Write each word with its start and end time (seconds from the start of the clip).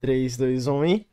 3, 0.00 0.36
2, 0.36 0.66
1 0.66 0.84
e. 0.84 1.06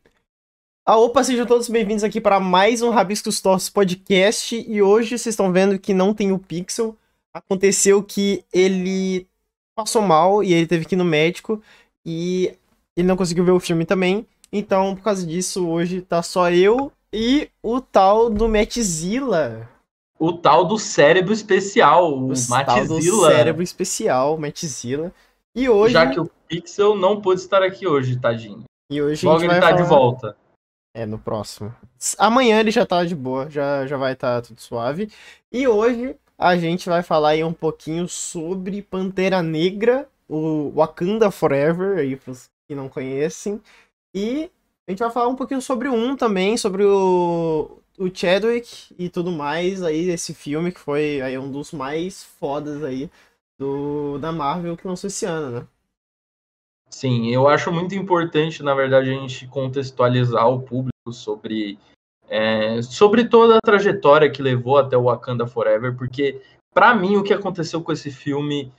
Ah, 0.84 0.96
opa, 0.96 1.24
sejam 1.24 1.44
todos 1.44 1.68
bem-vindos 1.68 2.04
aqui 2.04 2.20
para 2.20 2.38
mais 2.38 2.80
um 2.80 2.90
Rabiscos 2.90 3.40
Tortos 3.40 3.68
Podcast. 3.68 4.64
E 4.68 4.80
hoje 4.80 5.18
vocês 5.18 5.32
estão 5.32 5.52
vendo 5.52 5.78
que 5.78 5.92
não 5.92 6.14
tem 6.14 6.30
o 6.30 6.38
Pixel. 6.38 6.96
Aconteceu 7.34 8.02
que 8.02 8.44
ele 8.52 9.26
passou 9.74 10.02
mal 10.02 10.44
e 10.44 10.52
ele 10.52 10.66
teve 10.66 10.84
que 10.84 10.94
ir 10.94 10.98
no 10.98 11.04
médico. 11.04 11.60
E 12.04 12.54
ele 12.96 13.08
não 13.08 13.16
conseguiu 13.16 13.44
ver 13.44 13.50
o 13.50 13.60
filme 13.60 13.84
também. 13.84 14.24
Então, 14.52 14.94
por 14.94 15.02
causa 15.02 15.26
disso, 15.26 15.66
hoje 15.66 16.00
tá 16.00 16.22
só 16.22 16.48
eu 16.50 16.92
e 17.12 17.50
o 17.60 17.80
tal 17.80 18.30
do 18.30 18.48
Matzilla. 18.48 19.68
O 20.18 20.32
tal 20.32 20.64
do 20.64 20.78
cérebro 20.78 21.32
especial, 21.32 22.12
o, 22.12 22.32
o 22.32 22.64
tal 22.64 22.86
do 22.86 23.02
cérebro 23.02 23.62
especial, 23.62 24.38
Matzilla. 24.38 25.12
E 25.52 25.68
hoje. 25.68 25.94
Já 25.94 26.06
que 26.06 26.20
o 26.20 26.30
Pixel 26.46 26.94
não 26.94 27.20
pôde 27.20 27.40
estar 27.40 27.62
aqui 27.62 27.88
hoje, 27.88 28.20
tadinho. 28.20 28.65
E 28.90 29.02
hoje 29.02 29.26
Logo 29.26 29.42
ele 29.42 29.54
tá 29.54 29.60
falar... 29.60 29.72
de 29.72 29.82
volta. 29.82 30.36
É, 30.94 31.04
no 31.04 31.18
próximo. 31.18 31.74
Amanhã 32.18 32.58
ele 32.58 32.70
já 32.70 32.86
tá 32.86 33.04
de 33.04 33.14
boa, 33.14 33.50
já, 33.50 33.86
já 33.86 33.96
vai 33.96 34.14
estar 34.14 34.40
tá 34.40 34.48
tudo 34.48 34.60
suave. 34.60 35.12
E 35.52 35.68
hoje 35.68 36.16
a 36.38 36.56
gente 36.56 36.88
vai 36.88 37.02
falar 37.02 37.30
aí 37.30 37.44
um 37.44 37.52
pouquinho 37.52 38.08
sobre 38.08 38.80
Pantera 38.80 39.42
Negra, 39.42 40.08
o 40.28 40.70
Wakanda 40.70 41.30
Forever, 41.30 41.98
aí 41.98 42.16
pros 42.16 42.48
que 42.66 42.74
não 42.74 42.88
conhecem. 42.88 43.60
E 44.14 44.50
a 44.86 44.90
gente 44.90 45.00
vai 45.00 45.10
falar 45.10 45.28
um 45.28 45.36
pouquinho 45.36 45.60
sobre 45.60 45.88
um 45.88 46.16
também, 46.16 46.56
sobre 46.56 46.84
o, 46.84 47.78
o 47.98 48.10
Chadwick 48.12 48.94
e 48.98 49.08
tudo 49.08 49.30
mais 49.30 49.82
aí 49.82 50.06
desse 50.06 50.34
filme, 50.34 50.72
que 50.72 50.80
foi 50.80 51.20
aí 51.20 51.36
um 51.38 51.50
dos 51.50 51.72
mais 51.72 52.24
fodas 52.24 52.82
aí 52.82 53.10
do, 53.58 54.18
da 54.18 54.32
Marvel 54.32 54.76
que 54.76 54.86
lançou 54.86 55.08
esse 55.08 55.24
ano, 55.24 55.60
né? 55.60 55.66
Sim, 56.88 57.30
eu 57.30 57.48
acho 57.48 57.72
muito 57.72 57.94
importante, 57.94 58.62
na 58.62 58.74
verdade, 58.74 59.10
a 59.10 59.14
gente 59.14 59.46
contextualizar 59.48 60.48
o 60.48 60.62
público 60.62 61.12
sobre, 61.12 61.78
é, 62.28 62.80
sobre 62.82 63.28
toda 63.28 63.56
a 63.56 63.60
trajetória 63.60 64.30
que 64.30 64.40
levou 64.42 64.78
até 64.78 64.96
o 64.96 65.04
Wakanda 65.04 65.46
Forever, 65.46 65.96
porque, 65.96 66.40
para 66.72 66.94
mim, 66.94 67.16
o 67.16 67.22
que 67.22 67.34
aconteceu 67.34 67.82
com 67.82 67.92
esse 67.92 68.10
filme, 68.10 68.72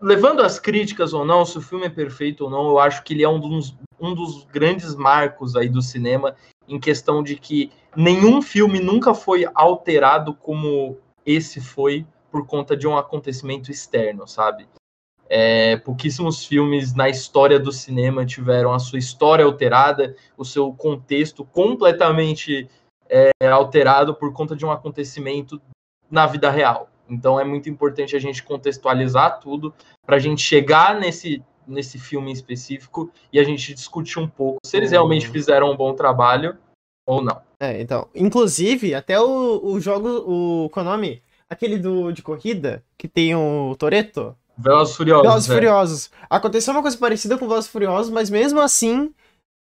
levando 0.00 0.40
as 0.40 0.58
críticas 0.58 1.12
ou 1.12 1.24
não, 1.24 1.44
se 1.44 1.58
o 1.58 1.62
filme 1.62 1.86
é 1.86 1.90
perfeito 1.90 2.44
ou 2.44 2.50
não, 2.50 2.68
eu 2.68 2.78
acho 2.78 3.04
que 3.04 3.14
ele 3.14 3.22
é 3.22 3.28
um 3.28 3.38
dos, 3.38 3.76
um 4.00 4.14
dos 4.14 4.44
grandes 4.44 4.94
marcos 4.94 5.54
aí 5.54 5.68
do 5.68 5.82
cinema, 5.82 6.34
em 6.66 6.80
questão 6.80 7.22
de 7.22 7.36
que 7.36 7.70
nenhum 7.94 8.40
filme 8.40 8.80
nunca 8.80 9.14
foi 9.14 9.46
alterado 9.54 10.34
como 10.34 10.98
esse 11.24 11.60
foi 11.60 12.06
por 12.30 12.46
conta 12.46 12.76
de 12.76 12.86
um 12.88 12.96
acontecimento 12.96 13.70
externo, 13.70 14.26
sabe? 14.26 14.66
É, 15.36 15.76
pouquíssimos 15.78 16.44
filmes 16.44 16.94
na 16.94 17.08
história 17.08 17.58
do 17.58 17.72
cinema 17.72 18.24
tiveram 18.24 18.72
a 18.72 18.78
sua 18.78 19.00
história 19.00 19.44
alterada, 19.44 20.14
o 20.38 20.44
seu 20.44 20.72
contexto 20.72 21.44
completamente 21.44 22.68
é, 23.10 23.32
alterado 23.48 24.14
por 24.14 24.32
conta 24.32 24.54
de 24.54 24.64
um 24.64 24.70
acontecimento 24.70 25.60
na 26.08 26.24
vida 26.24 26.48
real. 26.52 26.88
Então 27.10 27.40
é 27.40 27.42
muito 27.42 27.68
importante 27.68 28.14
a 28.14 28.20
gente 28.20 28.44
contextualizar 28.44 29.40
tudo 29.40 29.74
para 30.06 30.14
a 30.14 30.18
gente 30.20 30.40
chegar 30.40 31.00
nesse, 31.00 31.42
nesse 31.66 31.98
filme 31.98 32.30
específico 32.30 33.10
e 33.32 33.40
a 33.40 33.42
gente 33.42 33.74
discutir 33.74 34.20
um 34.20 34.28
pouco 34.28 34.60
se 34.64 34.76
eles 34.76 34.92
realmente 34.92 35.28
fizeram 35.28 35.72
um 35.72 35.76
bom 35.76 35.94
trabalho 35.94 36.56
ou 37.04 37.20
não. 37.20 37.42
É, 37.58 37.80
então, 37.80 38.06
inclusive, 38.14 38.94
até 38.94 39.20
o, 39.20 39.60
o 39.64 39.80
jogo, 39.80 40.08
o 40.64 40.70
Konami, 40.70 41.20
aquele 41.50 41.76
do, 41.76 42.12
de 42.12 42.22
corrida, 42.22 42.84
que 42.96 43.08
tem 43.08 43.34
o 43.34 43.74
Toreto, 43.76 44.36
Velozes 44.56 44.96
Furiosos. 44.96 45.26
Velozes 45.26 45.50
é. 45.50 45.54
Furiosos. 45.54 46.10
Aconteceu 46.30 46.72
uma 46.72 46.82
coisa 46.82 46.96
parecida 46.96 47.36
com 47.36 47.48
Velozes 47.48 47.70
Furiosos, 47.70 48.10
mas 48.10 48.30
mesmo 48.30 48.60
assim, 48.60 49.12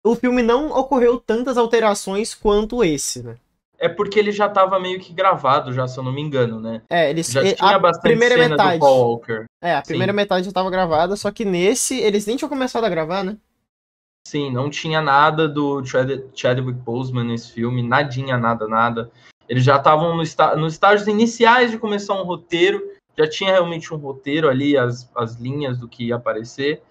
o 0.05 0.15
filme 0.15 0.43
não 0.43 0.71
ocorreu 0.71 1.19
tantas 1.19 1.57
alterações 1.57 2.35
quanto 2.35 2.83
esse, 2.83 3.23
né? 3.23 3.37
É 3.79 3.89
porque 3.89 4.19
ele 4.19 4.31
já 4.31 4.47
estava 4.47 4.79
meio 4.79 5.01
que 5.01 5.11
gravado, 5.11 5.73
já, 5.73 5.89
se 5.89 5.99
eu 5.99 6.05
não 6.05 6.13
me 6.13 6.21
engano, 6.21 6.61
né? 6.61 6.83
É, 6.91 7.09
eles 7.09 7.31
já 7.31 7.41
tinha 7.55 7.77
a 7.77 7.79
bastante 7.79 8.03
primeira 8.03 8.35
cena 8.35 8.49
metade. 8.51 8.79
do 8.79 8.81
Paul 8.81 9.09
Walker. 9.09 9.45
É, 9.63 9.75
a 9.75 9.81
primeira 9.81 10.13
Sim. 10.13 10.17
metade 10.17 10.45
já 10.45 10.51
estava 10.51 10.71
gravada, 10.71 11.17
só 11.17 11.31
que 11.31 11.47
nesse 11.47 11.99
eles 11.99 12.27
nem 12.27 12.37
tinham 12.37 12.49
começado 12.51 12.85
a 12.85 12.91
gravar, 12.91 13.25
né? 13.25 13.39
Sim, 14.27 14.53
não 14.53 14.69
tinha 14.69 15.01
nada 15.01 15.49
do 15.49 15.83
Chad 15.85 16.11
Chadwick 16.35 16.79
Boseman 16.79 17.25
nesse 17.25 17.53
filme, 17.53 17.83
nadinha, 17.83 18.37
nada, 18.37 18.69
nada. 18.69 19.11
Eles 19.49 19.65
já 19.65 19.77
estavam 19.77 20.15
no 20.15 20.23
nos 20.59 20.73
estágios 20.73 21.09
iniciais 21.09 21.71
de 21.71 21.79
começar 21.79 22.15
um 22.15 22.25
roteiro, 22.25 22.83
já 23.21 23.29
tinha 23.29 23.53
realmente 23.53 23.93
um 23.93 23.99
roteiro 23.99 24.49
ali, 24.49 24.77
as, 24.77 25.11
as 25.15 25.37
linhas 25.37 25.79
do 25.79 25.89
que 25.89 26.07
ia 26.07 26.17
aparecer. 26.17 26.83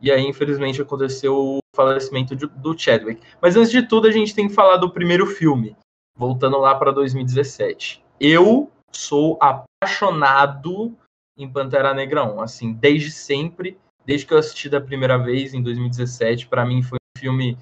E 0.00 0.10
aí, 0.10 0.24
infelizmente, 0.24 0.82
aconteceu 0.82 1.36
o 1.36 1.58
falecimento 1.74 2.34
de, 2.34 2.46
do 2.46 2.76
Chadwick. 2.76 3.20
Mas 3.40 3.56
antes 3.56 3.70
de 3.70 3.86
tudo, 3.86 4.08
a 4.08 4.10
gente 4.10 4.34
tem 4.34 4.48
que 4.48 4.54
falar 4.54 4.76
do 4.76 4.90
primeiro 4.90 5.26
filme, 5.26 5.76
voltando 6.16 6.58
lá 6.58 6.74
para 6.74 6.92
2017. 6.92 8.02
Eu 8.18 8.70
sou 8.92 9.38
apaixonado 9.40 10.96
em 11.36 11.50
Pantera 11.50 11.94
Negra 11.94 12.24
1, 12.24 12.40
assim, 12.40 12.72
desde 12.72 13.12
sempre, 13.12 13.78
desde 14.04 14.26
que 14.26 14.34
eu 14.34 14.38
assisti 14.38 14.68
da 14.68 14.80
primeira 14.80 15.16
vez 15.16 15.54
em 15.54 15.62
2017, 15.62 16.48
para 16.48 16.64
mim 16.64 16.82
foi 16.82 16.98
um 16.98 17.20
filme 17.20 17.56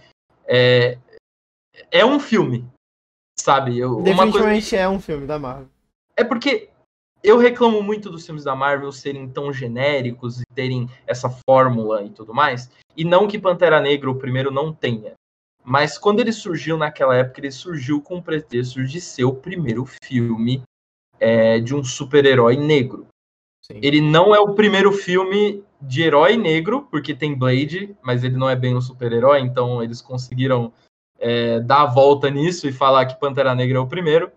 é, 0.47 0.97
é 1.91 2.05
um 2.05 2.19
filme, 2.19 2.67
sabe? 3.39 3.79
Eu, 3.79 4.01
Definitivamente 4.01 4.71
coisa... 4.71 4.77
é 4.77 4.89
um 4.89 5.01
filme 5.01 5.27
da 5.27 5.39
Marvel. 5.39 5.69
É 6.17 6.25
porque 6.25 6.71
eu 7.23 7.39
reclamo 7.39 7.83
muito 7.83 8.11
dos 8.11 8.25
filmes 8.25 8.45
da 8.45 8.55
Marvel 8.55 8.93
serem 8.93 9.29
tão 9.29 9.53
genéricos 9.53 10.41
e 10.41 10.45
terem 10.55 10.89
essa 11.07 11.29
fórmula 11.29 12.05
e 12.05 12.11
tudo 12.11 12.33
mais. 12.33 12.71
E 12.97 13.05
não 13.05 13.27
que 13.27 13.39
Pantera 13.39 13.81
Negra, 13.81 14.11
o 14.11 14.19
primeiro, 14.19 14.51
não 14.51 14.73
tenha. 14.73 15.15
Mas 15.65 15.99
quando 15.99 16.21
ele 16.21 16.33
surgiu 16.33 16.77
naquela 16.77 17.17
época, 17.17 17.41
ele 17.41 17.51
surgiu 17.51 18.01
com 18.01 18.19
o 18.19 18.23
pretexto 18.23 18.85
de 18.85 19.01
ser 19.01 19.25
o 19.25 19.35
primeiro 19.35 19.85
filme 19.85 20.63
é, 21.19 21.59
de 21.59 21.75
um 21.75 21.83
super-herói 21.83 22.57
negro. 22.57 23.07
Sim. 23.61 23.81
Ele 23.83 24.01
não 24.01 24.33
é 24.33 24.39
o 24.39 24.55
primeiro 24.55 24.93
filme 24.93 25.65
de 25.81 26.03
herói 26.03 26.37
negro, 26.37 26.87
porque 26.91 27.15
tem 27.15 27.37
Blade, 27.37 27.97
mas 28.01 28.23
ele 28.23 28.37
não 28.37 28.49
é 28.49 28.55
bem 28.55 28.77
um 28.77 28.81
super-herói, 28.81 29.41
então 29.41 29.83
eles 29.83 30.01
conseguiram 30.01 30.73
é, 31.19 31.59
dar 31.61 31.83
a 31.83 31.87
volta 31.87 32.31
nisso 32.31 32.69
e 32.69 32.73
falar 32.73 33.07
que 33.07 33.19
Pantera 33.19 33.55
Negra 33.55 33.79
é 33.79 33.81
o 33.81 33.89
primeiro 33.89 34.31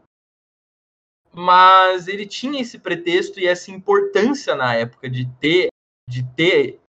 mas 1.31 2.07
ele 2.07 2.25
tinha 2.25 2.61
esse 2.61 2.79
pretexto 2.79 3.39
e 3.39 3.47
essa 3.47 3.71
importância 3.71 4.55
na 4.55 4.73
época 4.75 5.09
de 5.09 5.25
ter, 5.39 5.69
de 6.07 6.23
ter, 6.23 6.79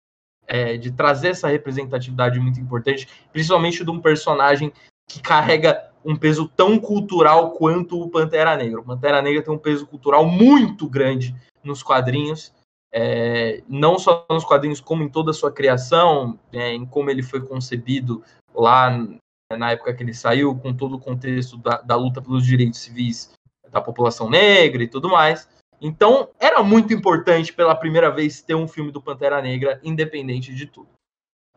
é, 0.47 0.77
de 0.77 0.91
trazer 0.91 1.29
essa 1.29 1.49
representatividade 1.49 2.39
muito 2.41 2.61
importante, 2.61 3.09
principalmente 3.33 3.85
de 3.85 3.91
um 3.91 4.01
personagem 4.01 4.73
que 5.09 5.21
carrega 5.21 5.91
um 6.05 6.17
peso 6.17 6.49
tão 6.49 6.79
cultural 6.79 7.53
quanto 7.53 8.01
o 8.01 8.09
Pantera 8.09 8.57
Negra. 8.57 8.81
O 8.81 8.85
Pantera 8.85 9.21
Negra 9.21 9.43
tem 9.43 9.53
um 9.53 9.59
peso 9.59 9.87
cultural 9.87 10.27
muito 10.27 10.89
grande 10.89 11.35
nos 11.63 11.83
quadrinhos, 11.83 12.55
é, 12.93 13.63
não 13.69 13.99
só 13.99 14.27
nos 14.31 14.45
quadrinhos, 14.45 14.81
como 14.81 15.03
em 15.03 15.09
toda 15.09 15.31
a 15.31 15.35
sua 15.35 15.53
criação, 15.53 16.39
é, 16.53 16.73
em 16.73 16.87
como 16.87 17.11
ele 17.11 17.23
foi 17.23 17.41
concebido 17.41 18.25
lá 18.55 19.07
na 19.53 19.73
época 19.73 19.93
que 19.93 20.03
ele 20.03 20.15
saiu, 20.15 20.57
com 20.57 20.73
todo 20.73 20.97
o 20.97 21.01
contexto 21.01 21.59
da, 21.59 21.83
da 21.83 21.97
luta 21.97 22.23
pelos 22.23 22.47
direitos 22.47 22.81
civis 22.81 23.33
da 23.71 23.81
população 23.81 24.29
negra 24.29 24.83
e 24.83 24.89
tudo 24.89 25.09
mais. 25.09 25.49
Então, 25.81 26.29
era 26.39 26.63
muito 26.63 26.93
importante 26.93 27.53
pela 27.53 27.75
primeira 27.75 28.11
vez 28.11 28.43
ter 28.43 28.55
um 28.55 28.69
filme 28.69 28.93
do 28.93 29.01
Pantera 29.01 29.41
Negra, 29.41 29.81
independente 29.83 30.55
de 30.55 30.67
tudo. 30.67 30.89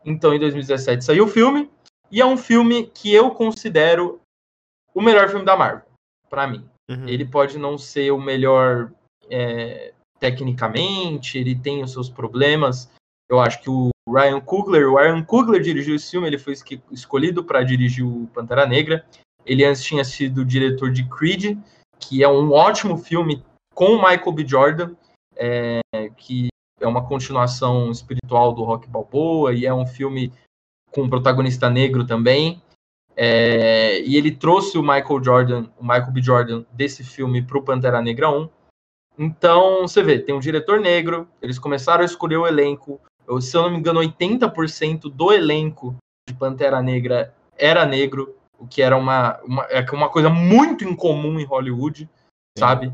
Então, 0.04 0.34
em 0.34 0.38
2017 0.38 1.04
saiu 1.04 1.24
o 1.24 1.28
filme, 1.28 1.70
e 2.10 2.20
é 2.20 2.26
um 2.26 2.36
filme 2.36 2.86
que 2.94 3.12
eu 3.12 3.30
considero 3.30 4.20
o 4.94 5.02
melhor 5.02 5.28
filme 5.28 5.44
da 5.44 5.56
Marvel, 5.56 5.84
para 6.30 6.46
mim. 6.46 6.64
Uhum. 6.90 7.08
Ele 7.08 7.24
pode 7.24 7.58
não 7.58 7.76
ser 7.76 8.10
o 8.12 8.20
melhor 8.20 8.92
é, 9.28 9.92
tecnicamente, 10.18 11.38
ele 11.38 11.54
tem 11.54 11.82
os 11.82 11.92
seus 11.92 12.08
problemas. 12.08 12.90
Eu 13.28 13.40
acho 13.40 13.60
que 13.60 13.70
o 13.70 13.90
Ryan 14.08 14.40
Coogler, 14.40 14.88
o 14.88 14.96
Ryan 14.96 15.22
Coogler 15.22 15.62
dirigiu 15.62 15.96
esse 15.96 16.10
filme, 16.10 16.26
ele 16.26 16.38
foi 16.38 16.54
escolhido 16.90 17.42
para 17.42 17.62
dirigir 17.62 18.06
o 18.06 18.26
Pantera 18.28 18.66
Negra. 18.66 19.04
Ele 19.44 19.64
antes 19.64 19.82
tinha 19.82 20.04
sido 20.04 20.44
diretor 20.44 20.90
de 20.90 21.06
Creed, 21.08 21.58
que 22.08 22.22
é 22.22 22.28
um 22.28 22.52
ótimo 22.52 22.96
filme 22.98 23.44
com 23.74 23.92
o 23.92 23.96
Michael 23.96 24.32
B. 24.32 24.46
Jordan, 24.46 24.94
é, 25.36 25.80
que 26.16 26.48
é 26.80 26.86
uma 26.86 27.06
continuação 27.06 27.90
espiritual 27.90 28.52
do 28.52 28.62
Rock 28.62 28.88
Balboa 28.88 29.52
e 29.52 29.66
é 29.66 29.72
um 29.72 29.86
filme 29.86 30.32
com 30.90 31.02
um 31.02 31.10
protagonista 31.10 31.68
negro 31.70 32.06
também. 32.06 32.62
É, 33.16 34.00
e 34.00 34.16
ele 34.16 34.32
trouxe 34.32 34.76
o 34.76 34.82
Michael 34.82 35.22
Jordan, 35.22 35.66
o 35.78 35.82
Michael 35.82 36.12
B. 36.12 36.22
Jordan 36.22 36.64
desse 36.72 37.04
filme 37.04 37.42
para 37.42 37.58
o 37.58 37.62
Pantera 37.62 38.02
Negra 38.02 38.30
1. 38.30 38.48
Então, 39.18 39.82
você 39.82 40.02
vê, 40.02 40.18
tem 40.18 40.34
um 40.34 40.40
diretor 40.40 40.80
negro, 40.80 41.28
eles 41.40 41.58
começaram 41.58 42.02
a 42.02 42.06
escolher 42.06 42.36
o 42.36 42.46
elenco. 42.46 43.00
Eu, 43.26 43.40
se 43.40 43.56
eu 43.56 43.62
não 43.62 43.70
me 43.70 43.78
engano, 43.78 44.00
80% 44.00 45.02
do 45.02 45.32
elenco 45.32 45.94
de 46.28 46.34
Pantera 46.34 46.82
Negra 46.82 47.32
era 47.56 47.86
negro 47.86 48.34
o 48.64 48.66
que 48.66 48.82
era 48.82 48.96
uma, 48.96 49.38
uma, 49.42 49.62
é 49.64 49.84
uma 49.92 50.08
coisa 50.08 50.30
muito 50.30 50.84
incomum 50.84 51.38
em 51.38 51.44
Hollywood, 51.44 52.00
Sim. 52.00 52.08
sabe? 52.58 52.92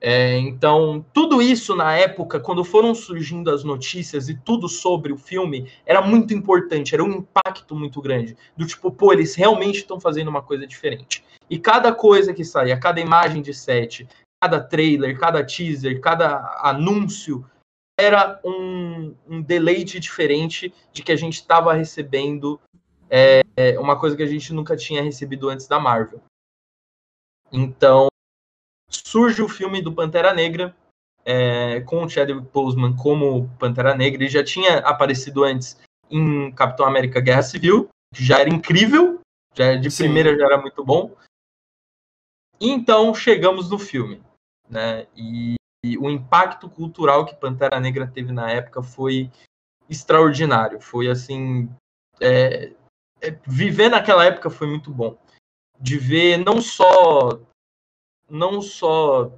É, 0.00 0.36
então, 0.36 1.04
tudo 1.12 1.40
isso 1.40 1.76
na 1.76 1.94
época, 1.94 2.40
quando 2.40 2.64
foram 2.64 2.92
surgindo 2.92 3.50
as 3.50 3.62
notícias 3.62 4.28
e 4.28 4.34
tudo 4.34 4.68
sobre 4.68 5.12
o 5.12 5.16
filme, 5.16 5.70
era 5.86 6.02
muito 6.02 6.34
importante, 6.34 6.92
era 6.92 7.04
um 7.04 7.12
impacto 7.12 7.74
muito 7.76 8.02
grande. 8.02 8.36
Do 8.56 8.66
tipo, 8.66 8.90
pô, 8.90 9.12
eles 9.12 9.36
realmente 9.36 9.76
estão 9.76 10.00
fazendo 10.00 10.28
uma 10.28 10.42
coisa 10.42 10.66
diferente. 10.66 11.24
E 11.48 11.56
cada 11.56 11.94
coisa 11.94 12.34
que 12.34 12.44
saía, 12.44 12.80
cada 12.80 13.00
imagem 13.00 13.42
de 13.42 13.54
set, 13.54 14.08
cada 14.42 14.60
trailer, 14.60 15.16
cada 15.18 15.44
teaser, 15.44 16.00
cada 16.00 16.60
anúncio, 16.62 17.44
era 17.96 18.40
um, 18.44 19.14
um 19.28 19.40
deleite 19.40 20.00
diferente 20.00 20.74
de 20.92 21.04
que 21.04 21.12
a 21.12 21.16
gente 21.16 21.34
estava 21.34 21.72
recebendo 21.72 22.58
é, 23.12 23.78
uma 23.78 23.98
coisa 23.98 24.16
que 24.16 24.22
a 24.22 24.26
gente 24.26 24.54
nunca 24.54 24.74
tinha 24.74 25.02
recebido 25.02 25.50
antes 25.50 25.66
da 25.66 25.78
Marvel. 25.78 26.22
Então, 27.52 28.08
surge 28.88 29.42
o 29.42 29.48
filme 29.48 29.82
do 29.82 29.92
Pantera 29.92 30.32
Negra, 30.32 30.74
é, 31.24 31.82
com 31.82 32.02
o 32.02 32.08
Chadwick 32.08 32.48
Boseman 32.50 32.96
como 32.96 33.50
Pantera 33.58 33.94
Negra. 33.94 34.22
Ele 34.22 34.30
já 34.30 34.42
tinha 34.42 34.78
aparecido 34.78 35.44
antes 35.44 35.78
em 36.10 36.50
Capitão 36.52 36.86
América 36.86 37.20
Guerra 37.20 37.42
Civil, 37.42 37.88
que 38.14 38.24
já 38.24 38.40
era 38.40 38.48
incrível, 38.48 39.20
já 39.54 39.76
de 39.76 39.90
Sim. 39.90 40.04
primeira 40.04 40.36
já 40.36 40.46
era 40.46 40.58
muito 40.58 40.82
bom. 40.82 41.14
E 42.58 42.70
então 42.70 43.14
chegamos 43.14 43.70
no 43.70 43.78
filme, 43.78 44.22
né? 44.70 45.06
E, 45.14 45.54
e, 45.84 45.98
o 45.98 46.08
impacto 46.08 46.70
cultural 46.70 47.26
que 47.26 47.34
Pantera 47.34 47.78
Negra 47.80 48.06
teve 48.06 48.32
na 48.32 48.50
época 48.50 48.82
foi 48.82 49.30
extraordinário. 49.88 50.80
Foi 50.80 51.08
assim, 51.08 51.68
é, 52.20 52.66
é, 52.66 52.72
viver 53.46 53.88
naquela 53.88 54.24
época 54.24 54.50
foi 54.50 54.66
muito 54.66 54.90
bom, 54.90 55.18
de 55.80 55.98
ver 55.98 56.38
não 56.38 56.60
só 56.60 57.40
não 58.28 58.62
só 58.62 59.30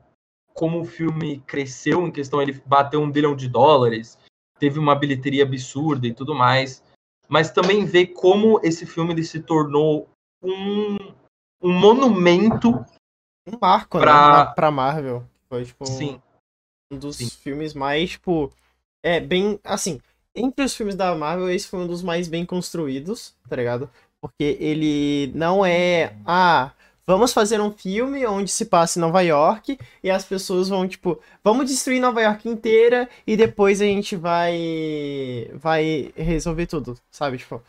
como 0.54 0.80
o 0.80 0.84
filme 0.84 1.40
cresceu 1.40 2.06
em 2.06 2.12
questão, 2.12 2.40
ele 2.40 2.62
bateu 2.64 3.00
um 3.00 3.10
bilhão 3.10 3.34
de 3.34 3.48
dólares, 3.48 4.16
teve 4.58 4.78
uma 4.78 4.94
bilheteria 4.94 5.42
absurda 5.42 6.06
e 6.06 6.14
tudo 6.14 6.34
mais, 6.34 6.82
mas 7.28 7.50
também 7.50 7.84
ver 7.84 8.08
como 8.08 8.60
esse 8.62 8.86
filme 8.86 9.12
ele 9.12 9.24
se 9.24 9.40
tornou 9.40 10.08
um, 10.42 10.96
um 11.60 11.72
monumento. 11.72 12.70
Um 13.46 13.58
marco, 13.60 13.98
pra... 13.98 14.46
né? 14.46 14.52
Pra 14.54 14.70
Marvel. 14.70 15.26
Foi, 15.48 15.64
tipo, 15.64 15.86
Sim. 15.86 16.20
um 16.90 16.98
dos 16.98 17.16
Sim. 17.16 17.28
filmes 17.28 17.74
mais, 17.74 18.10
tipo. 18.10 18.52
É, 19.02 19.20
bem. 19.20 19.58
Assim, 19.64 20.00
entre 20.34 20.64
os 20.64 20.74
filmes 20.74 20.94
da 20.94 21.14
Marvel, 21.14 21.50
esse 21.50 21.68
foi 21.68 21.80
um 21.80 21.86
dos 21.86 22.02
mais 22.02 22.28
bem 22.28 22.44
construídos, 22.44 23.34
tá 23.48 23.56
ligado? 23.56 23.90
Porque 24.20 24.56
ele 24.60 25.30
não 25.34 25.64
é. 25.64 26.16
Ah, 26.26 26.72
vamos 27.06 27.32
fazer 27.32 27.60
um 27.60 27.70
filme 27.70 28.26
onde 28.26 28.50
se 28.50 28.66
passa 28.66 28.98
em 28.98 29.02
Nova 29.02 29.20
York 29.22 29.78
e 30.02 30.10
as 30.10 30.24
pessoas 30.24 30.68
vão, 30.68 30.88
tipo, 30.88 31.20
vamos 31.42 31.68
destruir 31.70 32.00
Nova 32.00 32.22
York 32.22 32.48
inteira 32.48 33.08
e 33.26 33.36
depois 33.36 33.80
a 33.80 33.84
gente 33.84 34.16
vai 34.16 35.50
vai 35.54 36.12
resolver 36.16 36.66
tudo, 36.66 36.98
sabe? 37.10 37.38
Tipo, 37.38 37.62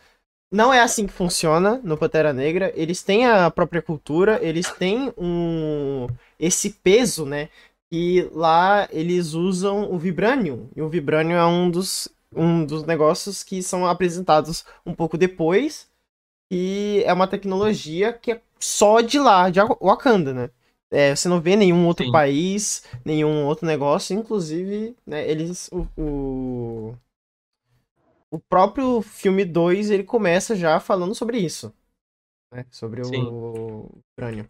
não 0.52 0.72
é 0.72 0.80
assim 0.80 1.06
que 1.06 1.12
funciona 1.12 1.80
no 1.84 1.98
Pantera 1.98 2.32
Negra. 2.32 2.72
Eles 2.76 3.02
têm 3.02 3.26
a 3.26 3.50
própria 3.50 3.82
cultura, 3.82 4.38
eles 4.42 4.70
têm 4.72 5.12
um 5.18 6.06
esse 6.38 6.70
peso, 6.70 7.26
né? 7.26 7.48
E 7.90 8.28
lá 8.32 8.88
eles 8.90 9.32
usam 9.34 9.92
o 9.92 9.98
Vibranium. 9.98 10.68
E 10.74 10.82
o 10.82 10.88
Vibranium 10.88 11.36
é 11.36 11.46
um 11.46 11.70
dos, 11.70 12.08
um 12.34 12.64
dos 12.64 12.84
negócios 12.84 13.42
que 13.42 13.62
são 13.62 13.86
apresentados 13.86 14.64
um 14.84 14.94
pouco 14.94 15.16
depois. 15.16 15.88
E 16.50 17.02
é 17.04 17.12
uma 17.12 17.26
tecnologia 17.26 18.12
que 18.12 18.32
é 18.32 18.42
só 18.58 19.00
de 19.00 19.18
lá, 19.18 19.50
de 19.50 19.60
Wakanda, 19.60 20.32
né? 20.32 20.50
É, 20.90 21.14
você 21.14 21.28
não 21.28 21.40
vê 21.40 21.56
nenhum 21.56 21.86
outro 21.86 22.04
Sim. 22.06 22.12
país, 22.12 22.84
nenhum 23.04 23.44
outro 23.46 23.66
negócio, 23.66 24.16
inclusive, 24.16 24.96
né, 25.04 25.28
eles. 25.28 25.68
O, 25.72 25.88
o, 26.00 26.96
o 28.30 28.38
próprio 28.38 29.02
filme 29.02 29.44
2 29.44 29.90
ele 29.90 30.04
começa 30.04 30.54
já 30.54 30.78
falando 30.78 31.14
sobre 31.14 31.38
isso. 31.38 31.74
Né? 32.52 32.64
Sobre 32.70 33.04
Sim. 33.04 33.24
o 33.24 33.90
crânio. 34.16 34.48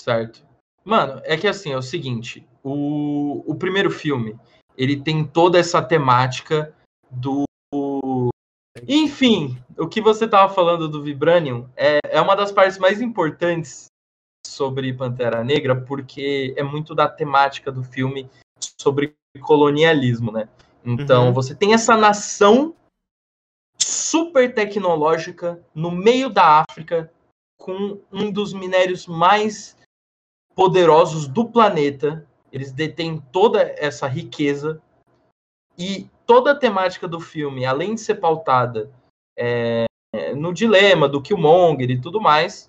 Certo. 0.00 0.44
Mano, 0.84 1.20
é 1.24 1.36
que 1.36 1.46
assim, 1.46 1.70
é 1.70 1.76
o 1.76 1.82
seguinte, 1.82 2.44
o, 2.62 3.44
o 3.46 3.54
primeiro 3.54 3.88
filme, 3.88 4.36
ele 4.76 5.00
tem 5.00 5.24
toda 5.24 5.58
essa 5.58 5.82
temática 5.82 6.74
do 7.10 7.44
enfim, 8.88 9.62
o 9.78 9.86
que 9.86 10.00
você 10.00 10.24
estava 10.24 10.52
falando 10.52 10.88
do 10.88 11.02
Vibranium 11.02 11.68
é, 11.76 12.00
é 12.04 12.20
uma 12.20 12.34
das 12.34 12.50
partes 12.50 12.78
mais 12.78 13.00
importantes 13.00 13.86
sobre 14.46 14.92
Pantera 14.92 15.44
Negra, 15.44 15.80
porque 15.80 16.54
é 16.56 16.62
muito 16.62 16.94
da 16.94 17.08
temática 17.08 17.70
do 17.70 17.82
filme 17.82 18.28
sobre 18.80 19.14
colonialismo, 19.40 20.32
né? 20.32 20.48
Então, 20.84 21.26
uhum. 21.26 21.32
você 21.32 21.54
tem 21.54 21.74
essa 21.74 21.96
nação 21.96 22.74
super 23.80 24.52
tecnológica 24.52 25.64
no 25.74 25.90
meio 25.90 26.28
da 26.28 26.64
África, 26.68 27.12
com 27.58 28.00
um 28.12 28.30
dos 28.30 28.52
minérios 28.52 29.06
mais 29.06 29.76
poderosos 30.54 31.28
do 31.28 31.44
planeta. 31.44 32.26
Eles 32.52 32.70
detêm 32.70 33.18
toda 33.32 33.62
essa 33.78 34.06
riqueza 34.06 34.80
e 35.78 36.08
toda 36.26 36.52
a 36.52 36.58
temática 36.58 37.08
do 37.08 37.18
filme, 37.18 37.64
além 37.64 37.94
de 37.94 38.02
ser 38.02 38.16
pautada 38.16 38.90
é, 39.36 39.86
no 40.36 40.52
dilema 40.52 41.08
do 41.08 41.22
Killmonger 41.22 41.90
e 41.90 42.00
tudo 42.00 42.20
mais, 42.20 42.68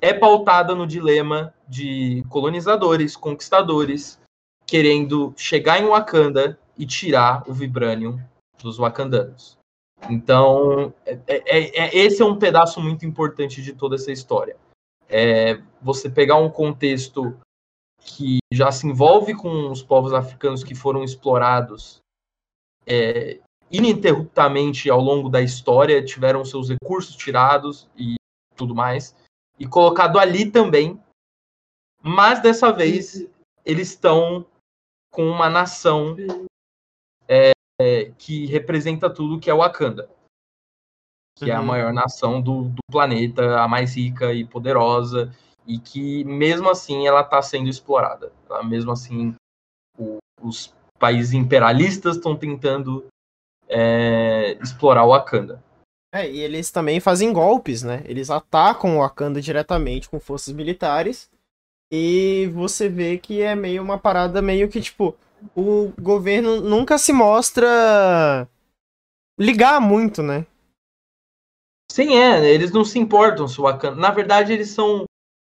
é 0.00 0.12
pautada 0.12 0.74
no 0.74 0.86
dilema 0.86 1.52
de 1.68 2.24
colonizadores, 2.28 3.16
conquistadores, 3.16 4.20
querendo 4.66 5.34
chegar 5.36 5.80
em 5.80 5.86
Wakanda 5.86 6.58
e 6.78 6.86
tirar 6.86 7.48
o 7.48 7.52
Vibranium 7.52 8.18
dos 8.62 8.78
Wakandanos. 8.78 9.58
Então, 10.10 10.92
é, 11.04 11.18
é, 11.26 11.84
é, 11.84 11.96
esse 11.96 12.22
é 12.22 12.24
um 12.24 12.38
pedaço 12.38 12.80
muito 12.80 13.06
importante 13.06 13.62
de 13.62 13.72
toda 13.72 13.94
essa 13.94 14.10
história. 14.10 14.56
É 15.08 15.60
você 15.80 16.08
pegar 16.08 16.36
um 16.36 16.50
contexto 16.50 17.36
que 18.04 18.38
já 18.52 18.70
se 18.70 18.86
envolve 18.86 19.34
com 19.34 19.70
os 19.70 19.82
povos 19.82 20.12
africanos 20.12 20.64
que 20.64 20.74
foram 20.74 21.04
explorados 21.04 22.00
é, 22.86 23.40
ininterruptamente 23.70 24.90
ao 24.90 25.00
longo 25.00 25.28
da 25.28 25.40
história, 25.40 26.04
tiveram 26.04 26.44
seus 26.44 26.68
recursos 26.68 27.16
tirados 27.16 27.88
e 27.96 28.16
tudo 28.54 28.74
mais, 28.74 29.16
e 29.58 29.66
colocado 29.66 30.18
ali 30.18 30.50
também, 30.50 31.00
mas 32.02 32.40
dessa 32.40 32.70
vez 32.70 33.26
eles 33.64 33.90
estão 33.90 34.44
com 35.10 35.24
uma 35.24 35.48
nação 35.48 36.16
é, 37.28 37.52
é, 37.80 38.10
que 38.18 38.46
representa 38.46 39.08
tudo 39.08 39.40
que 39.40 39.50
é 39.50 39.54
Wakanda, 39.54 40.10
que 41.38 41.44
uhum. 41.44 41.50
é 41.50 41.54
a 41.54 41.60
uhum. 41.60 41.66
maior 41.66 41.92
nação 41.92 42.42
do, 42.42 42.64
do, 42.64 42.82
planeta, 42.90 43.60
a 43.60 43.68
mais 43.68 43.96
rica 43.96 44.32
e 44.34 44.44
poderosa, 44.44 45.34
e 45.66 45.78
que 45.78 46.24
mesmo 46.24 46.68
assim 46.68 47.06
ela 47.06 47.20
está 47.20 47.40
sendo 47.40 47.68
explorada. 47.68 48.32
Tá? 48.48 48.62
Mesmo 48.62 48.92
assim, 48.92 49.34
o, 49.98 50.18
os 50.40 50.74
países 50.98 51.32
imperialistas 51.32 52.16
estão 52.16 52.36
tentando 52.36 53.06
é, 53.68 54.56
explorar 54.62 55.04
o 55.04 55.10
Wakanda. 55.10 55.62
É, 56.14 56.30
e 56.30 56.40
eles 56.40 56.70
também 56.70 57.00
fazem 57.00 57.32
golpes, 57.32 57.82
né? 57.82 58.02
Eles 58.04 58.30
atacam 58.30 58.96
o 58.96 59.00
Wakanda 59.00 59.40
diretamente 59.40 60.10
com 60.10 60.20
forças 60.20 60.52
militares. 60.52 61.30
E 61.90 62.50
você 62.54 62.88
vê 62.88 63.18
que 63.18 63.40
é 63.40 63.54
meio 63.54 63.82
uma 63.82 63.98
parada 63.98 64.42
meio 64.42 64.68
que, 64.68 64.80
tipo, 64.80 65.16
o 65.56 65.92
governo 66.00 66.60
nunca 66.60 66.98
se 66.98 67.12
mostra 67.12 68.48
ligar 69.38 69.80
muito, 69.80 70.22
né? 70.22 70.46
Sim, 71.90 72.16
é, 72.16 72.46
eles 72.48 72.70
não 72.72 72.84
se 72.84 72.98
importam 72.98 73.48
se 73.48 73.60
o 73.60 73.64
Wakanda. 73.64 73.96
Na 73.96 74.10
verdade, 74.10 74.52
eles 74.52 74.70
são 74.70 75.04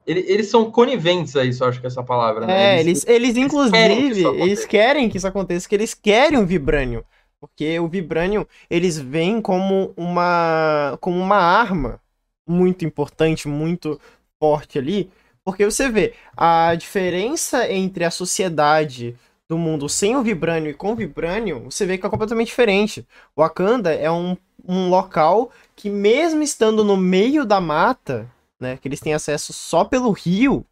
eles, 0.07 0.29
eles 0.29 0.49
são 0.49 0.71
coniventes 0.71 1.35
a 1.35 1.43
isso, 1.43 1.65
acho 1.65 1.81
que 1.81 1.85
é 1.85 1.89
essa 1.89 2.01
palavra, 2.01 2.47
né? 2.47 2.77
É, 2.77 2.79
eles, 2.79 3.05
eles, 3.05 3.35
eles 3.35 3.45
inclusive, 3.45 3.77
querem 3.77 4.41
eles 4.41 4.65
querem 4.65 5.09
que 5.09 5.17
isso 5.17 5.27
aconteça, 5.27 5.67
que 5.67 5.75
eles 5.75 5.93
querem 5.93 6.39
o 6.39 6.45
Vibranium. 6.45 7.03
Porque 7.39 7.77
o 7.79 7.87
Vibranium, 7.87 8.45
eles 8.69 8.97
veem 8.97 9.41
como 9.41 9.93
uma, 9.97 10.97
como 11.01 11.19
uma 11.19 11.37
arma 11.37 12.01
muito 12.47 12.85
importante, 12.85 13.47
muito 13.47 13.99
forte 14.39 14.79
ali. 14.79 15.11
Porque 15.43 15.65
você 15.65 15.89
vê, 15.89 16.13
a 16.35 16.73
diferença 16.75 17.71
entre 17.71 18.05
a 18.05 18.11
sociedade 18.11 19.15
do 19.47 19.57
mundo 19.57 19.87
sem 19.87 20.15
o 20.15 20.23
Vibranium 20.23 20.71
e 20.71 20.73
com 20.73 20.93
o 20.93 20.95
Vibranium, 20.95 21.65
você 21.69 21.85
vê 21.85 21.97
que 21.97 22.05
é 22.05 22.09
completamente 22.09 22.47
diferente. 22.47 23.05
O 23.35 23.41
Wakanda 23.41 23.93
é 23.93 24.09
um, 24.09 24.35
um 24.67 24.89
local 24.89 25.51
que, 25.75 25.89
mesmo 25.89 26.41
estando 26.41 26.83
no 26.83 26.97
meio 26.97 27.45
da 27.45 27.61
mata, 27.61 28.27
né, 28.59 28.77
que 28.77 28.87
eles 28.87 28.99
têm 28.99 29.13
acesso 29.13 29.53
só 29.53 29.85
pelo 29.85 30.11
rio, 30.11 30.65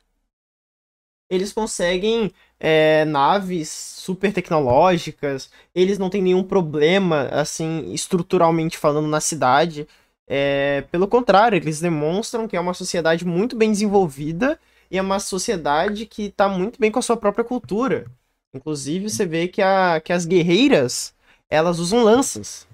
eles 1.30 1.51
conseguem 1.51 2.32
é, 2.60 3.04
naves 3.06 3.70
super 3.70 4.32
tecnológicas, 4.32 5.50
eles 5.74 5.98
não 5.98 6.10
têm 6.10 6.22
nenhum 6.22 6.44
problema, 6.44 7.24
assim, 7.32 7.92
estruturalmente 7.94 8.77
falando, 8.77 9.08
na 9.08 9.20
cidade. 9.20 9.88
É, 10.27 10.82
pelo 10.92 11.08
contrário, 11.08 11.56
eles 11.56 11.80
demonstram 11.80 12.48
que 12.48 12.56
é 12.56 12.60
uma 12.60 12.74
sociedade 12.74 13.25
muito 13.25 13.56
bem 13.56 13.72
desenvolvida 13.72 14.60
e 14.89 14.98
é 14.98 15.01
uma 15.01 15.20
sociedade 15.20 16.06
que 16.06 16.30
tá 16.30 16.48
muito 16.48 16.80
bem 16.80 16.92
com 16.92 17.00
a 17.00 17.01
sua 17.01 17.18
própria 17.18 17.44
cultura. 17.44 18.06
Inclusive, 18.54 19.10
você 19.10 19.25
vê 19.25 19.48
que, 19.48 19.62
a, 19.62 20.00
que 20.00 20.13
as 20.13 20.25
guerreiras, 20.25 21.13
elas 21.50 21.80
usam 21.80 22.04
lanças. 22.04 22.68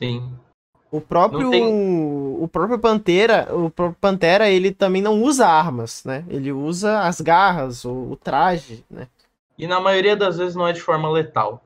Sim. 0.00 0.34
O 0.92 1.00
próprio, 1.00 1.50
tem- 1.50 1.64
o 2.42 2.48
próprio 2.48 2.78
Pantera, 2.78 3.54
o 3.54 3.70
próprio 3.70 3.96
Pantera, 4.00 4.50
ele 4.50 4.72
também 4.72 5.00
não 5.00 5.22
usa 5.22 5.46
armas, 5.46 6.04
né? 6.04 6.24
Ele 6.28 6.50
usa 6.50 7.00
as 7.02 7.20
garras, 7.20 7.84
o, 7.84 8.10
o 8.10 8.16
traje, 8.16 8.84
né? 8.90 9.06
E 9.56 9.66
na 9.66 9.78
maioria 9.78 10.16
das 10.16 10.38
vezes 10.38 10.56
não 10.56 10.66
é 10.66 10.72
de 10.72 10.80
forma 10.80 11.08
letal. 11.08 11.62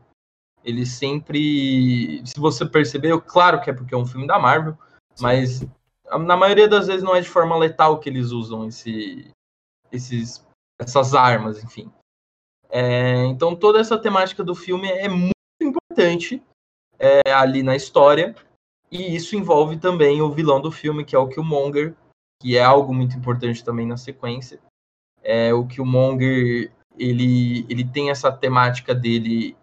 Ele 0.63 0.85
sempre. 0.85 2.23
Se 2.27 2.39
você 2.39 2.67
percebeu, 2.67 3.21
claro 3.21 3.61
que 3.63 3.71
é 3.71 3.73
porque 3.73 3.95
é 3.95 3.97
um 3.97 4.07
filme 4.07 4.27
da 4.27 4.39
Marvel, 4.39 4.77
mas 5.21 5.65
na 6.21 6.37
maioria 6.37 6.69
das 6.69 6.87
vezes 6.87 7.03
não 7.03 7.15
é 7.17 7.21
de 7.21 7.29
forma 7.29 7.57
letal 7.57 7.99
que 8.01 8.09
eles 8.09 8.31
usam 8.31 8.67
esse, 8.67 9.31
esses, 9.91 10.45
essas 10.79 11.15
armas, 11.15 11.63
enfim. 11.63 11.91
É, 12.69 13.25
então 13.27 13.55
toda 13.55 13.79
essa 13.81 13.97
temática 13.97 14.43
do 14.43 14.55
filme 14.55 14.89
é 14.89 15.09
muito 15.09 15.33
importante 15.63 16.43
é, 16.99 17.33
ali 17.33 17.63
na 17.63 17.77
história. 17.77 18.35
E 18.95 19.17
isso 19.17 19.35
envolve 19.35 19.77
também 19.77 20.23
o 20.23 20.31
vilão 20.31 20.61
do 20.61 20.71
filme, 20.71 21.05
que 21.05 21.17
é 21.17 21.19
o 21.19 21.27
Killmonger, 21.27 21.97
que 22.41 22.57
é 22.57 22.63
algo 22.63 22.95
muito 22.95 23.17
importante 23.17 23.65
também 23.65 23.85
na 23.85 23.97
sequência. 23.97 24.61
É, 25.21 25.53
o 25.53 25.67
Killmonger, 25.67 26.71
ele, 26.97 27.67
ele 27.69 27.85
tem 27.85 28.11
essa 28.11 28.31
temática 28.31 28.95
dele 28.95 29.57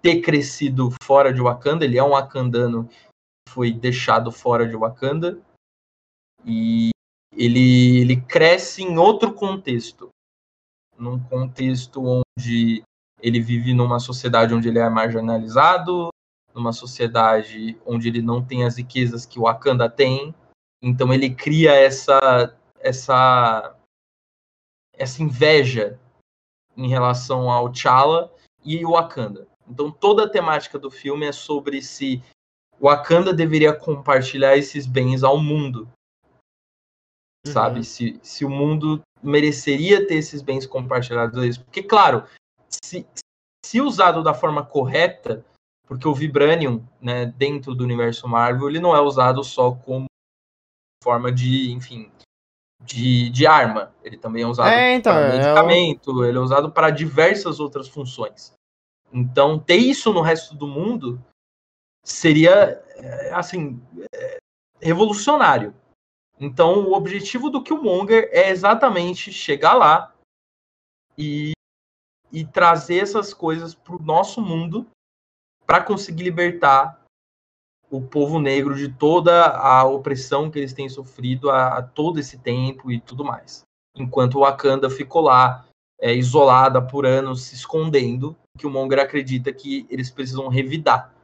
ter 0.00 0.20
crescido 0.20 0.88
fora 1.02 1.34
de 1.34 1.40
Wakanda, 1.40 1.84
ele 1.84 1.98
é 1.98 2.04
um 2.04 2.10
wakandano 2.10 2.86
que 2.86 2.96
foi 3.48 3.72
deixado 3.72 4.30
fora 4.30 4.64
de 4.68 4.76
Wakanda, 4.76 5.42
e 6.46 6.90
ele, 7.36 8.02
ele 8.02 8.20
cresce 8.20 8.84
em 8.84 8.96
outro 8.98 9.34
contexto, 9.34 10.10
num 10.96 11.18
contexto 11.18 12.22
onde 12.38 12.84
ele 13.20 13.40
vive 13.40 13.74
numa 13.74 13.98
sociedade 13.98 14.54
onde 14.54 14.68
ele 14.68 14.78
é 14.78 14.88
marginalizado, 14.88 16.09
numa 16.54 16.72
sociedade 16.72 17.78
onde 17.86 18.08
ele 18.08 18.22
não 18.22 18.44
tem 18.44 18.64
as 18.64 18.76
riquezas 18.76 19.24
que 19.24 19.38
o 19.38 19.42
Wakanda 19.42 19.88
tem, 19.88 20.34
então 20.82 21.12
ele 21.12 21.34
cria 21.34 21.72
essa 21.72 22.56
essa 22.78 23.76
essa 24.94 25.22
inveja 25.22 25.98
em 26.76 26.88
relação 26.88 27.50
ao 27.50 27.70
T'Challa 27.70 28.32
e 28.64 28.84
o 28.84 28.92
Wakanda. 28.92 29.46
Então 29.68 29.90
toda 29.90 30.24
a 30.24 30.28
temática 30.28 30.78
do 30.78 30.90
filme 30.90 31.26
é 31.26 31.32
sobre 31.32 31.82
se 31.82 32.22
Wakanda 32.80 33.32
deveria 33.32 33.74
compartilhar 33.74 34.56
esses 34.56 34.86
bens 34.86 35.22
ao 35.22 35.38
mundo, 35.38 35.88
sabe? 37.46 37.78
Uhum. 37.78 37.84
Se, 37.84 38.20
se 38.22 38.44
o 38.44 38.50
mundo 38.50 39.02
mereceria 39.22 40.06
ter 40.06 40.14
esses 40.14 40.40
bens 40.42 40.66
compartilhados 40.66 41.38
a 41.38 41.44
eles. 41.44 41.58
Porque, 41.58 41.82
claro, 41.82 42.24
se, 42.82 43.06
se 43.64 43.80
usado 43.80 44.22
da 44.22 44.32
forma 44.32 44.64
correta, 44.64 45.44
porque 45.90 46.06
o 46.06 46.14
Vibranium, 46.14 46.86
né, 47.00 47.26
dentro 47.26 47.74
do 47.74 47.82
universo 47.82 48.28
Marvel, 48.28 48.68
ele 48.68 48.78
não 48.78 48.94
é 48.94 49.00
usado 49.00 49.42
só 49.42 49.72
como 49.72 50.04
forma 51.02 51.32
de, 51.32 51.72
enfim, 51.72 52.08
de, 52.80 53.28
de 53.30 53.44
arma. 53.44 53.92
Ele 54.04 54.16
também 54.16 54.44
é 54.44 54.46
usado 54.46 54.68
É, 54.68 54.94
então, 54.94 55.12
para 55.12 55.20
é 55.26 55.28
o- 55.28 55.32
medicamento, 55.36 56.24
ele 56.24 56.38
é 56.38 56.40
usado 56.40 56.70
para 56.70 56.90
diversas 56.90 57.58
outras 57.58 57.88
funções. 57.88 58.52
Então, 59.12 59.58
ter 59.58 59.78
isso 59.78 60.12
no 60.12 60.20
resto 60.20 60.54
do 60.54 60.68
mundo 60.68 61.20
seria, 62.04 62.80
é, 62.94 63.32
assim, 63.34 63.82
é, 64.14 64.38
revolucionário. 64.80 65.74
Então, 66.38 66.86
o 66.86 66.92
objetivo 66.92 67.50
do 67.50 67.64
Killmonger 67.64 68.28
é 68.30 68.48
exatamente 68.50 69.32
chegar 69.32 69.74
lá 69.74 70.14
e, 71.18 71.50
e 72.30 72.46
trazer 72.46 72.98
essas 72.98 73.34
coisas 73.34 73.74
para 73.74 73.96
o 73.96 74.00
nosso 74.00 74.40
mundo 74.40 74.86
para 75.70 75.84
conseguir 75.84 76.24
libertar 76.24 77.00
o 77.88 78.02
povo 78.02 78.40
negro 78.40 78.74
de 78.74 78.88
toda 78.88 79.46
a 79.46 79.84
opressão 79.84 80.50
que 80.50 80.58
eles 80.58 80.72
têm 80.72 80.88
sofrido 80.88 81.48
a, 81.48 81.78
a 81.78 81.82
todo 81.82 82.18
esse 82.18 82.38
tempo 82.38 82.90
e 82.90 82.98
tudo 82.98 83.24
mais. 83.24 83.62
Enquanto 83.96 84.34
o 84.34 84.40
Wakanda 84.40 84.90
ficou 84.90 85.22
lá, 85.22 85.64
é, 86.00 86.12
isolada 86.12 86.82
por 86.82 87.06
anos, 87.06 87.42
se 87.42 87.54
escondendo, 87.54 88.34
que 88.58 88.66
o 88.66 88.70
Monger 88.70 88.98
acredita 88.98 89.52
que 89.52 89.86
eles 89.88 90.10
precisam 90.10 90.48
revidar. 90.48 91.14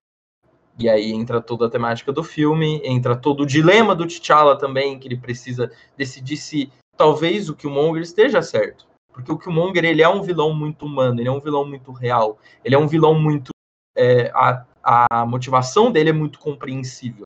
E 0.78 0.88
aí 0.88 1.10
entra 1.10 1.40
toda 1.40 1.66
a 1.66 1.70
temática 1.70 2.12
do 2.12 2.22
filme, 2.22 2.80
entra 2.84 3.16
todo 3.16 3.40
o 3.40 3.46
dilema 3.46 3.96
do 3.96 4.06
T'Challa 4.06 4.56
também, 4.56 4.96
que 4.96 5.08
ele 5.08 5.16
precisa 5.16 5.72
decidir 5.96 6.36
se 6.36 6.70
talvez 6.96 7.48
o 7.48 7.56
Killmonger 7.56 8.02
esteja 8.02 8.40
certo. 8.42 8.86
Porque 9.12 9.32
o 9.32 9.38
Killmonger, 9.38 9.84
ele 9.84 10.02
é 10.02 10.08
um 10.08 10.22
vilão 10.22 10.54
muito 10.54 10.86
humano, 10.86 11.20
ele 11.20 11.28
é 11.28 11.32
um 11.32 11.40
vilão 11.40 11.66
muito 11.66 11.90
real, 11.90 12.38
ele 12.64 12.76
é 12.76 12.78
um 12.78 12.86
vilão 12.86 13.12
muito... 13.12 13.55
é, 13.96 14.30
a, 14.34 14.64
a 14.82 15.26
motivação 15.26 15.90
dele 15.90 16.10
é 16.10 16.12
muito 16.12 16.38
compreensível. 16.38 17.24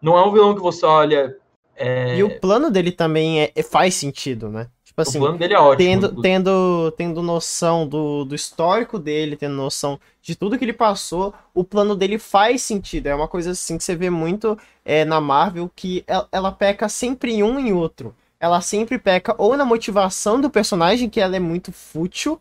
Não 0.00 0.16
é 0.16 0.24
um 0.24 0.32
vilão 0.32 0.54
que 0.54 0.60
você 0.60 0.86
olha... 0.86 1.36
é, 1.76 2.16
E 2.16 2.22
o 2.22 2.38
plano 2.40 2.70
dele 2.70 2.92
também 2.92 3.42
é, 3.42 3.52
é- 3.54 3.62
faz 3.62 3.94
sentido, 3.94 4.48
né? 4.48 4.68
Tipo 4.84 5.02
assim, 5.02 5.18
o 5.18 5.22
plano 5.22 5.38
dele 5.38 5.54
é 5.54 5.58
ótimo. 5.58 5.76
tendo, 5.76 6.22
tendo, 6.22 6.90
tendo 6.96 7.22
noção 7.22 7.86
do, 7.86 8.24
do 8.24 8.34
histórico 8.34 8.98
dele, 8.98 9.36
tendo 9.36 9.54
noção 9.54 9.98
de 10.22 10.34
tudo 10.34 10.58
que 10.58 10.64
ele 10.64 10.72
passou, 10.72 11.32
o 11.54 11.62
plano 11.62 11.94
dele 11.94 12.18
faz 12.18 12.62
sentido. 12.62 13.06
É 13.06 13.14
uma 13.14 13.28
coisa 13.28 13.52
assim 13.52 13.76
que 13.78 13.84
você 13.84 13.94
vê 13.94 14.10
muito 14.10 14.58
é, 14.84 15.04
na 15.04 15.20
Marvel, 15.20 15.70
que 15.74 16.02
ela, 16.06 16.28
ela 16.32 16.52
peca 16.52 16.88
sempre 16.88 17.32
em 17.32 17.42
um 17.42 17.60
e 17.60 17.72
outro. 17.72 18.14
Ela 18.40 18.60
sempre 18.60 18.98
peca 18.98 19.34
ou 19.38 19.56
na 19.56 19.64
motivação 19.64 20.40
do 20.40 20.48
personagem, 20.50 21.08
que 21.10 21.20
ela 21.20 21.36
é 21.36 21.40
muito 21.40 21.72
fútil, 21.72 22.40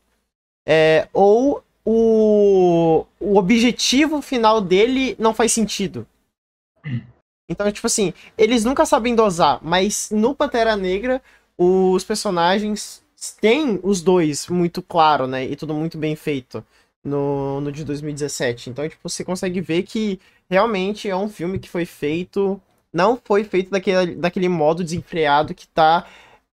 é, 0.68 1.08
ou 1.14 1.64
o, 1.90 3.06
o 3.18 3.38
objetivo 3.38 4.22
final 4.22 4.60
dele 4.60 5.16
não 5.18 5.34
faz 5.34 5.54
sentido. 5.54 6.06
Então, 7.50 7.72
tipo 7.72 7.88
assim, 7.88 8.14
eles 8.38 8.66
nunca 8.66 8.86
sabem 8.86 9.16
dosar, 9.16 9.60
mas 9.64 10.10
no 10.12 10.36
Pantera 10.36 10.76
Negra 10.76 11.22
os 11.58 12.04
personagens 12.04 13.02
têm 13.40 13.80
os 13.84 14.02
dois 14.02 14.48
muito 14.48 14.82
claro, 14.82 15.26
né? 15.28 15.46
E 15.46 15.56
tudo 15.56 15.74
muito 15.74 15.98
bem 15.98 16.16
feito 16.16 16.64
no, 17.04 17.62
no 17.62 17.72
de 17.72 17.86
2017. 17.86 18.70
Então, 18.70 18.88
tipo, 18.88 19.08
você 19.08 19.24
consegue 19.24 19.62
ver 19.62 19.84
que 19.84 20.20
realmente 20.50 21.10
é 21.10 21.16
um 21.16 21.30
filme 21.30 21.58
que 21.58 21.70
foi 21.70 21.86
feito. 21.86 22.62
Não 22.92 23.20
foi 23.24 23.44
feito 23.46 23.72
daquele, 23.72 24.16
daquele 24.16 24.50
modo 24.50 24.84
desenfreado 24.84 25.54
que 25.56 25.68
tá 25.70 26.06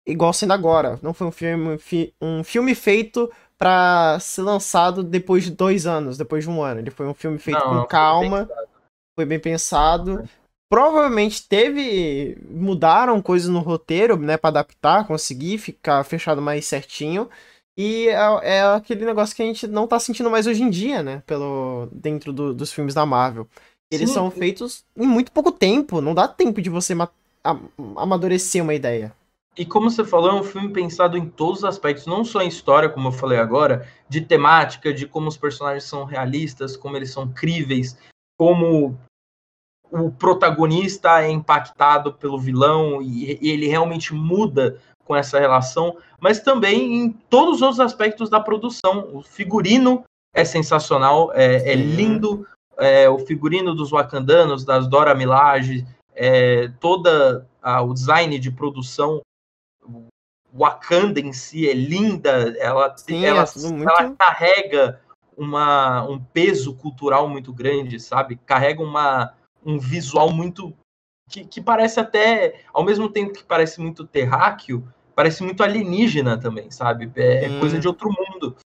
igual 0.06 0.32
sendo 0.32 0.52
agora. 0.52 0.98
Não 1.02 1.12
foi 1.12 1.26
um 1.26 1.32
filme, 1.32 1.78
fi- 1.78 2.14
um 2.20 2.44
filme 2.44 2.74
feito 2.74 3.30
pra 3.64 4.18
ser 4.20 4.42
lançado 4.42 5.02
depois 5.02 5.42
de 5.44 5.50
dois 5.50 5.86
anos, 5.86 6.18
depois 6.18 6.44
de 6.44 6.50
um 6.50 6.62
ano. 6.62 6.80
Ele 6.80 6.90
foi 6.90 7.06
um 7.06 7.14
filme 7.14 7.38
feito 7.38 7.56
Não, 7.58 7.64
com 7.64 7.70
não 7.74 7.80
foi 7.80 7.88
calma 7.88 8.44
pensado. 8.46 8.68
foi 9.16 9.24
bem 9.24 9.40
pensado. 9.40 10.28
Provavelmente 10.70 11.48
teve. 11.48 12.36
Mudaram 12.50 13.22
coisas 13.22 13.48
no 13.48 13.60
roteiro, 13.60 14.18
né? 14.18 14.36
Pra 14.36 14.48
adaptar, 14.50 15.06
conseguir 15.06 15.56
ficar 15.56 16.04
fechado 16.04 16.42
mais 16.42 16.66
certinho. 16.66 17.30
E 17.78 18.08
é, 18.08 18.58
é 18.58 18.62
aquele 18.62 19.06
negócio 19.06 19.34
que 19.34 19.42
a 19.42 19.46
gente 19.46 19.66
não 19.66 19.86
tá 19.86 19.98
sentindo 19.98 20.30
mais 20.30 20.46
hoje 20.46 20.62
em 20.62 20.68
dia, 20.68 21.02
né? 21.02 21.22
Pelo, 21.26 21.88
dentro 21.90 22.32
do- 22.34 22.52
dos 22.52 22.70
filmes 22.70 22.92
da 22.92 23.06
Marvel. 23.06 23.48
Eles 23.90 24.10
Sim. 24.10 24.14
são 24.14 24.30
feitos 24.30 24.84
em 24.94 25.06
muito 25.06 25.32
pouco 25.32 25.50
tempo. 25.50 26.02
Não 26.02 26.12
dá 26.14 26.28
tempo 26.28 26.60
de 26.60 26.68
você 26.68 26.94
amadurecer 27.96 28.62
uma 28.62 28.74
ideia. 28.74 29.14
E 29.56 29.64
como 29.64 29.88
você 29.88 30.04
falou, 30.04 30.30
é 30.30 30.34
um 30.34 30.42
filme 30.42 30.68
pensado 30.70 31.16
em 31.16 31.28
todos 31.28 31.58
os 31.58 31.64
aspectos, 31.64 32.06
não 32.06 32.24
só 32.24 32.42
em 32.42 32.48
história, 32.48 32.88
como 32.88 33.08
eu 33.08 33.12
falei 33.12 33.38
agora, 33.38 33.88
de 34.08 34.20
temática, 34.20 34.92
de 34.92 35.06
como 35.06 35.28
os 35.28 35.36
personagens 35.36 35.84
são 35.84 36.04
realistas, 36.04 36.76
como 36.76 36.96
eles 36.96 37.12
são 37.12 37.28
críveis, 37.32 37.96
como 38.36 38.98
o 39.92 40.10
protagonista 40.10 41.22
é 41.22 41.30
impactado 41.30 42.12
pelo 42.12 42.38
vilão 42.38 43.00
e, 43.00 43.38
e 43.40 43.50
ele 43.50 43.68
realmente 43.68 44.12
muda 44.12 44.80
com 45.04 45.14
essa 45.14 45.38
relação, 45.38 45.96
mas 46.18 46.40
também 46.40 46.96
em 46.96 47.10
todos 47.10 47.56
os 47.56 47.62
outros 47.62 47.80
aspectos 47.80 48.28
da 48.28 48.40
produção. 48.40 49.08
O 49.12 49.22
figurino 49.22 50.02
é 50.34 50.44
sensacional, 50.44 51.30
é, 51.32 51.72
é 51.72 51.74
lindo, 51.76 52.44
é, 52.76 53.08
o 53.08 53.18
figurino 53.20 53.72
dos 53.72 53.92
Wakandanos, 53.92 54.64
das 54.64 54.88
Dora 54.88 55.14
Milaje, 55.14 55.86
é, 56.12 56.72
toda 56.80 57.46
a- 57.62 57.82
o 57.82 57.94
design 57.94 58.36
de 58.38 58.50
produção 58.50 59.20
Wakanda 60.54 61.18
em 61.18 61.32
si 61.32 61.68
é 61.68 61.74
linda, 61.74 62.56
ela, 62.58 62.96
Sim, 62.96 63.24
ela, 63.24 63.42
é 63.42 63.58
muito- 63.58 63.90
ela 63.90 64.14
carrega 64.14 65.00
uma, 65.36 66.04
um 66.08 66.22
peso 66.22 66.76
cultural 66.76 67.28
muito 67.28 67.52
grande, 67.52 67.98
sabe? 67.98 68.36
Carrega 68.36 68.80
uma, 68.80 69.34
um 69.66 69.78
visual 69.78 70.32
muito. 70.32 70.72
Que, 71.28 71.44
que 71.44 71.60
parece 71.60 71.98
até, 71.98 72.62
ao 72.72 72.84
mesmo 72.84 73.08
tempo 73.08 73.32
que 73.32 73.42
parece 73.42 73.80
muito 73.80 74.06
terráqueo, 74.06 74.86
parece 75.14 75.42
muito 75.42 75.62
alienígena 75.64 76.38
também, 76.38 76.70
sabe? 76.70 77.10
É, 77.16 77.48
Sim. 77.48 77.58
coisa 77.58 77.78
de 77.78 77.88
outro 77.88 78.08
mundo. 78.10 78.56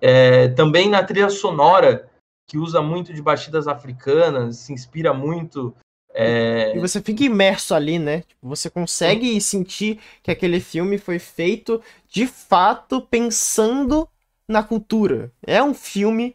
É, 0.00 0.48
também 0.48 0.90
na 0.90 1.02
trilha 1.02 1.30
sonora, 1.30 2.10
que 2.46 2.58
usa 2.58 2.82
muito 2.82 3.14
de 3.14 3.22
batidas 3.22 3.66
africanas, 3.66 4.56
se 4.58 4.72
inspira 4.72 5.14
muito 5.14 5.74
É... 6.20 6.76
E 6.76 6.80
você 6.80 7.00
fica 7.00 7.22
imerso 7.22 7.72
ali, 7.74 7.96
né? 7.96 8.22
Tipo, 8.22 8.48
você 8.48 8.68
consegue 8.68 9.34
Sim. 9.34 9.40
sentir 9.40 10.00
que 10.20 10.32
aquele 10.32 10.58
filme 10.58 10.98
foi 10.98 11.20
feito 11.20 11.80
de 12.08 12.26
fato 12.26 13.00
pensando 13.00 14.08
na 14.48 14.64
cultura. 14.64 15.30
É 15.46 15.62
um 15.62 15.72
filme 15.72 16.34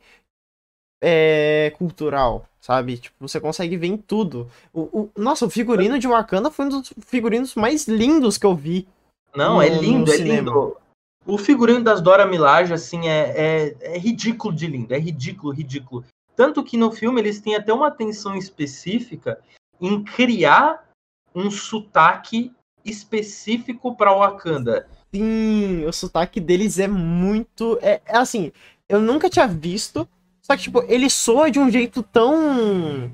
é, 1.04 1.74
cultural, 1.78 2.48
sabe? 2.62 2.98
Tipo, 2.98 3.16
você 3.20 3.42
consegue 3.42 3.76
ver 3.76 3.88
em 3.88 3.98
tudo. 3.98 4.50
O, 4.72 4.82
o, 4.82 5.10
nossa, 5.18 5.46
o 5.46 5.50
figurino 5.50 6.00
de 6.00 6.08
Wakanda 6.08 6.50
foi 6.50 6.66
um 6.66 6.70
dos 6.70 6.94
figurinos 7.06 7.54
mais 7.56 7.86
lindos 7.86 8.38
que 8.38 8.46
eu 8.46 8.56
vi. 8.56 8.88
Não, 9.36 9.62
é 9.62 9.70
no, 9.70 9.76
é 9.76 9.80
lindo, 9.80 10.14
é 10.14 10.16
cinema. 10.16 10.50
lindo. 10.50 10.78
O 11.26 11.38
figurino 11.38 11.84
das 11.84 12.00
Dora 12.00 12.26
Milaje, 12.26 12.74
assim, 12.74 13.10
é, 13.10 13.34
é, 13.36 13.76
é 13.82 13.98
ridículo 13.98 14.56
de 14.56 14.68
lindo. 14.68 14.94
É 14.94 14.98
ridículo, 14.98 15.52
ridículo. 15.52 16.06
Tanto 16.38 16.64
que 16.64 16.78
no 16.78 16.90
filme 16.90 17.20
eles 17.20 17.42
têm 17.42 17.56
até 17.56 17.74
uma 17.74 17.88
atenção 17.88 18.36
específica 18.36 19.38
em 19.84 20.02
criar 20.02 20.88
um 21.36 21.52
sotaque 21.52 22.54
específico 22.86 23.96
para 23.96 24.14
Wakanda. 24.14 24.88
Sim, 25.14 25.86
o 25.86 25.92
sotaque 25.92 26.40
deles 26.40 26.80
é 26.80 26.88
muito. 26.88 27.78
É, 27.82 28.02
é, 28.06 28.18
assim, 28.18 28.52
eu 28.88 29.02
nunca 29.02 29.30
tinha 29.30 29.46
visto. 29.46 30.08
Só 30.42 30.56
que, 30.56 30.64
tipo, 30.64 30.84
ele 30.88 31.10
soa 31.10 31.52
de 31.52 31.60
um 31.60 31.70
jeito 31.70 32.02
tão. 32.02 33.12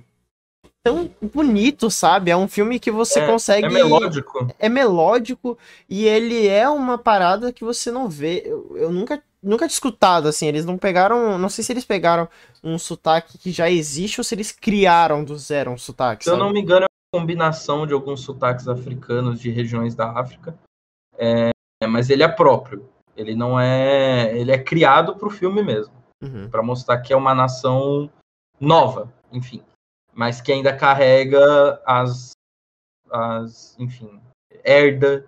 tão 0.83 1.09
bonito, 1.33 1.89
sabe? 1.89 2.29
É 2.29 2.37
um 2.37 2.47
filme 2.47 2.79
que 2.79 2.91
você 2.91 3.19
é, 3.19 3.27
consegue. 3.27 3.65
É 3.65 3.69
melódico. 3.69 4.47
É 4.59 4.69
melódico 4.69 5.57
e 5.89 6.05
ele 6.05 6.47
é 6.47 6.69
uma 6.69 6.97
parada 6.97 7.51
que 7.51 7.63
você 7.63 7.91
não 7.91 8.07
vê. 8.07 8.43
Eu, 8.45 8.77
eu 8.77 8.91
nunca 8.91 9.21
nunca 9.41 9.67
tinha 9.67 9.75
escutado, 9.75 10.27
assim, 10.27 10.47
eles 10.47 10.65
não 10.65 10.77
pegaram, 10.77 11.37
não 11.37 11.49
sei 11.49 11.63
se 11.63 11.71
eles 11.71 11.85
pegaram 11.85 12.27
um 12.63 12.77
sotaque 12.77 13.37
que 13.37 13.51
já 13.51 13.69
existe 13.69 14.19
ou 14.19 14.23
se 14.23 14.35
eles 14.35 14.51
criaram 14.51 15.23
do 15.23 15.37
zero 15.37 15.71
um 15.71 15.77
sotaque. 15.77 16.23
Se 16.23 16.29
sabe? 16.29 16.41
eu 16.41 16.45
não 16.45 16.53
me 16.53 16.61
engano, 16.61 16.85
é 16.85 16.87
uma 17.15 17.21
combinação 17.21 17.87
de 17.87 17.93
alguns 17.93 18.21
sotaques 18.21 18.67
africanos 18.67 19.39
de 19.39 19.49
regiões 19.49 19.95
da 19.95 20.11
África, 20.11 20.57
é, 21.17 21.51
mas 21.87 22.09
ele 22.09 22.23
é 22.23 22.27
próprio, 22.27 22.87
ele 23.15 23.35
não 23.35 23.59
é, 23.59 24.37
ele 24.37 24.51
é 24.51 24.57
criado 24.57 25.15
para 25.15 25.27
o 25.27 25.31
filme 25.31 25.63
mesmo, 25.63 25.93
uhum. 26.21 26.49
para 26.49 26.61
mostrar 26.61 26.99
que 26.99 27.13
é 27.13 27.15
uma 27.15 27.33
nação 27.33 28.09
nova, 28.59 29.11
enfim, 29.31 29.63
mas 30.13 30.41
que 30.41 30.51
ainda 30.51 30.75
carrega 30.75 31.81
as, 31.85 32.31
as 33.09 33.77
enfim, 33.79 34.19
herda 34.63 35.25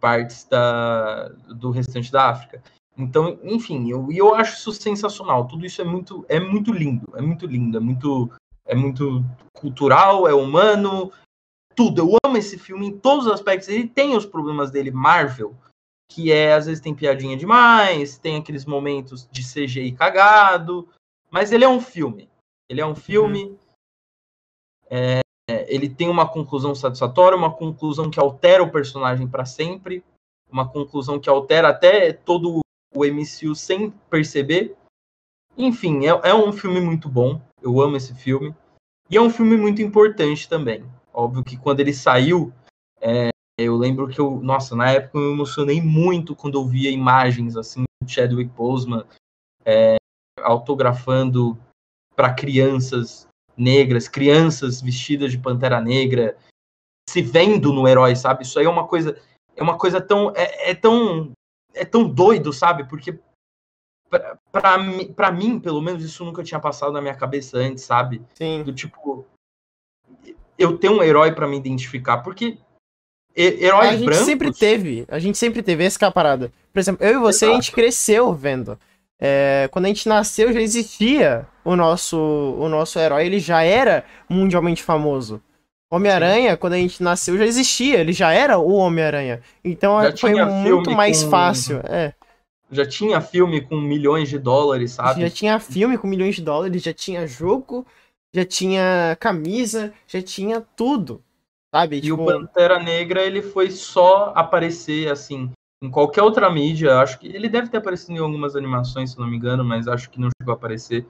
partes 0.00 0.44
da, 0.44 1.28
do 1.28 1.70
restante 1.70 2.10
da 2.10 2.30
África. 2.30 2.62
Então, 2.96 3.38
enfim, 3.42 3.90
eu, 3.90 4.10
eu 4.12 4.34
acho 4.34 4.56
isso 4.56 4.72
sensacional. 4.72 5.46
Tudo 5.46 5.64
isso 5.64 5.80
é 5.80 5.84
muito, 5.84 6.24
é 6.28 6.38
muito 6.38 6.72
lindo, 6.72 7.06
é 7.16 7.22
muito 7.22 7.46
lindo, 7.46 7.76
é 7.76 7.80
muito, 7.80 8.30
é 8.64 8.74
muito 8.74 9.24
cultural, 9.54 10.28
é 10.28 10.34
humano, 10.34 11.12
tudo. 11.74 12.02
Eu 12.02 12.16
amo 12.24 12.36
esse 12.36 12.58
filme 12.58 12.86
em 12.86 12.98
todos 12.98 13.26
os 13.26 13.32
aspectos. 13.32 13.68
Ele 13.68 13.88
tem 13.88 14.16
os 14.16 14.26
problemas 14.26 14.70
dele, 14.70 14.90
Marvel, 14.90 15.54
que 16.10 16.32
é 16.32 16.54
às 16.54 16.66
vezes 16.66 16.82
tem 16.82 16.94
piadinha 16.94 17.36
demais, 17.36 18.18
tem 18.18 18.36
aqueles 18.36 18.64
momentos 18.64 19.28
de 19.30 19.42
CGI 19.42 19.92
cagado, 19.92 20.88
mas 21.30 21.52
ele 21.52 21.64
é 21.64 21.68
um 21.68 21.80
filme. 21.80 22.28
Ele 22.68 22.80
é 22.80 22.86
um 22.86 22.94
filme. 22.94 23.44
Uhum. 23.44 23.58
É, 24.90 25.20
ele 25.68 25.88
tem 25.88 26.08
uma 26.08 26.28
conclusão 26.28 26.74
satisfatória, 26.74 27.38
uma 27.38 27.52
conclusão 27.52 28.10
que 28.10 28.18
altera 28.18 28.62
o 28.62 28.70
personagem 28.70 29.26
para 29.26 29.44
sempre, 29.44 30.04
uma 30.50 30.68
conclusão 30.68 31.18
que 31.18 31.28
altera 31.28 31.68
até 31.68 32.12
todo 32.12 32.60
o 32.94 33.04
MCU 33.04 33.54
sem 33.54 33.90
perceber. 34.08 34.76
Enfim, 35.56 36.06
é, 36.06 36.10
é 36.30 36.34
um 36.34 36.52
filme 36.52 36.80
muito 36.80 37.08
bom. 37.08 37.40
Eu 37.62 37.80
amo 37.80 37.96
esse 37.96 38.14
filme. 38.14 38.54
E 39.08 39.16
é 39.16 39.20
um 39.20 39.30
filme 39.30 39.56
muito 39.56 39.82
importante 39.82 40.48
também. 40.48 40.84
Óbvio 41.12 41.44
que 41.44 41.56
quando 41.56 41.80
ele 41.80 41.92
saiu, 41.92 42.52
é, 43.00 43.30
eu 43.58 43.76
lembro 43.76 44.08
que 44.08 44.20
eu, 44.20 44.40
nossa, 44.40 44.76
na 44.76 44.90
época 44.90 45.18
eu 45.18 45.22
me 45.22 45.32
emocionei 45.32 45.80
muito 45.80 46.36
quando 46.36 46.58
eu 46.58 46.64
via 46.64 46.90
imagens 46.90 47.56
assim 47.56 47.84
do 48.00 48.08
Chadwick 48.08 48.50
Boseman 48.50 49.04
é, 49.64 49.96
autografando 50.40 51.58
para 52.14 52.32
crianças 52.32 53.26
negras, 53.56 54.08
crianças 54.08 54.80
vestidas 54.80 55.32
de 55.32 55.38
pantera 55.38 55.80
negra, 55.80 56.36
se 57.08 57.20
vendo 57.20 57.72
no 57.72 57.86
herói, 57.86 58.14
sabe? 58.16 58.42
Isso 58.42 58.58
aí 58.58 58.64
é 58.64 58.68
uma 58.68 58.86
coisa, 58.86 59.20
é 59.56 59.62
uma 59.62 59.76
coisa 59.76 60.00
tão, 60.00 60.32
é, 60.34 60.70
é 60.70 60.74
tão 60.74 61.32
é 61.74 61.84
tão 61.84 62.08
doido, 62.08 62.52
sabe? 62.52 62.84
Porque 62.84 63.18
para 64.50 65.30
mim, 65.30 65.60
pelo 65.60 65.80
menos, 65.80 66.02
isso 66.04 66.24
nunca 66.24 66.42
tinha 66.42 66.58
passado 66.58 66.92
na 66.92 67.00
minha 67.00 67.14
cabeça 67.14 67.58
antes, 67.58 67.84
sabe? 67.84 68.22
Sim. 68.34 68.62
Do 68.64 68.74
tipo, 68.74 69.24
eu 70.58 70.76
tenho 70.78 70.94
um 70.94 71.02
herói 71.02 71.32
para 71.32 71.46
me 71.46 71.56
identificar, 71.56 72.18
porque 72.18 72.58
heróis 73.36 73.90
A 73.90 73.96
gente 73.96 74.06
brancos... 74.06 74.24
sempre 74.24 74.52
teve, 74.52 75.06
a 75.08 75.18
gente 75.18 75.38
sempre 75.38 75.62
teve 75.62 75.84
essa 75.84 76.04
é 76.04 76.08
a 76.08 76.10
parada. 76.10 76.52
Por 76.72 76.80
exemplo, 76.80 77.06
eu 77.06 77.14
e 77.14 77.18
você, 77.18 77.44
Exato. 77.44 77.52
a 77.52 77.54
gente 77.60 77.72
cresceu 77.72 78.34
vendo. 78.34 78.78
É, 79.18 79.68
quando 79.70 79.84
a 79.84 79.88
gente 79.88 80.08
nasceu, 80.08 80.52
já 80.52 80.60
existia 80.60 81.46
o 81.64 81.76
nosso, 81.76 82.16
o 82.18 82.68
nosso 82.68 82.98
herói, 82.98 83.26
ele 83.26 83.38
já 83.38 83.62
era 83.62 84.04
mundialmente 84.28 84.82
famoso. 84.82 85.42
Homem-Aranha, 85.90 86.56
quando 86.56 86.74
a 86.74 86.76
gente 86.76 87.02
nasceu, 87.02 87.36
já 87.36 87.44
existia, 87.44 87.98
ele 87.98 88.12
já 88.12 88.32
era 88.32 88.58
o 88.58 88.72
Homem-Aranha. 88.74 89.40
Então 89.64 90.00
já 90.02 90.16
foi 90.16 90.34
muito 90.44 90.92
mais 90.92 91.24
com... 91.24 91.30
fácil. 91.30 91.80
É. 91.84 92.14
Já 92.70 92.86
tinha 92.86 93.20
filme 93.20 93.60
com 93.60 93.80
milhões 93.80 94.28
de 94.28 94.38
dólares, 94.38 94.92
sabe? 94.92 95.22
Já 95.22 95.30
tinha 95.30 95.58
filme 95.58 95.98
com 95.98 96.06
milhões 96.06 96.36
de 96.36 96.42
dólares, 96.42 96.82
já 96.82 96.94
tinha 96.94 97.26
jogo, 97.26 97.84
já 98.32 98.44
tinha 98.44 99.16
camisa, 99.18 99.92
já 100.06 100.22
tinha 100.22 100.60
tudo. 100.76 101.20
Sabe? 101.74 101.96
E 101.96 102.00
tipo... 102.00 102.22
o 102.22 102.26
Pantera 102.26 102.80
Negra, 102.80 103.22
ele 103.22 103.42
foi 103.42 103.70
só 103.72 104.32
aparecer 104.36 105.10
assim. 105.10 105.50
Em 105.82 105.90
qualquer 105.90 106.22
outra 106.22 106.50
mídia, 106.50 106.98
acho 106.98 107.18
que 107.18 107.26
ele 107.26 107.48
deve 107.48 107.68
ter 107.68 107.78
aparecido 107.78 108.12
em 108.12 108.18
algumas 108.18 108.54
animações, 108.54 109.12
se 109.12 109.18
não 109.18 109.26
me 109.26 109.36
engano, 109.36 109.64
mas 109.64 109.88
acho 109.88 110.10
que 110.10 110.20
não 110.20 110.28
chegou 110.40 110.52
a 110.52 110.56
aparecer. 110.56 111.06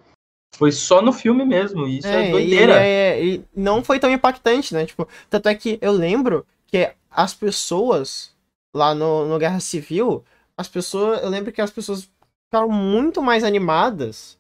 Foi 0.57 0.73
só 0.73 1.01
no 1.01 1.13
filme 1.13 1.45
mesmo, 1.45 1.87
isso 1.87 2.07
é, 2.07 2.29
é 2.29 2.31
doideira. 2.31 2.75
E, 2.75 2.77
é, 2.77 3.25
e 3.25 3.45
não 3.55 3.83
foi 3.83 3.99
tão 3.99 4.11
impactante, 4.11 4.75
né? 4.75 4.85
Tipo, 4.85 5.09
tanto 5.29 5.49
é 5.49 5.55
que 5.55 5.79
eu 5.81 5.93
lembro 5.93 6.47
que 6.67 6.93
as 7.11 7.35
pessoas 7.35 8.35
lá 8.75 8.95
no, 8.95 9.27
no 9.27 9.39
Guerra 9.39 9.61
Civil, 9.61 10.25
as 10.57 10.69
pessoas. 10.69 11.23
Eu 11.23 11.29
lembro 11.29 11.53
que 11.53 11.61
as 11.61 11.71
pessoas 11.71 12.09
ficaram 12.47 12.69
muito 12.69 13.23
mais 13.23 13.45
animadas 13.45 14.39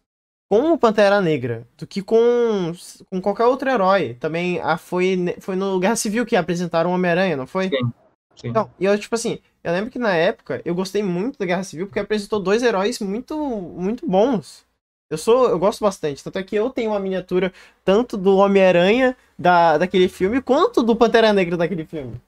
com 0.50 0.72
o 0.72 0.78
Pantera 0.78 1.20
Negra 1.20 1.66
do 1.78 1.86
que 1.86 2.02
com, 2.02 2.72
com 3.08 3.20
qualquer 3.20 3.44
outro 3.44 3.70
herói. 3.70 4.14
Também 4.14 4.60
a, 4.60 4.76
foi, 4.76 5.36
foi 5.40 5.56
no 5.56 5.78
Guerra 5.78 5.96
Civil 5.96 6.26
que 6.26 6.36
apresentaram 6.36 6.90
o 6.90 6.94
Homem-Aranha, 6.94 7.36
não 7.36 7.46
foi? 7.46 7.68
Sim. 7.68 7.92
Sim. 8.36 8.48
Então, 8.48 8.70
e 8.78 8.86
eu, 8.86 8.98
tipo 8.98 9.14
assim, 9.14 9.38
eu 9.62 9.72
lembro 9.72 9.90
que 9.90 9.98
na 9.98 10.14
época 10.14 10.62
eu 10.64 10.74
gostei 10.74 11.02
muito 11.02 11.38
da 11.38 11.44
Guerra 11.44 11.62
Civil 11.62 11.86
porque 11.86 12.00
apresentou 12.00 12.40
dois 12.40 12.62
heróis 12.62 12.98
muito, 13.00 13.36
muito 13.36 14.08
bons. 14.08 14.64
Eu 15.10 15.18
sou, 15.18 15.48
eu 15.48 15.58
gosto 15.58 15.80
bastante. 15.80 16.22
Tanto 16.22 16.38
é 16.38 16.42
que 16.44 16.54
eu 16.54 16.70
tenho 16.70 16.92
uma 16.92 17.00
miniatura 17.00 17.52
tanto 17.84 18.16
do 18.16 18.36
Homem-Aranha 18.36 19.16
da, 19.36 19.76
daquele 19.76 20.08
filme, 20.08 20.40
quanto 20.40 20.84
do 20.84 20.94
Pantera 20.94 21.32
Negra 21.32 21.56
daquele 21.56 21.84
filme. 21.84 22.20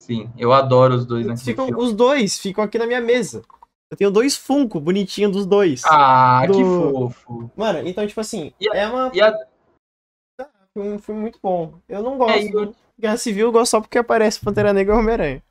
Sim, 0.00 0.30
eu 0.38 0.52
adoro 0.52 0.94
os 0.94 1.04
dois 1.04 1.42
ficam, 1.42 1.66
filme. 1.66 1.82
Os 1.82 1.92
dois 1.92 2.38
ficam 2.38 2.62
aqui 2.62 2.78
na 2.78 2.86
minha 2.86 3.00
mesa. 3.00 3.42
Eu 3.90 3.96
tenho 3.96 4.10
dois 4.12 4.36
Funko 4.36 4.78
bonitinhos 4.78 5.32
dos 5.32 5.44
dois. 5.44 5.82
Ah, 5.86 6.46
do... 6.46 6.52
que 6.52 6.62
fofo. 6.62 7.50
Mano, 7.56 7.80
então, 7.86 8.06
tipo 8.06 8.20
assim, 8.20 8.52
a, 8.72 8.76
é 8.76 8.86
uma. 8.86 9.10
E 9.12 9.20
a... 9.20 9.34
Ah, 10.40 10.48
um 10.76 10.98
filme 10.98 11.20
muito 11.20 11.40
bom. 11.42 11.74
Eu 11.88 12.02
não 12.02 12.16
gosto. 12.16 12.32
É, 12.32 12.48
eu... 12.54 12.74
Guerra 13.00 13.16
Civil 13.16 13.46
eu 13.46 13.52
gosto 13.52 13.72
só 13.72 13.80
porque 13.80 13.98
aparece 13.98 14.40
Pantera 14.40 14.72
Negra 14.72 14.94
e 14.94 14.98
Homem-Aranha. 14.98 15.42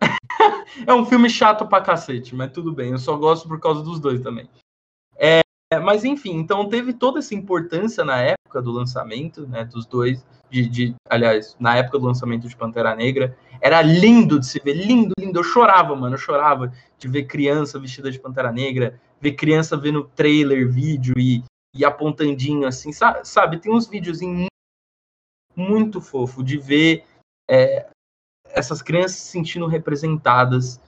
é 0.86 0.92
um 0.92 1.06
filme 1.06 1.30
chato 1.30 1.66
pra 1.66 1.80
cacete, 1.80 2.34
mas 2.34 2.52
tudo 2.52 2.72
bem. 2.72 2.90
Eu 2.90 2.98
só 2.98 3.16
gosto 3.16 3.48
por 3.48 3.58
causa 3.58 3.82
dos 3.82 4.00
dois 4.00 4.20
também. 4.20 4.48
É, 5.72 5.78
mas 5.78 6.04
enfim, 6.04 6.32
então 6.32 6.68
teve 6.68 6.92
toda 6.92 7.18
essa 7.18 7.34
importância 7.34 8.04
na 8.04 8.20
época 8.20 8.60
do 8.60 8.70
lançamento, 8.70 9.46
né, 9.46 9.64
dos 9.64 9.86
dois, 9.86 10.22
de, 10.50 10.68
de, 10.68 10.94
aliás, 11.08 11.56
na 11.58 11.74
época 11.78 11.98
do 11.98 12.04
lançamento 12.04 12.46
de 12.46 12.54
Pantera 12.54 12.94
Negra, 12.94 13.34
era 13.58 13.80
lindo 13.80 14.38
de 14.38 14.44
se 14.44 14.60
ver, 14.60 14.74
lindo, 14.74 15.14
lindo, 15.18 15.38
eu 15.38 15.42
chorava, 15.42 15.96
mano, 15.96 16.14
eu 16.14 16.18
chorava 16.18 16.70
de 16.98 17.08
ver 17.08 17.24
criança 17.24 17.78
vestida 17.78 18.10
de 18.10 18.18
Pantera 18.18 18.52
Negra, 18.52 19.00
ver 19.18 19.32
criança 19.32 19.74
vendo 19.74 20.04
trailer, 20.14 20.70
vídeo 20.70 21.14
e, 21.16 21.42
e 21.74 21.86
apontandinho 21.86 22.66
assim, 22.66 22.92
sabe, 22.92 23.58
tem 23.58 23.72
uns 23.72 23.86
vídeos 23.86 24.20
muito, 24.20 24.48
muito 25.56 26.02
fofo 26.02 26.44
de 26.44 26.58
ver 26.58 27.02
é, 27.50 27.86
essas 28.50 28.82
crianças 28.82 29.16
se 29.16 29.30
sentindo 29.30 29.66
representadas 29.66 30.78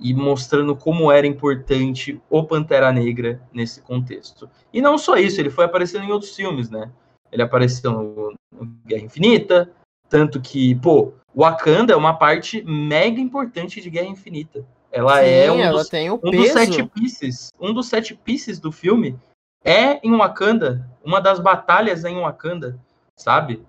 e 0.00 0.12
mostrando 0.12 0.74
como 0.74 1.10
era 1.10 1.26
importante 1.26 2.20
o 2.28 2.44
Pantera 2.44 2.92
Negra 2.92 3.40
nesse 3.52 3.80
contexto. 3.80 4.48
E 4.72 4.80
não 4.80 4.98
só 4.98 5.16
isso, 5.16 5.40
ele 5.40 5.50
foi 5.50 5.64
aparecendo 5.64 6.04
em 6.04 6.12
outros 6.12 6.34
filmes, 6.34 6.70
né? 6.70 6.90
Ele 7.30 7.42
apareceu 7.42 7.92
no, 7.92 8.34
no 8.52 8.66
Guerra 8.86 9.04
Infinita, 9.04 9.70
tanto 10.08 10.40
que, 10.40 10.74
pô, 10.76 11.14
Wakanda 11.34 11.92
é 11.92 11.96
uma 11.96 12.14
parte 12.14 12.62
mega 12.64 13.20
importante 13.20 13.80
de 13.80 13.90
Guerra 13.90 14.08
Infinita. 14.08 14.64
Ela 14.92 15.20
Sim, 15.20 15.28
é 15.28 15.52
um, 15.52 15.60
ela 15.60 15.78
dos, 15.78 15.88
tem 15.88 16.10
um 16.10 16.18
dos 16.18 16.48
sete 16.50 16.84
pieces. 16.84 17.50
Um 17.60 17.74
dos 17.74 17.88
sete 17.88 18.14
pieces 18.14 18.60
do 18.60 18.70
filme 18.70 19.18
é 19.64 19.98
em 20.06 20.16
Wakanda. 20.16 20.88
Uma 21.04 21.20
das 21.20 21.40
batalhas 21.40 22.04
é 22.04 22.10
em 22.10 22.20
Wakanda, 22.20 22.78
sabe? 23.16 23.66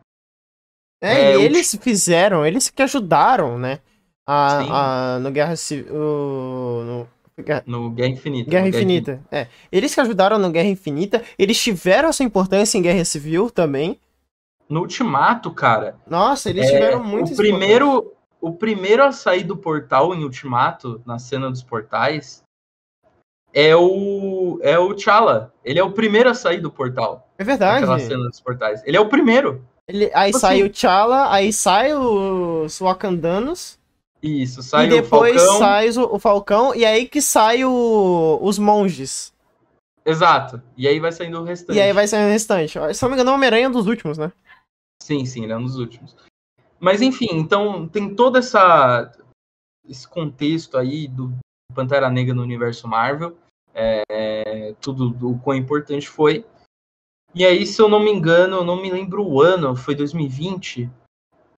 É, 1.01 1.31
É, 1.31 1.39
e 1.39 1.43
eles 1.43 1.75
fizeram, 1.81 2.45
eles 2.45 2.69
que 2.69 2.83
ajudaram, 2.83 3.57
né? 3.57 3.79
A, 4.27 5.15
a- 5.15 5.19
no 5.19 5.31
Guerra 5.31 5.55
Civil. 5.55 5.93
No, 5.93 7.07
Guerra- 7.43 7.63
No 7.65 7.89
Guerra 7.91 8.09
Infinita. 8.09 8.49
Guerra 8.49 8.67
Infinita. 8.67 9.21
É. 9.31 9.47
Eles 9.71 9.93
que 9.93 10.01
ajudaram 10.01 10.39
no 10.39 10.49
Guerra 10.51 10.67
Infinita, 10.69 11.23
eles 11.37 11.61
tiveram 11.61 12.09
essa 12.09 12.23
importância 12.23 12.77
em 12.77 12.81
Guerra 12.81 13.05
Civil 13.05 13.49
também. 13.51 13.99
No 14.67 14.79
Ultimato, 14.81 15.51
cara, 15.51 15.95
Nossa, 16.07 16.49
eles 16.49 16.65
É, 16.67 16.71
tiveram 16.71 17.03
muito 17.03 17.33
o 17.33 17.35
primeiro, 17.35 18.13
o 18.41 18.51
primeiro 18.53 19.03
a 19.03 19.11
sair 19.11 19.43
do 19.43 19.55
portal 19.55 20.15
em 20.15 20.23
Ultimato, 20.23 20.99
na 21.05 21.19
cena 21.19 21.51
dos 21.51 21.61
portais, 21.61 22.41
é 23.53 23.75
o 23.75 24.59
é 24.63 24.79
o 24.79 24.91
T'Challa. 24.95 25.53
Ele 25.63 25.77
é 25.77 25.83
o 25.83 25.91
primeiro 25.91 26.29
a 26.29 26.33
sair 26.33 26.59
do 26.61 26.71
portal. 26.71 27.29
É 27.37 27.43
verdade. 27.43 27.81
Naquela 27.81 27.99
cena 27.99 28.27
dos 28.27 28.39
portais. 28.41 28.81
Ele 28.85 28.97
é 28.97 28.99
o 28.99 29.07
primeiro. 29.07 29.63
Ele- 29.87 30.09
aí 30.15 30.31
Tipo 30.31 30.39
sai 30.39 30.55
assim- 30.55 30.63
o 30.63 30.69
T'Challa, 30.71 31.31
aí 31.31 31.53
sai 31.53 31.93
os 31.93 32.79
Wakandanos, 32.81 33.77
Isso, 34.25 34.63
sai 34.63 34.87
e 34.87 34.89
depois 34.89 35.35
o 35.35 35.39
Falcão. 35.45 35.59
sai 35.59 35.89
o, 35.91 36.15
o 36.15 36.19
Falcão, 36.19 36.75
e 36.75 36.83
aí 36.83 37.07
que 37.07 37.21
sai 37.21 37.63
o- 37.63 38.39
os 38.41 38.57
monges. 38.57 39.31
Exato. 40.03 40.61
E 40.77 40.87
aí 40.87 40.99
vai 40.99 41.11
saindo 41.11 41.39
o 41.39 41.43
restante. 41.43 41.77
E 41.77 41.81
aí 41.81 41.93
vai 41.93 42.07
sair 42.07 42.25
o 42.27 42.31
restante. 42.31 42.79
Se 42.93 43.01
não 43.03 43.09
me 43.09 43.15
engano, 43.15 43.31
o 43.31 43.33
Homem-Aranha 43.35 43.65
é 43.65 43.69
um 43.69 43.71
dos 43.71 43.87
últimos, 43.87 44.17
né? 44.17 44.31
Sim, 45.01 45.25
sim, 45.25 45.43
ele 45.43 45.53
é 45.53 45.57
um 45.57 45.63
dos 45.63 45.77
últimos. 45.77 46.15
Mas 46.79 47.01
enfim, 47.01 47.29
então 47.31 47.87
tem 47.87 48.13
todo 48.15 48.37
essa 48.37 49.11
esse 49.87 50.07
contexto 50.07 50.77
aí 50.77 51.07
do 51.07 51.31
Pantera 51.73 52.09
Negra 52.09 52.33
no 52.33 52.41
universo 52.41 52.87
Marvel, 52.87 53.37
é, 53.73 54.73
tudo 54.81 55.15
o 55.29 55.37
quão 55.39 55.55
importante 55.55 56.07
foi. 56.09 56.43
E 57.33 57.45
aí, 57.45 57.65
se 57.67 57.81
eu 57.81 57.87
não 57.89 57.99
me 57.99 58.11
engano, 58.11 58.57
eu 58.57 58.63
não 58.63 58.81
me 58.81 58.89
lembro 58.89 59.23
o 59.23 59.41
ano, 59.41 59.75
foi 59.75 59.93
2020. 59.93 60.89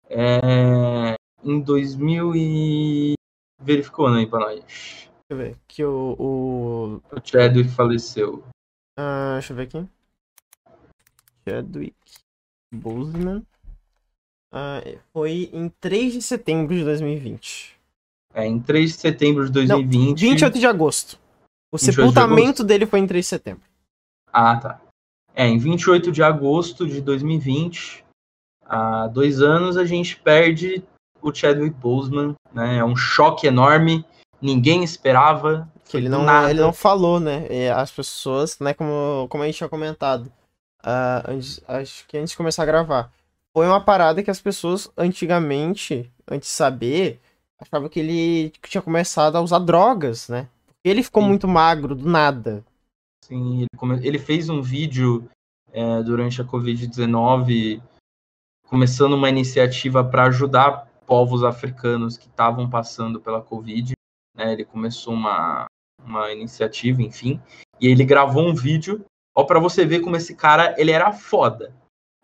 É, 0.09 0.39
em 1.49 1.59
2000 1.61 2.35
e 2.35 3.13
verificou 3.61 4.07
aí 4.07 4.25
pra 4.27 4.39
nós. 4.39 4.59
Deixa 4.59 5.09
eu 5.29 5.37
ver. 5.37 5.57
Que 5.67 5.83
o. 5.83 6.15
o 6.17 7.01
O 7.11 7.21
Chadwick 7.23 7.69
faleceu. 7.69 8.43
ah, 8.97 9.33
deixa 9.33 9.53
eu 9.53 9.57
ver 9.57 9.63
aqui. 9.63 9.85
Chadwick 11.47 11.95
Boseman. 12.73 13.43
Ah, 14.51 14.81
foi 15.13 15.49
em 15.53 15.69
3 15.69 16.13
de 16.13 16.21
setembro 16.21 16.75
de 16.75 16.83
2020. 16.83 17.75
É, 18.33 18.45
em 18.45 18.59
3 18.59 18.91
de 18.93 18.97
setembro 18.97 19.45
de 19.45 19.51
2020. 19.51 20.19
28 20.19 20.59
de 20.59 20.67
agosto. 20.67 21.19
O 21.71 21.77
28 21.77 21.79
de 21.79 21.85
sepultamento 21.95 22.43
agosto? 22.47 22.63
dele 22.63 22.85
foi 22.85 22.99
em 22.99 23.07
3 23.07 23.25
de 23.25 23.29
setembro. 23.29 23.63
Ah, 24.31 24.55
tá. 24.57 24.81
É, 25.33 25.45
em 25.47 25.57
28 25.57 26.11
de 26.11 26.23
agosto 26.23 26.87
de 26.87 27.01
2020, 27.01 28.03
há 28.65 29.07
dois 29.07 29.41
anos, 29.41 29.77
a 29.77 29.85
gente 29.85 30.17
perde 30.19 30.83
o 31.21 31.33
Chadwick 31.33 31.75
Boseman, 31.75 32.35
né? 32.53 32.77
É 32.77 32.83
um 32.85 32.95
choque 32.95 33.47
enorme, 33.47 34.05
ninguém 34.41 34.83
esperava. 34.83 35.67
Ele 35.93 36.09
não, 36.09 36.23
nada. 36.23 36.49
ele 36.49 36.59
não 36.59 36.73
falou, 36.73 37.19
né? 37.19 37.47
As 37.71 37.91
pessoas, 37.91 38.59
né, 38.59 38.73
como, 38.73 39.27
como 39.29 39.43
a 39.43 39.45
gente 39.45 39.57
tinha 39.57 39.69
comentado, 39.69 40.31
ah, 40.83 41.23
antes, 41.27 41.61
acho 41.67 42.05
que 42.07 42.17
antes 42.17 42.31
de 42.31 42.37
começar 42.37 42.63
a 42.63 42.65
gravar, 42.67 43.11
foi 43.55 43.65
uma 43.65 43.79
parada 43.81 44.21
que 44.21 44.29
as 44.29 44.41
pessoas 44.41 44.91
antigamente, 44.97 46.11
antes 46.29 46.49
de 46.49 46.55
saber, 46.55 47.19
achavam 47.59 47.89
que 47.89 47.99
ele 47.99 48.51
tinha 48.67 48.81
começado 48.81 49.35
a 49.35 49.41
usar 49.41 49.59
drogas, 49.59 50.27
né? 50.29 50.47
Porque 50.67 50.89
ele 50.89 51.03
ficou 51.03 51.23
Sim. 51.23 51.29
muito 51.29 51.47
magro 51.47 51.95
do 51.95 52.07
nada. 52.07 52.63
Sim, 53.25 53.61
ele, 53.61 53.67
come- 53.77 54.05
ele 54.05 54.19
fez 54.19 54.49
um 54.49 54.61
vídeo 54.61 55.29
é, 55.73 56.03
durante 56.03 56.41
a 56.41 56.45
Covid-19, 56.45 57.81
começando 58.67 59.13
uma 59.13 59.29
iniciativa 59.29 60.03
para 60.03 60.25
ajudar 60.25 60.86
povos 61.07 61.43
africanos 61.43 62.17
que 62.17 62.27
estavam 62.27 62.69
passando 62.69 63.19
pela 63.19 63.41
Covid. 63.41 63.93
né? 64.35 64.53
Ele 64.53 64.65
começou 64.65 65.13
uma, 65.13 65.65
uma 66.03 66.31
iniciativa, 66.31 67.01
enfim, 67.01 67.41
e 67.79 67.87
ele 67.87 68.03
gravou 68.03 68.45
um 68.45 68.53
vídeo. 68.53 69.03
Ó, 69.35 69.45
para 69.45 69.59
você 69.59 69.85
ver 69.85 70.01
como 70.01 70.17
esse 70.17 70.35
cara 70.35 70.75
ele 70.77 70.91
era 70.91 71.13
foda. 71.13 71.73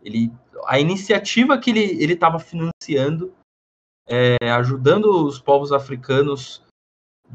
Ele, 0.04 0.32
a 0.68 0.80
iniciativa 0.80 1.58
que 1.58 1.70
ele 1.70 2.04
ele 2.04 2.14
estava 2.14 2.38
financiando, 2.38 3.34
é, 4.08 4.36
ajudando 4.52 5.26
os 5.26 5.40
povos 5.40 5.72
africanos 5.72 6.62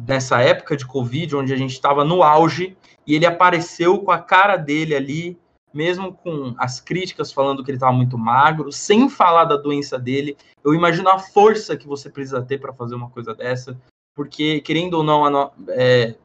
nessa 0.07 0.41
época 0.43 0.77
de 0.77 0.87
Covid, 0.87 1.35
onde 1.35 1.53
a 1.53 1.57
gente 1.57 1.73
estava 1.73 2.05
no 2.05 2.23
auge, 2.23 2.77
e 3.07 3.15
ele 3.15 3.25
apareceu 3.25 3.99
com 4.01 4.11
a 4.11 4.19
cara 4.19 4.57
dele 4.57 4.95
ali, 4.95 5.39
mesmo 5.79 6.13
com 6.13 6.57
as 6.59 6.81
críticas 6.81 7.33
falando 7.33 7.63
que 7.63 7.71
ele 7.71 7.77
estava 7.77 7.93
muito 7.93 8.19
magro, 8.19 8.73
sem 8.73 9.09
falar 9.09 9.45
da 9.45 9.57
doença 9.57 9.97
dele. 9.97 10.37
Eu 10.65 10.75
imagino 10.75 11.09
a 11.09 11.21
força 11.21 11.77
que 11.77 11.87
você 11.87 12.11
precisa 12.11 12.43
ter 12.43 12.59
para 12.59 12.73
fazer 12.73 12.97
uma 12.97 13.09
coisa 13.11 13.33
dessa, 13.33 13.81
porque, 14.13 14.61
querendo 14.61 14.95
ou 14.95 15.05
não, 15.05 15.25
a, 15.25 15.31
no- 15.31 15.53
é, 15.69 16.17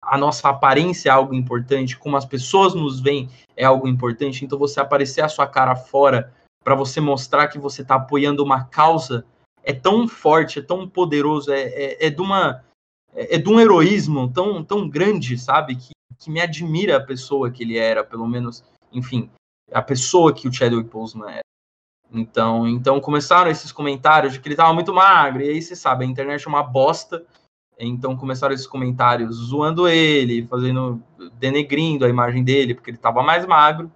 a 0.00 0.16
nossa 0.16 0.48
aparência 0.48 1.08
é 1.08 1.12
algo 1.12 1.34
importante, 1.34 1.98
como 1.98 2.16
as 2.16 2.24
pessoas 2.24 2.72
nos 2.72 3.00
veem 3.00 3.28
é 3.56 3.64
algo 3.64 3.88
importante, 3.88 4.44
então 4.44 4.56
você 4.56 4.78
aparecer 4.78 5.22
a 5.22 5.28
sua 5.28 5.48
cara 5.48 5.74
fora 5.74 6.32
para 6.62 6.76
você 6.76 7.00
mostrar 7.00 7.48
que 7.48 7.58
você 7.58 7.82
está 7.82 7.96
apoiando 7.96 8.44
uma 8.44 8.64
causa 8.64 9.26
é 9.64 9.72
tão 9.72 10.06
forte, 10.06 10.60
é 10.60 10.62
tão 10.62 10.88
poderoso, 10.88 11.52
é, 11.52 11.62
é, 11.62 12.06
é 12.06 12.10
de 12.10 12.20
uma 12.22 12.64
é, 13.12 13.34
é 13.34 13.38
de 13.38 13.48
um 13.48 13.58
heroísmo 13.58 14.32
tão, 14.32 14.62
tão 14.62 14.88
grande, 14.88 15.36
sabe? 15.36 15.74
Que, 15.74 15.91
que 16.18 16.30
me 16.30 16.40
admira 16.40 16.96
a 16.96 17.04
pessoa 17.04 17.50
que 17.50 17.62
ele 17.62 17.76
era, 17.76 18.04
pelo 18.04 18.26
menos, 18.26 18.64
enfim, 18.92 19.30
a 19.72 19.82
pessoa 19.82 20.32
que 20.32 20.48
o 20.48 20.52
Chadwick 20.52 20.88
Boseman 20.88 21.30
era. 21.30 21.42
Então, 22.10 22.68
então 22.68 23.00
começaram 23.00 23.50
esses 23.50 23.72
comentários 23.72 24.34
de 24.34 24.40
que 24.40 24.48
ele 24.48 24.56
tava 24.56 24.74
muito 24.74 24.92
magro, 24.92 25.42
e 25.42 25.48
aí 25.48 25.62
você 25.62 25.74
sabe, 25.74 26.04
a 26.04 26.08
internet 26.08 26.44
é 26.44 26.48
uma 26.48 26.62
bosta. 26.62 27.24
Então 27.78 28.16
começaram 28.16 28.54
esses 28.54 28.66
comentários 28.66 29.34
zoando 29.36 29.88
ele, 29.88 30.46
fazendo 30.46 31.02
denegrindo 31.38 32.04
a 32.04 32.08
imagem 32.08 32.44
dele, 32.44 32.74
porque 32.74 32.90
ele 32.90 32.98
tava 32.98 33.22
mais 33.22 33.46
magro. 33.46 33.90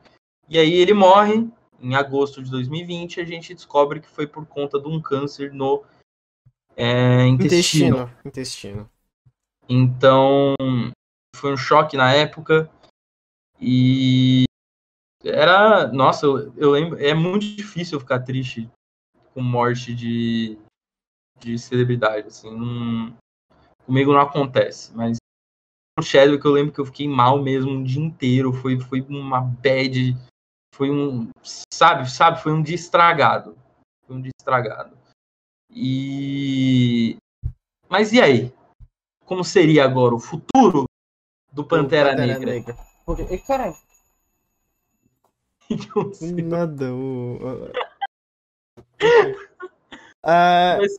E 0.49 0.59
aí 0.59 0.73
ele 0.73 0.95
morre 0.95 1.47
em 1.81 1.95
agosto 1.95 2.43
de 2.43 2.51
2020, 2.51 3.17
e 3.17 3.21
a 3.21 3.25
gente 3.25 3.55
descobre 3.55 4.01
que 4.01 4.09
foi 4.09 4.27
por 4.27 4.47
conta 4.47 4.81
de 4.81 4.89
um 4.89 5.01
câncer 5.01 5.53
no 5.53 5.85
é, 6.75 7.27
intestino. 7.27 8.11
Intestino. 8.25 8.81
Intestino. 8.81 8.91
Então, 9.69 10.55
foi 11.37 11.53
um 11.53 11.57
choque 11.57 11.97
na 11.97 12.13
época. 12.13 12.71
E 13.61 14.45
era. 15.25 15.87
Nossa, 15.89 16.27
eu, 16.27 16.53
eu 16.57 16.71
lembro. 16.71 16.99
É 17.03 17.15
muito 17.15 17.47
difícil 17.57 18.01
ficar 18.01 18.21
triste 18.21 18.69
com 19.35 19.43
morte 19.43 19.95
de, 19.95 20.59
de 21.39 21.59
celebridade. 21.59 22.29
Assim, 22.29 22.51
não- 22.51 23.17
comigo 23.85 24.13
não 24.13 24.21
acontece. 24.21 24.95
Mas 24.95 25.19
o 25.99 26.03
Chadwick 26.03 26.45
eu 26.45 26.53
lembro 26.53 26.73
que 26.73 26.81
eu 26.81 26.87
fiquei 26.87 27.09
mal 27.09 27.43
mesmo 27.43 27.71
um 27.71 27.85
dia 27.85 28.03
inteiro. 28.03 28.53
Foi, 28.53 28.79
foi 28.79 29.01
uma 29.03 29.41
bad. 29.41 30.17
Foi 30.75 30.91
um. 30.91 31.29
Sabe, 31.73 32.11
sabe? 32.11 32.43
Foi 32.43 32.53
um 32.53 32.63
dia 32.63 32.75
estragado. 32.75 33.57
Foi 34.07 34.17
um 34.17 34.21
dia 34.21 34.33
estragado. 34.39 34.97
E. 35.71 37.17
Mas 37.89 38.13
e 38.13 38.21
aí? 38.21 38.53
como 39.27 39.45
seria 39.45 39.85
agora 39.85 40.15
o 40.15 40.21
futuro 40.21 40.85
do 41.57 41.65
Pantera, 41.65 42.15
Negra. 42.15 42.77
Porque, 43.07 43.23
e, 43.23 43.39
sei. 46.15 46.43
nada. 46.43 46.93
O... 46.95 47.39
Ah, 50.29 50.79
Mas 50.81 50.99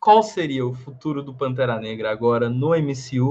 qual 0.00 0.20
seria 0.24 0.66
o 0.66 0.74
futuro 0.74 1.22
do 1.22 1.32
Pantera 1.32 1.78
Negra 1.78 2.10
agora 2.10 2.50
no 2.50 2.74
MCU 2.74 3.30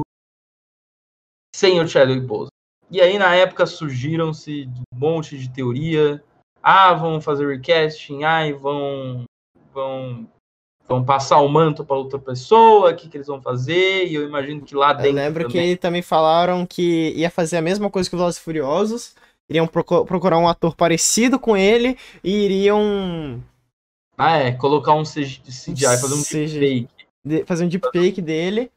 sem 1.54 1.82
o 1.82 1.88
Chadwick 1.88 2.26
Boseman? 2.26 2.48
E 2.90 3.02
aí 3.02 3.20
na 3.20 3.36
época 3.36 3.66
surgiram-se 3.66 4.66
um 4.94 4.98
monte 4.98 5.38
de 5.38 5.50
teoria. 5.52 6.24
Ah, 6.64 6.94
vão 6.94 7.20
fazer 7.20 7.46
recasting, 7.46 8.24
ai, 8.24 8.54
vão 8.54 9.26
vão 9.74 10.26
vão 10.88 11.04
passar 11.04 11.40
o 11.40 11.48
manto 11.50 11.84
para 11.86 11.96
outra 11.96 12.20
pessoa, 12.20 12.92
o 12.92 12.96
que, 12.96 13.08
que 13.08 13.18
eles 13.18 13.28
vão 13.28 13.42
fazer? 13.42 14.06
E 14.08 14.16
eu 14.16 14.28
imagino 14.28 14.62
que 14.62 14.76
lá 14.76 14.92
eu 14.92 14.98
dentro 14.98 15.12
lembro 15.16 15.48
também- 15.48 15.70
que 15.72 15.78
também 15.78 16.02
falaram 16.02 16.66
que 16.66 17.14
ia 17.16 17.30
fazer 17.30 17.58
a 17.58 17.62
mesma 17.62 17.90
coisa 17.90 18.10
que 18.10 18.16
os 18.16 18.20
Velozes 18.20 18.40
Furiosos. 18.40 19.16
Iriam 19.50 19.68
procu- 19.68 20.06
procurar 20.06 20.38
um 20.38 20.48
ator 20.48 20.76
parecido 20.76 21.38
com 21.38 21.56
ele 21.58 21.98
e 22.24 22.32
iriam 22.46 23.42
Ah, 24.18 24.38
é, 24.38 24.52
colocar 24.54 24.94
um 24.94 25.04
CG 25.04 25.42
CGI, 25.50 25.86
fazer 25.98 26.14
um 26.14 26.22
deepfake. 26.22 26.88
de- 27.26 27.46
fazer 27.46 27.66
um 27.66 27.68
deepfake 27.68 28.22
dele. 28.22 28.72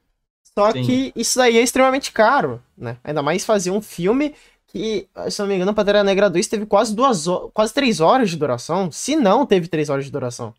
Só 0.58 0.72
Sim. 0.72 0.82
que 0.84 1.12
isso 1.14 1.36
daí 1.38 1.58
é 1.58 1.62
extremamente 1.62 2.10
caro, 2.12 2.62
né? 2.76 2.96
Ainda 3.04 3.22
mais 3.22 3.44
fazer 3.44 3.70
um 3.70 3.80
filme 3.82 4.34
que, 4.66 5.06
se 5.30 5.38
não 5.40 5.46
me 5.46 5.54
engano, 5.54 5.74
Pantera 5.74 6.02
Negra 6.02 6.30
2 6.30 6.48
teve 6.48 6.64
quase 6.66 6.94
duas 6.94 7.26
quase 7.52 7.72
três 7.74 8.00
horas 8.00 8.30
de 8.30 8.36
duração. 8.36 8.90
Se 8.90 9.14
não 9.16 9.44
teve 9.46 9.68
três 9.68 9.88
horas 9.90 10.04
de 10.06 10.10
duração. 10.10 10.54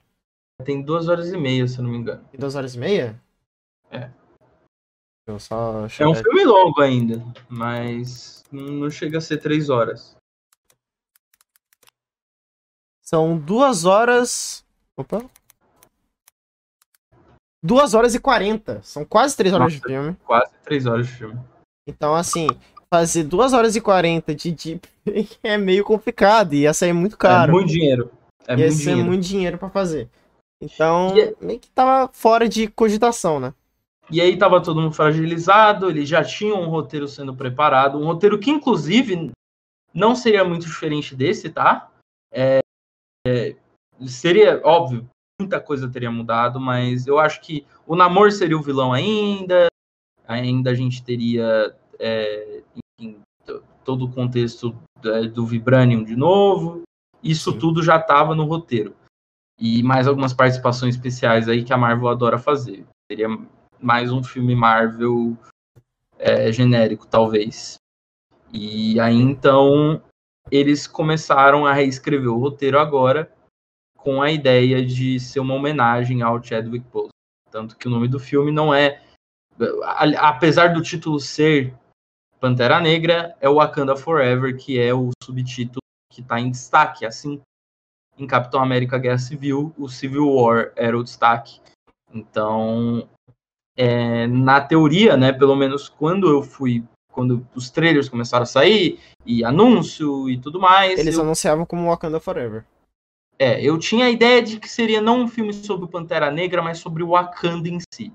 Tem 0.64 0.82
duas 0.82 1.08
horas 1.08 1.32
e 1.32 1.38
meia, 1.38 1.68
se 1.68 1.78
eu 1.78 1.84
não 1.84 1.92
me 1.92 1.98
engano. 1.98 2.28
E 2.34 2.38
duas 2.38 2.56
horas 2.56 2.74
e 2.74 2.80
meia? 2.80 3.22
É. 3.92 4.10
Eu 5.28 5.40
só 5.40 5.86
É 6.00 6.08
um 6.08 6.16
filme 6.16 6.44
longo 6.46 6.82
ainda, 6.82 7.24
mas 7.48 8.44
não 8.52 8.90
chega 8.90 9.20
a 9.20 9.22
ser 9.22 9.38
três 9.38 9.70
horas. 9.70 10.16
São 13.04 13.38
duas 13.38 13.86
horas. 13.86 14.66
Opa. 14.98 15.24
Duas 17.64 17.94
horas 17.94 18.16
e 18.16 18.20
quarenta. 18.20 18.82
São 18.82 19.06
quase 19.06 19.38
três 19.38 19.54
horas 19.54 19.74
Nossa. 19.74 19.88
de 19.88 19.94
filme. 19.94 20.18
Quase 20.26 20.52
três 20.64 20.86
horas 20.86 21.08
de 21.08 21.14
filme. 21.14 21.40
Então, 21.88 22.16
assim, 22.16 22.48
fazer 22.90 23.24
duas 23.24 23.54
horas 23.54 23.76
e 23.76 23.82
quarenta 23.82 24.34
de 24.34 24.52
deep 24.52 24.90
é 25.44 25.58
meio 25.58 25.84
complicado. 25.84 26.54
E 26.54 26.62
ia 26.62 26.74
sair 26.74 26.94
muito 26.94 27.18
caro. 27.18 27.52
É 27.52 27.54
muito 27.54 27.70
dinheiro. 27.70 28.12
É 28.48 28.54
ia 28.54 28.58
muito 28.58 28.74
ser 28.74 28.84
dinheiro. 28.84 29.06
muito 29.06 29.24
dinheiro 29.24 29.58
pra 29.58 29.70
fazer. 29.70 30.10
Então, 30.62 31.16
E 31.16 31.22
é- 31.22 31.36
meio 31.40 31.60
que 31.60 31.70
tava 31.70 32.12
fora 32.14 32.48
de 32.48 32.68
cogitação, 32.68 33.40
né? 33.40 33.54
E 34.10 34.22
aí 34.22 34.38
tava 34.38 34.62
todo 34.62 34.82
mundo 34.82 34.94
fragilizado, 34.94 35.90
eles 35.90 36.08
já 36.08 36.24
tinham 36.24 36.62
um 36.62 36.70
roteiro 36.70 37.08
sendo 37.08 37.36
preparado, 37.36 37.98
um 37.98 38.06
roteiro 38.06 38.40
que 38.40 38.50
inclusive 38.50 39.32
não 39.94 40.16
seria 40.16 40.44
muito 40.46 40.66
diferente 40.66 41.14
desse, 41.14 41.50
tá? 41.50 41.92
É, 42.32 42.60
é, 43.28 43.56
seria, 44.08 44.62
óbvio, 44.64 45.08
muita 45.40 45.60
coisa 45.60 45.90
teria 45.90 46.10
mudado, 46.10 46.60
mas 46.60 47.06
eu 47.06 47.20
acho 47.20 47.42
que 47.42 47.66
o 47.86 47.96
Namor 47.96 48.32
seria 48.32 48.58
o 48.58 48.62
vilão 48.62 48.94
ainda, 48.94 49.68
ainda 50.26 50.72
a 50.72 50.74
gente 50.74 51.04
teria 51.04 51.76
é, 52.00 52.64
enfim, 53.00 53.20
todo 53.84 54.06
o 54.06 54.12
contexto 54.12 54.76
é, 55.04 55.24
do 55.24 55.46
Vibranium 55.46 56.04
de 56.04 56.16
novo, 56.16 56.84
isso 57.22 57.52
Sim. 57.52 57.60
tudo 57.60 57.84
já 57.84 58.00
tava 58.00 58.34
no 58.34 58.46
roteiro. 58.46 58.96
E 59.60 59.82
mais 59.82 60.08
algumas 60.08 60.34
participações 60.34 60.96
especiais 60.96 61.50
aí 61.50 61.64
que 61.64 61.74
a 61.74 61.78
Marvel 61.78 62.10
adora 62.10 62.38
fazer. 62.38 62.86
Seria 63.12 63.28
mais 63.80 64.12
um 64.12 64.24
filme 64.24 64.56
Marvel 64.56 65.36
é, 66.20 66.52
genérico, 66.52 67.08
talvez. 67.08 67.78
E 68.54 69.00
aí 69.00 69.16
então 69.16 70.02
eles 70.52 70.88
começaram 70.88 71.66
a 71.66 71.74
reescrever 71.74 72.30
o 72.30 72.40
roteiro 72.40 72.80
agora 72.80 73.32
com 73.98 74.22
a 74.22 74.32
ideia 74.32 74.86
de 74.86 75.20
ser 75.20 75.40
uma 75.40 75.54
homenagem 75.54 76.22
ao 76.22 76.42
Chadwick 76.42 76.86
Boseman. 76.88 77.10
Tanto 77.52 77.76
que 77.76 77.88
o 77.88 77.92
nome 77.92 78.08
do 78.08 78.20
filme 78.20 78.52
não 78.52 78.74
é, 78.74 79.02
apesar 80.18 80.74
do 80.74 80.82
título 80.82 81.20
ser 81.20 81.74
Pantera 82.40 82.80
Negra, 82.80 83.36
é 83.42 83.50
Wakanda 83.50 83.96
Forever, 83.96 84.56
que 84.56 84.80
é 84.80 84.94
o 84.94 85.10
subtítulo 85.24 85.82
que 86.12 86.22
está 86.22 86.40
em 86.40 86.52
destaque, 86.52 87.06
assim 87.06 87.42
em 88.18 88.26
Capitão 88.28 88.62
América 88.62 88.98
Guerra 88.98 89.18
Civil, 89.18 89.74
o 89.78 89.88
Civil 89.88 90.28
War 90.30 90.72
era 90.76 90.98
o 90.98 91.04
destaque. 91.04 91.60
Então, 92.14 93.08
é, 93.76 94.26
na 94.28 94.60
teoria, 94.62 95.16
né, 95.18 95.32
pelo 95.32 95.56
menos 95.56 95.88
quando 95.90 96.30
eu 96.30 96.42
fui, 96.42 96.84
quando 97.12 97.46
os 97.54 97.70
trailers 97.70 98.10
começaram 98.10 98.44
a 98.44 98.48
sair, 98.48 99.00
e 99.26 99.44
anúncio 99.44 100.30
e 100.30 100.38
tudo 100.40 100.60
mais, 100.60 101.00
Eles 101.00 101.16
eu, 101.16 101.22
anunciavam 101.22 101.66
como 101.66 101.90
Wakanda 101.90 102.20
Forever. 102.20 102.64
é, 103.40 103.62
eu 103.62 103.78
tinha 103.78 104.06
a 104.06 104.10
ideia 104.10 104.42
de 104.42 104.60
que 104.60 104.70
seria 104.70 105.00
não 105.02 105.22
um 105.22 105.28
filme 105.28 105.54
sobre 105.54 105.86
o 105.86 105.90
Pantera 105.90 106.32
Negra, 106.32 106.62
mas 106.62 106.80
sobre 106.80 107.04
o 107.04 107.10
Wakanda 107.10 107.70
em 107.70 107.80
si. 107.94 108.12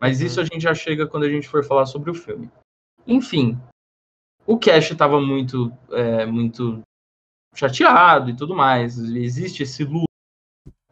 Mas 0.00 0.20
Uhum. 0.20 0.26
isso 0.26 0.40
a 0.40 0.44
gente 0.44 0.60
já 0.60 0.74
chega 0.74 1.06
quando 1.06 1.24
a 1.24 1.28
gente 1.28 1.48
for 1.48 1.64
falar 1.64 1.86
sobre 1.86 2.10
o 2.10 2.14
filme. 2.14 2.50
Enfim, 3.06 3.58
o 4.46 4.58
Cash 4.58 4.90
estava 4.90 5.20
muito, 5.20 5.72
é, 5.90 6.24
muito 6.24 6.80
chateado 7.54 8.30
e 8.30 8.36
tudo 8.36 8.54
mais. 8.54 8.98
Existe 8.98 9.62
esse 9.62 9.84
luto 9.84 10.04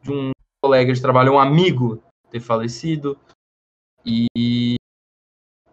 de 0.02 0.12
um 0.12 0.30
colega 0.62 0.92
de 0.92 1.00
trabalho, 1.02 1.32
um 1.34 1.38
amigo 1.38 2.02
ter 2.30 2.40
falecido. 2.40 3.18
E 4.04 4.74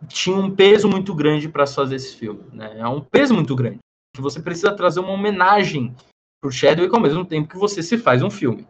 tinha 0.07 0.35
um 0.35 0.55
peso 0.55 0.87
muito 0.87 1.13
grande 1.13 1.49
para 1.49 1.65
fazer 1.67 1.95
esse 1.95 2.15
filme. 2.15 2.43
Né? 2.53 2.79
É 2.79 2.87
um 2.87 3.01
peso 3.01 3.33
muito 3.33 3.55
grande. 3.55 3.79
Que 4.15 4.21
você 4.21 4.41
precisa 4.41 4.75
trazer 4.75 4.99
uma 4.99 5.11
homenagem 5.11 5.95
pro 6.41 6.51
Chadwick 6.51 6.93
ao 6.93 7.01
mesmo 7.01 7.25
tempo 7.25 7.49
que 7.49 7.57
você 7.57 7.83
se 7.83 7.97
faz 7.97 8.21
um 8.23 8.29
filme. 8.29 8.67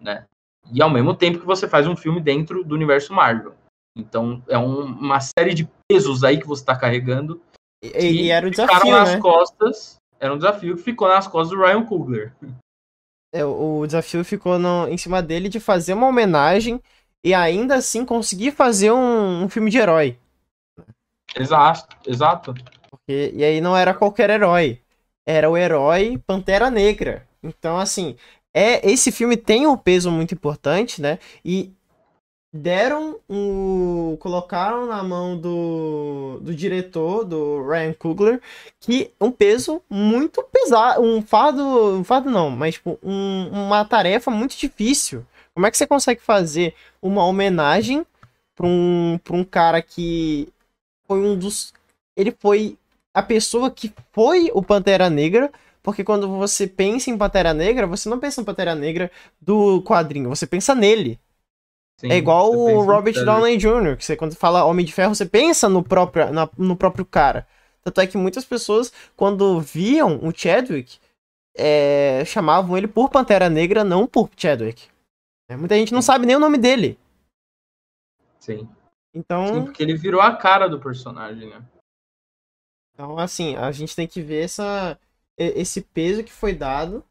Né? 0.00 0.24
E 0.72 0.82
ao 0.82 0.90
mesmo 0.90 1.14
tempo 1.14 1.40
que 1.40 1.46
você 1.46 1.66
faz 1.68 1.86
um 1.86 1.96
filme 1.96 2.20
dentro 2.20 2.62
do 2.62 2.74
universo 2.74 3.12
Marvel. 3.12 3.54
Então 3.96 4.42
é 4.48 4.58
um- 4.58 4.84
uma 4.84 5.18
série 5.20 5.54
de 5.54 5.68
pesos 5.90 6.22
aí 6.22 6.38
que 6.38 6.46
você 6.46 6.62
está 6.62 6.76
carregando 6.76 7.40
E, 7.82 7.88
e 8.26 8.30
era 8.30 8.46
o 8.46 8.50
ficaram 8.50 8.68
desafio, 8.68 8.92
nas 8.92 9.14
né? 9.14 9.20
costas. 9.20 9.96
Era 10.20 10.34
um 10.34 10.36
desafio 10.38 10.76
que 10.76 10.82
ficou 10.82 11.08
nas 11.08 11.26
costas 11.26 11.56
do 11.56 11.62
Ryan 11.64 11.84
Coogler. 11.84 12.32
É, 13.32 13.44
o 13.44 13.84
desafio 13.86 14.24
ficou 14.24 14.58
no- 14.58 14.88
em 14.88 14.96
cima 14.96 15.22
dele 15.22 15.48
de 15.48 15.60
fazer 15.60 15.92
uma 15.94 16.06
homenagem 16.06 16.80
e 17.22 17.34
ainda 17.34 17.74
assim 17.76 18.04
conseguir 18.04 18.52
fazer 18.52 18.90
um, 18.90 19.44
um 19.44 19.48
filme 19.48 19.70
de 19.70 19.78
herói. 19.78 20.18
Exato, 21.36 21.96
exato. 22.06 22.54
Porque, 22.90 23.32
e 23.34 23.44
aí 23.44 23.60
não 23.60 23.76
era 23.76 23.94
qualquer 23.94 24.30
herói. 24.30 24.80
Era 25.26 25.50
o 25.50 25.56
herói 25.56 26.18
Pantera 26.26 26.70
Negra. 26.70 27.28
Então, 27.42 27.78
assim, 27.78 28.16
é 28.54 28.88
esse 28.90 29.12
filme 29.12 29.36
tem 29.36 29.66
um 29.66 29.76
peso 29.76 30.10
muito 30.10 30.34
importante, 30.34 31.00
né? 31.02 31.18
E 31.44 31.72
deram 32.52 33.18
um. 33.28 34.16
colocaram 34.20 34.86
na 34.86 35.02
mão 35.02 35.36
do, 35.38 36.38
do 36.40 36.54
diretor, 36.54 37.24
do 37.24 37.62
Ryan 37.68 37.92
Coogler, 37.92 38.40
que 38.80 39.10
um 39.20 39.30
peso 39.30 39.82
muito 39.88 40.42
pesado. 40.52 41.02
Um 41.02 41.22
fardo. 41.22 41.62
Um 41.98 42.04
fardo 42.04 42.30
não, 42.30 42.50
mas 42.50 42.74
tipo, 42.74 42.98
um- 43.02 43.48
uma 43.52 43.84
tarefa 43.84 44.30
muito 44.30 44.56
difícil. 44.56 45.24
Como 45.54 45.66
é 45.66 45.70
que 45.70 45.76
você 45.78 45.86
consegue 45.86 46.20
fazer 46.20 46.74
uma 47.02 47.24
homenagem 47.24 48.06
pra 48.54 48.66
um, 48.66 49.18
pra 49.22 49.36
um 49.36 49.44
cara 49.44 49.82
que 49.82 50.48
foi 51.06 51.20
um 51.20 51.36
dos. 51.38 51.72
Ele 52.16 52.34
foi 52.38 52.76
a 53.14 53.22
pessoa 53.22 53.70
que 53.70 53.92
foi 54.12 54.50
o 54.54 54.62
Pantera 54.62 55.08
Negra, 55.10 55.50
porque 55.82 56.04
quando 56.04 56.28
você 56.28 56.66
pensa 56.66 57.10
em 57.10 57.18
Pantera 57.18 57.54
Negra, 57.54 57.86
você 57.86 58.08
não 58.08 58.18
pensa 58.18 58.40
em 58.40 58.44
Pantera 58.44 58.74
Negra 58.74 59.10
do 59.40 59.82
quadrinho, 59.82 60.28
você 60.28 60.46
pensa 60.46 60.74
nele. 60.74 61.18
Sim, 61.98 62.10
é 62.12 62.16
igual 62.16 62.52
o 62.52 62.84
Robert. 62.84 63.24
Downey 63.24 63.56
Jr., 63.56 63.96
que 63.96 64.04
você 64.04 64.16
quando 64.16 64.36
fala 64.36 64.64
Homem 64.64 64.86
de 64.86 64.92
Ferro, 64.92 65.14
você 65.14 65.26
pensa 65.26 65.68
no 65.68 65.82
próprio, 65.82 66.32
na- 66.32 66.48
no 66.56 66.76
próprio 66.76 67.04
cara. 67.04 67.46
Tanto 67.82 68.00
é 68.00 68.06
que 68.06 68.16
muitas 68.16 68.44
pessoas, 68.44 68.92
quando 69.16 69.60
viam 69.60 70.18
o 70.22 70.32
Chadwick, 70.34 70.98
é, 71.56 72.24
chamavam 72.24 72.76
ele 72.76 72.86
por 72.86 73.10
Pantera 73.10 73.48
Negra, 73.50 73.82
não 73.82 74.06
por 74.06 74.30
Chadwick. 74.36 74.88
É, 75.50 75.56
Muita 75.56 75.74
gente 75.74 75.92
não 75.92 76.00
Sim. 76.02 76.06
sabe 76.06 76.26
nem 76.26 76.36
o 76.36 76.40
nome 76.40 76.56
dele. 76.58 76.98
Sim. 78.38 78.68
Então, 79.12 79.46
Sim, 79.46 79.64
porque 79.64 79.82
ele 79.82 79.96
virou 79.96 80.20
a 80.20 80.36
cara 80.36 80.68
do 80.68 80.78
personagem, 80.78 81.48
né? 81.50 81.64
Então, 82.94 83.18
assim, 83.18 83.56
a 83.56 83.72
gente 83.72 83.96
tem 83.96 84.06
que 84.06 84.20
ver 84.20 84.44
essa, 84.44 84.98
esse 85.36 85.80
peso 85.80 86.22
que 86.22 86.32
foi 86.32 86.54
dado 86.54 87.04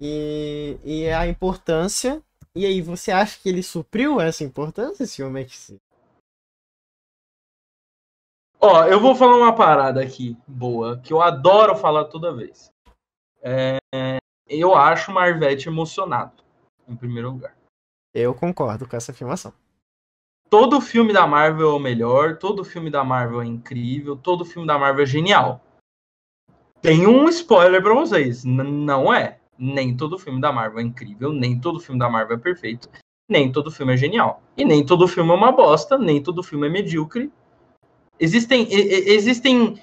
e, 0.00 0.76
e 0.84 1.08
a 1.10 1.26
importância. 1.26 2.22
E 2.54 2.66
aí, 2.66 2.80
você 2.82 3.10
acha 3.12 3.38
que 3.40 3.48
ele 3.48 3.62
supriu 3.62 4.20
essa 4.20 4.42
importância, 4.44 5.04
esse 5.04 5.16
filme? 5.16 5.44
que 5.44 5.56
se- 5.56 5.80
Ó, 8.60 8.84
eu 8.84 8.98
vou 8.98 9.14
falar 9.14 9.36
uma 9.36 9.54
parada 9.54 10.02
aqui 10.02 10.36
boa, 10.46 10.98
que 10.98 11.12
eu 11.12 11.22
adoro 11.22 11.76
falar 11.76 12.06
toda 12.06 12.34
vez. 12.34 12.70
É, 13.40 13.78
eu 14.48 14.74
acho 14.74 15.12
o 15.12 15.14
Marvete 15.14 15.68
emocionado, 15.68 16.42
em 16.88 16.96
primeiro 16.96 17.30
lugar. 17.30 17.56
Eu 18.12 18.34
concordo 18.34 18.88
com 18.88 18.96
essa 18.96 19.12
afirmação. 19.12 19.52
Todo 20.50 20.80
filme 20.80 21.12
da 21.12 21.26
Marvel 21.26 21.70
é 21.70 21.74
o 21.74 21.78
melhor, 21.78 22.38
todo 22.38 22.64
filme 22.64 22.90
da 22.90 23.04
Marvel 23.04 23.42
é 23.42 23.46
incrível, 23.46 24.16
todo 24.16 24.44
filme 24.44 24.66
da 24.66 24.78
Marvel 24.78 25.04
é 25.04 25.06
genial. 25.06 25.60
Tem 26.80 27.06
um 27.06 27.28
spoiler 27.28 27.82
pra 27.82 27.94
vocês, 27.94 28.44
não 28.44 29.12
é. 29.12 29.37
Nem 29.58 29.96
todo 29.96 30.18
filme 30.18 30.40
da 30.40 30.52
Marvel 30.52 30.78
é 30.78 30.82
incrível, 30.82 31.32
nem 31.32 31.58
todo 31.58 31.80
filme 31.80 31.98
da 31.98 32.08
Marvel 32.08 32.36
é 32.36 32.40
perfeito, 32.40 32.88
nem 33.28 33.50
todo 33.50 33.70
filme 33.70 33.94
é 33.94 33.96
genial. 33.96 34.42
E 34.56 34.64
nem 34.64 34.84
todo 34.86 35.08
filme 35.08 35.30
é 35.30 35.34
uma 35.34 35.50
bosta, 35.50 35.98
nem 35.98 36.22
todo 36.22 36.42
filme 36.42 36.66
é 36.68 36.70
medíocre. 36.70 37.32
Existem, 38.20 38.66
existem 38.70 39.80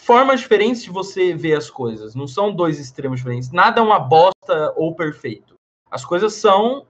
formas 0.00 0.40
diferentes 0.40 0.82
de 0.82 0.90
você 0.90 1.34
ver 1.34 1.56
as 1.56 1.70
coisas, 1.70 2.14
não 2.14 2.26
são 2.26 2.54
dois 2.54 2.78
extremos 2.78 3.20
diferentes. 3.20 3.50
Nada 3.50 3.80
é 3.80 3.84
uma 3.84 3.98
bosta 3.98 4.72
ou 4.76 4.94
perfeito. 4.94 5.54
As 5.90 6.04
coisas 6.04 6.34
são 6.34 6.86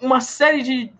uma 0.00 0.20
série 0.20 0.62
de 0.62 0.92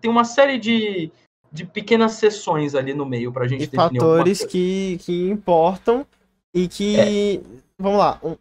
tem 0.00 0.10
uma 0.10 0.24
série 0.24 0.58
de, 0.58 1.10
de 1.50 1.64
pequenas 1.64 2.12
sessões 2.12 2.74
ali 2.74 2.92
no 2.92 3.06
meio 3.06 3.32
pra 3.32 3.48
gente 3.48 3.64
E 3.64 3.66
definir 3.66 4.00
fatores 4.00 4.44
que, 4.44 4.98
que 5.00 5.30
importam 5.30 6.06
e 6.54 6.68
que. 6.68 7.42
Vamos 7.78 7.98
lá. 7.98 8.20
um- 8.22 8.36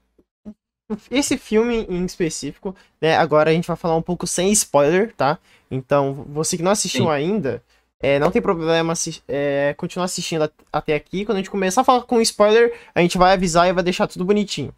esse 1.10 1.38
filme 1.38 1.86
em 1.90 2.06
específico, 2.06 2.76
né? 3.00 3.18
Agora 3.18 3.50
a 3.50 3.54
gente 3.54 3.68
vai 3.68 3.78
falar 3.78 3.96
um 3.96 4.02
pouco 4.02 4.26
sem 4.26 4.52
spoiler, 4.52 5.14
tá? 5.16 5.38
Então, 5.70 6.26
você 6.30 6.58
que 6.58 6.64
não 6.64 6.72
assistiu 6.72 7.06
Sim. 7.06 7.12
ainda, 7.12 7.64
é, 8.00 8.18
não 8.18 8.32
tem 8.32 8.42
problema 8.42 8.94
é, 9.28 9.74
continuar 9.78 10.06
assistindo 10.06 10.44
at- 10.44 10.54
até 10.72 10.96
aqui. 10.96 11.26
Quando 11.26 11.38
a 11.38 11.40
gente 11.40 11.50
começar 11.52 11.82
a 11.82 11.84
falar 11.84 12.04
com 12.04 12.22
spoiler, 12.22 12.74
a 12.96 13.02
gente 13.02 13.18
vai 13.18 13.34
avisar 13.34 13.68
e 13.68 13.74
vai 13.74 13.84
deixar 13.84 14.08
tudo 14.08 14.26
bonitinho. 14.26 14.74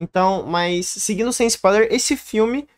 Então, 0.00 0.44
mas 0.44 0.86
seguindo 0.86 1.32
sem 1.32 1.46
spoiler, 1.46 1.88
esse 1.90 2.16
filme, 2.16 2.68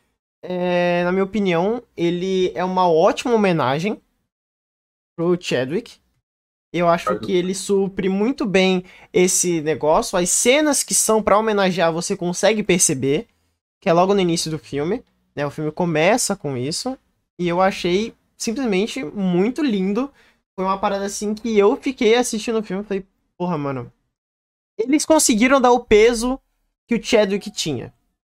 é, 0.43 1.03
na 1.05 1.11
minha 1.11 1.25
opinião, 1.25 1.83
ele 1.97 2.53
é 2.55 2.65
uma 2.65 2.89
ótima 2.89 3.35
homenagem 3.35 4.01
pro 5.17 5.37
Chadwick. 5.41 5.99
Eu 6.73 6.89
acho 6.89 7.19
que 7.21 7.33
ele 7.33 7.55
supre 7.55 8.09
muito 8.09 8.45
bem 8.45 8.85
esse 9.13 9.61
negócio. 9.63 10.19
As 10.19 10.29
cenas 10.31 10.83
que 10.83 10.95
são 10.95 11.23
pra 11.23 11.39
homenagear, 11.39 11.93
você 11.93 12.17
consegue 12.17 12.63
perceber. 12.63 13.27
que 13.81 13.89
é 13.89 13.93
logo 13.93 14.13
no 14.13 14.21
início 14.21 14.51
do 14.51 14.59
filme. 14.59 15.03
Né? 15.35 15.47
O 15.47 15.51
filme 15.51 15.71
começa 15.71 16.37
com 16.37 16.57
isso. 16.57 16.99
E 17.39 17.49
eu 17.49 17.61
achei 17.61 18.13
simplesmente 18.37 19.03
muito 19.03 19.63
lindo. 19.63 20.11
Foi 20.55 20.65
uma 20.65 20.79
parada 20.79 21.07
assim 21.07 21.35
que 21.35 21.57
eu 21.57 21.77
fiquei 21.77 22.17
assistindo 22.17 22.59
o 22.59 22.63
filme 22.63 22.83
e 22.83 22.87
falei, 22.87 23.07
porra, 23.37 23.57
mano. 23.57 23.93
Eles 24.79 25.07
conseguiram 25.07 25.61
dar 25.61 25.73
o 25.73 25.81
peso 25.81 26.39
que 26.87 26.95
o 26.97 27.03
Chadwick 27.03 27.51
tinha. 27.51 27.93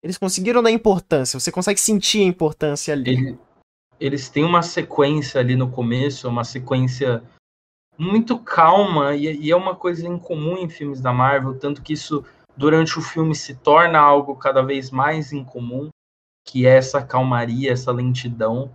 Eles 0.03 0.17
conseguiram 0.17 0.61
dar 0.61 0.71
importância. 0.71 1.39
Você 1.39 1.51
consegue 1.51 1.79
sentir 1.79 2.21
a 2.21 2.25
importância 2.25 2.93
ali. 2.93 3.11
Ele, 3.11 3.39
eles 3.99 4.29
têm 4.29 4.43
uma 4.43 4.61
sequência 4.61 5.39
ali 5.39 5.55
no 5.55 5.69
começo, 5.69 6.27
uma 6.27 6.43
sequência 6.43 7.23
muito 7.99 8.39
calma, 8.39 9.13
e, 9.13 9.25
e 9.25 9.51
é 9.51 9.55
uma 9.55 9.75
coisa 9.75 10.07
incomum 10.07 10.57
em 10.57 10.69
filmes 10.69 11.01
da 11.01 11.11
Marvel, 11.11 11.59
tanto 11.59 11.81
que 11.81 11.91
isso 11.91 12.25
durante 12.55 12.97
o 12.97 13.01
filme 13.01 13.35
se 13.35 13.55
torna 13.55 13.99
algo 13.99 14.37
cada 14.37 14.61
vez 14.61 14.89
mais 14.89 15.33
incomum, 15.33 15.89
que 16.47 16.65
é 16.65 16.77
essa 16.77 17.05
calmaria, 17.05 17.73
essa 17.73 17.91
lentidão. 17.91 18.73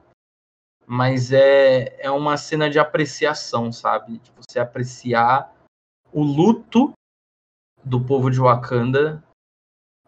Mas 0.86 1.32
é, 1.32 1.96
é 1.98 2.10
uma 2.10 2.36
cena 2.36 2.68
de 2.68 2.78
apreciação, 2.78 3.72
sabe? 3.72 4.18
De 4.18 4.30
você 4.36 4.58
apreciar 4.58 5.50
o 6.12 6.22
luto 6.22 6.92
do 7.82 7.98
povo 7.98 8.30
de 8.30 8.38
Wakanda 8.38 9.24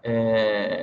é, 0.02 0.82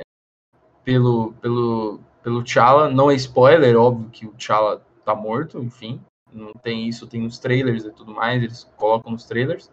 pelo, 0.82 1.32
pelo, 1.34 2.00
pelo 2.20 2.42
T'Challa. 2.42 2.90
Não 2.90 3.08
é 3.08 3.14
spoiler, 3.14 3.76
óbvio 3.76 4.10
que 4.10 4.26
o 4.26 4.32
T'Challa 4.32 4.84
tá 5.04 5.14
morto, 5.14 5.60
enfim. 5.62 6.04
Não 6.34 6.52
tem 6.52 6.88
isso, 6.88 7.06
tem 7.06 7.22
nos 7.22 7.38
trailers 7.38 7.84
e 7.84 7.92
tudo 7.92 8.12
mais, 8.12 8.42
eles 8.42 8.64
colocam 8.76 9.12
nos 9.12 9.24
trailers. 9.24 9.70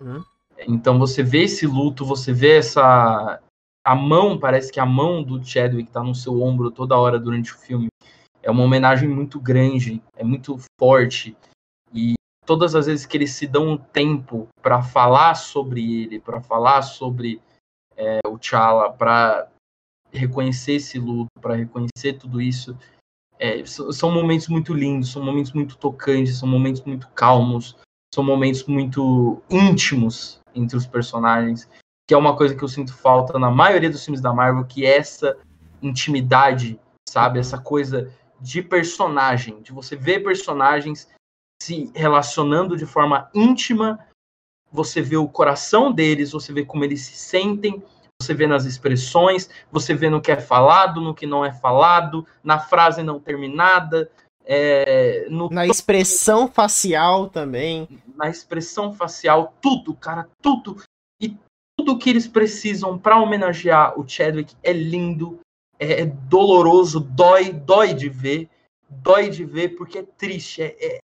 Uhum. 0.00 0.24
Então 0.66 0.98
você 0.98 1.22
vê 1.22 1.42
esse 1.42 1.66
luto, 1.66 2.04
você 2.04 2.32
vê 2.32 2.56
essa. 2.56 3.40
A 3.84 3.94
mão, 3.94 4.38
parece 4.38 4.72
que 4.72 4.80
a 4.80 4.86
mão 4.86 5.22
do 5.22 5.44
Chadwick 5.44 5.90
tá 5.90 6.02
no 6.02 6.14
seu 6.14 6.40
ombro 6.40 6.70
toda 6.70 6.96
hora 6.96 7.18
durante 7.18 7.52
o 7.52 7.58
filme. 7.58 7.88
É 8.40 8.50
uma 8.50 8.62
homenagem 8.62 9.08
muito 9.08 9.40
grande, 9.40 10.02
é 10.16 10.24
muito 10.24 10.56
forte. 10.78 11.36
E 11.92 12.14
todas 12.46 12.74
as 12.74 12.86
vezes 12.86 13.04
que 13.04 13.16
eles 13.16 13.32
se 13.32 13.46
dão 13.46 13.68
um 13.68 13.76
tempo 13.76 14.48
para 14.62 14.82
falar 14.82 15.34
sobre 15.34 16.02
ele, 16.02 16.20
para 16.20 16.40
falar 16.40 16.82
sobre 16.82 17.40
é, 17.96 18.20
o 18.26 18.38
T'Challa, 18.38 18.92
para 18.92 19.48
reconhecer 20.12 20.74
esse 20.74 20.98
luto, 20.98 21.30
para 21.40 21.56
reconhecer 21.56 22.14
tudo 22.18 22.40
isso. 22.40 22.76
É, 23.42 23.64
são 23.66 24.08
momentos 24.12 24.46
muito 24.46 24.72
lindos, 24.72 25.10
são 25.10 25.20
momentos 25.20 25.50
muito 25.52 25.76
tocantes, 25.76 26.38
são 26.38 26.48
momentos 26.48 26.80
muito 26.82 27.08
calmos, 27.08 27.76
são 28.14 28.22
momentos 28.22 28.64
muito 28.66 29.42
íntimos 29.50 30.40
entre 30.54 30.76
os 30.76 30.86
personagens, 30.86 31.68
que 32.06 32.14
é 32.14 32.16
uma 32.16 32.36
coisa 32.36 32.54
que 32.54 32.62
eu 32.62 32.68
sinto 32.68 32.94
falta 32.94 33.40
na 33.40 33.50
maioria 33.50 33.90
dos 33.90 34.04
filmes 34.04 34.20
da 34.20 34.32
Marvel, 34.32 34.64
que 34.64 34.86
é 34.86 34.96
essa 34.96 35.36
intimidade, 35.82 36.78
sabe? 37.08 37.40
Essa 37.40 37.58
coisa 37.58 38.12
de 38.40 38.62
personagem, 38.62 39.60
de 39.60 39.72
você 39.72 39.96
ver 39.96 40.22
personagens 40.22 41.08
se 41.60 41.90
relacionando 41.96 42.76
de 42.76 42.86
forma 42.86 43.28
íntima, 43.34 43.98
você 44.70 45.02
vê 45.02 45.16
o 45.16 45.26
coração 45.26 45.90
deles, 45.90 46.30
você 46.30 46.52
vê 46.52 46.64
como 46.64 46.84
eles 46.84 47.00
se 47.00 47.16
sentem, 47.16 47.82
você 48.22 48.34
vê 48.34 48.46
nas 48.46 48.64
expressões, 48.64 49.50
você 49.70 49.94
vê 49.94 50.08
no 50.08 50.20
que 50.20 50.30
é 50.30 50.40
falado, 50.40 51.00
no 51.00 51.14
que 51.14 51.26
não 51.26 51.44
é 51.44 51.52
falado, 51.52 52.26
na 52.42 52.58
frase 52.58 53.02
não 53.02 53.18
terminada, 53.18 54.10
é, 54.44 55.26
na 55.50 55.66
expressão 55.66 56.48
facial 56.48 57.28
também. 57.28 57.88
Na 58.16 58.28
expressão 58.28 58.92
facial, 58.92 59.54
tudo, 59.60 59.94
cara, 59.94 60.28
tudo. 60.40 60.82
E 61.20 61.36
tudo 61.76 61.98
que 61.98 62.10
eles 62.10 62.26
precisam 62.26 62.98
para 62.98 63.20
homenagear 63.20 63.98
o 63.98 64.08
Chadwick 64.08 64.54
é 64.62 64.72
lindo, 64.72 65.38
é, 65.78 66.02
é, 66.02 66.06
doloroso, 66.06 67.00
dói, 67.00 67.52
dói 67.52 67.94
de 67.94 68.08
ver, 68.08 68.48
dói 68.88 69.30
de 69.30 69.44
ver 69.44 69.76
porque 69.76 69.98
é 69.98 70.02
triste. 70.02 70.62
É, 70.62 70.76
é... 70.80 70.98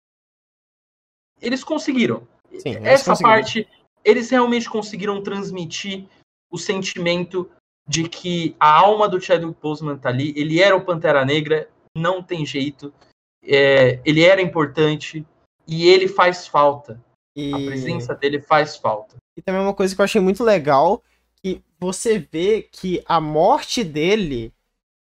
Eles 1.41 1.65
conseguiram. 1.65 2.27
Sim, 2.59 2.71
eles 2.71 2.85
Essa 2.85 3.11
conseguiram. 3.11 3.37
parte, 3.37 3.69
eles 4.05 4.31
realmente 4.31 4.71
conseguiram 4.71 5.23
transmitir 5.23 6.07
o 6.55 6.59
sentimento 6.59 7.51
de 7.87 8.09
que 8.09 8.55
a 8.61 8.71
alma 8.71 9.09
do 9.09 9.21
Chadwick 9.21 9.61
Boseman 9.61 9.99
tá 9.99 10.09
ali, 10.09 10.33
ele 10.37 10.63
era 10.63 10.77
o 10.77 10.85
Pantera 10.85 11.25
Negra, 11.25 11.69
não 11.97 12.23
tem 12.23 12.47
jeito, 12.47 12.95
é, 13.43 13.99
ele 14.05 14.23
era 14.23 14.41
importante 14.41 15.27
e 15.67 15.89
ele 15.89 16.07
faz 16.07 16.47
falta. 16.47 17.03
E... 17.35 17.53
A 17.53 17.57
presença 17.57 18.15
dele 18.15 18.41
faz 18.41 18.77
falta. 18.77 19.17
E 19.37 19.43
também 19.43 19.61
uma 19.61 19.75
coisa 19.75 19.93
que 19.93 20.01
eu 20.01 20.05
achei 20.05 20.21
muito 20.21 20.45
legal, 20.45 21.03
que 21.43 21.61
você 21.81 22.21
vê 22.21 22.69
que 22.71 23.03
a 23.05 23.21
morte 23.21 23.83
dele 23.83 24.53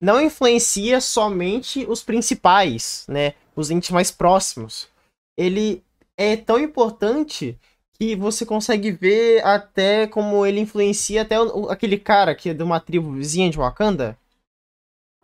não 0.02 0.20
influencia 0.20 1.00
somente 1.00 1.86
os 1.88 2.02
principais, 2.02 3.06
né, 3.08 3.36
os 3.56 3.70
entes 3.70 3.92
mais 3.92 4.10
próximos. 4.10 4.90
Ele 5.38 5.84
é 6.18 6.36
tão 6.36 6.58
importante 6.58 7.60
que 8.04 8.16
você 8.18 8.46
consegue 8.46 8.92
ver 8.92 9.46
até 9.46 10.06
como 10.08 10.46
ele 10.46 10.60
influencia 10.60 11.22
até 11.22 11.40
o, 11.40 11.70
aquele 11.70 11.98
cara 11.98 12.36
que 12.36 12.50
é 12.50 12.54
de 12.54 12.62
uma 12.62 12.80
tribo 12.80 13.14
vizinha 13.14 13.50
de 13.50 13.58
Wakanda. 13.58 14.18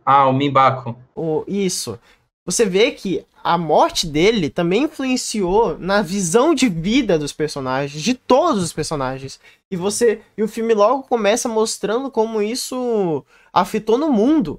Ah, 0.06 0.28
o 0.28 0.34
Mimbako. 0.34 0.96
O, 1.14 1.44
isso. 1.46 2.00
Você 2.46 2.66
vê 2.66 2.92
que 2.92 3.26
a 3.44 3.58
morte 3.58 4.08
dele 4.08 4.50
também 4.50 4.84
influenciou 4.84 5.78
na 5.78 6.02
visão 6.02 6.56
de 6.56 6.70
vida 6.70 7.20
dos 7.20 7.34
personagens, 7.34 8.02
de 8.02 8.14
todos 8.14 8.64
os 8.64 8.72
personagens. 8.72 9.42
E 9.70 9.76
você 9.76 10.22
e 10.38 10.42
o 10.42 10.48
filme 10.48 10.74
logo 10.74 11.04
começa 11.04 11.50
mostrando 11.50 12.10
como 12.10 12.42
isso 12.42 13.26
afetou 13.52 13.98
no 13.98 14.10
mundo. 14.10 14.58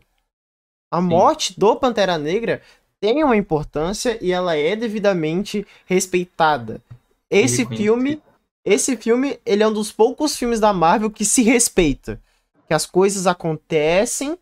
A 0.92 1.00
Sim. 1.00 1.06
morte 1.06 1.59
do 1.59 1.74
Pantera 1.74 2.18
Negra 2.18 2.61
tem 3.00 3.24
uma 3.24 3.37
importância 3.37 4.18
e 4.20 4.30
ela 4.30 4.56
é 4.56 4.76
devidamente 4.76 5.66
respeitada. 5.87 6.83
Esse 7.30 7.64
filme, 7.64 8.20
esse 8.64 8.96
filme, 8.96 9.38
ele 9.46 9.62
é 9.62 9.68
um 9.68 9.72
dos 9.72 9.92
poucos 9.92 10.36
filmes 10.36 10.58
da 10.58 10.72
Marvel 10.72 11.10
que 11.10 11.24
se 11.24 11.42
respeita, 11.42 12.20
que 12.66 12.74
as 12.74 12.84
coisas 12.84 13.26
acontecem 13.26 14.36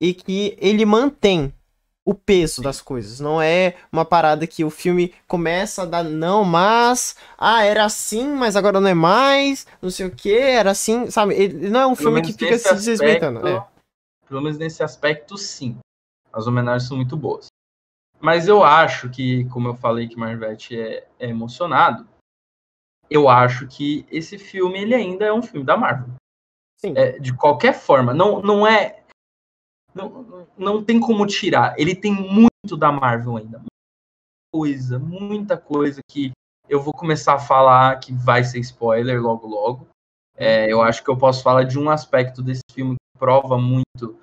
e 0.00 0.14
que 0.14 0.56
ele 0.58 0.84
mantém 0.86 1.52
o 2.04 2.14
peso 2.14 2.62
das 2.62 2.80
coisas. 2.80 3.20
Não 3.20 3.40
é 3.40 3.76
uma 3.92 4.04
parada 4.04 4.46
que 4.46 4.64
o 4.64 4.70
filme 4.70 5.14
começa 5.28 5.82
a 5.82 5.86
dar 5.86 6.02
não, 6.02 6.42
mas 6.42 7.14
ah, 7.36 7.62
era 7.62 7.84
assim, 7.84 8.26
mas 8.28 8.56
agora 8.56 8.80
não 8.80 8.88
é 8.88 8.94
mais, 8.94 9.66
não 9.82 9.90
sei 9.90 10.06
o 10.06 10.10
que, 10.10 10.32
era 10.32 10.70
assim, 10.70 11.10
sabe? 11.10 11.34
Ele 11.34 11.68
não 11.68 11.80
é 11.80 11.86
um 11.86 11.94
pelo 11.94 12.10
filme 12.10 12.22
que 12.22 12.32
fica 12.32 12.58
se 12.58 12.74
desrespeitando. 12.74 13.46
É. 13.46 13.64
Pelo 14.26 14.40
menos 14.40 14.58
nesse 14.58 14.82
aspecto, 14.82 15.36
sim. 15.36 15.76
As 16.32 16.46
homenagens 16.46 16.88
são 16.88 16.96
muito 16.96 17.16
boas. 17.16 17.46
Mas 18.20 18.46
eu 18.46 18.62
acho 18.62 19.08
que, 19.08 19.46
como 19.46 19.68
eu 19.68 19.74
falei 19.74 20.06
que 20.06 20.16
Marvete 20.16 20.78
é, 20.78 21.08
é 21.18 21.28
emocionado, 21.28 22.06
eu 23.08 23.28
acho 23.28 23.66
que 23.66 24.06
esse 24.10 24.38
filme 24.38 24.80
ele 24.80 24.94
ainda 24.94 25.24
é 25.24 25.32
um 25.32 25.42
filme 25.42 25.64
da 25.64 25.76
Marvel. 25.76 26.14
Sim. 26.78 26.94
É, 26.96 27.18
de 27.18 27.34
qualquer 27.34 27.74
forma, 27.74 28.14
não, 28.14 28.40
não 28.40 28.66
é. 28.66 29.02
Não, 29.94 30.46
não 30.56 30.84
tem 30.84 31.00
como 31.00 31.26
tirar. 31.26 31.74
Ele 31.78 31.96
tem 31.96 32.12
muito 32.12 32.76
da 32.78 32.92
Marvel 32.92 33.36
ainda. 33.36 33.58
Muita 33.58 33.68
coisa, 34.52 34.98
muita 34.98 35.56
coisa 35.58 36.00
que 36.08 36.30
eu 36.68 36.80
vou 36.80 36.92
começar 36.92 37.34
a 37.34 37.40
falar 37.40 37.98
que 37.98 38.12
vai 38.12 38.44
ser 38.44 38.60
spoiler 38.60 39.20
logo 39.20 39.48
logo. 39.48 39.88
É, 40.36 40.72
eu 40.72 40.80
acho 40.80 41.02
que 41.02 41.10
eu 41.10 41.18
posso 41.18 41.42
falar 41.42 41.64
de 41.64 41.78
um 41.78 41.90
aspecto 41.90 42.42
desse 42.42 42.62
filme 42.72 42.94
que 42.94 43.18
prova 43.18 43.58
muito 43.58 44.18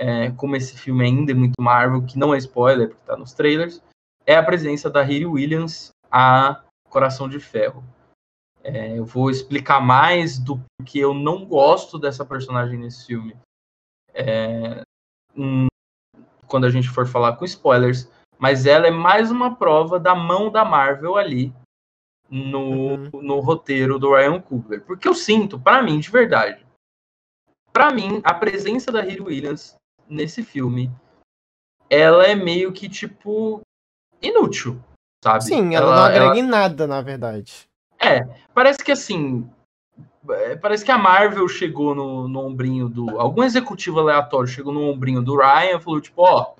é, 0.00 0.30
como 0.30 0.56
esse 0.56 0.78
filme 0.78 1.04
ainda 1.04 1.32
é 1.32 1.34
muito 1.34 1.60
Marvel, 1.60 2.02
que 2.06 2.18
não 2.18 2.34
é 2.34 2.38
spoiler, 2.38 2.88
porque 2.88 3.04
tá 3.04 3.18
nos 3.18 3.34
trailers, 3.34 3.82
é 4.24 4.34
a 4.34 4.42
presença 4.42 4.88
da 4.88 5.02
Riri 5.02 5.26
Williams 5.26 5.90
a 6.10 6.64
Coração 6.88 7.28
de 7.28 7.38
Ferro. 7.38 7.84
É, 8.64 8.98
eu 8.98 9.04
vou 9.04 9.30
explicar 9.30 9.78
mais 9.78 10.38
do 10.38 10.58
que 10.86 10.98
eu 10.98 11.12
não 11.12 11.44
gosto 11.44 11.98
dessa 11.98 12.24
personagem 12.24 12.78
nesse 12.78 13.06
filme. 13.06 13.36
É, 14.14 14.80
hum, 15.36 15.66
quando 16.46 16.64
a 16.64 16.70
gente 16.70 16.88
for 16.88 17.06
falar 17.06 17.36
com 17.36 17.44
spoilers, 17.44 18.10
mas 18.38 18.64
ela 18.64 18.86
é 18.86 18.90
mais 18.90 19.30
uma 19.30 19.54
prova 19.54 20.00
da 20.00 20.14
mão 20.14 20.50
da 20.50 20.64
Marvel 20.64 21.16
ali 21.16 21.52
no, 22.30 22.94
uhum. 22.94 23.10
no 23.22 23.40
roteiro 23.40 23.98
do 23.98 24.14
Ryan 24.14 24.40
Coogler. 24.40 24.82
Porque 24.82 25.06
eu 25.06 25.14
sinto, 25.14 25.60
para 25.60 25.82
mim, 25.82 26.00
de 26.00 26.10
verdade, 26.10 26.66
para 27.72 27.92
mim, 27.92 28.20
a 28.24 28.34
presença 28.34 28.90
da 28.90 29.02
Riri 29.02 29.20
Williams 29.20 29.78
nesse 30.10 30.42
filme, 30.42 30.90
ela 31.88 32.26
é 32.26 32.34
meio 32.34 32.72
que, 32.72 32.88
tipo, 32.88 33.62
inútil, 34.20 34.82
sabe? 35.24 35.44
Sim, 35.44 35.74
ela, 35.74 35.86
ela 35.86 35.96
não 35.96 36.02
agrega 36.04 36.24
ela... 36.24 36.38
em 36.38 36.42
nada, 36.42 36.86
na 36.86 37.00
verdade. 37.00 37.68
É, 37.98 38.22
parece 38.52 38.82
que 38.82 38.92
assim. 38.92 39.48
É, 40.28 40.56
parece 40.56 40.84
que 40.84 40.92
a 40.92 40.98
Marvel 40.98 41.48
chegou 41.48 41.94
no, 41.94 42.28
no 42.28 42.40
ombrinho 42.40 42.88
do. 42.88 43.20
Algum 43.20 43.42
executivo 43.42 44.00
aleatório 44.00 44.48
chegou 44.48 44.72
no 44.72 44.88
ombrinho 44.88 45.22
do 45.22 45.36
Ryan 45.36 45.76
e 45.76 45.80
falou, 45.80 46.00
tipo, 46.00 46.22
ó. 46.22 46.54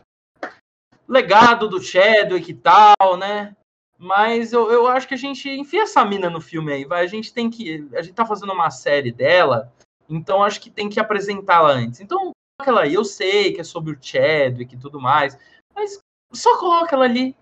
Legado 1.08 1.68
do 1.68 1.80
Chadwick 1.80 2.50
e 2.50 2.54
tal, 2.54 3.16
né? 3.18 3.56
Mas 3.98 4.52
eu, 4.52 4.70
eu 4.70 4.86
acho 4.86 5.06
que 5.06 5.14
a 5.14 5.18
gente 5.18 5.48
enfia 5.48 5.82
essa 5.82 6.04
mina 6.04 6.30
no 6.30 6.40
filme 6.40 6.72
aí, 6.72 6.84
vai. 6.84 7.04
A 7.04 7.06
gente 7.06 7.34
tem 7.34 7.50
que. 7.50 7.86
A 7.94 8.00
gente 8.00 8.14
tá 8.14 8.24
fazendo 8.24 8.52
uma 8.52 8.70
série 8.70 9.12
dela, 9.12 9.72
então 10.08 10.42
acho 10.42 10.60
que 10.60 10.70
tem 10.70 10.88
que 10.88 11.00
apresentá-la 11.00 11.70
antes. 11.70 12.00
Então, 12.00 12.32
ela 12.68 12.82
aí. 12.82 12.94
Eu 12.94 13.04
sei 13.04 13.52
que 13.52 13.60
é 13.60 13.64
sobre 13.64 13.92
o 13.92 13.98
Chadwick 14.00 14.74
e 14.74 14.78
tudo 14.78 15.00
mais, 15.00 15.38
mas 15.74 15.98
só 16.32 16.58
coloca 16.58 16.94
ela 16.94 17.04
ali. 17.04 17.34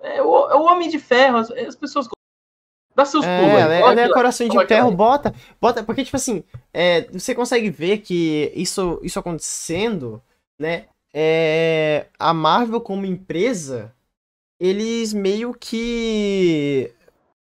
É 0.00 0.22
o, 0.22 0.50
é 0.50 0.54
o 0.56 0.62
Homem 0.62 0.88
de 0.88 0.98
Ferro, 0.98 1.36
as, 1.38 1.50
as 1.50 1.76
pessoas 1.76 2.08
Dá 2.94 3.04
seus 3.04 3.24
É, 3.24 3.38
pulos 3.38 3.60
ela, 3.60 3.74
ela 3.74 4.00
é 4.00 4.04
ela- 4.04 4.14
coração 4.14 4.46
de 4.46 4.66
ferro, 4.66 4.90
bota, 4.90 5.34
bota, 5.60 5.82
porque 5.82 6.04
tipo 6.04 6.16
assim, 6.16 6.44
é, 6.72 7.02
você 7.10 7.34
consegue 7.34 7.70
ver 7.70 7.98
que 7.98 8.52
isso, 8.54 9.00
isso 9.02 9.18
acontecendo, 9.18 10.22
né? 10.60 10.86
É, 11.14 12.06
a 12.18 12.34
Marvel 12.34 12.80
como 12.80 13.06
empresa, 13.06 13.94
eles 14.60 15.12
meio 15.12 15.54
que, 15.54 16.92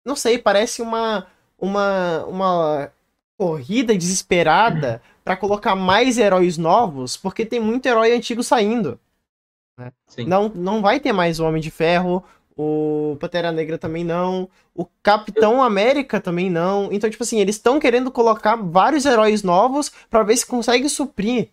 não 0.06 0.16
sei, 0.16 0.38
parece 0.38 0.82
uma 0.82 1.28
uma 1.58 2.26
uma 2.26 2.92
corrida 3.38 3.98
desesperada 3.98 5.02
pra 5.26 5.36
colocar 5.36 5.76
mais 5.76 6.20
heróis 6.20 6.56
novos, 6.56 7.18
porque 7.18 7.44
tem 7.46 7.60
muito 7.60 7.88
herói 7.88 8.14
antigo 8.14 8.44
saindo. 8.44 9.00
Sim. 10.08 10.26
Não, 10.26 10.48
não 10.48 10.82
vai 10.82 11.00
ter 11.00 11.12
mais 11.12 11.40
o 11.40 11.46
Homem 11.46 11.62
de 11.62 11.72
Ferro, 11.72 12.24
o 12.56 13.18
Pantera 13.20 13.52
Negra 13.52 13.78
também 13.78 14.04
não, 14.04 14.48
o 14.74 14.86
Capitão 15.04 15.62
América 15.62 16.22
também 16.22 16.50
não. 16.50 16.90
Então, 16.92 17.10
tipo 17.10 17.24
assim, 17.24 17.42
eles 17.42 17.56
estão 17.56 17.80
querendo 17.80 18.12
colocar 18.12 18.56
vários 18.56 19.04
heróis 19.04 19.42
novos 19.42 19.92
pra 20.10 20.24
ver 20.24 20.38
se 20.38 20.46
consegue 20.46 20.88
suprir. 20.88 21.50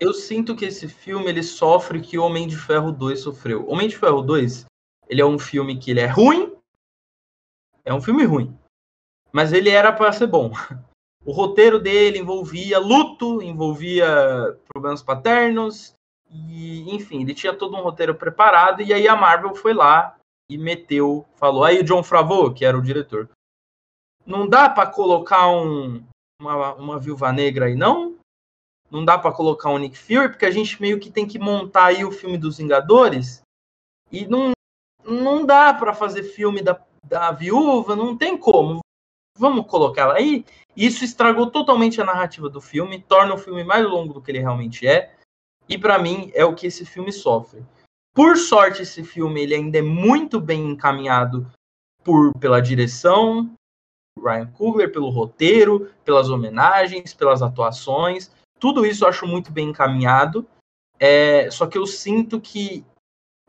Eu 0.00 0.12
sinto 0.12 0.56
que 0.56 0.64
esse 0.64 0.88
filme 0.88 1.28
ele 1.28 1.42
sofre 1.42 1.98
o 1.98 2.02
que 2.02 2.18
Homem 2.18 2.48
de 2.48 2.56
Ferro 2.56 2.90
2 2.90 3.20
sofreu. 3.20 3.66
Homem 3.68 3.88
de 3.88 3.96
Ferro 3.96 4.20
2, 4.20 4.66
ele 5.08 5.20
é 5.22 5.24
um 5.24 5.38
filme 5.38 5.78
que 5.78 5.92
ele 5.92 6.00
é 6.00 6.06
ruim. 6.06 6.52
É 7.84 7.94
um 7.94 8.02
filme 8.02 8.24
ruim. 8.24 8.54
Mas 9.32 9.52
ele 9.52 9.70
era 9.70 9.92
para 9.92 10.12
ser 10.12 10.26
bom. 10.26 10.50
O 11.24 11.32
roteiro 11.32 11.78
dele 11.78 12.18
envolvia 12.18 12.78
luto, 12.78 13.42
envolvia 13.42 14.58
problemas 14.68 15.02
paternos 15.02 15.94
e, 16.30 16.94
enfim, 16.94 17.22
ele 17.22 17.34
tinha 17.34 17.54
todo 17.54 17.76
um 17.76 17.82
roteiro 17.82 18.14
preparado 18.14 18.82
e 18.82 18.92
aí 18.92 19.08
a 19.08 19.16
Marvel 19.16 19.54
foi 19.54 19.72
lá 19.72 20.16
e 20.50 20.58
meteu, 20.58 21.24
falou 21.36 21.64
aí 21.64 21.80
o 21.80 21.84
John 21.84 22.02
Favreau, 22.02 22.52
que 22.52 22.64
era 22.64 22.76
o 22.76 22.82
diretor. 22.82 23.28
Não 24.26 24.46
dá 24.46 24.68
para 24.68 24.90
colocar 24.90 25.48
um, 25.48 26.04
uma, 26.40 26.74
uma 26.74 26.98
viúva 26.98 27.32
negra 27.32 27.66
aí 27.66 27.74
não? 27.74 28.14
não 28.94 29.04
dá 29.04 29.18
pra 29.18 29.32
colocar 29.32 29.70
o 29.70 29.78
Nick 29.78 29.98
Fury, 29.98 30.28
porque 30.28 30.46
a 30.46 30.50
gente 30.52 30.80
meio 30.80 31.00
que 31.00 31.10
tem 31.10 31.26
que 31.26 31.36
montar 31.36 31.86
aí 31.86 32.04
o 32.04 32.12
filme 32.12 32.38
dos 32.38 32.58
Vingadores. 32.58 33.42
E 34.12 34.24
não, 34.26 34.52
não 35.04 35.44
dá 35.44 35.74
pra 35.74 35.92
fazer 35.92 36.22
filme 36.22 36.62
da, 36.62 36.80
da 37.02 37.32
viúva, 37.32 37.96
não 37.96 38.16
tem 38.16 38.38
como. 38.38 38.78
Vamos 39.36 39.66
colocar 39.66 40.02
ela 40.02 40.14
aí. 40.14 40.44
Isso 40.76 41.04
estragou 41.04 41.50
totalmente 41.50 42.00
a 42.00 42.04
narrativa 42.04 42.48
do 42.48 42.60
filme, 42.60 43.02
torna 43.02 43.34
o 43.34 43.38
filme 43.38 43.64
mais 43.64 43.84
longo 43.84 44.12
do 44.12 44.20
que 44.20 44.30
ele 44.30 44.40
realmente 44.40 44.86
é. 44.86 45.14
E 45.68 45.78
pra 45.78 45.98
mim 45.98 46.30
é 46.34 46.44
o 46.44 46.54
que 46.54 46.66
esse 46.66 46.84
filme 46.84 47.12
sofre. 47.12 47.64
Por 48.14 48.36
sorte, 48.36 48.82
esse 48.82 49.02
filme 49.02 49.42
ele 49.42 49.54
ainda 49.54 49.78
é 49.78 49.82
muito 49.82 50.40
bem 50.40 50.70
encaminhado 50.70 51.50
por 52.04 52.32
pela 52.38 52.60
direção, 52.60 53.50
Ryan 54.18 54.46
Coogler, 54.52 54.92
pelo 54.92 55.10
roteiro, 55.10 55.90
pelas 56.04 56.28
homenagens, 56.28 57.12
pelas 57.12 57.42
atuações. 57.42 58.30
Tudo 58.60 58.86
isso 58.86 59.04
eu 59.04 59.08
acho 59.08 59.26
muito 59.26 59.50
bem 59.50 59.70
encaminhado. 59.70 60.46
É, 60.98 61.50
só 61.50 61.66
que 61.66 61.76
eu 61.76 61.86
sinto 61.86 62.40
que 62.40 62.84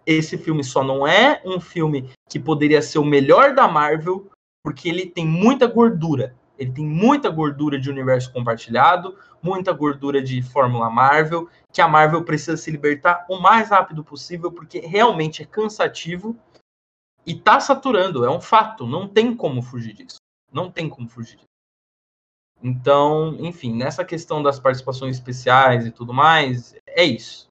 esse 0.06 0.38
filme 0.38 0.64
só 0.64 0.84
não 0.84 1.06
é 1.06 1.42
um 1.46 1.60
filme 1.60 2.10
que 2.30 2.40
poderia 2.40 2.82
ser 2.82 3.00
o 3.00 3.06
melhor 3.06 3.54
da 3.54 3.68
Marvel, 3.68 4.30
porque 4.66 4.90
ele 4.90 5.06
tem 5.06 5.28
muita 5.28 5.68
gordura. 5.68 6.36
Ele 6.58 6.72
tem 6.72 6.84
muita 6.84 7.30
gordura 7.30 7.80
de 7.80 7.88
universo 7.88 8.34
compartilhado, 8.34 9.16
muita 9.40 9.72
gordura 9.72 10.24
de 10.24 10.42
Fórmula 10.42 10.90
Marvel, 10.90 11.48
que 11.72 11.82
a 11.82 11.88
Marvel 11.88 12.26
precisa 12.26 12.58
se 12.58 12.72
libertar 12.72 13.28
o 13.30 13.40
mais 13.40 13.70
rápido 13.70 14.04
possível, 14.04 14.52
porque 14.52 14.80
realmente 14.80 15.44
é 15.44 15.46
cansativo 15.46 16.36
e 17.24 17.36
tá 17.36 17.60
saturando, 17.60 18.26
é 18.26 18.32
um 18.32 18.42
fato, 18.42 18.88
não 18.88 19.08
tem 19.08 19.36
como 19.36 19.62
fugir 19.62 19.94
disso. 19.94 20.18
Não 20.52 20.72
tem 20.72 20.90
como 20.90 21.08
fugir 21.08 21.36
disso. 21.36 21.46
Então, 22.64 23.36
enfim, 23.36 23.72
nessa 23.72 24.04
questão 24.04 24.42
das 24.42 24.60
participações 24.60 25.16
especiais 25.16 25.86
e 25.86 25.92
tudo 25.92 26.12
mais, 26.12 26.74
é 26.88 27.04
isso. 27.04 27.46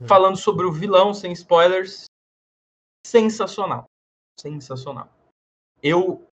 Hum. 0.00 0.06
Falando 0.06 0.38
sobre 0.38 0.64
o 0.64 0.72
vilão, 0.72 1.12
sem 1.12 1.32
spoilers, 1.32 2.06
sensacional. 3.06 3.84
Sensacional. 4.40 5.10
Eu 5.82 6.29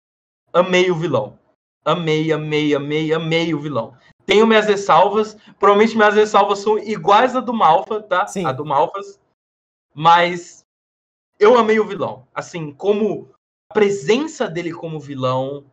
amei 0.53 0.90
o 0.90 0.94
vilão. 0.94 1.38
Amei, 1.84 2.32
amei, 2.32 2.74
amei, 2.74 3.12
amei 3.12 3.55
o 3.55 3.61
vilão. 3.61 3.97
Tenho 4.24 4.47
minhas 4.47 4.66
ressalvas. 4.66 5.36
Provavelmente 5.59 5.97
minhas 5.97 6.14
ressalvas 6.14 6.59
são 6.59 6.78
iguais 6.78 7.36
a 7.36 7.40
do 7.40 7.55
Malfa, 7.55 8.03
tá? 8.03 8.26
Sim. 8.26 8.44
A 8.44 8.53
do 8.53 8.64
Malfas. 8.64 9.20
Mas 9.94 10.64
eu 11.38 11.57
amei 11.57 11.78
o 11.78 11.86
vilão. 11.86 12.26
Assim, 12.34 12.72
como 12.72 13.30
a 13.70 13.74
presença 13.74 14.49
dele 14.49 14.72
como 14.72 14.99
vilão 14.99 15.64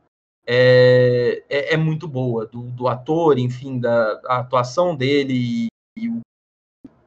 é, 0.45 1.43
é, 1.49 1.73
é 1.73 1.77
muito 1.77 2.07
boa. 2.07 2.45
Do, 2.45 2.63
do 2.63 2.87
ator, 2.87 3.39
enfim, 3.39 3.79
da 3.79 4.21
atuação 4.25 4.95
dele 4.95 5.33
e, 5.33 5.67
e 5.97 6.09
o- 6.09 6.21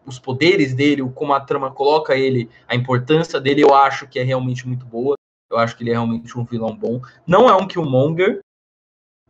os 0.05 0.19
poderes 0.19 0.75
dele, 0.75 1.03
como 1.15 1.33
a 1.33 1.41
trama 1.41 1.71
coloca 1.71 2.17
ele, 2.17 2.49
a 2.69 2.75
importância 2.77 3.41
dele, 3.41 3.63
eu 3.63 3.75
acho 3.75 4.09
que 4.09 4.19
é 4.19 4.23
realmente 4.23 4.67
muito 4.67 4.87
boa. 4.87 5.17
Eu 5.51 5.59
acho 5.59 5.77
que 5.77 5.83
ele 5.83 5.91
é 5.91 5.95
realmente 5.95 6.37
um 6.39 6.45
vilão 6.45 6.77
bom. 6.77 7.01
Não 7.27 7.49
é 7.49 7.55
um 7.55 7.67
Killmonger, 7.67 8.41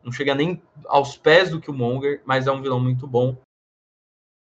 não 0.02 0.12
chega 0.12 0.34
nem 0.34 0.62
aos 0.86 1.16
pés 1.16 1.50
do 1.50 1.60
Killmonger, 1.60 2.22
mas 2.24 2.46
é 2.46 2.52
um 2.52 2.62
vilão 2.62 2.80
muito 2.80 3.06
bom. 3.06 3.36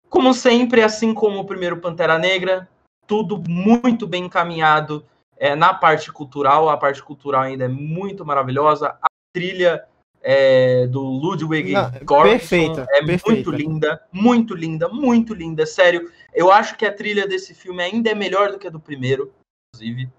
Como 0.09 0.33
sempre, 0.33 0.83
assim 0.83 1.13
como 1.13 1.41
o 1.41 1.45
primeiro 1.45 1.81
Pantera 1.81 2.19
Negra, 2.19 2.69
tudo 3.07 3.43
muito 3.49 4.07
bem 4.07 4.25
encaminhado 4.25 5.05
é, 5.37 5.55
na 5.55 5.75
parte 5.75 6.13
cultural. 6.13 6.69
A 6.69 6.77
parte 6.77 7.03
cultural 7.03 7.43
ainda 7.43 7.65
é 7.65 7.69
muito 7.69 8.25
maravilhosa. 8.25 8.99
A 9.03 9.07
trilha 9.35 9.87
é, 10.23 10.87
do 10.87 11.01
Ludwig 11.01 11.73
Não, 11.73 11.91
Göransson 11.91 12.23
perfeita, 12.25 12.87
é 12.91 13.05
perfeita. 13.05 13.31
muito 13.31 13.51
linda, 13.51 14.03
muito 14.13 14.55
linda, 14.55 14.89
muito 14.89 15.35
linda. 15.35 15.65
Sério, 15.65 16.11
eu 16.35 16.51
acho 16.51 16.77
que 16.77 16.85
a 16.85 16.93
trilha 16.93 17.27
desse 17.27 17.55
filme 17.55 17.83
ainda 17.83 18.11
é 18.11 18.15
melhor 18.15 18.51
do 18.51 18.59
que 18.59 18.67
a 18.67 18.71
do 18.71 18.81
primeiro, 18.81 19.33
inclusive. 19.75 20.11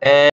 É, 0.00 0.26
é, 0.26 0.28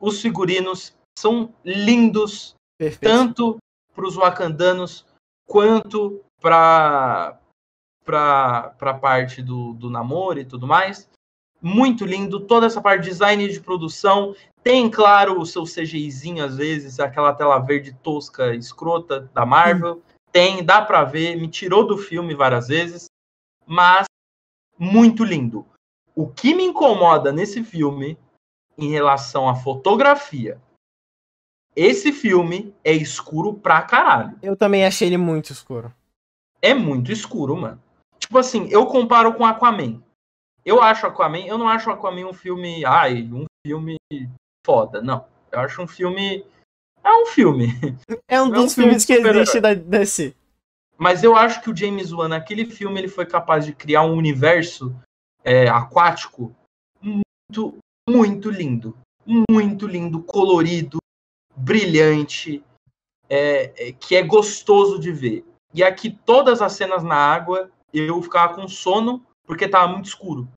os 0.00 0.20
figurinos 0.20 0.94
são 1.18 1.54
lindos, 1.64 2.54
Perfeito. 2.78 3.02
tanto 3.02 3.56
para 3.94 4.06
os 4.06 4.16
wakandanos 4.16 5.06
quanto 5.46 6.22
para 6.40 7.38
para 8.04 8.74
a 8.80 8.94
parte 8.94 9.40
do, 9.40 9.74
do 9.74 9.88
namoro 9.88 10.40
e 10.40 10.44
tudo 10.44 10.66
mais. 10.66 11.08
Muito 11.60 12.04
lindo, 12.04 12.40
toda 12.40 12.66
essa 12.66 12.80
parte 12.80 13.04
de 13.04 13.10
design 13.10 13.48
de 13.48 13.60
produção. 13.60 14.34
Tem, 14.64 14.90
claro, 14.90 15.40
o 15.40 15.46
seu 15.46 15.62
CGIzinho, 15.62 16.44
às 16.44 16.56
vezes, 16.56 16.98
aquela 16.98 17.32
tela 17.32 17.58
verde 17.60 17.92
tosca, 18.02 18.54
escrota 18.54 19.30
da 19.32 19.46
Marvel. 19.46 20.02
Tem, 20.32 20.64
dá 20.64 20.82
pra 20.82 21.04
ver, 21.04 21.36
me 21.36 21.46
tirou 21.46 21.86
do 21.86 21.96
filme 21.96 22.34
várias 22.34 22.66
vezes, 22.66 23.06
mas 23.66 24.06
muito 24.76 25.22
lindo. 25.22 25.64
O 26.14 26.26
que 26.26 26.54
me 26.54 26.64
incomoda 26.64 27.30
nesse 27.30 27.62
filme, 27.62 28.18
em 28.76 28.90
relação 28.90 29.48
à 29.48 29.54
fotografia, 29.54 30.60
esse 31.74 32.12
filme 32.12 32.74
é 32.84 32.92
escuro 32.92 33.54
pra 33.54 33.82
caralho. 33.82 34.38
Eu 34.42 34.56
também 34.56 34.84
achei 34.84 35.08
ele 35.08 35.16
muito 35.16 35.52
escuro. 35.52 35.92
É 36.60 36.74
muito 36.74 37.10
escuro, 37.10 37.56
mano. 37.56 37.82
Tipo 38.18 38.38
assim, 38.38 38.68
eu 38.68 38.86
comparo 38.86 39.34
com 39.34 39.44
Aquaman. 39.44 40.02
Eu 40.64 40.80
acho 40.80 41.06
Aquaman, 41.06 41.46
eu 41.46 41.58
não 41.58 41.68
acho 41.68 41.90
Aquaman 41.90 42.26
um 42.26 42.32
filme, 42.32 42.84
ai, 42.84 43.28
um 43.32 43.44
filme 43.66 43.96
foda, 44.64 45.00
não. 45.02 45.26
Eu 45.50 45.60
acho 45.60 45.82
um 45.82 45.88
filme 45.88 46.44
é 47.04 47.10
um 47.10 47.26
filme. 47.26 47.66
É 48.28 48.40
um 48.40 48.46
É 48.46 48.48
um 48.48 48.50
dos 48.50 48.74
filme 48.74 48.90
filmes 48.90 49.04
de 49.04 49.06
que 49.06 49.28
existe 49.28 49.60
da 49.60 49.74
DC. 49.74 50.34
Mas 50.96 51.24
eu 51.24 51.34
acho 51.34 51.60
que 51.60 51.70
o 51.70 51.76
James 51.76 52.12
Wan, 52.12 52.28
naquele 52.28 52.64
filme, 52.64 53.00
ele 53.00 53.08
foi 53.08 53.26
capaz 53.26 53.66
de 53.66 53.74
criar 53.74 54.02
um 54.02 54.16
universo 54.16 54.94
é, 55.42 55.68
aquático 55.68 56.54
muito, 57.00 57.76
muito 58.08 58.50
lindo. 58.50 58.96
Muito 59.50 59.86
lindo, 59.86 60.22
colorido, 60.22 60.98
brilhante, 61.56 62.62
é, 63.28 63.88
é, 63.88 63.92
que 63.92 64.16
é 64.16 64.22
gostoso 64.22 64.98
de 64.98 65.12
ver. 65.12 65.44
E 65.72 65.82
aqui, 65.82 66.10
todas 66.10 66.60
as 66.60 66.72
cenas 66.72 67.02
na 67.02 67.14
água, 67.14 67.70
eu 67.92 68.20
ficava 68.20 68.54
com 68.54 68.66
sono, 68.66 69.24
porque 69.46 69.68
tava 69.68 69.92
muito 69.92 70.06
escuro. 70.06 70.48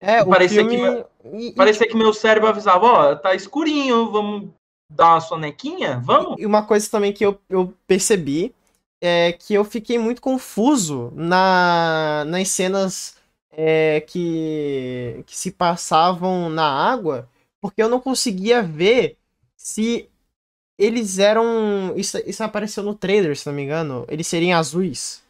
É, 0.00 0.22
o 0.22 0.28
Parecia 0.28 0.68
filme... 0.68 0.76
que 0.76 1.06
e- 1.36 1.48
e- 1.48 1.54
Parecia 1.54 1.88
que 1.88 1.96
meu 1.96 2.12
cérebro 2.12 2.48
avisava, 2.48 2.86
ó, 2.86 3.16
tá 3.16 3.34
escurinho, 3.34 4.10
vamos 4.10 4.50
dar 4.92 5.14
uma 5.14 5.20
sonequinha? 5.20 5.98
Vamos? 6.04 6.38
E 6.38 6.44
uma 6.46 6.64
coisa 6.64 6.88
também 6.90 7.12
que 7.12 7.24
eu, 7.24 7.40
eu 7.48 7.74
percebi 7.86 8.54
é 9.02 9.32
que 9.32 9.54
eu 9.54 9.64
fiquei 9.64 9.98
muito 9.98 10.20
confuso 10.20 11.10
na, 11.14 12.24
nas 12.26 12.48
cenas 12.48 13.16
é, 13.58 14.02
que, 14.02 15.24
que 15.26 15.34
se 15.34 15.50
passavam 15.50 16.50
na 16.50 16.66
água, 16.66 17.26
porque 17.58 17.82
eu 17.82 17.88
não 17.88 17.98
conseguia 17.98 18.62
ver 18.62 19.16
se 19.56 20.10
eles 20.78 21.18
eram. 21.18 21.94
Isso, 21.96 22.18
isso 22.26 22.44
apareceu 22.44 22.82
no 22.82 22.94
trailer, 22.94 23.34
se 23.34 23.46
não 23.46 23.54
me 23.54 23.62
engano. 23.62 24.04
Eles 24.08 24.26
seriam 24.26 24.58
azuis. 24.58 25.22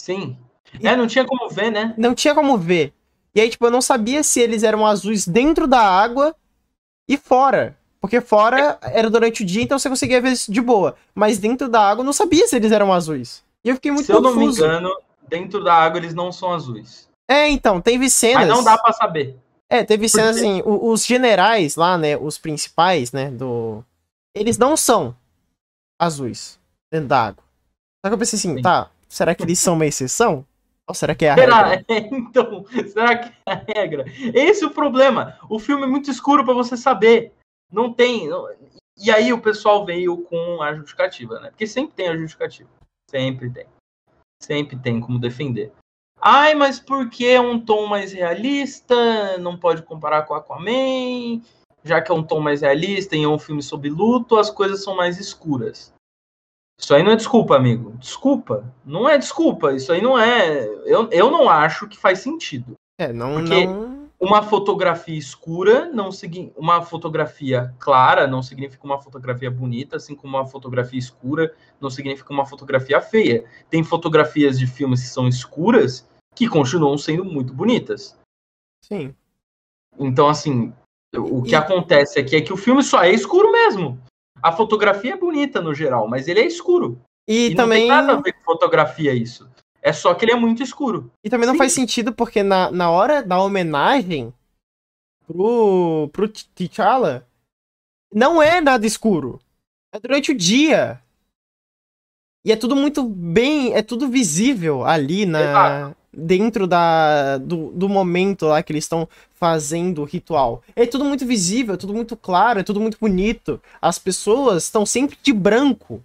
Sim. 0.00 0.38
É, 0.82 0.96
não 0.96 1.06
tinha 1.06 1.26
como 1.26 1.50
ver, 1.50 1.70
né? 1.70 1.94
Não 1.98 2.14
tinha 2.14 2.34
como 2.34 2.56
ver. 2.56 2.94
E 3.34 3.40
aí, 3.40 3.50
tipo, 3.50 3.66
eu 3.66 3.70
não 3.70 3.82
sabia 3.82 4.22
se 4.22 4.40
eles 4.40 4.62
eram 4.62 4.86
azuis 4.86 5.28
dentro 5.28 5.66
da 5.66 5.80
água 5.80 6.34
e 7.06 7.18
fora. 7.18 7.76
Porque 8.00 8.22
fora 8.22 8.78
era 8.82 9.10
durante 9.10 9.42
o 9.42 9.46
dia, 9.46 9.62
então 9.62 9.78
você 9.78 9.90
conseguia 9.90 10.22
ver 10.22 10.32
isso 10.32 10.50
de 10.50 10.60
boa. 10.62 10.96
Mas 11.14 11.36
dentro 11.38 11.68
da 11.68 11.82
água 11.82 12.00
eu 12.00 12.06
não 12.06 12.14
sabia 12.14 12.48
se 12.48 12.56
eles 12.56 12.72
eram 12.72 12.90
azuis. 12.94 13.44
E 13.62 13.68
eu 13.68 13.74
fiquei 13.74 13.90
muito 13.90 14.06
Se 14.06 14.12
confuso. 14.12 14.30
eu 14.30 14.40
não 14.40 14.46
me 14.46 14.54
engano, 14.54 14.96
dentro 15.28 15.62
da 15.62 15.74
água 15.74 15.98
eles 15.98 16.14
não 16.14 16.32
são 16.32 16.54
azuis. 16.54 17.09
É, 17.30 17.48
então, 17.48 17.80
teve 17.80 18.10
cenas. 18.10 18.48
Mas 18.48 18.56
não 18.56 18.64
dá 18.64 18.76
para 18.76 18.92
saber. 18.92 19.38
É, 19.68 19.84
teve 19.84 20.08
cenas 20.08 20.36
assim, 20.36 20.60
os 20.66 21.06
generais 21.06 21.76
lá, 21.76 21.96
né, 21.96 22.16
os 22.16 22.36
principais, 22.36 23.12
né, 23.12 23.30
do... 23.30 23.84
Eles 24.34 24.58
não 24.58 24.76
são 24.76 25.14
azuis 25.96 26.58
dentro 26.92 27.06
da 27.06 27.26
água. 27.28 27.44
Só 28.04 28.10
que 28.10 28.14
eu 28.14 28.18
pensei 28.18 28.36
assim, 28.36 28.56
Sim. 28.56 28.62
tá, 28.62 28.90
será 29.08 29.32
que 29.32 29.44
eles 29.44 29.60
são 29.60 29.74
uma 29.74 29.86
exceção? 29.86 30.44
Ou 30.88 30.94
será 30.94 31.14
que 31.14 31.24
é 31.24 31.30
a 31.30 31.34
será? 31.36 31.66
regra? 31.68 31.84
É, 31.88 31.98
então, 32.12 32.64
será 32.88 33.16
que 33.16 33.32
é 33.46 33.52
a 33.52 33.54
regra? 33.54 34.04
Esse 34.34 34.64
é 34.64 34.66
o 34.66 34.72
problema. 34.72 35.38
O 35.48 35.60
filme 35.60 35.84
é 35.84 35.86
muito 35.86 36.10
escuro 36.10 36.44
para 36.44 36.52
você 36.52 36.76
saber. 36.76 37.32
Não 37.70 37.92
tem. 37.92 38.28
E 38.98 39.08
aí 39.08 39.32
o 39.32 39.40
pessoal 39.40 39.86
veio 39.86 40.18
com 40.24 40.60
a 40.60 40.74
justificativa, 40.74 41.38
né? 41.38 41.50
Porque 41.50 41.66
sempre 41.66 41.94
tem 41.94 42.08
a 42.08 42.16
justificativa. 42.16 42.68
Sempre 43.08 43.50
tem. 43.50 43.66
Sempre 44.42 44.76
tem 44.76 45.00
como 45.00 45.20
defender. 45.20 45.72
Ai, 46.20 46.54
mas 46.54 46.78
por 46.78 47.08
que 47.08 47.26
é 47.26 47.40
um 47.40 47.58
tom 47.58 47.86
mais 47.86 48.12
realista? 48.12 49.38
Não 49.38 49.56
pode 49.56 49.82
comparar 49.82 50.22
com 50.22 50.34
Aquaman. 50.34 51.40
Já 51.82 52.02
que 52.02 52.12
é 52.12 52.14
um 52.14 52.22
tom 52.22 52.40
mais 52.40 52.60
realista 52.60 53.16
e 53.16 53.22
é 53.22 53.28
um 53.28 53.38
filme 53.38 53.62
sobre 53.62 53.88
luto, 53.88 54.38
as 54.38 54.50
coisas 54.50 54.84
são 54.84 54.94
mais 54.94 55.18
escuras. 55.18 55.94
Isso 56.78 56.94
aí 56.94 57.02
não 57.02 57.12
é 57.12 57.16
desculpa, 57.16 57.56
amigo. 57.56 57.94
Desculpa. 57.98 58.64
Não 58.84 59.08
é 59.08 59.16
desculpa. 59.16 59.72
Isso 59.72 59.92
aí 59.92 60.02
não 60.02 60.18
é. 60.18 60.64
Eu, 60.84 61.08
eu 61.10 61.30
não 61.30 61.48
acho 61.48 61.88
que 61.88 61.96
faz 61.96 62.20
sentido. 62.20 62.74
É, 62.98 63.12
não. 63.12 63.34
Porque 63.34 63.66
não... 63.66 64.08
uma 64.18 64.42
fotografia 64.42 65.18
escura 65.18 65.90
não 65.92 66.12
significa. 66.12 66.58
Uma 66.60 66.82
fotografia 66.82 67.74
clara 67.78 68.26
não 68.26 68.42
significa 68.42 68.84
uma 68.84 69.00
fotografia 69.00 69.50
bonita, 69.50 69.96
assim 69.96 70.14
como 70.14 70.36
uma 70.36 70.46
fotografia 70.46 70.98
escura 70.98 71.54
não 71.80 71.88
significa 71.88 72.30
uma 72.32 72.44
fotografia 72.44 73.00
feia. 73.00 73.44
Tem 73.70 73.82
fotografias 73.82 74.58
de 74.58 74.66
filmes 74.66 75.00
que 75.02 75.08
são 75.08 75.26
escuras 75.28 76.09
que 76.34 76.48
continuam 76.48 76.96
sendo 76.96 77.24
muito 77.24 77.52
bonitas. 77.52 78.18
Sim. 78.84 79.14
Então, 79.98 80.28
assim, 80.28 80.72
o 81.14 81.42
que 81.42 81.52
e... 81.52 81.54
acontece 81.54 82.18
aqui 82.18 82.36
é 82.36 82.40
que 82.40 82.52
o 82.52 82.56
filme 82.56 82.82
só 82.82 83.02
é 83.02 83.12
escuro 83.12 83.50
mesmo. 83.50 84.00
A 84.42 84.52
fotografia 84.52 85.14
é 85.14 85.16
bonita 85.16 85.60
no 85.60 85.74
geral, 85.74 86.08
mas 86.08 86.28
ele 86.28 86.40
é 86.40 86.46
escuro. 86.46 87.00
E, 87.28 87.48
e 87.48 87.54
também. 87.54 87.86
Não 87.86 87.96
tem 87.96 88.06
nada 88.06 88.18
a 88.18 88.22
ver 88.22 88.32
com 88.32 88.42
fotografia 88.44 89.12
isso. 89.12 89.48
É 89.82 89.92
só 89.92 90.14
que 90.14 90.24
ele 90.24 90.32
é 90.32 90.36
muito 90.36 90.62
escuro. 90.62 91.10
E 91.24 91.30
também 91.30 91.46
não 91.46 91.54
Sim. 91.54 91.58
faz 91.58 91.72
sentido 91.72 92.12
porque 92.12 92.42
na, 92.42 92.70
na 92.70 92.90
hora 92.90 93.22
da 93.22 93.40
homenagem 93.40 94.32
pro, 95.26 96.08
pro 96.12 96.28
T'Challa, 96.28 97.26
não 98.12 98.42
é 98.42 98.60
nada 98.60 98.86
escuro. 98.86 99.40
É 99.92 99.98
durante 99.98 100.32
o 100.32 100.36
dia. 100.36 101.02
E 102.44 102.52
é 102.52 102.56
tudo 102.56 102.74
muito 102.74 103.04
bem, 103.04 103.74
é 103.74 103.82
tudo 103.82 104.08
visível 104.08 104.84
ali 104.84 105.26
na 105.26 105.94
dentro 106.12 106.66
da 106.66 107.38
do, 107.38 107.70
do 107.72 107.88
momento 107.88 108.46
lá 108.46 108.62
que 108.62 108.72
eles 108.72 108.84
estão 108.84 109.08
fazendo 109.34 110.02
o 110.02 110.04
ritual. 110.04 110.62
É 110.74 110.86
tudo 110.86 111.04
muito 111.04 111.24
visível, 111.26 111.74
é 111.74 111.78
tudo 111.78 111.94
muito 111.94 112.16
claro, 112.16 112.60
é 112.60 112.62
tudo 112.62 112.80
muito 112.80 112.98
bonito. 113.00 113.60
As 113.80 113.98
pessoas 113.98 114.64
estão 114.64 114.84
sempre 114.84 115.16
de 115.22 115.32
branco. 115.32 116.02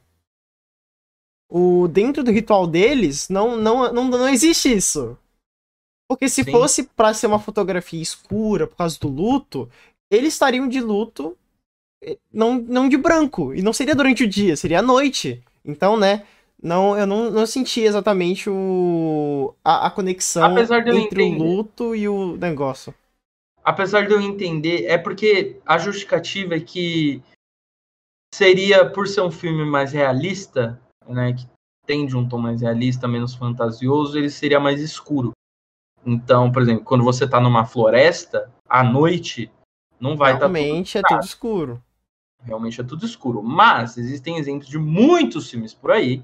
O 1.50 1.88
dentro 1.88 2.24
do 2.24 2.32
ritual 2.32 2.68
deles 2.68 3.30
não 3.30 3.56
não 3.56 3.92
não, 3.94 4.04
não 4.06 4.30
existe 4.30 4.74
isso. 4.74 5.18
Porque 6.08 6.30
se 6.30 6.44
Sim. 6.44 6.52
fosse 6.52 6.84
para 6.84 7.14
ser 7.14 7.28
uma 7.28 7.40
fotografia 7.40 8.02
escura 8.02 8.68
por 8.68 8.76
causa 8.78 9.00
do 9.00 9.08
luto, 9.08 9.70
eles 10.10 10.34
estariam 10.34 10.68
de 10.68 10.80
luto 10.80 11.36
eh, 12.04 12.18
não, 12.32 12.60
não 12.60 12.88
de 12.88 12.98
branco. 12.98 13.54
E 13.54 13.62
não 13.62 13.74
seria 13.74 13.96
durante 13.96 14.24
o 14.24 14.28
dia, 14.28 14.56
seria 14.56 14.80
à 14.80 14.82
noite. 14.82 15.44
Então, 15.64 15.98
né, 15.98 16.24
não, 16.62 16.98
eu 16.98 17.06
não, 17.06 17.30
não 17.30 17.46
senti 17.46 17.82
exatamente 17.82 18.50
o, 18.50 19.54
a, 19.64 19.88
a 19.88 19.92
conexão 19.92 20.58
entre 20.58 21.24
o 21.24 21.38
luto 21.38 21.96
e 21.96 22.08
o 22.08 22.38
negócio. 22.38 22.94
Apesar 23.64 24.08
de 24.08 24.14
eu 24.14 24.22
entender, 24.22 24.86
é 24.86 24.98
porque 24.98 25.60
a 25.66 25.78
justificativa 25.78 26.56
é 26.56 26.60
que 26.60 27.22
seria, 28.34 28.90
por 28.90 29.08
ser 29.08 29.22
um 29.22 29.32
filme 29.32 29.66
mais 29.66 29.92
realista, 29.92 30.80
né, 31.08 31.34
que 31.34 31.48
tende 31.86 32.16
um 32.16 32.28
tom 32.28 32.38
mais 32.38 32.62
realista, 32.62 33.08
menos 33.08 33.36
fantasioso, 33.36 34.18
ele 34.18 34.30
seria 34.30 34.60
mais 34.60 34.82
escuro. 34.82 35.32
Então, 36.06 36.52
por 36.52 36.62
exemplo, 36.62 36.84
quando 36.84 37.04
você 37.04 37.28
tá 37.28 37.40
numa 37.40 37.66
floresta, 37.66 38.52
à 38.70 38.84
noite, 38.84 39.52
não 40.00 40.16
vai 40.16 40.34
estar 40.34 40.48
tá 40.48 40.54
Realmente 40.54 40.98
é 40.98 41.02
tudo 41.02 41.24
escuro. 41.24 41.84
Realmente 42.44 42.82
é 42.82 42.84
tudo 42.84 43.06
escuro. 43.06 43.42
Mas 43.42 43.98
existem 43.98 44.38
exemplos 44.38 44.68
de 44.70 44.78
muitos 44.78 45.50
filmes 45.50 45.74
por 45.74 45.92
aí 45.92 46.24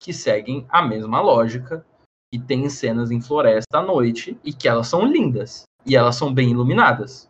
que 0.00 0.12
seguem 0.12 0.66
a 0.68 0.82
mesma 0.82 1.20
lógica 1.20 1.84
e 2.32 2.38
tem 2.38 2.68
cenas 2.68 3.10
em 3.10 3.20
floresta 3.20 3.78
à 3.78 3.82
noite 3.82 4.38
e 4.44 4.52
que 4.52 4.68
elas 4.68 4.86
são 4.86 5.04
lindas 5.04 5.64
e 5.84 5.96
elas 5.96 6.16
são 6.16 6.32
bem 6.32 6.50
iluminadas 6.50 7.26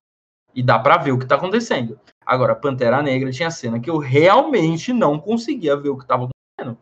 e 0.55 0.63
dá 0.63 0.79
para 0.79 0.97
ver 0.97 1.13
o 1.13 1.19
que 1.19 1.27
tá 1.27 1.37
acontecendo. 1.37 1.99
Agora, 2.27 2.55
Pantera 2.55 3.03
Negra 3.03 3.31
tinha 3.31 3.51
cena 3.51 3.81
que 3.81 3.89
eu 3.89 3.99
realmente 3.99 4.93
não 4.93 5.19
conseguia 5.19 5.77
ver 5.77 5.91
o 5.91 5.97
que 5.97 6.07
tava 6.07 6.29
acontecendo. 6.29 6.79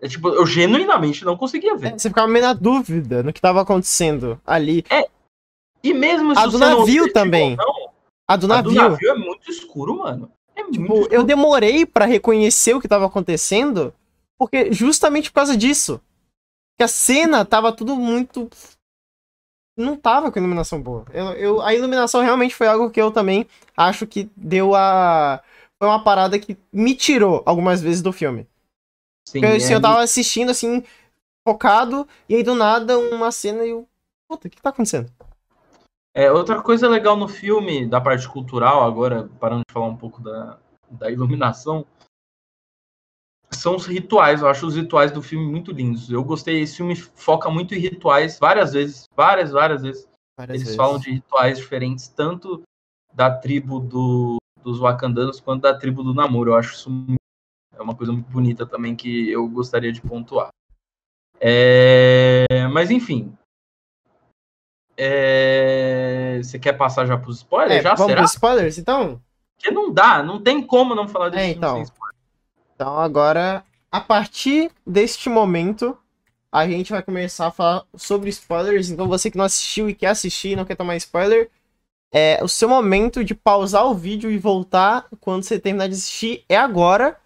É, 0.00 0.08
tipo, 0.08 0.28
eu 0.28 0.46
genuinamente 0.46 1.24
não 1.24 1.36
conseguia 1.36 1.76
ver. 1.76 1.88
É, 1.88 1.98
você 1.98 2.08
ficava 2.08 2.28
meio 2.28 2.44
na 2.44 2.52
dúvida 2.52 3.22
no 3.22 3.32
que 3.32 3.40
tava 3.40 3.60
acontecendo 3.60 4.40
ali. 4.46 4.84
É. 4.88 5.08
E 5.82 5.92
mesmo 5.92 6.34
se 6.34 6.40
A 6.40 6.46
do 6.46 6.58
navio 6.58 7.12
também. 7.12 7.56
Não, 7.56 7.90
a 8.26 8.36
do 8.36 8.46
navio. 8.46 8.70
A 8.70 8.74
do 8.74 8.90
navio 8.90 9.10
é 9.10 9.14
muito 9.14 9.50
escuro, 9.50 9.98
mano. 9.98 10.30
É 10.54 10.62
tipo, 10.64 10.78
muito 10.78 10.94
escuro. 10.94 11.14
eu 11.14 11.24
demorei 11.24 11.84
para 11.84 12.04
reconhecer 12.04 12.74
o 12.74 12.80
que 12.80 12.88
tava 12.88 13.06
acontecendo 13.06 13.92
porque 14.38 14.72
justamente 14.72 15.30
por 15.30 15.36
causa 15.36 15.56
disso. 15.56 16.00
Que 16.78 16.84
a 16.84 16.88
cena 16.88 17.44
tava 17.44 17.72
tudo 17.72 17.96
muito. 17.96 18.48
Não 19.76 19.96
tava 19.96 20.30
com 20.30 20.38
iluminação 20.38 20.80
boa. 20.80 21.04
Eu, 21.12 21.26
eu, 21.32 21.60
a 21.60 21.74
iluminação 21.74 22.22
realmente 22.22 22.54
foi 22.54 22.68
algo 22.68 22.90
que 22.90 23.00
eu 23.00 23.10
também 23.10 23.46
acho 23.76 24.06
que 24.06 24.30
deu 24.36 24.74
a. 24.74 25.42
Foi 25.80 25.88
uma 25.88 26.02
parada 26.02 26.38
que 26.38 26.56
me 26.72 26.94
tirou 26.94 27.42
algumas 27.44 27.80
vezes 27.80 28.00
do 28.00 28.12
filme. 28.12 28.46
Sim, 29.28 29.40
Porque, 29.40 29.56
assim, 29.56 29.72
é... 29.72 29.76
eu 29.76 29.80
tava 29.80 30.00
assistindo 30.00 30.50
assim, 30.50 30.82
focado, 31.46 32.06
e 32.28 32.36
aí 32.36 32.42
do 32.42 32.54
nada 32.54 32.98
uma 32.98 33.30
cena 33.30 33.64
e 33.64 33.70
eu. 33.70 33.86
Puta, 34.28 34.46
o 34.46 34.50
que 34.50 34.60
tá 34.60 34.70
acontecendo? 34.70 35.10
É, 36.14 36.30
outra 36.32 36.60
coisa 36.60 36.88
legal 36.88 37.16
no 37.16 37.28
filme, 37.28 37.86
da 37.86 38.00
parte 38.00 38.28
cultural, 38.28 38.82
agora, 38.82 39.30
parando 39.38 39.62
de 39.66 39.72
falar 39.72 39.86
um 39.86 39.96
pouco 39.96 40.20
da, 40.20 40.58
da 40.90 41.10
iluminação, 41.10 41.86
são 43.50 43.76
os 43.76 43.86
rituais. 43.86 44.40
Eu 44.40 44.48
acho 44.48 44.66
os 44.66 44.76
rituais 44.76 45.10
do 45.10 45.22
filme 45.22 45.46
muito 45.46 45.72
lindos. 45.72 46.10
Eu 46.10 46.22
gostei. 46.22 46.60
Esse 46.60 46.76
filme 46.76 46.94
foca 46.96 47.50
muito 47.50 47.74
em 47.74 47.78
rituais 47.78 48.38
várias 48.38 48.72
vezes, 48.72 49.08
várias, 49.16 49.52
várias 49.52 49.82
vezes. 49.82 50.08
Várias 50.36 50.54
Eles 50.54 50.62
vezes. 50.62 50.76
falam 50.76 50.98
de 50.98 51.10
rituais 51.10 51.58
diferentes, 51.58 52.08
tanto 52.08 52.62
da 53.12 53.30
tribo 53.30 53.80
do, 53.80 54.36
dos 54.62 54.78
Wakandanos 54.78 55.40
quanto 55.40 55.62
da 55.62 55.76
tribo 55.76 56.02
do 56.02 56.14
Namoro. 56.14 56.52
Eu 56.52 56.56
acho 56.56 56.74
isso 56.74 56.90
muito, 56.90 57.18
é 57.74 57.82
uma 57.82 57.94
coisa 57.94 58.12
muito 58.12 58.30
bonita 58.30 58.64
também 58.64 58.94
que 58.94 59.30
eu 59.30 59.48
gostaria 59.48 59.92
de 59.92 60.00
pontuar. 60.00 60.50
É, 61.40 62.66
mas 62.72 62.90
enfim. 62.90 63.32
É, 64.96 66.40
você 66.42 66.58
quer 66.58 66.72
passar 66.72 67.06
já 67.06 67.16
para 67.16 67.30
os 67.30 67.36
spoilers? 67.38 67.80
É, 67.80 67.82
já 67.82 67.94
vamos 67.94 68.12
será? 68.12 68.24
spoilers, 68.24 68.78
então? 68.78 69.20
Porque 69.56 69.70
não 69.70 69.92
dá, 69.92 70.22
não 70.22 70.40
tem 70.42 70.64
como 70.64 70.94
não 70.94 71.08
falar 71.08 71.30
desse 71.30 71.42
é, 71.42 71.50
então. 71.50 71.84
Então 72.78 72.96
agora, 73.00 73.64
a 73.90 74.00
partir 74.00 74.70
deste 74.86 75.28
momento, 75.28 75.98
a 76.50 76.64
gente 76.64 76.92
vai 76.92 77.02
começar 77.02 77.48
a 77.48 77.50
falar 77.50 77.84
sobre 77.96 78.30
spoilers. 78.30 78.88
Então 78.88 79.08
você 79.08 79.32
que 79.32 79.36
não 79.36 79.44
assistiu 79.44 79.90
e 79.90 79.94
quer 79.96 80.10
assistir 80.10 80.50
e 80.50 80.56
não 80.56 80.64
quer 80.64 80.76
tomar 80.76 80.94
spoiler, 80.94 81.50
é 82.12 82.38
o 82.40 82.46
seu 82.46 82.68
momento 82.68 83.24
de 83.24 83.34
pausar 83.34 83.84
o 83.84 83.96
vídeo 83.96 84.30
e 84.30 84.38
voltar 84.38 85.08
quando 85.20 85.42
você 85.42 85.58
terminar 85.58 85.88
de 85.88 85.94
assistir 85.94 86.44
é 86.48 86.56
agora. 86.56 87.20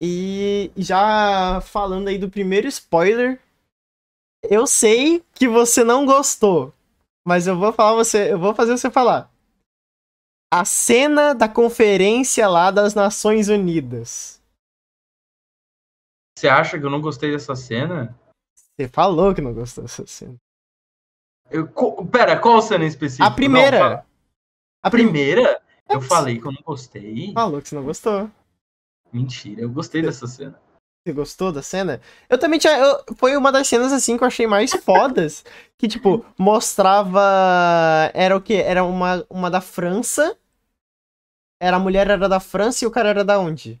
E 0.00 0.70
já 0.74 1.60
falando 1.60 2.08
aí 2.08 2.16
do 2.16 2.30
primeiro 2.30 2.66
spoiler, 2.66 3.38
eu 4.42 4.66
sei 4.66 5.22
que 5.34 5.46
você 5.46 5.84
não 5.84 6.06
gostou, 6.06 6.72
mas 7.26 7.46
eu 7.46 7.58
vou 7.58 7.74
falar 7.74 7.94
você, 7.94 8.32
eu 8.32 8.38
vou 8.38 8.54
fazer 8.54 8.72
você 8.72 8.90
falar 8.90 9.30
a 10.52 10.64
cena 10.64 11.32
da 11.34 11.48
conferência 11.48 12.48
lá 12.48 12.70
das 12.70 12.94
Nações 12.94 13.48
Unidas. 13.48 14.40
Você 16.36 16.48
acha 16.48 16.78
que 16.78 16.84
eu 16.84 16.90
não 16.90 17.00
gostei 17.00 17.30
dessa 17.30 17.54
cena? 17.54 18.18
Você 18.56 18.88
falou 18.88 19.34
que 19.34 19.40
não 19.40 19.52
gostou 19.54 19.84
dessa 19.84 20.06
cena. 20.06 20.36
Eu, 21.50 21.68
co, 21.68 22.04
pera, 22.06 22.38
qual 22.38 22.62
cena 22.62 22.84
em 22.84 22.88
específico? 22.88 23.26
A 23.26 23.30
primeira. 23.30 23.78
Não, 23.96 24.04
a 24.82 24.90
primeira? 24.90 25.62
É 25.88 25.94
eu 25.94 26.00
falei 26.00 26.38
que 26.40 26.46
eu 26.46 26.52
não 26.52 26.62
gostei. 26.62 27.32
Falou 27.32 27.60
que 27.60 27.68
você 27.68 27.74
não 27.74 27.84
gostou. 27.84 28.30
Mentira, 29.12 29.60
eu 29.62 29.70
gostei 29.70 30.00
dessa 30.02 30.26
cena. 30.26 30.58
Você 31.04 31.12
gostou 31.12 31.50
da 31.50 31.62
cena? 31.62 32.00
Eu 32.28 32.38
também 32.38 32.58
tinha. 32.58 32.76
eu- 32.78 33.04
foi 33.16 33.36
uma 33.36 33.50
das 33.50 33.66
cenas 33.66 33.92
assim 33.92 34.16
que 34.16 34.22
eu 34.22 34.28
achei 34.28 34.46
mais 34.46 34.70
fodas. 34.70 35.44
que, 35.76 35.88
tipo, 35.88 36.24
mostrava. 36.38 37.20
Era 38.14 38.36
o 38.36 38.40
quê? 38.40 38.62
Era 38.64 38.84
uma, 38.84 39.24
uma 39.28 39.50
da 39.50 39.60
França. 39.60 40.38
Era 41.60 41.76
a 41.76 41.80
mulher 41.80 42.08
era 42.10 42.28
da 42.28 42.40
França 42.40 42.84
e 42.84 42.88
o 42.88 42.90
cara 42.90 43.10
era 43.10 43.22
da 43.24 43.38
onde? 43.38 43.78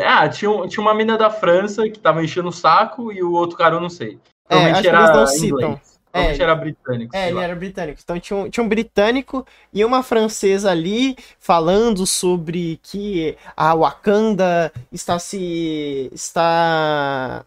Ah, 0.00 0.28
tinha, 0.28 0.66
tinha 0.66 0.80
uma 0.82 0.94
mina 0.94 1.16
da 1.16 1.30
França 1.30 1.88
que 1.88 1.98
tava 1.98 2.24
enchendo 2.24 2.48
o 2.48 2.52
saco 2.52 3.12
e 3.12 3.22
o 3.22 3.32
outro 3.32 3.56
cara 3.56 3.76
eu 3.76 3.80
não 3.80 3.90
sei. 3.90 4.18
É, 4.48 4.48
Provavelmente 4.48 4.82
que 4.82 4.88
era 4.88 4.98
eles 4.98 5.10
não 5.10 5.16
inglês. 5.22 5.40
citam. 5.40 5.80
Provavelmente 6.10 6.40
É, 6.40 6.44
era 6.44 6.54
britânico. 6.54 7.16
É, 7.16 7.26
ele 7.26 7.34
lá. 7.34 7.42
era 7.44 7.54
britânico. 7.56 8.00
Então 8.02 8.20
tinha 8.20 8.36
um, 8.38 8.48
tinha 8.50 8.64
um 8.64 8.68
britânico 8.68 9.46
e 9.72 9.84
uma 9.84 10.02
francesa 10.02 10.70
ali 10.70 11.16
falando 11.38 12.06
sobre 12.06 12.78
que 12.82 13.36
a 13.56 13.74
Wakanda 13.74 14.72
está 14.92 15.18
se. 15.18 16.08
está. 16.12 17.44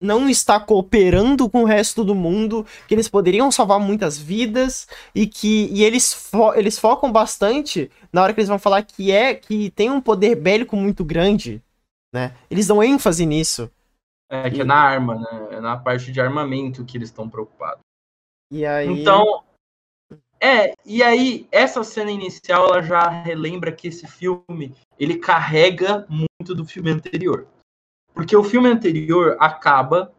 Não 0.00 0.28
está 0.28 0.60
cooperando 0.60 1.48
com 1.48 1.62
o 1.62 1.66
resto 1.66 2.04
do 2.04 2.14
mundo, 2.14 2.66
que 2.86 2.94
eles 2.94 3.08
poderiam 3.08 3.50
salvar 3.50 3.80
muitas 3.80 4.18
vidas 4.18 4.86
e 5.14 5.26
que 5.26 5.68
e 5.72 5.82
eles, 5.82 6.12
fo- 6.12 6.54
eles 6.54 6.78
focam 6.78 7.10
bastante 7.10 7.90
na 8.12 8.22
hora 8.22 8.34
que 8.34 8.40
eles 8.40 8.48
vão 8.48 8.58
falar 8.58 8.82
que 8.82 9.10
é 9.10 9.34
que 9.34 9.70
tem 9.70 9.90
um 9.90 10.00
poder 10.00 10.36
bélico 10.36 10.76
muito 10.76 11.04
grande, 11.04 11.62
né? 12.14 12.34
Eles 12.50 12.66
dão 12.66 12.82
ênfase 12.82 13.24
nisso. 13.24 13.70
É, 14.30 14.50
que 14.50 14.60
é 14.60 14.64
na 14.64 14.76
arma, 14.76 15.14
né? 15.14 15.48
É 15.52 15.60
na 15.60 15.76
parte 15.76 16.12
de 16.12 16.20
armamento 16.20 16.84
que 16.84 16.98
eles 16.98 17.08
estão 17.08 17.28
preocupados. 17.28 17.80
E 18.50 18.66
aí 18.66 18.88
Então, 18.88 19.44
é, 20.40 20.74
e 20.84 21.02
aí 21.02 21.46
essa 21.50 21.82
cena 21.82 22.10
inicial 22.10 22.68
ela 22.68 22.82
já 22.82 23.08
relembra 23.08 23.72
que 23.72 23.88
esse 23.88 24.06
filme 24.06 24.74
ele 24.98 25.18
carrega 25.18 26.06
muito 26.08 26.54
do 26.54 26.64
filme 26.64 26.90
anterior. 26.90 27.46
Porque 28.16 28.34
o 28.34 28.42
filme 28.42 28.66
anterior 28.66 29.36
acaba 29.38 30.10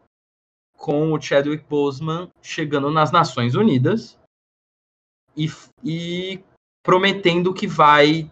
com 0.76 1.12
o 1.12 1.20
Chadwick 1.20 1.64
Boseman 1.64 2.30
chegando 2.40 2.92
nas 2.92 3.10
Nações 3.10 3.56
Unidas 3.56 4.16
e, 5.36 5.48
e 5.82 6.44
prometendo 6.80 7.52
que 7.52 7.66
vai 7.66 8.30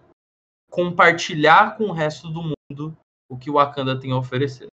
compartilhar 0.71 1.77
com 1.77 1.87
o 1.87 1.93
resto 1.93 2.29
do 2.29 2.43
mundo 2.43 2.97
o 3.29 3.37
que 3.37 3.51
o 3.51 3.55
Wakanda 3.55 3.99
tem 3.99 4.12
a 4.12 4.17
oferecer. 4.17 4.69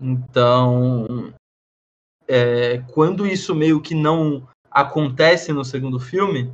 Então, 0.00 1.34
é, 2.26 2.78
quando 2.94 3.26
isso 3.26 3.54
meio 3.54 3.82
que 3.82 3.94
não 3.94 4.48
acontece 4.70 5.52
no 5.52 5.62
segundo 5.62 6.00
filme, 6.00 6.50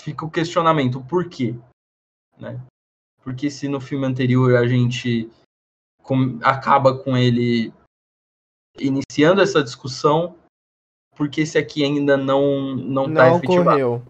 fica 0.00 0.24
o 0.24 0.30
questionamento, 0.30 1.04
por 1.04 1.28
quê? 1.28 1.56
Né? 2.38 2.64
Porque 3.22 3.50
se 3.50 3.68
no 3.68 3.80
filme 3.80 4.06
anterior 4.06 4.56
a 4.56 4.66
gente 4.66 5.30
com- 6.02 6.38
acaba 6.42 6.98
com 6.98 7.16
ele 7.16 7.72
iniciando 8.78 9.40
essa 9.40 9.62
discussão, 9.62 10.36
porque 11.16 11.42
esse 11.42 11.58
aqui 11.58 11.84
ainda 11.84 12.16
não 12.16 12.74
não 12.74 13.08
está 13.08 13.28
não 13.28 13.36
efetivado? 13.36 13.68
ocorreu. 13.68 14.02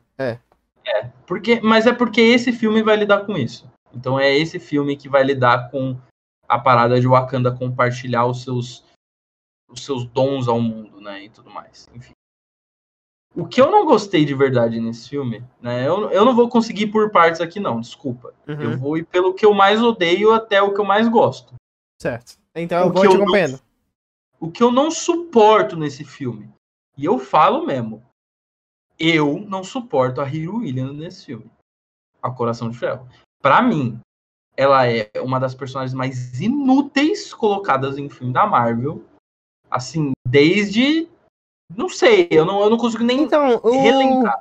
Porque, 1.27 1.61
mas 1.61 1.87
é 1.87 1.93
porque 1.93 2.21
esse 2.21 2.53
filme 2.53 2.83
vai 2.83 2.97
lidar 2.97 3.25
com 3.25 3.37
isso. 3.37 3.71
Então 3.95 4.19
é 4.19 4.35
esse 4.37 4.59
filme 4.59 4.97
que 4.97 5.09
vai 5.09 5.23
lidar 5.23 5.71
com 5.71 5.99
a 6.49 6.59
parada 6.59 7.01
de 7.01 7.07
Wakanda 7.07 7.57
compartilhar 7.57 8.27
os 8.27 8.43
seus 8.43 8.85
os 9.69 9.85
seus 9.85 10.05
dons 10.05 10.49
ao 10.49 10.61
mundo, 10.61 11.01
né, 11.01 11.25
e 11.25 11.31
tudo 11.31 11.49
mais. 11.49 11.89
Enfim. 11.95 12.12
O 13.35 13.47
que 13.47 13.61
eu 13.61 13.70
não 13.70 13.87
gostei 13.87 14.24
de 14.24 14.35
verdade 14.35 14.78
nesse 14.78 15.09
filme, 15.09 15.43
né, 15.61 15.87
eu, 15.87 16.11
eu 16.11 16.24
não 16.24 16.35
vou 16.35 16.49
conseguir 16.49 16.89
por 16.89 17.11
partes 17.11 17.41
aqui 17.41 17.59
não, 17.59 17.80
desculpa. 17.80 18.35
Uhum. 18.47 18.61
Eu 18.61 18.78
vou 18.78 18.99
ir 18.99 19.07
pelo 19.07 19.33
que 19.33 19.47
eu 19.47 19.55
mais 19.55 19.83
odeio 19.83 20.33
até 20.33 20.61
o 20.61 20.74
que 20.74 20.80
eu 20.80 20.85
mais 20.85 21.09
gosto. 21.09 21.55
Certo. 22.01 22.37
Então 22.55 22.80
eu 22.80 22.87
O 22.89 22.93
vou 22.93 23.09
te 23.09 23.16
acompanhando. 23.16 23.61
O 24.39 24.51
que 24.51 24.62
eu 24.62 24.70
não 24.70 24.91
suporto 24.91 25.76
nesse 25.76 26.05
filme, 26.05 26.51
e 26.97 27.05
eu 27.05 27.18
falo 27.18 27.64
mesmo, 27.64 28.03
eu 28.99 29.39
não 29.49 29.64
suporto 29.64 30.20
a 30.20 30.28
Hiro 30.28 30.59
Williams 30.59 30.97
nesse 30.97 31.26
filme. 31.26 31.51
A 32.22 32.30
Coração 32.30 32.70
de 32.70 32.78
Ferro. 32.78 33.09
Pra 33.41 33.62
mim, 33.62 33.99
ela 34.57 34.87
é 34.87 35.11
uma 35.16 35.41
das 35.41 35.55
personagens 35.55 35.95
mais 35.95 36.41
inúteis 36.41 37.33
colocadas 37.33 37.99
em 37.99 38.09
filme 38.09 38.33
da 38.33 38.47
Marvel. 38.47 39.05
Assim, 39.70 40.12
desde. 40.26 41.09
Não 41.77 41.89
sei, 41.89 42.29
eu 42.31 42.45
não, 42.45 42.62
eu 42.62 42.70
não 42.70 42.77
consigo 42.77 43.05
nem 43.05 43.23
Então, 43.23 43.61
o... 43.62 43.70
relembrar. 43.83 44.41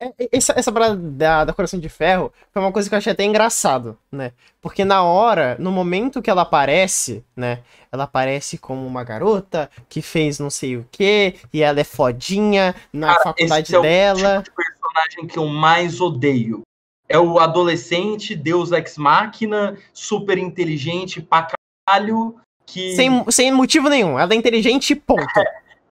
é- 0.00 0.08
é- 0.18 0.28
essa, 0.32 0.52
essa 0.56 0.70
parada 0.70 0.96
da, 0.96 1.44
da 1.46 1.52
Coração 1.52 1.80
de 1.80 1.88
Ferro 1.88 2.32
foi 2.52 2.60
uma 2.62 2.72
coisa 2.72 2.88
que 2.88 2.94
eu 2.94 2.98
achei 2.98 3.12
até 3.12 3.24
engraçado, 3.24 3.96
né? 4.12 4.32
Porque 4.60 4.84
na 4.84 5.02
hora, 5.02 5.56
no 5.58 5.70
momento 5.72 6.20
que 6.20 6.28
ela 6.30 6.42
aparece, 6.42 7.24
né? 7.34 7.60
Ela 7.90 8.04
aparece 8.04 8.58
como 8.58 8.86
uma 8.86 9.02
garota 9.04 9.70
que 9.88 10.02
fez 10.02 10.38
não 10.38 10.50
sei 10.50 10.76
o 10.76 10.86
que 10.90 11.36
e 11.52 11.62
ela 11.62 11.80
é 11.80 11.84
fodinha 11.84 12.74
na 12.92 13.06
Cara, 13.08 13.20
faculdade 13.22 13.62
esse 13.62 13.74
é 13.74 13.78
o 13.78 13.82
dela. 13.82 14.42
tipo 14.42 14.62
de 14.62 14.66
personagem 14.68 15.26
que 15.26 15.38
eu 15.38 15.46
mais 15.46 16.00
odeio. 16.00 16.60
É 17.08 17.18
o 17.18 17.38
adolescente, 17.38 18.34
Deus 18.34 18.72
Ex 18.72 18.98
Machina, 18.98 19.78
super 19.92 20.36
inteligente 20.36 21.22
pra 21.22 21.46
caralho, 21.88 22.34
que 22.66 22.96
Sem, 22.96 23.24
sem 23.30 23.52
motivo 23.52 23.88
nenhum. 23.88 24.18
Ela 24.18 24.32
é 24.34 24.36
inteligente 24.36 24.90
e 24.90 24.96
ponto. 24.96 25.22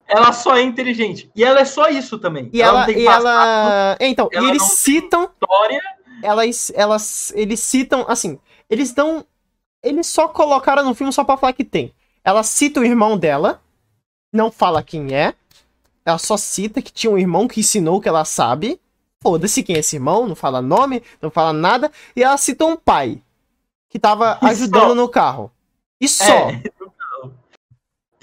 Ela 0.08 0.32
só 0.32 0.56
é 0.56 0.62
inteligente. 0.62 1.30
E 1.36 1.44
ela 1.44 1.60
é 1.60 1.66
só 1.66 1.90
isso 1.90 2.20
também. 2.20 2.50
E 2.54 2.62
ela. 2.62 2.86
tem 2.86 3.00
e 3.00 3.08
ela... 3.08 3.98
Então, 4.00 4.30
ela 4.32 4.46
e 4.46 4.50
eles 4.50 4.64
citam 4.64 5.30
história. 5.34 5.82
elas, 6.22 6.72
elas, 6.76 7.34
eles 7.36 7.60
citam, 7.60 8.06
assim, 8.08 8.40
eles 8.70 8.94
dão, 8.94 9.26
eles 9.82 10.08
só 10.08 10.28
colocaram 10.28 10.84
no 10.84 10.96
filme 10.96 11.12
só 11.12 11.24
pra 11.24 11.38
falar 11.38 11.54
que 11.54 11.64
tem. 11.64 11.94
Ela 12.24 12.44
cita 12.44 12.80
o 12.80 12.86
irmão 12.86 13.18
dela, 13.18 13.62
não 14.32 14.52
fala 14.52 14.84
quem 14.84 15.14
é, 15.14 15.34
ela 16.06 16.18
só 16.18 16.38
cita 16.38 16.82
que 16.82 16.92
tinha 16.92 17.12
um 17.12 17.18
irmão 17.18 17.48
que 17.48 17.60
ensinou 17.60 18.00
que 18.00 18.08
ela 18.10 18.26
sabe, 18.26 18.80
foda-se 19.22 19.64
quem 19.64 19.76
é 19.76 19.80
esse 19.80 19.96
irmão, 19.96 20.28
não 20.28 20.36
fala 20.36 20.62
nome, 20.62 21.02
não 21.22 21.32
fala 21.32 21.52
nada, 21.52 21.92
e 22.16 22.24
ela 22.24 22.38
cita 22.38 22.66
um 22.66 22.76
pai, 22.76 23.22
que 23.90 23.98
tava 23.98 24.38
E 24.42 24.46
ajudando 24.48 24.90
só. 24.90 24.96
no 24.96 25.10
carro. 25.10 25.52
E 26.00 26.08
só. 26.08 26.24
É. 26.50 26.64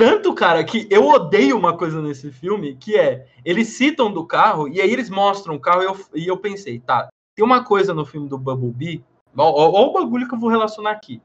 Tanto, 0.03 0.35
cara, 0.35 0.65
que 0.65 0.89
eu 0.91 1.07
odeio 1.07 1.57
uma 1.57 1.77
coisa 1.77 2.03
nesse 2.03 2.33
filme, 2.33 2.75
que 2.75 2.99
é, 2.99 3.25
eles 3.45 3.69
citam 3.69 4.13
do 4.13 4.27
carro, 4.27 4.67
e 4.67 4.81
aí 4.81 4.93
eles 4.93 5.09
mostram 5.09 5.55
o 5.55 5.61
carro, 5.61 5.81
e 5.81 5.85
eu, 5.85 6.07
e 6.13 6.27
eu 6.27 6.37
pensei, 6.37 6.81
tá, 6.81 7.09
tem 7.37 7.45
uma 7.45 7.63
coisa 7.63 7.95
no 7.95 8.05
filme 8.05 8.29
do 8.29 8.37
Bumblebee, 8.37 9.05
ó 9.37 9.87
o 9.87 9.93
bagulho 9.93 10.27
que 10.27 10.35
eu 10.35 10.41
vou 10.41 10.51
relacionar 10.51 10.91
aqui. 10.91 11.23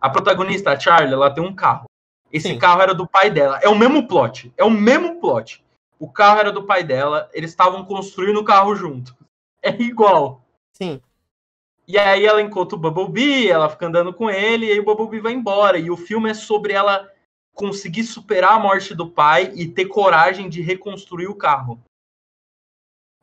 A 0.00 0.08
protagonista, 0.08 0.72
a 0.72 0.80
Charlie, 0.80 1.12
ela 1.12 1.30
tem 1.30 1.44
um 1.44 1.54
carro. 1.54 1.84
Esse 2.32 2.48
Sim. 2.48 2.58
carro 2.58 2.80
era 2.80 2.94
do 2.94 3.06
pai 3.06 3.28
dela. 3.28 3.60
É 3.62 3.68
o 3.68 3.76
mesmo 3.76 4.08
plot. 4.08 4.50
É 4.56 4.64
o 4.64 4.70
mesmo 4.70 5.20
plot. 5.20 5.62
O 5.98 6.10
carro 6.10 6.40
era 6.40 6.50
do 6.50 6.62
pai 6.64 6.82
dela, 6.82 7.28
eles 7.34 7.50
estavam 7.50 7.84
construindo 7.84 8.40
o 8.40 8.44
carro 8.44 8.74
junto. 8.74 9.14
É 9.62 9.68
igual. 9.82 10.40
Sim. 10.72 11.02
E 11.86 11.98
aí 11.98 12.24
ela 12.24 12.40
encontra 12.40 12.76
o 12.76 12.80
Bumblebee, 12.80 13.50
ela 13.50 13.68
fica 13.68 13.86
andando 13.86 14.14
com 14.14 14.30
ele, 14.30 14.68
e 14.68 14.72
aí 14.72 14.80
o 14.80 14.84
Bumblebee 14.84 15.20
vai 15.20 15.34
embora. 15.34 15.78
E 15.78 15.90
o 15.90 15.98
filme 15.98 16.30
é 16.30 16.34
sobre 16.34 16.72
ela 16.72 17.06
conseguir 17.56 18.04
superar 18.04 18.52
a 18.52 18.58
morte 18.60 18.94
do 18.94 19.10
pai 19.10 19.50
e 19.54 19.66
ter 19.66 19.86
coragem 19.86 20.48
de 20.48 20.60
reconstruir 20.60 21.26
o 21.26 21.34
carro. 21.34 21.82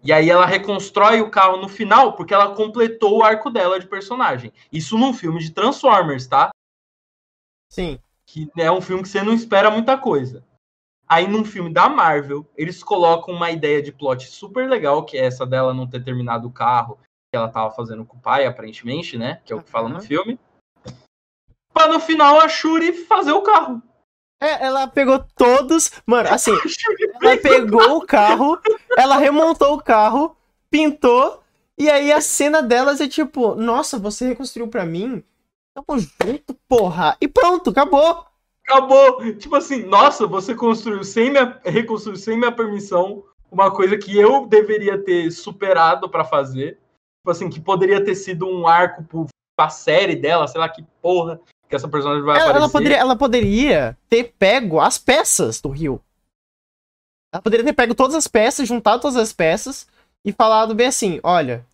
E 0.04 0.12
aí 0.12 0.30
ela 0.30 0.46
reconstrói 0.46 1.22
o 1.22 1.30
carro 1.30 1.58
no 1.58 1.70
final, 1.70 2.14
porque 2.14 2.34
ela 2.34 2.54
completou 2.54 3.20
o 3.20 3.24
arco 3.24 3.50
dela 3.50 3.80
de 3.80 3.88
personagem. 3.88 4.52
Isso 4.72 4.98
num 4.98 5.14
filme 5.14 5.40
de 5.40 5.52
Transformers, 5.52 6.28
tá? 6.28 6.50
Sim. 7.70 8.00
que 8.26 8.50
é 8.58 8.72
um 8.72 8.82
filme 8.82 9.04
que 9.04 9.10
você 9.10 9.24
não 9.24 9.34
espera 9.34 9.72
muita 9.72 9.98
coisa. 9.98 10.44
Aí 11.08 11.28
num 11.28 11.46
filme 11.46 11.72
da 11.72 11.88
Marvel, 11.88 12.46
eles 12.56 12.84
colocam 12.84 13.34
uma 13.34 13.52
ideia 13.52 13.82
de 13.82 13.92
plot 13.92 14.28
super 14.28 14.68
legal, 14.68 15.06
que 15.06 15.18
é 15.18 15.26
essa 15.26 15.46
dela 15.46 15.74
não 15.74 15.88
ter 15.88 16.04
terminado 16.04 16.48
o 16.48 16.52
carro 16.52 17.00
que 17.32 17.38
ela 17.38 17.50
tava 17.50 17.72
fazendo 17.72 18.06
com 18.06 18.18
o 18.18 18.22
pai, 18.22 18.46
aparentemente, 18.46 19.18
né? 19.18 19.42
Que 19.46 19.54
é 19.54 19.56
o 19.56 19.62
que 19.62 19.70
fala 19.70 19.90
no 19.90 20.02
filme. 20.02 20.40
Pra 21.74 21.88
no 21.88 22.00
final 22.00 22.40
a 22.40 22.48
Shuri 22.48 22.94
fazer 22.94 23.32
o 23.32 23.42
carro. 23.42 23.82
É, 24.44 24.66
ela 24.66 24.86
pegou 24.88 25.24
todos. 25.38 25.90
Mano, 26.06 26.28
assim, 26.30 26.52
ela 27.22 27.38
pegou 27.38 27.98
o 27.98 28.06
carro, 28.06 28.60
ela 28.98 29.18
remontou 29.18 29.74
o 29.74 29.82
carro, 29.82 30.36
pintou, 30.70 31.42
e 31.78 31.90
aí 31.90 32.12
a 32.12 32.20
cena 32.20 32.62
delas 32.62 33.00
é 33.00 33.08
tipo, 33.08 33.56
nossa, 33.56 33.98
você 33.98 34.28
reconstruiu 34.28 34.68
pra 34.68 34.86
mim? 34.86 35.24
Tamo 35.74 35.98
junto, 35.98 36.54
porra. 36.68 37.16
E 37.22 37.28
pronto, 37.28 37.70
acabou. 37.70 38.26
acabou. 38.68 39.34
Tipo 39.36 39.56
assim, 39.56 39.84
nossa, 39.84 40.28
você 40.28 40.54
construiu 40.54 41.06
sem 41.06 41.32
minha, 41.32 41.58
reconstruiu 41.64 42.18
sem 42.18 42.38
minha 42.38 42.52
permissão 42.52 43.24
uma 43.50 43.72
coisa 43.72 43.98
que 43.98 44.18
eu 44.18 44.46
deveria 44.46 45.02
ter 45.02 45.32
superado 45.32 46.10
pra 46.10 46.26
fazer. 46.26 46.80
Tipo 47.22 47.32
assim, 47.32 47.50
que 47.50 47.62
poderia 47.62 48.04
ter 48.04 48.16
sido 48.16 48.46
um 48.46 48.68
arco 48.68 49.28
pra 49.56 49.70
série 49.70 50.18
dela, 50.18 50.48
sei 50.48 50.60
lá 50.60 50.68
que 50.68 50.84
porra 51.02 51.40
que 51.74 51.78
essa 51.78 51.88
personagem 51.88 52.24
vai 52.24 52.36
Ela, 52.36 52.44
aparecer. 52.52 52.62
ela 52.62 52.70
poderia, 52.70 52.98
ela 52.98 53.16
poderia 53.16 53.98
ter 54.08 54.36
pego 54.38 54.80
as 54.80 55.00
peças 55.00 55.60
do 55.60 55.70
Rio. 55.70 56.00
Ela 57.34 57.42
poderia 57.42 57.66
ter 57.66 57.74
pego 57.74 57.96
todas 57.96 58.16
as 58.16 58.28
peças, 58.28 58.68
juntado 58.68 59.02
todas 59.02 59.18
as 59.18 59.34
peças 59.34 59.88
e 60.24 60.32
falado 60.32 60.76
bem 60.76 60.86
assim: 60.86 61.20
olha, 61.24 61.66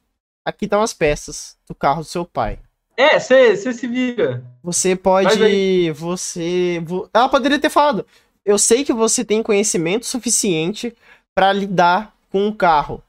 aqui 0.46 0.66
estão 0.66 0.82
as 0.82 0.94
peças 0.94 1.58
do 1.68 1.76
carro 1.76 2.02
do 2.02 2.08
seu 2.08 2.24
pai. 2.24 2.60
É, 2.96 3.20
você 3.20 3.58
se 3.74 3.88
vira. 3.88 4.42
Você 4.64 4.96
pode. 4.96 5.92
Você. 5.92 6.82
Ela 7.14 7.28
poderia 7.28 7.60
ter 7.60 7.70
falado. 7.70 8.06
Eu 8.46 8.58
sei 8.58 8.86
que 8.86 8.94
você 8.94 9.26
tem 9.26 9.44
conhecimento 9.44 10.06
suficiente 10.06 10.96
para 11.36 11.52
lidar 11.52 12.16
com 12.32 12.48
um 12.48 12.54
carro 12.54 13.04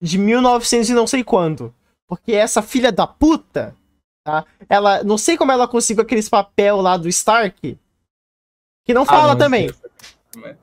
de 0.00 0.16
1900 0.16 0.90
e 0.90 0.94
não 0.94 1.08
sei 1.08 1.24
quando. 1.24 1.74
Porque 2.06 2.32
essa 2.32 2.62
filha 2.62 2.92
da 2.92 3.04
puta, 3.04 3.74
tá? 4.26 4.44
Ela. 4.68 5.04
Não 5.04 5.16
sei 5.16 5.36
como 5.36 5.52
ela 5.52 5.68
conseguiu 5.68 6.02
aqueles 6.02 6.28
papel 6.28 6.80
lá 6.80 6.96
do 6.96 7.08
Stark. 7.08 7.78
Que 8.84 8.92
não 8.92 9.02
ah, 9.02 9.06
fala 9.06 9.24
ah, 9.24 9.34
não, 9.34 9.38
também. 9.38 9.72
Mas... 10.36 10.56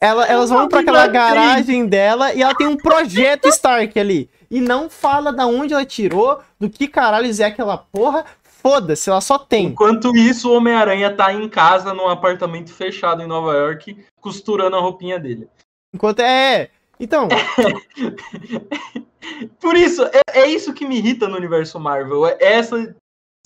Ela, 0.00 0.26
elas 0.26 0.50
vão 0.50 0.68
para 0.68 0.80
aquela 0.80 1.06
garagem 1.06 1.86
dela 1.86 2.34
e 2.34 2.42
ela 2.42 2.54
tem 2.54 2.66
um 2.66 2.76
projeto 2.76 3.48
Stark 3.48 3.98
ali. 3.98 4.28
E 4.50 4.60
não 4.60 4.90
fala 4.90 5.32
da 5.32 5.46
onde 5.46 5.72
ela 5.72 5.84
tirou, 5.84 6.40
do 6.60 6.68
que 6.68 6.86
caralho 6.86 7.30
é 7.40 7.44
aquela 7.44 7.78
porra. 7.78 8.24
Foda-se, 8.42 9.10
ela 9.10 9.20
só 9.20 9.38
tem. 9.38 9.66
Enquanto 9.66 10.14
isso, 10.16 10.50
o 10.50 10.56
Homem-Aranha 10.56 11.14
tá 11.14 11.32
em 11.32 11.48
casa, 11.48 11.92
num 11.92 12.08
apartamento 12.08 12.72
fechado 12.72 13.22
em 13.22 13.26
Nova 13.26 13.52
York, 13.52 14.04
costurando 14.20 14.76
a 14.76 14.80
roupinha 14.80 15.18
dele. 15.18 15.48
Enquanto 15.92 16.20
é. 16.20 16.70
Então. 16.98 17.28
Por 19.60 19.76
isso, 19.76 20.04
é, 20.04 20.40
é, 20.40 20.46
isso 20.46 20.74
que 20.74 20.86
me 20.86 20.98
irrita 20.98 21.28
no 21.28 21.36
universo 21.36 21.78
Marvel. 21.80 22.26
É 22.26 22.36
essa, 22.40 22.94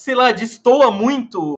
sei 0.01 0.15
lá, 0.15 0.33
destoa 0.33 0.91
muito 0.91 1.55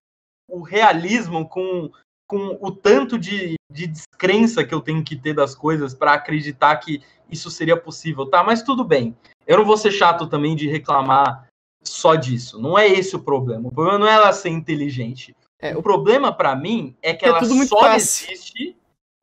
o 0.49 0.63
realismo 0.63 1.49
com 1.49 1.91
com 2.31 2.57
o 2.61 2.71
tanto 2.71 3.19
de, 3.19 3.57
de 3.69 3.89
descrença 3.89 4.63
que 4.63 4.73
eu 4.73 4.81
tenho 4.81 5.03
que 5.03 5.17
ter 5.17 5.35
das 5.35 5.53
coisas 5.53 5.93
para 5.93 6.13
acreditar 6.13 6.77
que 6.77 7.03
isso 7.29 7.51
seria 7.51 7.77
possível, 7.77 8.25
tá? 8.25 8.45
Mas 8.45 8.63
tudo 8.63 8.85
bem. 8.85 9.17
Eu 9.45 9.59
não 9.59 9.65
vou 9.65 9.77
ser 9.77 9.91
chato 9.91 10.29
também 10.29 10.55
de 10.55 10.69
reclamar 10.69 11.49
só 11.83 12.15
disso. 12.15 12.61
Não 12.63 12.79
é 12.79 12.87
esse 12.87 13.17
o 13.17 13.19
problema. 13.19 13.69
O 13.69 13.73
problema 13.73 13.99
não 13.99 14.07
é 14.07 14.13
ela 14.13 14.33
ser 14.33 14.51
inteligente. 14.51 15.35
É, 15.59 15.77
o 15.77 15.83
problema 15.83 16.33
para 16.33 16.55
mim 16.55 16.97
é 17.03 17.13
que 17.13 17.25
é 17.25 17.29
ela 17.31 17.45
só 17.45 17.81
fácil. 17.81 18.31
existe, 18.31 18.77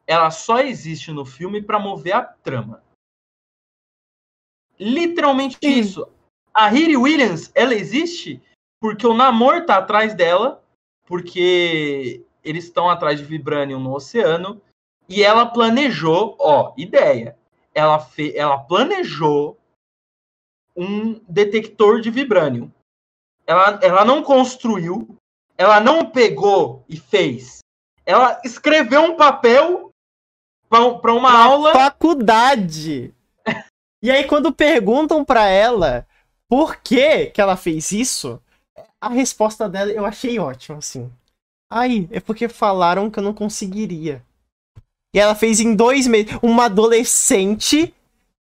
ela 0.06 0.30
só 0.30 0.60
existe 0.60 1.10
no 1.14 1.26
filme 1.26 1.62
para 1.62 1.80
mover 1.80 2.14
a 2.14 2.22
trama. 2.22 2.84
Literalmente 4.80 5.58
Sim. 5.62 5.80
isso. 5.80 6.08
A 6.54 6.68
Riri 6.68 6.98
Williams, 6.98 7.52
ela 7.54 7.74
existe 7.74 8.42
porque 8.80 9.06
o 9.06 9.14
Namor 9.14 9.66
tá 9.66 9.78
atrás 9.78 10.14
dela, 10.14 10.64
porque 11.06 12.24
eles 12.44 12.66
estão 12.66 12.90
atrás 12.90 13.20
de 13.20 13.26
Vibranium 13.26 13.80
no 13.80 13.94
oceano 13.94 14.62
e 15.10 15.24
ela 15.24 15.46
planejou, 15.46 16.36
ó, 16.40 16.74
ideia. 16.78 17.38
Ela, 17.74 18.00
fe, 18.00 18.36
ela 18.36 18.58
planejou 18.58 19.58
um 20.76 21.20
detector 21.28 22.02
de 22.02 22.10
Vibranium. 22.10 22.72
Ela, 23.46 23.80
ela 23.82 24.06
não 24.06 24.22
construiu, 24.22 25.18
ela 25.58 25.80
não 25.80 26.10
pegou 26.10 26.84
e 26.90 26.98
fez. 26.98 27.60
Ela 28.06 28.40
escreveu 28.44 29.02
um 29.02 29.16
papel 29.16 29.92
para 30.70 31.14
uma 31.14 31.32
Na 31.32 31.44
aula. 31.44 31.74
Faculdade! 31.74 33.14
E 34.02 34.12
aí, 34.12 34.24
quando 34.26 34.52
perguntam 34.54 35.26
para 35.26 35.48
ela 35.48 36.08
por 36.50 36.78
que, 36.78 37.28
que 37.28 37.42
ela 37.42 37.58
fez 37.58 37.92
isso, 37.92 38.42
a 39.02 39.10
resposta 39.10 39.68
dela 39.68 39.92
eu 39.92 40.06
achei 40.06 40.40
ótima, 40.40 40.78
assim. 40.78 41.12
Ai, 41.70 42.08
é 42.12 42.20
porque 42.20 42.48
falaram 42.48 43.10
que 43.12 43.20
eu 43.20 43.24
não 43.24 43.34
conseguiria. 43.34 44.24
E 45.14 45.20
ela 45.20 45.36
fez 45.36 45.60
em 45.60 45.76
dois 45.76 46.08
meses. 46.08 46.38
Uma 46.42 46.66
adolescente 46.66 47.94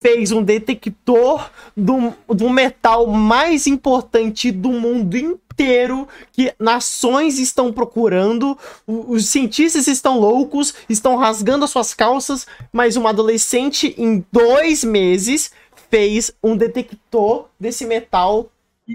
fez 0.02 0.32
um 0.32 0.42
detector 0.42 1.50
do, 1.76 2.14
do 2.26 2.48
metal 2.48 3.06
mais 3.06 3.66
importante 3.66 4.50
do 4.50 4.70
mundo 4.70 5.16
inteiro 5.16 6.08
que 6.32 6.54
nações 6.58 7.38
estão 7.38 7.70
procurando, 7.70 8.56
os 8.86 9.28
cientistas 9.28 9.86
estão 9.86 10.18
loucos, 10.18 10.74
estão 10.88 11.16
rasgando 11.16 11.64
as 11.64 11.70
suas 11.70 11.92
calças, 11.92 12.46
mas 12.72 12.96
uma 12.96 13.10
adolescente 13.10 13.94
em 13.98 14.24
dois 14.32 14.82
meses 14.82 15.52
fez 15.90 16.32
um 16.42 16.56
detector 16.56 17.46
desse 17.58 17.84
metal 17.84 18.50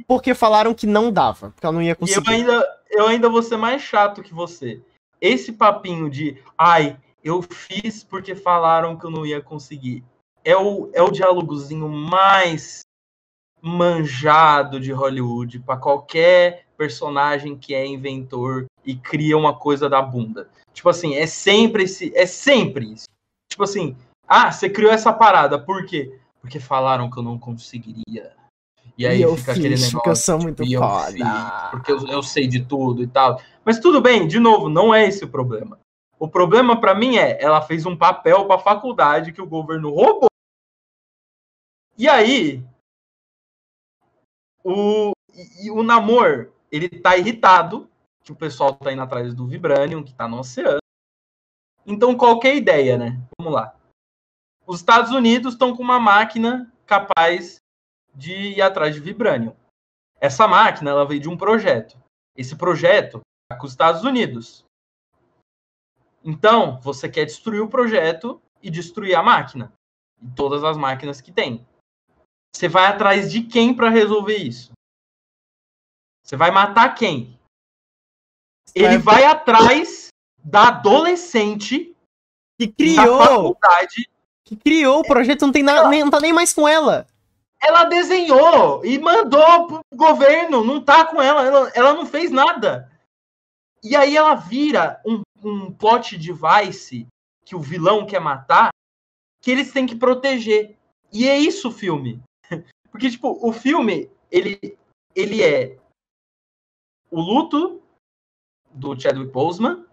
porque 0.08 0.34
falaram 0.34 0.74
que 0.74 0.88
não 0.88 1.12
dava, 1.12 1.52
porque 1.52 1.66
ela 1.66 1.76
não 1.76 1.82
ia 1.82 1.96
conseguir. 1.96 2.28
E 2.28 2.34
eu 2.34 2.36
ainda, 2.36 2.68
eu 2.90 3.08
ainda 3.08 3.30
vou 3.30 3.44
ser 3.44 3.58
mais 3.58 3.82
chato 3.82 4.24
que 4.24 4.34
você. 4.34 4.82
Esse 5.22 5.54
papinho 5.54 6.10
de, 6.10 6.38
ai, 6.58 6.98
eu 7.24 7.42
fiz 7.42 8.04
porque 8.04 8.36
falaram 8.36 8.98
que 8.98 9.06
eu 9.06 9.12
não 9.12 9.26
ia 9.26 9.42
conseguir. 9.42 10.04
É 10.46 10.56
o, 10.56 10.90
é 10.94 11.02
o 11.02 11.10
diálogozinho 11.10 11.90
mais 11.90 12.82
manjado 13.62 14.80
de 14.80 14.92
Hollywood 14.92 15.60
para 15.60 15.76
qualquer 15.76 16.66
personagem 16.78 17.58
que 17.58 17.74
é 17.74 17.86
inventor 17.86 18.68
e 18.86 18.96
cria 18.96 19.36
uma 19.36 19.56
coisa 19.56 19.90
da 19.90 20.02
bunda. 20.02 20.48
Tipo 20.72 20.90
assim, 20.90 21.16
é 21.16 21.26
sempre 21.26 21.84
esse, 21.84 22.16
é 22.16 22.28
sempre 22.28 22.94
isso. 22.94 23.08
Tipo 23.50 23.64
assim, 23.64 23.98
ah, 24.28 24.52
você 24.52 24.70
criou 24.70 24.92
essa 24.92 25.12
parada, 25.12 25.58
por 25.58 25.86
quê? 25.86 26.16
Porque 26.40 26.60
falaram 26.60 27.10
que 27.10 27.18
eu 27.18 27.24
não 27.24 27.40
conseguiria. 27.40 28.34
E 28.98 29.06
aí 29.06 29.24
e 29.24 29.38
fica 29.38 29.52
aquele 29.52 29.70
negócio. 29.70 30.02
Que 30.02 30.10
eu 30.10 30.16
sou 30.16 30.40
muito 30.40 30.64
tipo, 30.64 30.82
foda. 30.82 31.12
Fiz, 31.12 31.72
porque 31.72 31.92
eu, 31.92 32.08
eu 32.08 32.24
sei 32.24 32.48
de 32.48 32.64
tudo 32.64 33.02
e 33.02 33.08
tal. 33.08 33.42
Mas 33.64 33.80
tudo 33.80 34.00
bem, 34.00 34.28
de 34.28 34.40
novo, 34.40 34.70
não 34.70 34.94
é 34.94 35.08
esse 35.08 35.24
o 35.24 35.28
problema. 35.28 35.80
O 36.20 36.28
problema 36.28 36.80
para 36.80 36.96
mim 36.96 37.18
é, 37.18 37.42
ela 37.44 37.62
fez 37.62 37.86
um 37.86 37.96
papel 37.96 38.46
para 38.46 38.56
a 38.56 38.60
faculdade 38.60 39.34
que 39.34 39.42
o 39.42 39.48
governo 39.48 39.90
roubou. 39.90 40.30
E 41.98 42.10
aí, 42.10 42.64
o, 44.64 45.12
o 45.72 45.84
Namor, 45.84 46.52
ele 46.72 46.90
tá 46.90 47.16
irritado 47.16 47.90
que 48.24 48.32
o 48.32 48.36
pessoal 48.36 48.76
tá 48.76 48.92
indo 48.92 49.02
atrás 49.02 49.34
do 49.34 49.48
Vibranium, 49.48 50.04
que 50.04 50.14
tá 50.14 50.28
no 50.28 50.40
oceano. 50.40 50.80
Então, 51.86 52.18
qualquer 52.18 52.56
ideia, 52.56 52.98
né? 52.98 53.22
Vamos 53.38 53.54
lá. 53.54 53.76
Os 54.66 54.80
Estados 54.80 55.12
Unidos 55.12 55.54
estão 55.54 55.76
com 55.76 55.84
uma 55.84 56.00
máquina 56.00 56.74
capaz 56.86 57.58
de 58.14 58.34
ir 58.34 58.62
atrás 58.62 58.96
de 58.96 59.00
Vibranium. 59.00 59.56
Essa 60.20 60.48
máquina 60.48 60.90
ela 60.90 61.06
veio 61.06 61.22
de 61.22 61.30
um 61.30 61.38
projeto. 61.38 61.98
Esse 62.36 62.56
projeto 62.56 63.22
está 63.44 63.60
com 63.60 63.68
os 63.68 63.72
Estados 63.72 64.04
Unidos. 64.04 64.66
Então, 66.24 66.82
você 66.82 67.08
quer 67.08 67.26
destruir 67.26 67.62
o 67.62 67.70
projeto 67.70 68.42
e 68.62 68.72
destruir 68.72 69.16
a 69.16 69.22
máquina. 69.22 69.72
E 70.20 70.28
todas 70.32 70.64
as 70.64 70.76
máquinas 70.76 71.22
que 71.22 71.32
tem. 71.32 71.66
Você 72.56 72.70
vai 72.70 72.86
atrás 72.86 73.30
de 73.30 73.42
quem 73.42 73.74
para 73.74 73.90
resolver 73.90 74.38
isso? 74.38 74.72
Você 76.24 76.38
vai 76.38 76.52
matar 76.52 76.96
quem? 76.96 77.38
Ele 78.74 78.98
vai 78.98 79.26
atrás 79.26 80.08
da 80.42 80.70
adolescente 80.70 81.94
que 82.58 82.70
criou 82.70 83.58
que 84.46 84.56
criou 84.56 85.00
o 85.00 85.04
projeto, 85.04 85.42
não 85.42 85.52
tem 85.52 85.64
nada, 85.64 85.90
nem, 85.90 86.02
não 86.02 86.10
tá 86.10 86.22
nem 86.22 86.32
mais 86.32 86.54
com 86.54 86.66
ela. 86.66 87.06
Ela 87.62 87.84
desenhou 87.84 88.86
e 88.86 88.98
mandou 89.00 89.68
pro 89.68 89.82
governo, 89.94 90.64
não 90.64 90.80
tá 90.80 91.04
com 91.04 91.22
ela, 91.22 91.46
ela, 91.46 91.72
ela 91.76 91.94
não 91.94 92.06
fez 92.06 92.32
nada. 92.32 92.90
E 93.84 93.98
aí 93.98 94.16
ela 94.16 94.34
vira 94.36 95.02
um, 95.06 95.24
um 95.44 95.74
plot 95.74 96.18
device 96.18 97.06
que 97.44 97.54
o 97.54 97.60
vilão 97.60 98.06
quer 98.06 98.22
matar, 98.22 98.70
que 99.42 99.52
eles 99.52 99.74
têm 99.74 99.86
que 99.86 99.96
proteger. 99.96 100.78
E 101.12 101.28
é 101.28 101.38
isso 101.38 101.68
o 101.68 101.74
filme. 101.74 102.24
Porque, 102.96 103.12
tipo, 103.12 103.38
o 103.46 103.52
filme, 103.52 104.10
ele, 104.32 104.78
ele 105.14 105.44
é 105.44 105.78
o 107.12 107.20
luto 107.20 107.82
do 108.72 108.98
Chadwick 108.98 109.34
Boseman, 109.34 109.86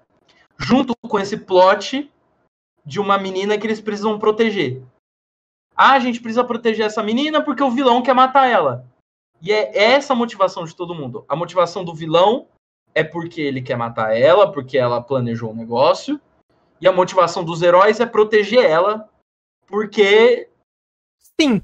junto 0.57 0.95
com 1.09 1.19
esse 1.19 1.37
plot 1.37 2.09
de 2.87 3.01
uma 3.01 3.19
menina 3.19 3.59
que 3.59 3.67
eles 3.67 3.81
precisam 3.81 4.21
proteger. 4.21 4.85
Ah, 5.75 5.95
a 5.95 5.99
gente 5.99 6.21
precisa 6.21 6.45
proteger 6.45 6.87
essa 6.87 7.03
menina 7.03 7.43
porque 7.43 7.61
o 7.61 7.73
vilão 7.73 8.05
quer 8.05 8.15
matar 8.15 8.47
ela. 8.47 8.87
E 9.41 9.51
é 9.51 9.77
essa 9.77 10.13
a 10.13 10.17
motivação 10.17 10.65
de 10.65 10.77
todo 10.77 10.95
mundo. 10.95 11.25
A 11.29 11.35
motivação 11.35 11.85
do 11.85 11.93
vilão 11.93 12.47
é 12.95 13.03
porque 13.03 13.41
ele 13.41 13.61
quer 13.61 13.77
matar 13.77 14.17
ela, 14.17 14.53
porque 14.53 14.79
ela 14.79 15.03
planejou 15.03 15.51
o 15.51 15.53
um 15.53 15.57
negócio. 15.57 16.21
E 16.81 16.87
a 16.87 16.93
motivação 16.93 17.43
dos 17.43 17.63
heróis 17.63 17.99
é 17.99 18.07
proteger 18.07 18.65
ela, 18.65 19.11
porque. 19.67 20.49
Sim. 21.41 21.61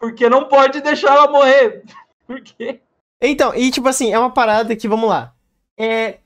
Porque 0.00 0.30
não 0.30 0.48
pode 0.48 0.80
deixar 0.80 1.14
ela 1.14 1.30
morrer. 1.30 1.84
Porque. 2.26 2.80
Então, 3.20 3.54
e 3.54 3.70
tipo 3.70 3.86
assim, 3.86 4.10
é 4.12 4.18
uma 4.18 4.30
parada 4.30 4.74
que, 4.74 4.88
vamos 4.88 5.08
lá. 5.08 5.34
É. 5.78 6.18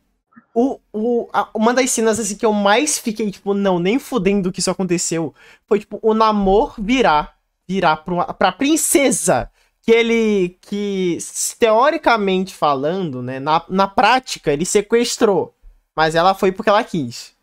O, 0.55 0.79
o, 0.93 1.29
a, 1.33 1.49
uma 1.53 1.75
das 1.75 1.91
cenas 1.91 2.21
assim, 2.21 2.37
que 2.37 2.47
eu 2.47 2.53
mais 2.53 2.97
fiquei, 2.97 3.29
tipo, 3.29 3.53
não, 3.55 3.81
nem 3.81 3.99
fudendo 3.99 4.53
que 4.53 4.61
isso 4.61 4.71
aconteceu, 4.71 5.35
foi, 5.67 5.81
tipo, 5.81 5.99
o 6.01 6.15
namor 6.15 6.75
virar, 6.79 7.37
virar 7.67 7.97
pra, 7.97 8.15
uma, 8.15 8.33
pra 8.33 8.53
princesa, 8.53 9.51
que 9.83 9.91
ele, 9.91 10.57
que, 10.61 11.19
teoricamente 11.59 12.55
falando, 12.55 13.21
né, 13.21 13.41
na, 13.41 13.65
na 13.69 13.89
prática, 13.89 14.53
ele 14.53 14.65
sequestrou, 14.65 15.53
mas 15.97 16.15
ela 16.15 16.35
foi 16.35 16.53
porque 16.53 16.71
ela 16.71 16.85
quis. 16.85 17.35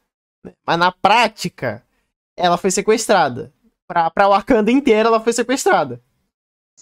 Né? 0.41 0.53
Mas 0.65 0.79
na 0.79 0.93
prática, 0.93 1.83
ela 2.37 2.57
foi 2.57 2.71
sequestrada. 2.71 3.51
Pra, 3.85 4.09
pra 4.09 4.29
Wakanda 4.29 4.71
inteira, 4.71 5.09
ela 5.09 5.19
foi 5.19 5.33
sequestrada. 5.33 6.01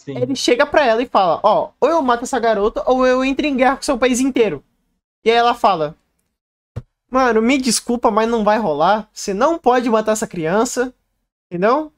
Sim. 0.00 0.16
ele 0.16 0.34
chega 0.34 0.64
pra 0.64 0.82
ela 0.82 1.02
e 1.02 1.06
fala: 1.06 1.40
Ó, 1.42 1.72
ou 1.78 1.88
eu 1.90 2.00
mato 2.00 2.22
essa 2.22 2.38
garota, 2.38 2.82
ou 2.86 3.06
eu 3.06 3.22
entro 3.22 3.44
em 3.44 3.54
guerra 3.54 3.76
com 3.76 3.82
seu 3.82 3.98
país 3.98 4.18
inteiro. 4.18 4.64
E 5.22 5.30
aí 5.30 5.36
ela 5.36 5.52
fala: 5.52 5.94
Mano, 7.10 7.42
me 7.42 7.58
desculpa, 7.58 8.10
mas 8.10 8.26
não 8.26 8.42
vai 8.42 8.58
rolar. 8.58 9.10
Você 9.12 9.34
não 9.34 9.58
pode 9.58 9.90
matar 9.90 10.12
essa 10.12 10.26
criança. 10.26 10.94
Entendeu? 11.52 11.92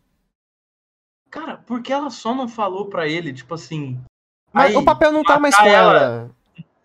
Cara, 1.30 1.58
porque 1.58 1.92
ela 1.92 2.10
só 2.10 2.34
não 2.34 2.48
falou 2.48 2.86
pra 2.86 3.06
ele, 3.06 3.32
tipo 3.32 3.54
assim. 3.54 4.00
Mas 4.52 4.74
aí, 4.74 4.76
o 4.76 4.84
papel 4.84 5.12
não 5.12 5.22
tá 5.22 5.38
mais 5.38 5.56
com 5.56 5.64
ela. 5.64 5.96
ela. 5.96 6.30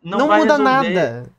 Não, 0.04 0.20
não 0.20 0.28
muda 0.28 0.58
resolver. 0.58 0.64
nada. 0.64 1.32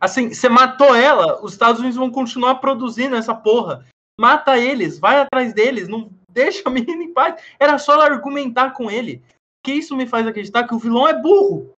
Assim, 0.00 0.34
você 0.34 0.48
matou 0.48 0.92
ela, 0.92 1.40
os 1.40 1.52
Estados 1.52 1.80
Unidos 1.80 1.96
vão 1.96 2.10
continuar 2.10 2.56
produzindo 2.56 3.14
essa 3.14 3.34
porra. 3.34 3.86
Mata 4.18 4.58
eles, 4.58 4.98
vai 4.98 5.20
atrás 5.20 5.54
deles, 5.54 5.86
não 5.86 6.10
deixa 6.34 6.62
a 6.66 6.70
menina 6.70 7.02
em 7.02 7.12
paz. 7.12 7.40
Era 7.58 7.78
só 7.78 7.94
ela 7.94 8.04
argumentar 8.04 8.70
com 8.72 8.90
ele. 8.90 9.22
Que 9.62 9.72
isso 9.72 9.96
me 9.96 10.06
faz 10.06 10.26
acreditar 10.26 10.64
que 10.64 10.74
o 10.74 10.78
vilão 10.78 11.08
é 11.08 11.14
burro. 11.14 11.70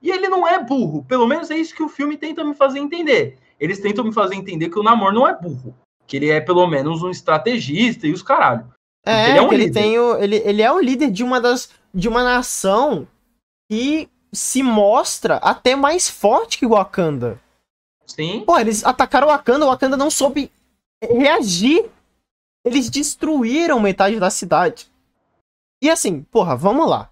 E 0.00 0.10
ele 0.10 0.28
não 0.28 0.46
é 0.46 0.62
burro. 0.62 1.04
Pelo 1.04 1.26
menos 1.26 1.50
é 1.50 1.56
isso 1.56 1.74
que 1.74 1.82
o 1.82 1.88
filme 1.88 2.16
tenta 2.16 2.44
me 2.44 2.54
fazer 2.54 2.78
entender. 2.78 3.36
Eles 3.58 3.80
tentam 3.80 4.04
me 4.04 4.12
fazer 4.12 4.34
entender 4.34 4.70
que 4.70 4.78
o 4.78 4.82
Namor 4.82 5.12
não 5.12 5.26
é 5.26 5.34
burro. 5.36 5.74
Que 6.06 6.16
ele 6.16 6.30
é 6.30 6.40
pelo 6.40 6.66
menos 6.66 7.02
um 7.02 7.10
estrategista 7.10 8.06
e 8.06 8.12
os 8.12 8.22
caralho. 8.22 8.72
É, 9.04 9.30
ele, 9.30 9.38
é 9.38 9.42
um 9.42 9.52
ele 9.52 9.70
tem 9.70 9.98
o, 9.98 10.16
ele, 10.16 10.36
ele 10.36 10.62
é 10.62 10.72
o 10.72 10.80
líder 10.80 11.10
de 11.10 11.22
uma 11.22 11.38
das 11.40 11.70
de 11.92 12.08
uma 12.08 12.24
nação 12.24 13.06
que 13.70 14.08
se 14.32 14.62
mostra 14.62 15.36
até 15.36 15.76
mais 15.76 16.08
forte 16.10 16.58
que 16.58 16.66
o 16.66 16.70
Wakanda. 16.70 17.40
Sim. 18.06 18.42
Pô, 18.44 18.58
eles 18.58 18.84
atacaram 18.84 19.28
o 19.28 19.30
Wakanda, 19.30 19.64
o 19.64 19.68
Wakanda 19.68 19.96
não 19.96 20.10
soube 20.10 20.50
reagir. 21.02 21.86
Eles 22.64 22.88
destruíram 22.88 23.78
metade 23.78 24.18
da 24.18 24.30
cidade. 24.30 24.90
E 25.82 25.90
assim, 25.90 26.22
porra, 26.22 26.56
vamos 26.56 26.88
lá. 26.88 27.10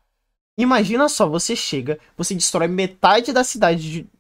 Imagina 0.59 1.09
só, 1.09 1.29
você 1.29 1.55
chega, 1.57 1.99
você 2.17 2.35
destrói 2.35 2.69
metade 2.69 3.33
da 3.33 3.45
cidade 3.45 3.91
de, 3.91 4.11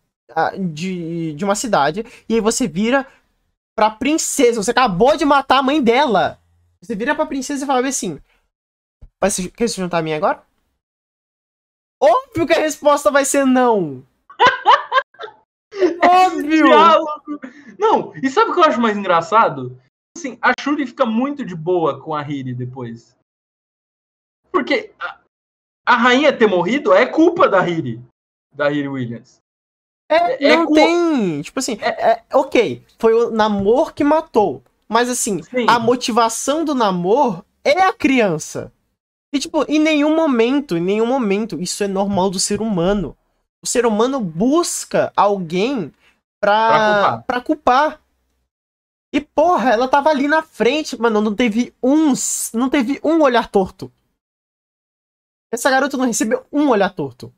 de, 0.72 1.33
de 1.35 1.45
uma 1.45 1.55
cidade, 1.55 2.05
e 2.28 2.35
aí 2.35 2.41
você 2.41 2.66
vira 2.66 3.07
pra 3.74 3.91
princesa. 3.91 4.62
Você 4.62 4.70
acabou 4.70 5.16
de 5.16 5.24
matar 5.24 5.59
a 5.59 5.62
mãe 5.62 5.83
dela. 5.83 6.39
Você 6.83 6.95
vira 6.95 7.14
pra 7.14 7.26
princesa 7.26 7.64
e 7.64 7.66
fala 7.66 7.87
assim: 7.87 8.20
Vai 9.20 9.30
se, 9.30 9.51
Quer 9.51 9.68
se 9.68 9.76
juntar 9.76 9.99
a 9.99 10.03
mim 10.03 10.12
agora? 10.12 10.43
Óbvio 12.03 12.47
que 12.47 12.53
a 12.53 12.61
resposta 12.61 13.11
vai 13.11 13.24
ser 13.24 13.45
não. 13.47 14.05
Óbvio! 16.03 16.66
Diálogo. 16.66 17.41
Não, 17.78 18.12
e 18.16 18.28
sabe 18.28 18.51
o 18.51 18.55
que 18.55 18.61
eu 18.61 18.64
acho 18.64 18.80
mais 18.80 18.97
engraçado? 18.97 19.80
Assim, 20.16 20.38
a 20.40 20.52
Shuri 20.60 20.86
fica 20.86 21.06
muito 21.06 21.44
de 21.44 21.54
boa 21.54 22.00
com 22.00 22.14
a 22.14 22.22
Hiri 22.22 22.54
depois. 22.54 23.16
Porque 24.50 24.92
a, 25.00 25.20
a 25.86 25.96
rainha 25.96 26.36
ter 26.36 26.46
morrido 26.46 26.92
é 26.92 27.06
culpa 27.06 27.48
da 27.48 27.66
Hiri. 27.66 28.00
Da 28.54 28.70
Hiri 28.70 28.88
Williams. 28.88 29.40
É, 30.10 30.44
é 30.44 30.56
não 30.56 30.70
é 30.70 30.74
tem. 30.74 31.42
Tipo 31.42 31.58
assim, 31.58 31.78
é, 31.80 32.10
é, 32.10 32.24
ok, 32.34 32.84
foi 32.98 33.14
o 33.14 33.30
Namor 33.30 33.94
que 33.94 34.04
matou. 34.04 34.62
Mas 34.86 35.08
assim, 35.08 35.42
Sim. 35.42 35.66
a 35.66 35.78
motivação 35.78 36.64
do 36.64 36.74
Namor 36.74 37.42
é 37.64 37.80
a 37.82 37.92
criança. 37.92 38.70
E 39.32 39.38
tipo, 39.38 39.64
em 39.66 39.78
nenhum 39.78 40.14
momento, 40.14 40.76
em 40.76 40.82
nenhum 40.82 41.06
momento, 41.06 41.58
isso 41.58 41.82
é 41.82 41.88
normal 41.88 42.28
do 42.28 42.38
ser 42.38 42.60
humano. 42.60 43.16
O 43.64 43.66
ser 43.66 43.86
humano 43.86 44.20
busca 44.20 45.10
alguém 45.16 45.90
pra, 46.38 46.68
pra 46.68 46.80
culpar. 46.82 47.24
Pra 47.24 47.40
culpar. 47.40 48.01
E 49.12 49.20
porra, 49.20 49.70
ela 49.70 49.86
tava 49.86 50.08
ali 50.08 50.26
na 50.26 50.42
frente, 50.42 50.98
mano, 50.98 51.20
não 51.20 51.34
teve 51.34 51.74
um, 51.82 52.14
não 52.54 52.70
teve 52.70 52.98
um 53.04 53.20
olhar 53.20 53.48
torto. 53.48 53.92
Essa 55.52 55.70
garota 55.70 55.98
não 55.98 56.06
recebeu 56.06 56.46
um 56.50 56.70
olhar 56.70 56.94
torto. 56.94 57.32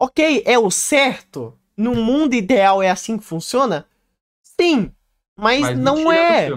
Ok, 0.00 0.42
é 0.46 0.58
o 0.58 0.70
certo? 0.70 1.58
No 1.76 1.94
mundo 1.94 2.34
ideal 2.34 2.82
é 2.82 2.88
assim 2.88 3.18
que 3.18 3.24
funciona? 3.24 3.86
Sim, 4.42 4.90
mas, 5.36 5.60
mas 5.60 5.78
não 5.78 6.10
é. 6.10 6.48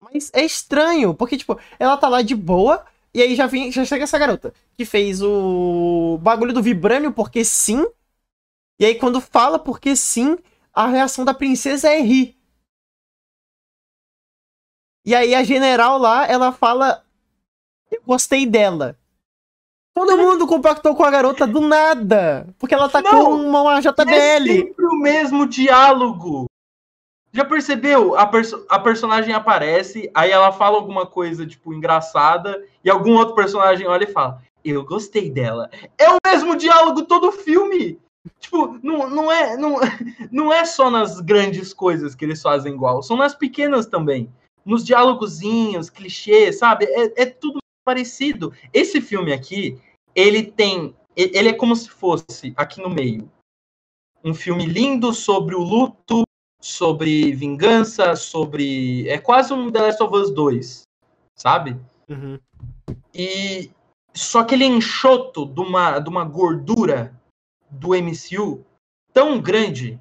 Mas 0.00 0.30
é 0.32 0.44
estranho, 0.44 1.14
porque, 1.14 1.36
tipo, 1.36 1.58
ela 1.78 1.96
tá 1.96 2.08
lá 2.08 2.22
de 2.22 2.34
boa, 2.34 2.84
e 3.12 3.20
aí 3.20 3.34
já, 3.34 3.46
vem, 3.46 3.72
já 3.72 3.84
chega 3.84 4.04
essa 4.04 4.18
garota, 4.18 4.54
que 4.76 4.84
fez 4.84 5.20
o 5.20 6.18
bagulho 6.22 6.52
do 6.52 6.62
Vibrânio 6.62 7.12
porque 7.12 7.44
sim, 7.44 7.84
e 8.78 8.84
aí 8.84 8.94
quando 8.94 9.20
fala 9.20 9.58
porque 9.58 9.96
sim, 9.96 10.36
a 10.72 10.86
reação 10.86 11.24
da 11.24 11.34
princesa 11.34 11.88
é 11.88 12.00
rir. 12.00 12.36
E 15.04 15.14
aí 15.14 15.34
a 15.34 15.44
general 15.44 15.98
lá, 15.98 16.26
ela 16.26 16.50
fala, 16.50 17.04
eu 17.90 18.00
gostei 18.06 18.46
dela. 18.46 18.96
Todo 19.94 20.16
mundo 20.16 20.46
compactou 20.46 20.96
com 20.96 21.04
a 21.04 21.10
garota 21.10 21.46
do 21.46 21.60
nada. 21.60 22.48
Porque 22.58 22.74
ela 22.74 22.88
tá 22.88 23.00
não, 23.00 23.24
com 23.24 23.34
uma 23.34 23.80
JBL. 23.80 24.10
É 24.10 24.40
sempre 24.40 24.86
o 24.86 24.98
mesmo 24.98 25.46
diálogo. 25.46 26.46
Já 27.32 27.44
percebeu? 27.44 28.16
A, 28.16 28.26
perso 28.26 28.64
a 28.68 28.78
personagem 28.78 29.34
aparece, 29.34 30.10
aí 30.14 30.30
ela 30.30 30.52
fala 30.52 30.76
alguma 30.76 31.04
coisa, 31.04 31.46
tipo, 31.46 31.74
engraçada, 31.74 32.64
e 32.82 32.88
algum 32.88 33.14
outro 33.14 33.34
personagem 33.34 33.86
olha 33.86 34.04
e 34.04 34.12
fala: 34.12 34.40
Eu 34.64 34.84
gostei 34.84 35.30
dela. 35.30 35.70
É 35.98 36.08
o 36.10 36.18
mesmo 36.24 36.56
diálogo 36.56 37.02
todo 37.02 37.28
o 37.28 37.32
filme. 37.32 37.98
Tipo, 38.40 38.78
não, 38.82 39.08
não, 39.08 39.30
é, 39.30 39.56
não, 39.56 39.76
não 40.30 40.52
é 40.52 40.64
só 40.64 40.90
nas 40.90 41.20
grandes 41.20 41.74
coisas 41.74 42.14
que 42.14 42.24
eles 42.24 42.40
fazem 42.40 42.72
igual, 42.72 43.02
são 43.02 43.16
nas 43.16 43.34
pequenas 43.34 43.86
também. 43.86 44.32
Nos 44.64 44.84
diálogozinhos, 44.84 45.90
clichês, 45.90 46.58
sabe? 46.58 46.86
É, 46.86 47.22
é 47.22 47.26
tudo 47.26 47.58
parecido. 47.84 48.52
Esse 48.72 49.00
filme 49.00 49.32
aqui, 49.32 49.78
ele 50.14 50.42
tem. 50.42 50.94
Ele 51.16 51.50
é 51.50 51.52
como 51.52 51.76
se 51.76 51.88
fosse, 51.88 52.52
aqui 52.56 52.80
no 52.80 52.90
meio, 52.90 53.30
um 54.24 54.34
filme 54.34 54.66
lindo 54.66 55.12
sobre 55.12 55.54
o 55.54 55.62
luto, 55.62 56.24
sobre 56.60 57.32
vingança, 57.32 58.16
sobre. 58.16 59.08
É 59.08 59.18
quase 59.18 59.52
um 59.52 59.70
The 59.70 59.80
Last 59.80 60.02
of 60.02 60.16
Us 60.16 60.30
2, 60.30 60.82
sabe? 61.36 61.76
Uhum. 62.08 62.38
E. 63.14 63.70
Só 64.16 64.44
que 64.44 64.54
ele 64.54 64.62
é 64.62 64.68
enxoto 64.68 65.44
de 65.44 65.60
uma, 65.60 65.98
de 65.98 66.08
uma 66.08 66.24
gordura 66.24 67.20
do 67.68 67.88
MCU 67.88 68.64
tão 69.12 69.40
grande 69.40 70.00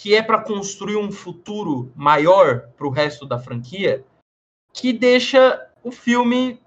que 0.00 0.14
é 0.14 0.22
para 0.22 0.42
construir 0.42 0.96
um 0.96 1.12
futuro 1.12 1.92
maior 1.94 2.68
para 2.70 2.86
o 2.86 2.90
resto 2.90 3.26
da 3.26 3.38
franquia 3.38 4.02
que 4.72 4.94
deixa 4.94 5.68
o 5.84 5.92
filme 5.92 6.58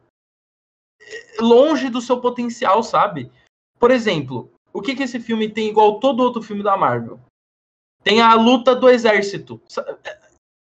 longe 1.40 1.90
do 1.90 2.00
seu 2.00 2.22
potencial, 2.22 2.84
sabe? 2.84 3.32
Por 3.80 3.90
exemplo, 3.90 4.52
o 4.72 4.84
que, 4.84 4.96
que 4.96 5.02
esse 5.02 5.20
filme 5.20 5.50
tem 5.50 5.68
igual 5.68 6.00
todo 6.00 6.22
outro 6.22 6.44
filme 6.44 6.62
da 6.62 6.78
Marvel? 6.78 7.20
Tem 8.04 8.22
a 8.22 8.36
luta 8.36 8.76
do 8.76 8.88
exército. 8.88 9.60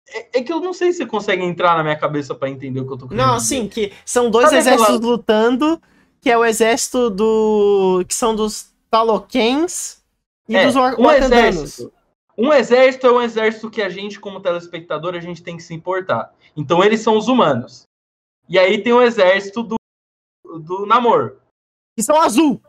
É, 0.06 0.38
é 0.38 0.42
que 0.42 0.52
eu 0.52 0.60
não 0.60 0.74
sei 0.74 0.92
se 0.92 0.98
você 0.98 1.06
consegue 1.06 1.42
entrar 1.42 1.74
na 1.74 1.82
minha 1.82 1.98
cabeça 1.98 2.34
para 2.34 2.50
entender 2.50 2.80
o 2.80 2.86
que 2.86 2.92
eu 2.92 2.98
tô 2.98 3.08
querendo 3.08 3.26
Não, 3.26 3.36
dizer. 3.38 3.46
sim, 3.46 3.66
que 3.66 3.94
são 4.04 4.30
dois 4.30 4.50
Sabe 4.50 4.58
exércitos 4.58 4.96
aquela... 4.96 5.10
lutando, 5.10 5.82
que 6.20 6.30
é 6.30 6.36
o 6.36 6.44
exército 6.44 7.08
do... 7.08 8.04
que 8.06 8.14
são 8.14 8.36
dos 8.36 8.74
Taloquens 8.90 10.02
e 10.46 10.54
é, 10.54 10.66
dos 10.66 10.76
um 10.76 11.10
exército. 11.10 11.97
Um 12.38 12.52
exército 12.52 13.06
é 13.08 13.12
um 13.12 13.20
exército 13.20 13.68
que 13.68 13.82
a 13.82 13.88
gente, 13.88 14.20
como 14.20 14.40
telespectador, 14.40 15.16
a 15.16 15.20
gente 15.20 15.42
tem 15.42 15.56
que 15.56 15.62
se 15.62 15.74
importar. 15.74 16.32
Então 16.56 16.84
eles 16.84 17.00
são 17.00 17.18
os 17.18 17.26
humanos. 17.26 17.82
E 18.48 18.56
aí 18.56 18.80
tem 18.80 18.92
o 18.92 19.02
exército 19.02 19.64
do 19.64 19.78
do 20.58 20.86
Namor. 20.86 21.36
Que 21.96 22.02
são 22.02 22.20
azul. 22.20 22.62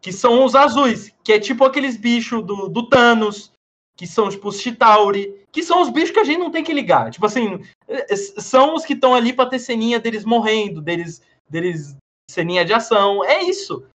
Que 0.00 0.12
são 0.12 0.44
os 0.44 0.54
azuis. 0.54 1.12
Que 1.24 1.32
é 1.32 1.40
tipo 1.40 1.64
aqueles 1.64 1.96
bichos 1.96 2.44
do, 2.44 2.68
do 2.68 2.88
Thanos. 2.88 3.50
Que 3.96 4.06
são, 4.06 4.28
tipo, 4.28 4.48
os 4.48 4.60
Chitauri. 4.60 5.46
Que 5.50 5.62
são 5.62 5.82
os 5.82 5.90
bichos 5.90 6.10
que 6.10 6.20
a 6.20 6.24
gente 6.24 6.38
não 6.38 6.50
tem 6.50 6.62
que 6.62 6.72
ligar. 6.72 7.10
Tipo 7.10 7.26
assim, 7.26 7.60
é, 7.88 8.12
é, 8.12 8.16
são 8.16 8.74
os 8.74 8.84
que 8.84 8.92
estão 8.92 9.14
ali 9.14 9.32
pra 9.32 9.46
ter 9.46 9.58
ceninha 9.58 9.98
deles 9.98 10.24
morrendo, 10.24 10.80
deles, 10.80 11.22
deles 11.48 11.96
ceninha 12.30 12.64
de 12.64 12.72
ação. 12.72 13.24
É 13.24 13.42
isso. 13.42 13.86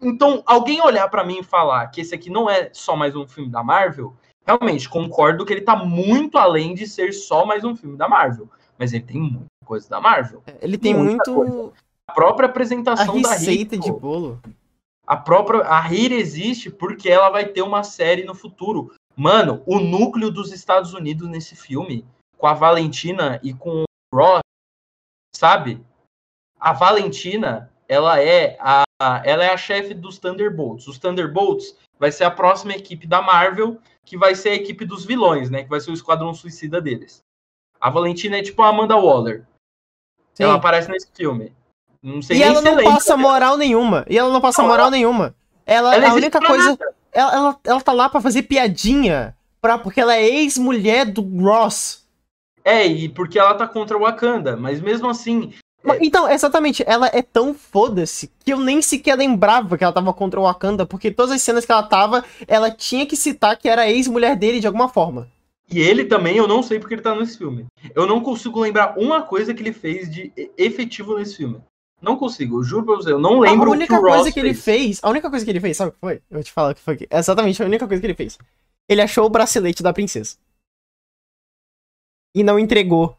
Então, 0.00 0.42
alguém 0.46 0.80
olhar 0.80 1.08
para 1.08 1.24
mim 1.24 1.38
e 1.38 1.44
falar 1.44 1.86
que 1.88 2.00
esse 2.00 2.14
aqui 2.14 2.28
não 2.28 2.50
é 2.50 2.70
só 2.72 2.96
mais 2.96 3.14
um 3.14 3.26
filme 3.26 3.48
da 3.48 3.62
Marvel, 3.62 4.16
realmente 4.46 4.88
concordo 4.88 5.44
que 5.44 5.52
ele 5.52 5.62
tá 5.62 5.76
muito 5.76 6.38
além 6.38 6.74
de 6.74 6.86
ser 6.86 7.12
só 7.12 7.44
mais 7.46 7.64
um 7.64 7.76
filme 7.76 7.96
da 7.96 8.08
Marvel. 8.08 8.48
Mas 8.78 8.92
ele 8.92 9.04
tem 9.04 9.20
muita 9.20 9.46
coisa 9.64 9.88
da 9.88 10.00
Marvel. 10.00 10.42
Ele 10.60 10.76
tem 10.76 10.94
muito. 10.94 11.34
Coisa 11.34 11.72
a 12.08 12.12
própria 12.14 12.46
apresentação 12.46 13.18
a 13.18 13.22
da 13.22 13.30
receita 13.30 13.78
de 13.78 13.90
bolo. 13.90 14.40
A 15.06 15.16
própria 15.16 15.62
a 15.66 15.92
Hira 15.92 16.14
existe 16.14 16.70
porque 16.70 17.08
ela 17.08 17.30
vai 17.30 17.46
ter 17.46 17.62
uma 17.62 17.82
série 17.82 18.24
no 18.24 18.34
futuro. 18.34 18.94
Mano, 19.16 19.62
o 19.66 19.78
núcleo 19.78 20.30
dos 20.30 20.52
Estados 20.52 20.94
Unidos 20.94 21.28
nesse 21.28 21.56
filme, 21.56 22.06
com 22.36 22.46
a 22.46 22.54
Valentina 22.54 23.40
e 23.42 23.52
com 23.52 23.82
o 23.82 24.16
Ross, 24.16 24.42
sabe? 25.34 25.84
A 26.58 26.72
Valentina, 26.72 27.70
ela 27.88 28.20
é 28.20 28.56
a 28.60 28.82
ela 29.24 29.44
é 29.44 29.50
a 29.50 29.56
chefe 29.56 29.94
dos 29.94 30.18
Thunderbolts. 30.18 30.86
Os 30.86 30.96
Thunderbolts 30.96 31.76
vai 31.98 32.12
ser 32.12 32.22
a 32.24 32.30
próxima 32.30 32.72
equipe 32.72 33.04
da 33.06 33.20
Marvel, 33.20 33.80
que 34.04 34.16
vai 34.16 34.34
ser 34.34 34.50
a 34.50 34.54
equipe 34.54 34.84
dos 34.84 35.04
vilões, 35.04 35.50
né? 35.50 35.62
Que 35.62 35.68
vai 35.70 35.80
ser 35.80 35.90
o 35.90 35.94
esquadrão 35.94 36.34
suicida 36.34 36.80
deles. 36.80 37.22
A 37.80 37.90
Valentina 37.90 38.38
é 38.38 38.42
tipo 38.42 38.62
a 38.62 38.68
Amanda 38.68 38.96
Waller. 38.96 39.44
Sim. 40.34 40.44
Ela 40.44 40.54
aparece 40.54 40.90
nesse 40.90 41.08
filme. 41.14 41.52
Não 42.02 42.20
sei 42.22 42.36
E 42.36 42.40
nem 42.40 42.48
ela 42.48 42.58
se 42.58 42.64
não 42.64 42.74
lembra. 42.76 42.92
passa 42.92 43.16
moral 43.16 43.56
nenhuma. 43.56 44.04
E 44.08 44.18
ela 44.18 44.32
não 44.32 44.40
passa 44.40 44.62
Não, 44.62 44.68
moral 44.68 44.90
nenhuma. 44.90 45.34
Ela, 45.64 45.94
Ela 45.94 46.10
a 46.10 46.14
única 46.14 46.40
coisa. 46.40 46.78
Ela, 47.12 47.34
ela, 47.34 47.60
ela 47.64 47.80
tá 47.80 47.92
lá 47.92 48.08
pra 48.08 48.20
fazer 48.20 48.42
piadinha. 48.42 49.36
Pra, 49.60 49.78
porque 49.78 50.00
ela 50.00 50.16
é 50.16 50.24
ex-mulher 50.24 51.06
do 51.06 51.22
Ross. 51.40 52.04
É, 52.64 52.86
e 52.86 53.08
porque 53.08 53.38
ela 53.38 53.54
tá 53.54 53.66
contra 53.66 53.96
o 53.96 54.00
Wakanda, 54.00 54.56
mas 54.56 54.80
mesmo 54.80 55.08
assim, 55.08 55.52
Mas, 55.82 55.98
Então, 56.00 56.30
exatamente, 56.30 56.84
ela 56.86 57.08
é 57.12 57.22
tão 57.22 57.54
foda-se 57.54 58.30
que 58.44 58.52
eu 58.52 58.58
nem 58.58 58.80
sequer 58.80 59.16
lembrava 59.16 59.76
que 59.76 59.84
ela 59.84 59.92
tava 59.92 60.12
contra 60.12 60.38
o 60.38 60.44
Wakanda, 60.44 60.86
porque 60.86 61.10
todas 61.10 61.32
as 61.32 61.42
cenas 61.42 61.64
que 61.64 61.72
ela 61.72 61.82
tava, 61.82 62.24
ela 62.46 62.70
tinha 62.70 63.06
que 63.06 63.16
citar 63.16 63.56
que 63.56 63.68
era 63.68 63.90
ex-mulher 63.90 64.36
dele 64.36 64.60
de 64.60 64.66
alguma 64.66 64.88
forma. 64.88 65.28
E 65.70 65.80
ele 65.80 66.04
também, 66.04 66.36
eu 66.36 66.46
não 66.46 66.62
sei 66.62 66.78
porque 66.78 66.94
ele 66.94 67.02
tá 67.02 67.14
nesse 67.14 67.38
filme. 67.38 67.66
Eu 67.94 68.06
não 68.06 68.20
consigo 68.20 68.60
lembrar 68.60 68.98
uma 68.98 69.22
coisa 69.22 69.54
que 69.54 69.62
ele 69.62 69.72
fez 69.72 70.10
de 70.10 70.30
efetivo 70.56 71.18
nesse 71.18 71.36
filme. 71.36 71.60
Não 72.00 72.16
consigo, 72.16 72.58
eu 72.58 72.64
juro 72.64 72.84
pra 72.84 72.96
você, 72.96 73.12
eu 73.12 73.18
não 73.18 73.38
lembro 73.40 73.70
a 73.70 73.72
o 73.72 73.74
única 73.74 73.94
que 73.94 73.94
o 73.94 74.02
Ross 74.02 74.14
coisa 74.16 74.32
que 74.32 74.40
ele 74.40 74.54
fez. 74.54 74.64
fez, 74.76 75.00
a 75.02 75.08
única 75.08 75.30
coisa 75.30 75.44
que 75.44 75.50
ele 75.50 75.60
fez, 75.60 75.76
sabe 75.76 75.90
o 75.90 75.92
que 75.92 76.00
foi? 76.00 76.14
Eu 76.14 76.22
vou 76.36 76.42
te 76.42 76.52
falar 76.52 76.72
o 76.72 76.74
que 76.74 76.80
foi. 76.80 76.98
Exatamente 77.10 77.62
a 77.62 77.66
única 77.66 77.86
coisa 77.86 78.00
que 78.00 78.06
ele 78.06 78.14
fez. 78.14 78.38
Ele 78.88 79.00
achou 79.00 79.24
o 79.24 79.30
bracelete 79.30 79.82
da 79.82 79.92
princesa. 79.92 80.36
E 82.34 82.42
não 82.42 82.58
entregou 82.58 83.16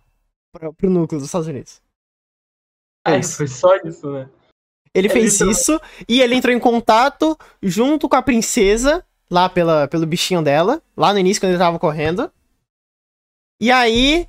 pro, 0.51 0.73
pro 0.73 0.89
núcleo 0.89 1.19
dos 1.19 1.27
Estados 1.27 1.47
Unidos. 1.47 1.82
É, 3.05 3.21
foi 3.21 3.47
só 3.47 3.75
isso, 3.77 4.11
né? 4.11 4.29
Ele 4.93 5.07
É, 5.07 5.09
fez 5.09 5.33
literalmente. 5.33 5.61
isso 5.61 5.81
e 6.07 6.21
ele 6.21 6.35
entrou 6.35 6.53
em 6.53 6.59
contato 6.59 7.37
junto 7.61 8.07
com 8.07 8.15
a 8.15 8.21
princesa, 8.21 9.05
lá 9.29 9.49
pela, 9.49 9.87
pelo 9.87 10.05
bichinho 10.05 10.41
dela, 10.41 10.81
lá 10.95 11.11
no 11.11 11.19
início 11.19 11.41
quando 11.41 11.51
ele 11.51 11.59
tava 11.59 11.79
correndo. 11.79 12.31
E 13.61 13.71
aí. 13.71 14.27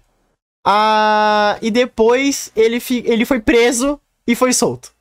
A... 0.66 1.58
E 1.60 1.70
depois 1.70 2.50
ele, 2.56 2.80
fi... 2.80 3.02
ele 3.06 3.24
foi 3.26 3.40
preso 3.40 4.00
e 4.26 4.34
foi 4.34 4.52
solto. 4.54 4.92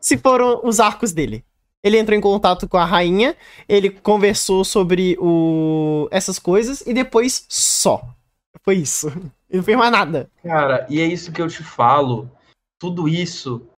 Esses 0.00 0.20
foram 0.20 0.60
os 0.64 0.80
arcos 0.80 1.12
dele. 1.12 1.44
Ele 1.84 1.98
entrou 1.98 2.16
em 2.16 2.20
contato 2.20 2.68
com 2.68 2.76
a 2.76 2.84
rainha, 2.84 3.36
ele 3.68 3.90
conversou 3.90 4.64
sobre 4.64 5.16
o... 5.20 6.08
essas 6.10 6.38
coisas 6.38 6.80
e 6.82 6.92
depois 6.92 7.44
só. 7.48 8.02
Foi 8.64 8.76
isso. 8.76 9.08
Ele 9.08 9.32
não 9.58 9.62
fez 9.62 9.78
mais 9.78 9.92
nada. 9.92 10.30
Cara, 10.42 10.86
e 10.88 11.00
é 11.00 11.04
isso 11.06 11.32
que 11.32 11.42
eu 11.42 11.48
te 11.48 11.62
falo. 11.62 12.28
Tudo 12.82 13.08
isso 13.08 13.68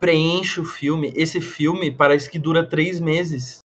preenche 0.00 0.60
o 0.60 0.64
filme. 0.64 1.12
Esse 1.14 1.40
filme 1.40 1.88
parece 1.88 2.28
que 2.28 2.36
dura 2.36 2.68
três 2.68 2.98
meses. 2.98 3.60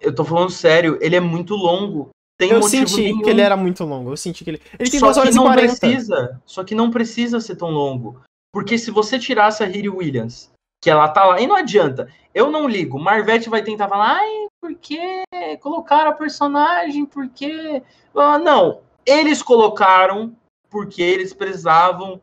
Eu 0.00 0.14
tô 0.14 0.24
falando 0.24 0.48
sério, 0.48 0.98
ele 1.02 1.14
é 1.14 1.20
muito 1.20 1.54
longo. 1.54 2.08
Tem 2.38 2.52
Eu 2.52 2.62
senti 2.62 3.02
nenhum. 3.02 3.20
que 3.20 3.28
ele 3.28 3.42
era 3.42 3.54
muito 3.54 3.84
longo. 3.84 4.12
Eu 4.12 4.16
senti 4.16 4.42
que 4.42 4.48
ele. 4.48 4.62
Ele 4.78 4.90
tem 4.90 4.98
só 4.98 5.12
2 5.12 5.28
que 5.28 5.34
não 5.34 5.44
40. 5.44 5.78
precisa. 5.78 6.42
Só 6.46 6.64
que 6.64 6.74
não 6.74 6.90
precisa 6.90 7.38
ser 7.38 7.56
tão 7.56 7.68
longo. 7.68 8.22
Porque 8.50 8.78
se 8.78 8.90
você 8.90 9.18
tirasse 9.18 9.62
a 9.62 9.66
Riri 9.66 9.90
Williams, 9.90 10.50
que 10.82 10.88
ela 10.88 11.06
tá 11.06 11.22
lá, 11.26 11.38
e 11.38 11.46
não 11.46 11.56
adianta. 11.56 12.10
Eu 12.34 12.50
não 12.50 12.66
ligo. 12.66 12.98
Marvete 12.98 13.50
vai 13.50 13.62
tentar 13.62 13.90
falar, 13.90 14.20
ai, 14.20 14.46
por 14.58 14.74
que 14.74 15.22
colocaram 15.60 16.12
a 16.12 16.14
personagem? 16.14 17.04
Por 17.04 17.28
que. 17.28 17.82
Ah, 18.14 18.38
não. 18.38 18.80
Eles 19.04 19.42
colocaram 19.42 20.34
porque 20.70 21.02
eles 21.02 21.34
precisavam 21.34 22.22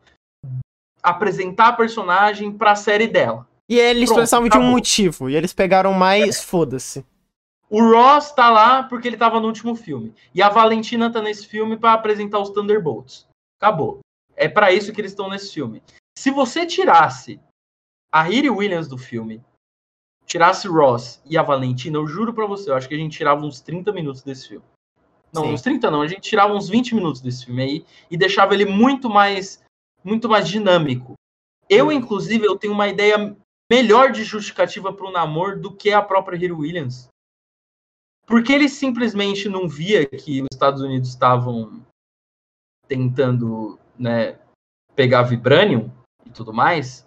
apresentar 1.04 1.68
a 1.68 1.72
personagem 1.74 2.50
pra 2.50 2.74
série 2.74 3.06
dela. 3.06 3.46
E 3.68 3.78
eles 3.78 4.06
Pronto, 4.06 4.18
precisavam 4.20 4.48
de 4.48 4.56
um 4.56 4.60
acabou. 4.60 4.72
motivo. 4.72 5.28
E 5.28 5.36
eles 5.36 5.52
pegaram 5.52 5.92
mais. 5.92 6.42
Foda-se. 6.42 7.04
O 7.68 7.80
Ross 7.82 8.32
tá 8.32 8.50
lá 8.50 8.82
porque 8.84 9.08
ele 9.08 9.16
tava 9.16 9.38
no 9.38 9.46
último 9.46 9.74
filme. 9.74 10.14
E 10.34 10.42
a 10.42 10.48
Valentina 10.48 11.10
tá 11.12 11.20
nesse 11.20 11.46
filme 11.46 11.76
pra 11.76 11.92
apresentar 11.92 12.38
os 12.38 12.50
Thunderbolts. 12.50 13.26
Acabou. 13.60 14.00
É 14.36 14.48
pra 14.48 14.72
isso 14.72 14.92
que 14.92 15.00
eles 15.00 15.12
estão 15.12 15.28
nesse 15.28 15.52
filme. 15.52 15.82
Se 16.18 16.30
você 16.30 16.66
tirasse 16.66 17.40
a 18.12 18.22
Riri 18.22 18.50
Williams 18.50 18.88
do 18.88 18.96
filme, 18.96 19.42
tirasse 20.26 20.68
Ross 20.68 21.20
e 21.24 21.36
a 21.36 21.42
Valentina, 21.42 21.98
eu 21.98 22.06
juro 22.06 22.32
pra 22.32 22.46
você, 22.46 22.70
eu 22.70 22.74
acho 22.76 22.88
que 22.88 22.94
a 22.94 22.98
gente 22.98 23.16
tirava 23.16 23.44
uns 23.44 23.60
30 23.60 23.92
minutos 23.92 24.22
desse 24.22 24.48
filme. 24.48 24.64
Não, 25.32 25.42
Sim. 25.44 25.52
uns 25.54 25.62
30 25.62 25.90
não, 25.90 26.02
a 26.02 26.06
gente 26.06 26.20
tirava 26.20 26.54
uns 26.54 26.68
20 26.68 26.94
minutos 26.94 27.20
desse 27.20 27.46
filme 27.46 27.62
aí 27.62 27.86
e 28.08 28.16
deixava 28.16 28.54
ele 28.54 28.66
muito 28.66 29.10
mais 29.10 29.63
muito 30.04 30.28
mais 30.28 30.46
dinâmico. 30.48 31.14
Eu, 31.68 31.90
inclusive, 31.90 32.44
eu 32.44 32.58
tenho 32.58 32.74
uma 32.74 32.88
ideia 32.88 33.34
melhor 33.70 34.12
de 34.12 34.22
justificativa 34.22 34.92
pro 34.92 35.10
namoro 35.10 35.60
do 35.60 35.74
que 35.74 35.90
a 35.90 36.02
própria 36.02 36.36
Riri 36.36 36.52
Williams. 36.52 37.08
Porque 38.26 38.52
ele 38.52 38.68
simplesmente 38.68 39.48
não 39.48 39.68
via 39.68 40.06
que 40.06 40.42
os 40.42 40.48
Estados 40.52 40.82
Unidos 40.82 41.08
estavam 41.08 41.82
tentando 42.86 43.78
né, 43.98 44.38
pegar 44.94 45.22
Vibranium 45.22 45.90
e 46.24 46.30
tudo 46.30 46.52
mais 46.52 47.04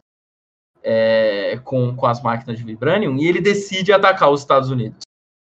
é, 0.84 1.60
com, 1.64 1.96
com 1.96 2.06
as 2.06 2.22
máquinas 2.22 2.58
de 2.58 2.64
Vibranium 2.64 3.18
e 3.18 3.28
ele 3.28 3.42
decide 3.42 3.92
atacar 3.92 4.32
os 4.32 4.42
Estados 4.42 4.70
Unidos. 4.70 5.00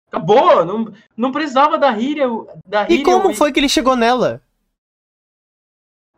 Acabou, 0.07 0.63
não, 0.63 0.93
não 1.17 1.31
precisava 1.31 1.77
da 1.77 1.89
Hyria. 1.89 2.27
Da 2.65 2.87
E 2.89 3.03
como 3.03 3.33
foi 3.33 3.51
que 3.51 3.59
ele 3.59 3.67
chegou 3.67 3.95
nela? 3.95 4.41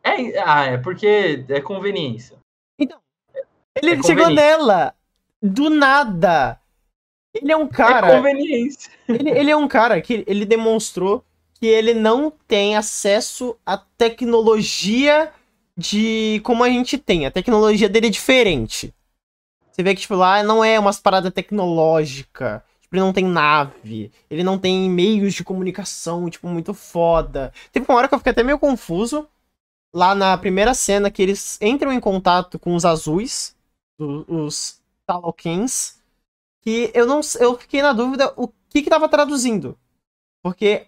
É, 0.08 0.40
ah, 0.40 0.66
é 0.66 0.78
porque 0.78 1.46
é 1.50 1.62
conveniência. 1.62 2.38
Ele 2.80 3.92
É 3.92 4.04
chegou 4.04 4.30
nela. 4.30 4.94
Do 5.42 5.70
nada. 5.70 6.60
Ele 7.34 7.52
é 7.52 7.58
um 7.58 7.66
é 7.66 7.70
cara. 7.70 8.16
conveniência. 8.16 8.92
ele, 9.08 9.30
ele 9.30 9.52
é 9.52 9.56
um 9.56 9.68
cara 9.68 10.02
que 10.02 10.24
ele 10.28 10.46
demonstrou 10.46 11.24
que 11.54 11.66
ele 11.68 11.94
não 11.94 12.32
tem 12.48 12.76
acesso 12.76 13.58
à 13.66 13.78
tecnologia 13.78 15.32
de 15.76 16.42
como 16.44 16.64
a 16.64 16.70
gente 16.70 16.98
tem. 16.98 17.26
A 17.26 17.32
tecnologia 17.32 17.90
dele 17.90 18.08
é 18.08 18.12
diferente. 18.12 18.94
Você 19.72 19.84
vê 19.84 19.94
que, 19.94 20.02
tipo, 20.02 20.16
lá 20.16 20.42
não 20.42 20.64
é 20.64 20.80
umas 20.80 21.00
paradas 21.00 21.32
tecnológicas. 21.32 22.62
Tipo, 22.82 22.96
ele 22.96 23.04
não 23.04 23.14
tem 23.14 23.26
nave. 23.26 24.12
Ele 24.30 24.44
não 24.44 24.58
tem 24.58 24.90
meios 24.90 25.34
de 25.34 25.44
comunicação, 25.44 26.30
tipo, 26.30 26.48
muito 26.48 26.74
foda. 26.74 27.54
Teve 27.72 27.86
uma 27.88 27.98
hora 27.98 28.08
que 28.08 28.14
eu 28.14 28.18
fiquei 28.20 28.32
até 28.32 28.44
meio 28.44 28.58
confuso. 28.58 29.28
Lá 29.98 30.14
na 30.14 30.38
primeira 30.38 30.76
cena 30.76 31.10
que 31.10 31.24
eles 31.24 31.60
entram 31.60 31.92
em 31.92 32.00
contato 32.00 32.60
com 32.60 32.76
os 32.76 32.86
azuis, 32.86 33.56
do- 33.98 34.26
os 34.30 34.80
Talokins, 35.08 36.00
que 36.62 36.92
eu 36.94 37.08
não 37.08 37.22
eu 37.40 37.58
fiquei 37.58 37.82
na 37.82 37.94
dúvida 37.94 38.34
o 38.38 38.50
que 38.70 38.84
que 38.84 38.90
tava 38.92 39.10
traduzindo. 39.10 39.78
Porque 40.44 40.88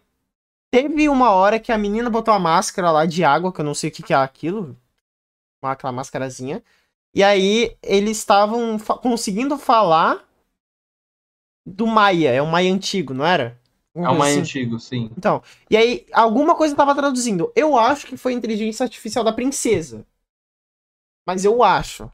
teve 0.71 1.09
uma 1.09 1.31
hora 1.31 1.59
que 1.59 1.71
a 1.71 1.77
menina 1.77 2.09
botou 2.09 2.33
a 2.33 2.39
máscara 2.39 2.91
lá 2.91 3.05
de 3.05 3.23
água, 3.23 3.53
que 3.53 3.61
eu 3.61 3.65
não 3.65 3.75
sei 3.75 3.89
o 3.89 3.93
que 3.93 4.03
que 4.03 4.13
é 4.13 4.17
aquilo, 4.17 4.77
aquela 5.61 5.93
máscarazinha. 5.93 6.63
E 7.13 7.23
aí 7.23 7.77
eles 7.83 8.17
estavam 8.19 8.79
fa- 8.79 8.97
conseguindo 8.97 9.57
falar 9.57 10.25
do 11.65 11.85
Maia, 11.87 12.31
é 12.31 12.41
o 12.41 12.47
Maia 12.47 12.73
antigo, 12.73 13.13
não 13.13 13.25
era? 13.25 13.58
É 13.99 14.07
Alguma 14.07 14.11
o 14.11 14.19
mais 14.19 14.31
assim. 14.33 14.41
antigo, 14.41 14.79
sim. 14.79 15.09
Então, 15.17 15.41
e 15.69 15.75
aí 15.77 16.05
alguma 16.13 16.55
coisa 16.55 16.75
tava 16.75 16.95
traduzindo. 16.95 17.51
Eu 17.55 17.77
acho 17.77 18.07
que 18.07 18.17
foi 18.17 18.33
inteligência 18.33 18.83
artificial 18.83 19.23
da 19.23 19.33
princesa. 19.33 20.05
Mas 21.25 21.45
eu 21.45 21.63
acho. 21.63 22.11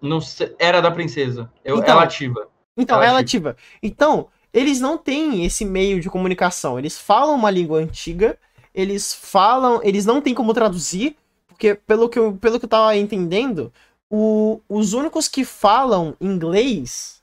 Não 0.00 0.20
sei- 0.20 0.54
era 0.58 0.80
da 0.80 0.90
princesa. 0.90 1.50
Eu, 1.64 1.76
Então, 1.78 1.94
ela 1.94 2.04
ativa. 2.04 2.48
Então, 2.76 2.96
Ela 2.96 3.06
ela 3.06 3.18
ativa. 3.20 3.56
Então, 3.82 4.28
eles 4.52 4.80
não 4.80 4.96
têm 4.96 5.44
esse 5.44 5.64
meio 5.64 6.00
de 6.00 6.08
comunicação. 6.08 6.78
Eles 6.78 6.98
falam 6.98 7.34
uma 7.34 7.50
língua 7.50 7.78
antiga, 7.80 8.38
eles 8.74 9.12
falam. 9.14 9.80
Eles 9.82 10.06
não 10.06 10.20
têm 10.20 10.34
como 10.34 10.54
traduzir, 10.54 11.16
porque, 11.48 11.74
pelo 11.74 12.08
que 12.08 12.18
eu, 12.18 12.34
pelo 12.36 12.58
que 12.58 12.64
eu 12.64 12.68
tava 12.68 12.96
entendendo, 12.96 13.72
o- 14.08 14.60
os 14.68 14.92
únicos 14.94 15.28
que 15.28 15.44
falam 15.44 16.16
inglês, 16.20 17.22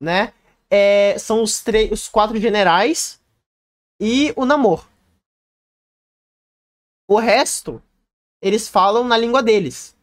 né, 0.00 0.32
é, 0.70 1.18
são 1.18 1.42
os, 1.42 1.62
três, 1.62 1.90
os 1.90 2.08
quatro 2.08 2.36
generais 2.38 3.20
e 4.00 4.32
o 4.36 4.44
Namor. 4.44 4.88
O 7.08 7.18
resto, 7.18 7.82
eles 8.42 8.68
falam 8.68 9.04
na 9.04 9.16
língua 9.16 9.42
deles. 9.42 9.94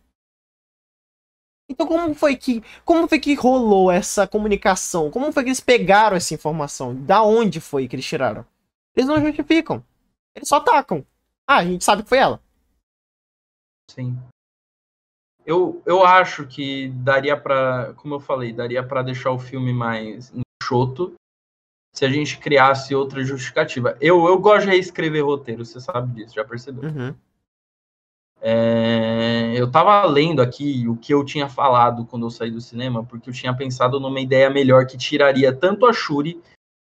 Então 1.69 1.87
como 1.87 2.13
foi 2.13 2.35
que 2.35 2.61
como 2.83 3.07
foi 3.07 3.19
que 3.19 3.33
rolou 3.33 3.89
essa 3.89 4.27
comunicação? 4.27 5.09
Como 5.09 5.31
foi 5.31 5.43
que 5.43 5.49
eles 5.49 5.61
pegaram 5.61 6.17
essa 6.17 6.33
informação? 6.33 6.93
Da 7.05 7.23
onde 7.23 7.61
foi 7.61 7.87
que 7.87 7.95
eles 7.95 8.05
tiraram? 8.05 8.45
Eles 8.93 9.07
não 9.07 9.21
justificam. 9.21 9.83
Eles 10.35 10.49
só 10.49 10.57
atacam. 10.57 11.05
Ah, 11.47 11.57
a 11.57 11.65
gente 11.65 11.83
sabe 11.83 12.03
que 12.03 12.09
foi 12.09 12.17
ela. 12.17 12.41
Sim. 13.89 14.17
Eu, 15.45 15.81
eu 15.85 16.03
acho 16.05 16.45
que 16.45 16.89
daria 16.89 17.35
pra, 17.35 17.93
como 17.95 18.15
eu 18.15 18.19
falei, 18.19 18.53
daria 18.53 18.85
pra 18.85 19.01
deixar 19.01 19.31
o 19.31 19.39
filme 19.39 19.73
mais 19.73 20.31
se 21.93 22.05
a 22.05 22.09
gente 22.09 22.37
criasse 22.37 22.95
outra 22.95 23.23
justificativa. 23.23 23.97
Eu, 23.99 24.25
eu 24.25 24.39
gosto 24.39 24.65
de 24.65 24.71
reescrever 24.71 25.25
roteiro, 25.25 25.65
você 25.65 25.79
sabe 25.79 26.13
disso, 26.13 26.35
já 26.35 26.45
percebeu? 26.45 26.89
Uhum. 26.89 27.15
É, 28.43 29.53
eu 29.55 29.69
tava 29.69 30.03
lendo 30.05 30.41
aqui 30.41 30.87
o 30.87 30.97
que 30.97 31.13
eu 31.13 31.23
tinha 31.23 31.47
falado 31.47 32.05
quando 32.05 32.25
eu 32.25 32.31
saí 32.31 32.49
do 32.49 32.59
cinema, 32.59 33.03
porque 33.03 33.29
eu 33.29 33.33
tinha 33.33 33.55
pensado 33.55 33.99
numa 33.99 34.19
ideia 34.19 34.49
melhor 34.49 34.87
que 34.87 34.97
tiraria 34.97 35.55
tanto 35.55 35.85
a 35.85 35.93
Shuri 35.93 36.41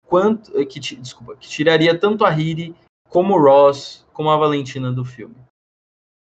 quanto 0.06 0.58
eh, 0.58 0.66
que 0.66 0.80
desculpa, 0.80 1.36
que 1.36 1.50
tiraria 1.50 1.98
tanto 1.98 2.24
a 2.24 2.30
Riri 2.30 2.74
como 3.10 3.34
o 3.34 3.42
Ross, 3.42 4.06
como 4.14 4.30
a 4.30 4.38
Valentina 4.38 4.94
do 4.94 5.04
filme. 5.04 5.36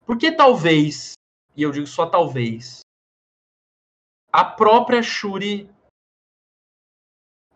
Porque 0.05 0.31
talvez, 0.31 1.13
e 1.55 1.63
eu 1.63 1.71
digo 1.71 1.87
só 1.87 2.05
talvez, 2.05 2.81
a 4.33 4.43
própria 4.43 5.01
Shuri 5.01 5.69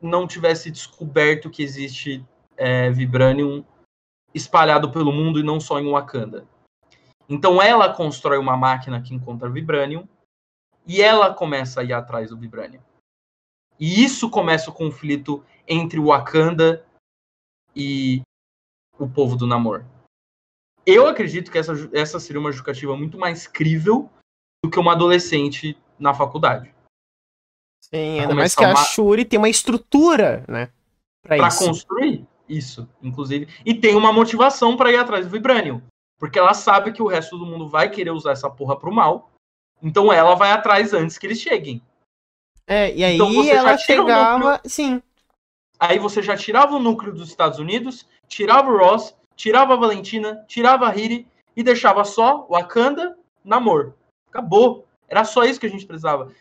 não 0.02 0.28
tivesse 0.28 0.70
descoberto 0.70 1.50
que 1.50 1.64
existe 1.64 2.26
é, 2.58 2.90
Vibranium 2.90 3.64
espalhado 4.34 4.92
pelo 4.92 5.12
mundo 5.12 5.40
e 5.40 5.44
não 5.44 5.60
só 5.60 5.80
em 5.80 5.90
Wakanda. 5.90 6.48
Então 7.28 7.62
ela 7.62 7.94
constrói 7.94 8.38
uma 8.38 8.58
máquina 8.58 9.02
que 9.02 9.14
encontra 9.14 9.50
Vibranium 9.50 10.08
e 10.86 11.02
ela 11.02 11.34
começa 11.34 11.82
a 11.82 11.84
ir 11.84 11.94
atrás 11.94 12.30
do 12.30 12.38
Vibranium. 12.38 12.82
E 13.80 14.04
isso 14.04 14.30
começa 14.30 14.70
o 14.70 14.74
conflito 14.74 15.44
entre 15.68 16.00
Wakanda 16.00 16.86
e 17.76 18.22
o 18.98 19.08
povo 19.10 19.36
do 19.36 19.48
Namor. 19.48 19.86
Eu 20.86 21.08
acredito 21.08 21.52
que 21.52 21.58
essa, 21.58 21.74
essa 21.94 22.20
seria 22.20 22.40
uma 22.40 22.52
justificativa 22.52 22.96
muito 22.96 23.18
mais 23.18 23.48
crível 23.48 24.10
do 24.64 24.70
que 24.70 24.80
uma 24.80 24.92
adolescente 24.92 25.78
na 25.98 26.14
faculdade. 26.14 26.75
Sim, 27.82 28.20
ainda 28.20 28.34
mais 28.34 28.56
que 28.56 28.64
a 28.64 28.76
Shuri 28.76 29.26
tem 29.26 29.38
uma 29.38 29.50
estrutura, 29.50 30.44
né? 30.48 30.70
Pra, 31.22 31.38
pra 31.38 31.56
construir 31.56 32.26
isso, 32.48 32.88
inclusive. 33.02 33.48
E 33.66 33.74
tem 33.74 33.96
uma 33.96 34.12
motivação 34.12 34.76
para 34.76 34.92
ir 34.92 34.98
atrás 34.98 35.26
do 35.26 35.32
Vibranium. 35.32 35.82
Porque 36.18 36.40
ela 36.40 36.54
sabe 36.54 36.92
que 36.92 37.02
o 37.02 37.08
resto 37.08 37.38
do 37.38 37.46
mundo 37.46 37.68
vai 37.68 37.90
querer 37.90 38.12
usar 38.12 38.32
essa 38.32 38.50
porra 38.50 38.78
pro 38.78 38.92
mal. 38.92 39.32
Então 39.82 40.12
ela 40.12 40.36
vai 40.36 40.52
atrás 40.52 40.94
antes 40.94 41.18
que 41.18 41.28
eles 41.28 41.40
cheguem. 41.40 41.82
É, 42.68 42.94
e 42.96 43.04
aí 43.04 43.16
então 43.16 43.44
ela 43.44 43.78
chegava. 43.78 44.60
Sim. 44.66 45.02
Aí 45.80 46.00
você 46.00 46.22
já 46.22 46.36
tirava 46.38 46.76
o 46.76 46.80
núcleo 46.80 47.14
dos 47.14 47.28
Estados 47.30 47.60
Unidos, 47.60 48.08
tirava 48.28 48.72
o 48.72 48.78
Ross, 48.78 49.16
tirava 49.36 49.74
a 49.74 49.78
Valentina, 49.78 50.44
tirava 50.48 50.88
a 50.88 50.96
Hiri 50.96 51.28
e 51.56 51.62
deixava 51.62 52.04
só 52.04 52.46
o 52.48 52.54
Wakanda, 52.54 53.18
Namor. 53.44 53.94
Acabou. 54.30 54.88
Era 55.08 55.24
só 55.24 55.44
isso 55.44 55.60
que 55.60 55.68
a 55.68 55.70
gente 55.70 55.86
precisava. 55.86 56.32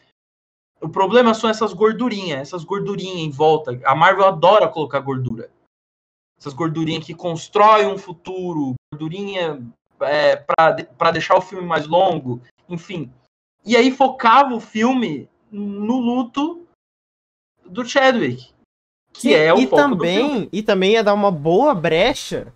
O 0.85 0.89
problema 0.91 1.32
são 1.32 1.49
essas 1.49 1.72
gordurinhas, 1.72 2.41
essas 2.41 2.62
gordurinhas 2.62 3.16
em 3.16 3.30
volta. 3.30 3.80
A 3.87 3.95
Marvel 3.95 4.26
adora 4.26 4.68
colocar 4.68 5.01
gordura. 5.01 5.51
Essas 6.39 6.53
gordurinhas 6.53 7.07
que 7.07 7.14
constroem 7.14 7.87
um 7.87 7.97
futuro, 7.97 8.74
gordurinha 8.93 9.66
é, 10.01 10.37
para 10.37 11.11
deixar 11.11 11.39
o 11.39 11.41
filme 11.41 11.66
mais 11.66 11.87
longo, 11.87 12.43
enfim. 12.68 13.11
E 13.64 13.74
aí 13.78 13.91
focava 13.91 14.55
o 14.55 14.61
filme 14.61 15.26
no 15.51 15.99
luto 15.99 16.66
do 17.64 17.82
Chadwick, 17.82 18.53
que 19.11 19.30
e, 19.30 19.35
é 19.35 19.55
o 19.55 19.59
e 19.59 19.66
foco 19.66 19.76
também 19.76 20.51
E 20.53 20.62
também 20.62 20.93
ia 20.93 21.05
dar 21.05 21.14
uma 21.14 21.30
boa 21.30 21.74
brecha, 21.74 22.53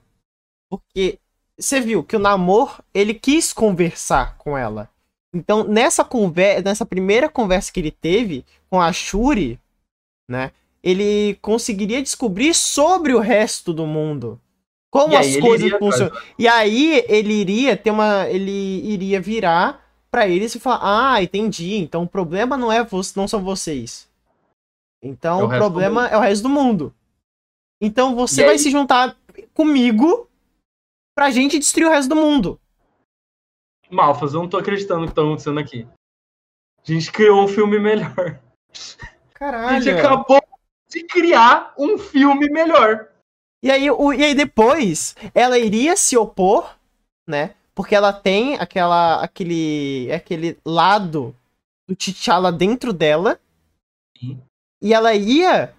porque 0.69 1.19
você 1.59 1.81
viu 1.81 2.05
que 2.05 2.15
o 2.15 2.19
Namor, 2.19 2.83
ele 2.93 3.15
quis 3.15 3.55
conversar 3.55 4.37
com 4.37 4.59
ela. 4.59 4.91
Então, 5.35 5.65
nessa 5.65 6.05
conversa, 6.05 6.63
nessa 6.63 6.87
primeira 6.87 7.29
conversa 7.29 7.73
que 7.73 7.81
ele 7.81 7.91
teve 7.91 8.45
com 8.71 8.81
a 8.81 8.93
Shuri, 8.93 9.61
né? 10.29 10.53
Ele 10.83 11.37
conseguiria 11.43 12.03
descobrir 12.03 12.55
sobre 12.55 13.13
o 13.13 13.19
resto 13.19 13.73
do 13.73 13.87
mundo. 13.87 14.41
Como 14.91 15.17
as 15.17 15.37
coisas 15.37 15.71
funcionam. 15.79 16.17
E 16.39 16.49
aí 16.49 17.05
ele 17.09 17.35
iria 17.35 17.77
ter 17.77 17.91
uma. 17.91 18.27
Ele 18.29 18.81
iria 18.91 19.21
virar 19.21 19.87
para 20.11 20.27
eles 20.27 20.55
e 20.55 20.61
falar: 20.61 20.81
Ah, 21.15 21.23
entendi. 21.23 21.75
Então 21.77 22.05
o 22.05 22.09
problema 22.09 22.57
não 22.57 22.73
é 22.73 22.87
não 23.15 23.29
são 23.29 23.43
vocês. 23.43 24.09
Então 25.03 25.41
é 25.41 25.45
o, 25.45 25.47
o 25.47 25.51
problema 25.51 26.09
é 26.09 26.17
o 26.17 26.21
resto 26.21 26.43
do 26.43 26.49
mundo. 26.49 26.95
Então 27.81 28.15
você 28.15 28.43
e 28.43 28.45
vai 28.45 28.55
aí... 28.55 28.59
se 28.59 28.71
juntar 28.71 29.15
comigo 29.53 30.29
pra 31.15 31.31
gente 31.31 31.59
destruir 31.59 31.87
o 31.87 31.91
resto 31.91 32.09
do 32.09 32.17
mundo. 32.17 32.59
Malfas, 33.91 34.35
eu 34.35 34.41
não 34.41 34.49
tô 34.49 34.59
acreditando 34.59 35.03
no 35.03 35.09
que 35.09 35.15
tá 35.15 35.23
acontecendo 35.23 35.59
aqui. 35.59 35.87
A 36.87 36.93
gente 36.93 37.11
criou 37.13 37.45
um 37.45 37.49
filme 37.49 37.79
melhor. 37.79 38.41
Caralho. 39.35 39.77
A 39.77 39.81
gente 39.81 39.91
acabou 39.91 40.43
de 40.89 41.05
criar 41.05 41.75
um 41.79 41.99
filme 41.99 42.49
melhor. 42.49 43.09
E 43.63 43.71
aí, 43.71 43.91
o, 43.91 44.13
e 44.13 44.25
aí 44.25 44.35
depois, 44.35 45.17
ela 45.35 45.59
iria 45.59 45.97
se 45.97 46.17
opor, 46.17 46.77
né? 47.27 47.55
Porque 47.75 47.95
ela 47.95 48.13
tem 48.13 48.57
aquela, 48.57 49.23
aquele, 49.23 50.11
aquele 50.13 50.59
lado 50.65 51.35
do 51.89 51.95
T'Challa 51.95 52.51
dentro 52.53 52.93
dela. 52.93 53.41
Sim. 54.17 54.41
E 54.81 54.95
ela 54.95 55.15
ia, 55.15 55.75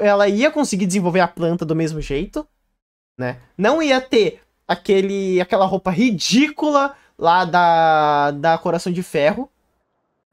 ela 0.00 0.28
ia 0.28 0.50
conseguir 0.50 0.86
desenvolver 0.86 1.20
a 1.20 1.28
planta 1.28 1.64
do 1.64 1.74
mesmo 1.74 2.00
jeito, 2.00 2.46
né? 3.18 3.40
Não 3.58 3.82
ia 3.82 4.00
ter 4.00 4.40
aquele, 4.66 5.40
aquela 5.40 5.66
roupa 5.66 5.90
ridícula 5.90 6.96
lá 7.18 7.44
da, 7.44 8.30
da 8.32 8.58
Coração 8.58 8.92
de 8.92 9.02
Ferro. 9.02 9.50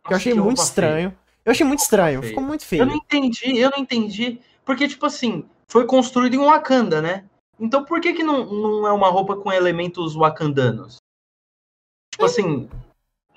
Que 0.06 0.14
eu 0.14 0.18
achei 0.18 0.34
muito 0.34 0.58
estranho. 0.58 1.16
Eu 1.44 1.52
achei 1.52 1.66
muito 1.66 1.80
estranho, 1.80 2.22
ficou 2.22 2.44
muito 2.44 2.66
feio. 2.66 2.84
Eu 2.84 2.86
não 2.86 2.96
entendi, 2.96 3.58
eu 3.58 3.72
não 3.72 3.80
entendi. 3.80 4.40
Porque, 4.64 4.88
tipo 4.88 5.06
assim, 5.06 5.44
foi 5.68 5.86
construído 5.86 6.36
em 6.36 6.46
Wakanda, 6.46 7.02
né? 7.02 7.26
Então 7.60 7.86
por 7.86 8.02
que 8.02 8.14
que 8.14 8.24
não, 8.24 8.46
não 8.46 8.88
é 8.88 8.92
uma 8.92 9.10
roupa 9.10 9.36
com 9.36 9.52
elementos 9.52 10.16
wakandanos? 10.16 10.98
Tipo 12.12 12.26
assim, 12.26 12.68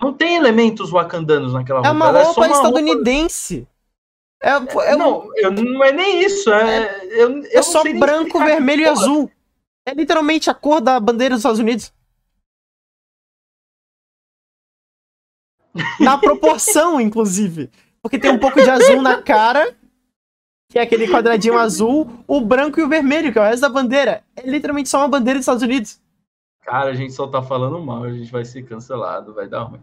não 0.01 0.13
tem 0.13 0.37
elementos 0.37 0.91
wakandanos 0.91 1.53
naquela 1.53 1.81
roupa. 1.81 1.89
É 1.89 1.93
uma 1.93 2.11
roupa 2.11 2.45
é 2.45 2.49
uma 2.49 2.57
estadunidense. 2.57 3.69
Roupa... 4.43 4.85
É, 4.85 4.93
é, 4.93 4.97
não, 4.97 5.31
eu, 5.37 5.51
não 5.51 5.85
é 5.85 5.93
nem 5.93 6.25
isso. 6.25 6.53
É, 6.53 6.85
é, 6.85 7.23
eu, 7.23 7.43
eu 7.43 7.61
é 7.61 7.63
só 7.63 7.83
branco, 7.83 8.39
vermelho 8.39 8.83
e 8.83 8.89
azul. 8.89 9.31
É 9.87 9.93
literalmente 9.93 10.51
a 10.51 10.55
cor 10.55 10.81
da 10.81 10.99
bandeira 10.99 11.35
dos 11.35 11.41
Estados 11.41 11.61
Unidos. 11.61 11.93
Na 16.01 16.17
proporção, 16.19 17.01
inclusive. 17.01 17.71
Porque 18.03 18.19
tem 18.19 18.31
um 18.31 18.39
pouco 18.39 18.63
de 18.63 18.71
azul 18.71 19.03
na 19.03 19.21
cara 19.21 19.75
que 20.75 20.79
é 20.81 20.83
aquele 20.83 21.07
quadradinho 21.07 21.57
azul, 21.57 22.11
o 22.27 22.41
branco 22.41 22.81
e 22.81 22.83
o 22.83 22.89
vermelho, 22.89 23.33
que 23.33 23.39
é 23.39 23.41
o 23.41 23.45
resto 23.45 23.61
da 23.61 23.69
bandeira. 23.69 24.25
É 24.35 24.43
literalmente 24.43 24.89
só 24.89 24.99
uma 24.99 25.09
bandeira 25.09 25.39
dos 25.39 25.45
Estados 25.45 25.63
Unidos. 25.63 26.01
Cara, 26.63 26.91
a 26.91 26.95
gente 26.95 27.13
só 27.13 27.29
tá 27.29 27.41
falando 27.41 27.79
mal, 27.81 28.03
a 28.03 28.13
gente 28.13 28.33
vai 28.33 28.45
ser 28.45 28.63
cancelado, 28.63 29.33
vai 29.33 29.47
dar 29.47 29.63
ruim. 29.63 29.79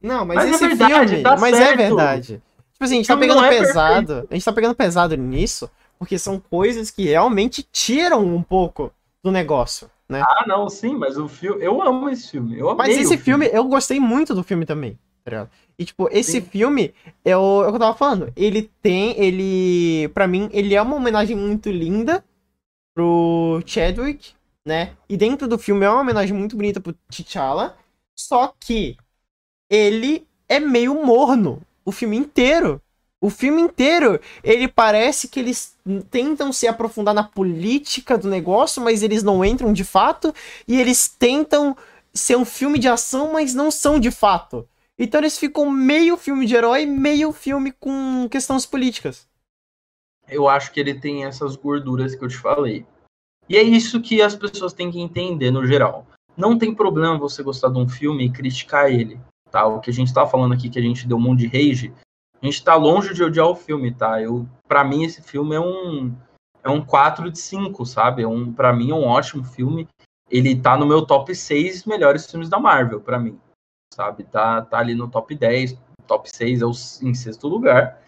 Não, 0.00 0.24
mas, 0.24 0.36
mas 0.36 0.54
esse 0.54 0.64
é 0.64 0.68
verdade, 0.68 1.08
filme, 1.08 1.22
tá 1.24 1.36
mas 1.36 1.54
é 1.54 1.58
certo. 1.58 1.72
é 1.72 1.76
verdade. 1.76 2.42
Tipo 2.72 2.84
assim, 2.84 2.94
a 2.94 2.96
gente 2.98 3.06
tá 3.08 3.16
pegando 3.16 3.44
é 3.44 3.48
pesado, 3.48 4.06
perfeito. 4.06 4.28
a 4.30 4.34
gente 4.34 4.44
tá 4.44 4.52
pegando 4.52 4.74
pesado 4.76 5.16
nisso, 5.16 5.70
porque 5.98 6.16
são 6.16 6.38
coisas 6.38 6.92
que 6.92 7.06
realmente 7.06 7.62
tiram 7.64 8.24
um 8.24 8.42
pouco 8.42 8.92
do 9.24 9.32
negócio, 9.32 9.90
né? 10.08 10.22
Ah, 10.22 10.44
não, 10.46 10.68
sim, 10.68 10.94
mas 10.94 11.18
o 11.18 11.26
filme, 11.28 11.62
eu 11.64 11.82
amo 11.82 12.08
esse 12.08 12.30
filme. 12.30 12.56
Eu 12.56 12.74
mas 12.76 12.96
esse 12.96 13.18
filme, 13.18 13.46
filme, 13.46 13.50
eu 13.52 13.64
gostei 13.64 13.98
muito 13.98 14.32
do 14.32 14.44
filme 14.44 14.64
também, 14.64 14.96
tá 15.24 15.30
ligado? 15.30 15.50
E, 15.78 15.84
tipo, 15.84 16.08
esse 16.10 16.32
Sim. 16.32 16.42
filme, 16.42 16.94
é 17.24 17.36
o, 17.36 17.64
é 17.64 17.66
o 17.66 17.70
que 17.70 17.76
eu 17.76 17.80
tava 17.80 17.96
falando. 17.96 18.32
Ele 18.36 18.70
tem, 18.82 19.18
ele. 19.18 20.08
para 20.08 20.26
mim, 20.26 20.48
ele 20.52 20.74
é 20.74 20.82
uma 20.82 20.96
homenagem 20.96 21.36
muito 21.36 21.70
linda 21.70 22.24
pro 22.94 23.62
Chadwick, 23.64 24.32
né? 24.66 24.92
E 25.08 25.16
dentro 25.16 25.48
do 25.48 25.58
filme 25.58 25.84
é 25.84 25.90
uma 25.90 26.00
homenagem 26.00 26.36
muito 26.36 26.56
bonita 26.56 26.80
pro 26.80 26.94
T'Challa. 27.10 27.76
Só 28.18 28.54
que 28.60 28.96
ele 29.70 30.26
é 30.48 30.60
meio 30.60 30.94
morno 30.94 31.62
o 31.84 31.92
filme 31.92 32.16
inteiro. 32.16 32.80
O 33.22 33.28
filme 33.28 33.60
inteiro, 33.60 34.18
ele 34.42 34.66
parece 34.66 35.28
que 35.28 35.40
eles 35.40 35.76
tentam 36.10 36.52
se 36.52 36.66
aprofundar 36.66 37.14
na 37.14 37.22
política 37.22 38.16
do 38.16 38.28
negócio, 38.28 38.82
mas 38.82 39.02
eles 39.02 39.22
não 39.22 39.44
entram 39.44 39.72
de 39.72 39.84
fato. 39.84 40.34
E 40.66 40.80
eles 40.80 41.06
tentam 41.06 41.76
ser 42.14 42.36
um 42.36 42.44
filme 42.44 42.78
de 42.78 42.88
ação, 42.88 43.32
mas 43.32 43.54
não 43.54 43.70
são 43.70 44.00
de 44.00 44.10
fato. 44.10 44.66
Então 45.02 45.18
eles 45.18 45.38
ficam 45.38 45.70
meio 45.70 46.14
filme 46.18 46.44
de 46.44 46.54
herói, 46.54 46.84
meio 46.84 47.32
filme 47.32 47.72
com 47.72 48.28
questões 48.30 48.66
políticas. 48.66 49.26
Eu 50.28 50.46
acho 50.46 50.70
que 50.70 50.78
ele 50.78 50.92
tem 50.92 51.24
essas 51.24 51.56
gorduras 51.56 52.14
que 52.14 52.22
eu 52.22 52.28
te 52.28 52.36
falei. 52.36 52.84
E 53.48 53.56
é 53.56 53.62
isso 53.62 54.02
que 54.02 54.20
as 54.20 54.36
pessoas 54.36 54.74
têm 54.74 54.90
que 54.90 55.00
entender 55.00 55.50
no 55.50 55.66
geral. 55.66 56.06
Não 56.36 56.58
tem 56.58 56.74
problema 56.74 57.16
você 57.16 57.42
gostar 57.42 57.70
de 57.70 57.78
um 57.78 57.88
filme 57.88 58.26
e 58.26 58.30
criticar 58.30 58.92
ele, 58.92 59.18
tá? 59.50 59.66
O 59.66 59.80
que 59.80 59.88
a 59.88 59.92
gente 59.92 60.12
tá 60.12 60.26
falando 60.26 60.52
aqui, 60.52 60.68
que 60.68 60.78
a 60.78 60.82
gente 60.82 61.08
deu 61.08 61.16
um 61.16 61.20
monte 61.20 61.40
de 61.40 61.46
rage, 61.46 61.94
a 62.40 62.44
gente 62.44 62.62
tá 62.62 62.74
longe 62.74 63.14
de 63.14 63.24
odiar 63.24 63.48
o 63.48 63.56
filme, 63.56 63.94
tá? 63.94 64.20
Eu, 64.20 64.46
para 64.68 64.84
mim 64.84 65.04
esse 65.04 65.22
filme 65.22 65.56
é 65.56 65.60
um 65.60 66.14
é 66.62 66.68
um 66.68 66.84
4 66.84 67.30
de 67.30 67.38
5, 67.38 67.86
sabe? 67.86 68.22
É 68.22 68.28
um, 68.28 68.52
para 68.52 68.70
mim 68.70 68.90
é 68.90 68.94
um 68.94 69.04
ótimo 69.04 69.44
filme. 69.44 69.88
Ele 70.30 70.54
tá 70.54 70.76
no 70.76 70.86
meu 70.86 71.06
top 71.06 71.34
6 71.34 71.86
melhores 71.86 72.30
filmes 72.30 72.50
da 72.50 72.60
Marvel, 72.60 73.00
para 73.00 73.18
mim 73.18 73.40
sabe? 73.92 74.24
Tá, 74.24 74.62
tá 74.62 74.78
ali 74.78 74.94
no 74.94 75.08
top 75.08 75.34
10, 75.34 75.76
top 76.06 76.28
6 76.28 76.62
é 76.62 76.66
o, 76.66 76.72
em 77.02 77.14
sexto 77.14 77.48
lugar. 77.48 78.00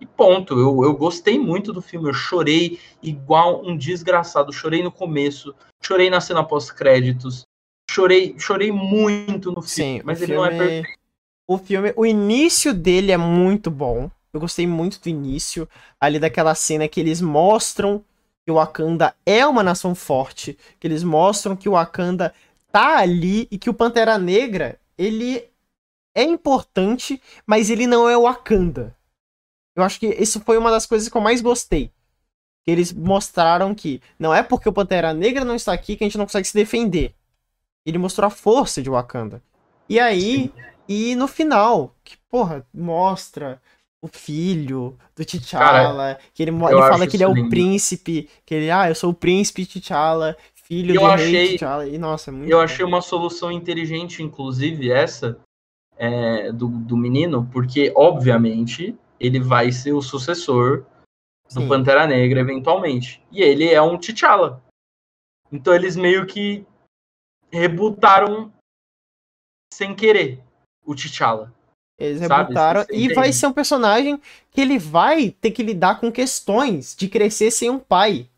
E 0.00 0.06
ponto. 0.06 0.58
Eu, 0.58 0.84
eu 0.84 0.94
gostei 0.94 1.38
muito 1.38 1.72
do 1.72 1.82
filme. 1.82 2.08
Eu 2.08 2.14
chorei 2.14 2.78
igual 3.02 3.64
um 3.64 3.76
desgraçado. 3.76 4.52
Chorei 4.52 4.82
no 4.82 4.92
começo, 4.92 5.54
chorei 5.82 6.08
na 6.08 6.20
cena 6.20 6.44
pós-créditos. 6.44 7.42
Chorei, 7.90 8.38
chorei 8.38 8.70
muito 8.70 9.50
no 9.50 9.62
filme, 9.62 9.98
Sim, 9.98 10.02
mas 10.04 10.20
ele 10.20 10.34
filme... 10.34 10.48
não 10.48 10.54
é 10.54 10.58
perfeito. 10.58 10.98
O 11.48 11.56
filme, 11.56 11.92
o 11.96 12.04
início 12.04 12.74
dele 12.74 13.10
é 13.10 13.16
muito 13.16 13.70
bom. 13.70 14.10
Eu 14.30 14.38
gostei 14.38 14.66
muito 14.66 15.00
do 15.00 15.08
início, 15.08 15.66
ali 15.98 16.18
daquela 16.18 16.54
cena 16.54 16.86
que 16.86 17.00
eles 17.00 17.22
mostram 17.22 18.04
que 18.44 18.52
o 18.52 18.56
Wakanda 18.56 19.14
é 19.24 19.46
uma 19.46 19.62
nação 19.62 19.94
forte, 19.94 20.58
que 20.78 20.86
eles 20.86 21.02
mostram 21.02 21.56
que 21.56 21.66
o 21.66 21.72
Wakanda 21.72 22.34
tá 22.70 22.98
ali 22.98 23.48
e 23.50 23.56
que 23.56 23.70
o 23.70 23.74
Pantera 23.74 24.18
Negra 24.18 24.78
ele 24.98 25.48
é 26.14 26.24
importante, 26.24 27.22
mas 27.46 27.70
ele 27.70 27.86
não 27.86 28.08
é 28.08 28.16
o 28.16 28.22
Wakanda. 28.22 28.96
Eu 29.76 29.84
acho 29.84 30.00
que 30.00 30.08
isso 30.08 30.40
foi 30.40 30.58
uma 30.58 30.70
das 30.70 30.84
coisas 30.84 31.08
que 31.08 31.16
eu 31.16 31.20
mais 31.20 31.40
gostei. 31.40 31.92
Eles 32.66 32.92
mostraram 32.92 33.74
que 33.74 34.02
não 34.18 34.34
é 34.34 34.42
porque 34.42 34.68
o 34.68 34.72
Pantera 34.72 35.14
Negra 35.14 35.44
não 35.44 35.54
está 35.54 35.72
aqui 35.72 35.96
que 35.96 36.04
a 36.04 36.06
gente 36.06 36.18
não 36.18 36.26
consegue 36.26 36.48
se 36.48 36.54
defender. 36.54 37.14
Ele 37.86 37.96
mostrou 37.96 38.26
a 38.26 38.30
força 38.30 38.82
de 38.82 38.90
Wakanda. 38.90 39.40
E 39.88 39.98
aí, 39.98 40.42
Sim. 40.42 40.52
e 40.88 41.14
no 41.14 41.28
final, 41.28 41.94
que 42.04 42.16
porra, 42.28 42.66
mostra 42.74 43.62
o 44.02 44.08
filho 44.08 44.98
do 45.16 45.24
T'Challa, 45.24 46.18
que 46.34 46.42
ele, 46.42 46.50
ele 46.50 46.58
fala 46.58 47.06
que 47.06 47.16
ele 47.16 47.24
é 47.24 47.28
lindo. 47.28 47.46
o 47.46 47.50
príncipe, 47.50 48.28
que 48.44 48.54
ele, 48.54 48.70
ah, 48.70 48.88
eu 48.88 48.94
sou 48.94 49.10
o 49.10 49.14
príncipe 49.14 49.64
T'Challa, 49.64 50.36
filho 50.68 50.94
eu 50.94 51.00
do 51.00 51.06
achei, 51.06 51.56
e 51.90 51.98
nossa, 51.98 52.30
é 52.30 52.32
muito 52.32 52.50
Eu 52.50 52.58
bom. 52.58 52.62
achei 52.62 52.84
uma 52.84 53.00
solução 53.00 53.50
inteligente, 53.50 54.22
inclusive, 54.22 54.92
essa, 54.92 55.40
é, 55.96 56.52
do, 56.52 56.68
do 56.68 56.96
menino, 56.96 57.48
porque, 57.50 57.92
obviamente, 57.96 58.96
ele 59.18 59.40
vai 59.40 59.72
ser 59.72 59.92
o 59.92 60.02
sucessor 60.02 60.84
do 61.52 61.62
Sim. 61.62 61.68
Pantera 61.68 62.06
Negra, 62.06 62.40
eventualmente. 62.40 63.22
E 63.32 63.42
ele 63.42 63.66
é 63.68 63.80
um 63.80 63.98
T'Challa. 63.98 64.62
Então 65.50 65.74
eles 65.74 65.96
meio 65.96 66.26
que 66.26 66.66
rebutaram 67.50 68.52
sem 69.72 69.94
querer 69.94 70.42
o 70.84 70.94
T'Challa. 70.94 71.52
Eles 71.98 72.20
rebutaram 72.20 72.84
e 72.90 73.12
vai 73.12 73.32
ser 73.32 73.46
um 73.46 73.52
personagem 73.52 74.20
que 74.50 74.60
ele 74.60 74.78
vai 74.78 75.30
ter 75.30 75.50
que 75.50 75.62
lidar 75.62 75.98
com 75.98 76.12
questões 76.12 76.94
de 76.94 77.08
crescer 77.08 77.50
sem 77.50 77.70
um 77.70 77.78
pai. 77.78 78.28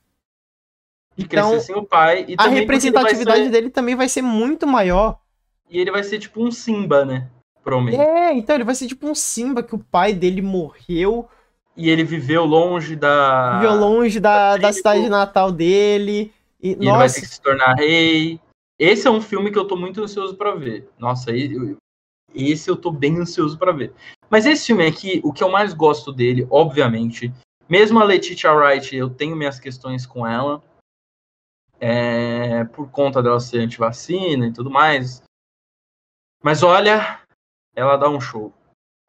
Então, 1.24 1.50
crescer 1.50 1.66
sem 1.66 1.76
o 1.76 1.84
pai. 1.84 2.24
E 2.28 2.34
a 2.38 2.46
representatividade 2.46 3.44
ser... 3.44 3.50
dele 3.50 3.70
também 3.70 3.94
vai 3.94 4.08
ser 4.08 4.22
muito 4.22 4.66
maior. 4.66 5.18
E 5.68 5.78
ele 5.78 5.90
vai 5.90 6.02
ser 6.02 6.18
tipo 6.18 6.42
um 6.42 6.50
Simba, 6.50 7.04
né? 7.04 7.28
Provavelmente. 7.62 8.00
É, 8.00 8.32
então 8.32 8.56
ele 8.56 8.64
vai 8.64 8.74
ser 8.74 8.86
tipo 8.86 9.08
um 9.08 9.14
Simba 9.14 9.62
que 9.62 9.74
o 9.74 9.78
pai 9.78 10.12
dele 10.12 10.42
morreu. 10.42 11.28
E 11.76 11.88
ele 11.88 12.04
viveu 12.04 12.44
longe 12.44 12.96
da. 12.96 13.58
Viveu 13.60 13.76
longe 13.76 14.18
da, 14.18 14.56
da 14.56 14.72
cidade 14.72 15.08
natal 15.08 15.52
dele. 15.52 16.32
E, 16.62 16.72
e 16.72 16.76
nossa... 16.76 16.88
ele 16.88 16.98
vai 16.98 17.08
ter 17.08 17.20
que 17.20 17.26
se 17.26 17.40
tornar 17.40 17.74
rei. 17.74 18.40
Esse 18.78 19.06
é 19.06 19.10
um 19.10 19.20
filme 19.20 19.50
que 19.50 19.58
eu 19.58 19.66
tô 19.66 19.76
muito 19.76 20.02
ansioso 20.02 20.34
para 20.36 20.54
ver. 20.54 20.88
Nossa, 20.98 21.30
esse 22.34 22.70
eu 22.70 22.76
tô 22.76 22.90
bem 22.90 23.18
ansioso 23.18 23.58
para 23.58 23.72
ver. 23.72 23.92
Mas 24.28 24.46
esse 24.46 24.66
filme 24.66 24.86
aqui, 24.86 25.20
o 25.22 25.32
que 25.32 25.42
eu 25.42 25.50
mais 25.50 25.74
gosto 25.74 26.12
dele, 26.12 26.46
obviamente, 26.50 27.32
mesmo 27.68 28.00
a 28.00 28.04
Letitia 28.04 28.52
Wright, 28.52 28.96
eu 28.96 29.10
tenho 29.10 29.36
minhas 29.36 29.60
questões 29.60 30.06
com 30.06 30.26
ela, 30.26 30.62
é, 31.80 32.64
por 32.64 32.90
conta 32.90 33.22
dela 33.22 33.40
ser 33.40 33.60
antivacina 33.60 34.46
e 34.46 34.52
tudo 34.52 34.70
mais. 34.70 35.22
Mas 36.42 36.62
olha, 36.62 37.20
ela 37.74 37.96
dá 37.96 38.08
um 38.08 38.20
show, 38.20 38.52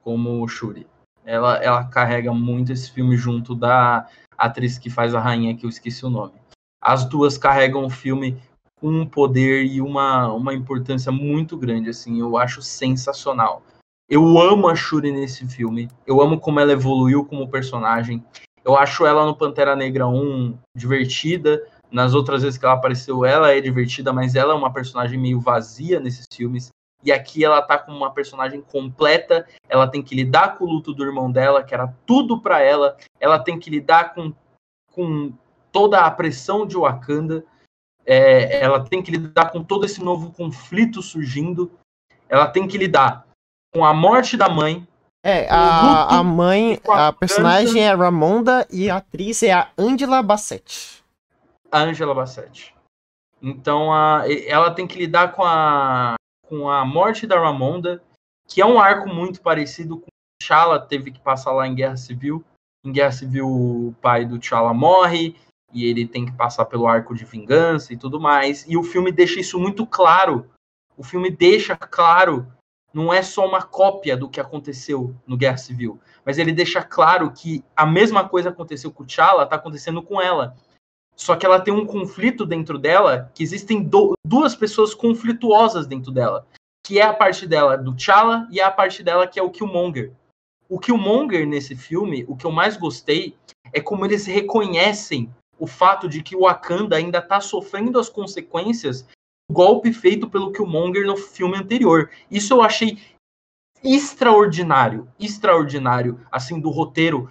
como 0.02 0.48
Shuri. 0.48 0.88
Ela, 1.24 1.58
ela 1.58 1.84
carrega 1.86 2.34
muito 2.34 2.72
esse 2.72 2.92
filme 2.92 3.16
junto 3.18 3.54
da 3.54 4.08
atriz 4.38 4.78
que 4.78 4.90
faz 4.90 5.14
a 5.14 5.20
rainha, 5.20 5.56
que 5.56 5.66
eu 5.66 5.70
esqueci 5.70 6.06
o 6.06 6.10
nome. 6.10 6.34
As 6.82 7.06
duas 7.06 7.38
carregam 7.38 7.86
o 7.86 7.90
filme 7.90 8.42
um 8.82 9.06
poder 9.06 9.64
e 9.66 9.80
uma, 9.80 10.34
uma 10.34 10.54
importância 10.54 11.12
muito 11.12 11.56
grande, 11.56 11.90
assim, 11.90 12.20
eu 12.20 12.38
acho 12.38 12.62
sensacional. 12.62 13.62
Eu 14.10 14.40
amo 14.40 14.68
a 14.68 14.76
Shuri 14.76 15.12
nesse 15.12 15.48
filme, 15.48 15.88
eu 16.06 16.20
amo 16.20 16.40
como 16.40 16.60
ela 16.60 16.74
evoluiu 16.74 17.24
como 17.24 17.48
personagem. 17.48 18.24
Eu 18.66 18.76
acho 18.76 19.06
ela 19.06 19.26
no 19.26 19.36
Pantera 19.36 19.76
Negra 19.76 20.08
1 20.08 20.58
divertida, 20.76 21.64
nas 21.92 22.14
outras 22.14 22.42
vezes 22.42 22.58
que 22.58 22.66
ela 22.66 22.76
apareceu, 22.76 23.26
ela 23.26 23.52
é 23.52 23.60
divertida, 23.60 24.14
mas 24.14 24.34
ela 24.34 24.54
é 24.54 24.56
uma 24.56 24.72
personagem 24.72 25.20
meio 25.20 25.40
vazia 25.40 26.00
nesses 26.00 26.26
filmes. 26.34 26.70
E 27.04 27.12
aqui 27.12 27.44
ela 27.44 27.62
tá 27.62 27.78
com 27.78 27.92
uma 27.92 28.12
personagem 28.12 28.62
completa, 28.62 29.46
ela 29.68 29.88
tem 29.88 30.02
que 30.02 30.16
lidar 30.16 30.58
com 30.58 30.66
o 30.66 30.70
luto 30.70 30.94
do 30.94 31.04
irmão 31.04 31.32
dela, 31.32 31.64
que 31.64 31.74
era 31.74 31.94
tudo 32.06 32.40
para 32.40 32.62
ela, 32.62 32.96
ela 33.20 33.40
tem 33.40 33.60
que 33.60 33.70
lidar 33.70 34.14
com, 34.14 34.32
com 34.94 35.34
toda 35.72 36.00
a 36.00 36.12
pressão 36.12 36.66
de 36.66 36.78
Wakanda, 36.78 37.44
é, 38.06 38.64
ela 38.64 38.80
tem 38.80 39.02
que 39.02 39.12
lidar 39.12 39.52
com 39.52 39.64
todo 39.64 39.86
esse 39.86 40.02
novo 40.02 40.32
conflito 40.32 41.02
surgindo, 41.02 41.72
ela 42.30 42.48
tem 42.48 42.68
que 42.68 42.78
lidar 42.78 43.26
com 43.74 43.84
a 43.84 43.94
morte 43.94 44.38
da 44.38 44.48
mãe. 44.48 44.88
É, 45.24 45.48
a, 45.50 46.20
a 46.20 46.24
mãe, 46.24 46.80
a, 46.88 47.08
a 47.08 47.14
personagem 47.14 47.84
é 47.84 47.94
Ramonda 47.94 48.68
e 48.72 48.90
a 48.90 48.98
atriz 48.98 49.44
é 49.44 49.52
a 49.52 49.70
Angela 49.78 50.22
Bassett. 50.22 51.01
A 51.72 51.80
Angela 51.80 52.14
Bassett. 52.14 52.76
Então 53.42 53.94
a, 53.94 54.24
ela 54.46 54.72
tem 54.72 54.86
que 54.86 55.00
lidar 55.00 55.32
com 55.32 55.44
a, 55.44 56.16
com 56.48 56.70
a 56.70 56.86
morte 56.86 57.26
da 57.26 57.40
Ramonda, 57.40 58.04
que 58.48 58.62
é 58.62 58.66
um 58.66 58.80
arco 58.80 59.10
muito 59.10 59.42
parecido 59.42 59.98
com 59.98 60.08
o 60.08 60.44
T'Challa 60.44 60.80
teve 60.80 61.12
que 61.12 61.20
passar 61.20 61.52
lá 61.52 61.68
em 61.68 61.76
Guerra 61.76 61.98
Civil. 61.98 62.44
Em 62.84 62.92
Guerra 62.92 63.12
Civil, 63.12 63.48
o 63.48 63.96
pai 64.02 64.26
do 64.26 64.40
T'Challa 64.40 64.74
morre, 64.74 65.36
e 65.72 65.86
ele 65.86 66.08
tem 66.08 66.26
que 66.26 66.32
passar 66.32 66.66
pelo 66.66 66.88
arco 66.88 67.16
de 67.16 67.26
vingança 67.26 67.94
e 67.94 67.98
tudo 67.98 68.20
mais. 68.20 68.66
E 68.68 68.76
o 68.76 68.84
filme 68.84 69.12
deixa 69.12 69.40
isso 69.40 69.60
muito 69.60 69.86
claro. 69.86 70.50
O 70.98 71.04
filme 71.04 71.30
deixa 71.32 71.76
claro, 71.76 72.52
não 72.94 73.14
é 73.14 73.22
só 73.22 73.48
uma 73.48 73.62
cópia 73.62 74.18
do 74.18 74.30
que 74.30 74.40
aconteceu 74.40 75.16
no 75.26 75.38
Guerra 75.38 75.58
Civil, 75.58 76.00
mas 76.26 76.38
ele 76.38 76.52
deixa 76.52 76.84
claro 76.84 77.32
que 77.32 77.64
a 77.76 77.86
mesma 77.86 78.28
coisa 78.28 78.50
aconteceu 78.50 78.92
com 78.92 79.04
o 79.04 79.06
T'Challa, 79.06 79.46
tá 79.46 79.56
acontecendo 79.56 80.04
com 80.04 80.22
ela. 80.22 80.56
Só 81.22 81.36
que 81.36 81.46
ela 81.46 81.62
tem 81.62 81.72
um 81.72 81.86
conflito 81.86 82.48
dentro 82.48 82.80
dela, 82.80 83.30
que 83.36 83.44
existem 83.44 83.84
do, 83.84 84.14
duas 84.26 84.56
pessoas 84.56 84.96
conflituosas 84.96 85.86
dentro 85.86 86.12
dela, 86.12 86.48
que 86.84 86.98
é 86.98 87.04
a 87.04 87.14
parte 87.14 87.46
dela 87.46 87.78
do 87.78 87.94
T'Challa 87.94 88.48
e 88.50 88.60
a 88.60 88.72
parte 88.72 89.04
dela 89.04 89.28
que 89.28 89.40
é 89.40 89.44
o 89.44 89.52
Killmonger. 89.52 90.12
O 90.68 90.80
Killmonger 90.80 91.46
nesse 91.46 91.76
filme, 91.76 92.26
o 92.28 92.36
que 92.36 92.44
eu 92.44 92.52
mais 92.52 92.76
gostei 92.76 93.36
é 93.72 93.80
como 93.80 94.04
eles 94.04 94.26
reconhecem 94.26 95.32
o 95.60 95.68
fato 95.68 96.10
de 96.10 96.24
que 96.24 96.36
o 96.36 96.42
Wakanda 96.42 96.96
ainda 96.96 97.20
está 97.20 97.40
sofrendo 97.40 98.00
as 98.00 98.10
consequências 98.10 99.04
do 99.04 99.54
golpe 99.54 99.94
feito 99.94 100.28
pelo 100.28 100.52
Killmonger 100.52 101.06
no 101.06 101.16
filme 101.16 101.56
anterior. 101.56 102.10
Isso 102.32 102.52
eu 102.52 102.64
achei 102.64 102.98
extraordinário, 103.84 105.08
extraordinário, 105.20 106.20
assim, 106.32 106.60
do 106.60 106.72
roteiro 106.72 107.30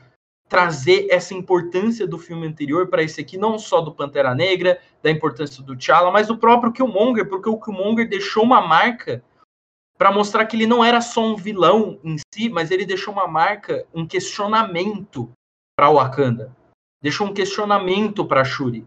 trazer 0.51 1.06
essa 1.10 1.32
importância 1.32 2.06
do 2.06 2.18
filme 2.18 2.47
anterior 2.47 2.89
para 2.89 3.02
esse 3.02 3.22
aqui, 3.22 3.39
não 3.39 3.59
só 3.59 3.81
do 3.81 3.94
Pantera 3.94 4.35
Negra, 4.35 4.78
da 5.02 5.10
importância 5.10 5.62
do 5.62 5.74
T'Challa, 5.74 6.10
mas 6.10 6.27
do 6.27 6.36
próprio 6.36 6.72
Killmonger, 6.72 7.27
porque 7.27 7.48
o 7.48 7.59
Killmonger 7.59 8.06
deixou 8.06 8.43
uma 8.43 8.60
marca 8.60 9.24
para 9.97 10.12
mostrar 10.12 10.44
que 10.44 10.56
ele 10.56 10.66
não 10.66 10.85
era 10.85 11.01
só 11.01 11.24
um 11.24 11.36
vilão 11.36 11.98
em 12.05 12.16
si, 12.35 12.51
mas 12.51 12.70
ele 12.70 12.85
deixou 12.85 13.14
uma 13.14 13.27
marca, 13.27 13.86
um 13.94 14.06
questionamento 14.06 15.31
para 15.74 15.90
Wakanda 15.90 16.55
deixou 17.01 17.27
um 17.27 17.35
questionamento 17.35 18.24
para 18.24 18.44
Shuri. 18.44 18.86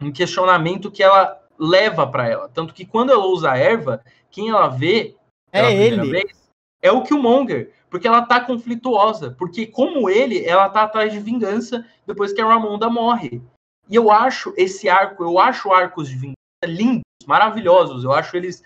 Um 0.00 0.12
questionamento 0.12 0.90
que 0.90 1.02
ela 1.02 1.40
leva 1.58 2.06
para 2.06 2.28
ela. 2.28 2.48
Tanto 2.48 2.72
que 2.72 2.86
quando 2.86 3.10
ela 3.10 3.26
usa 3.26 3.52
a 3.52 3.58
erva, 3.58 4.02
quem 4.30 4.48
ela 4.48 4.68
vê 4.68 5.16
é 5.52 5.72
ele. 5.72 6.10
Vez, 6.10 6.39
é 6.82 6.90
o 6.90 7.02
Killmonger. 7.02 7.72
Porque 7.88 8.06
ela 8.06 8.22
tá 8.22 8.40
conflituosa. 8.40 9.34
Porque, 9.38 9.66
como 9.66 10.08
ele, 10.08 10.44
ela 10.44 10.68
tá 10.68 10.82
atrás 10.82 11.12
de 11.12 11.18
vingança 11.18 11.84
depois 12.06 12.32
que 12.32 12.40
a 12.40 12.46
Ramonda 12.46 12.88
morre. 12.88 13.42
E 13.88 13.96
eu 13.96 14.10
acho 14.10 14.54
esse 14.56 14.88
arco, 14.88 15.24
eu 15.24 15.38
acho 15.38 15.72
arcos 15.72 16.08
de 16.08 16.14
vingança 16.14 16.36
lindos, 16.64 17.02
maravilhosos. 17.26 18.04
Eu 18.04 18.12
acho 18.12 18.36
eles 18.36 18.62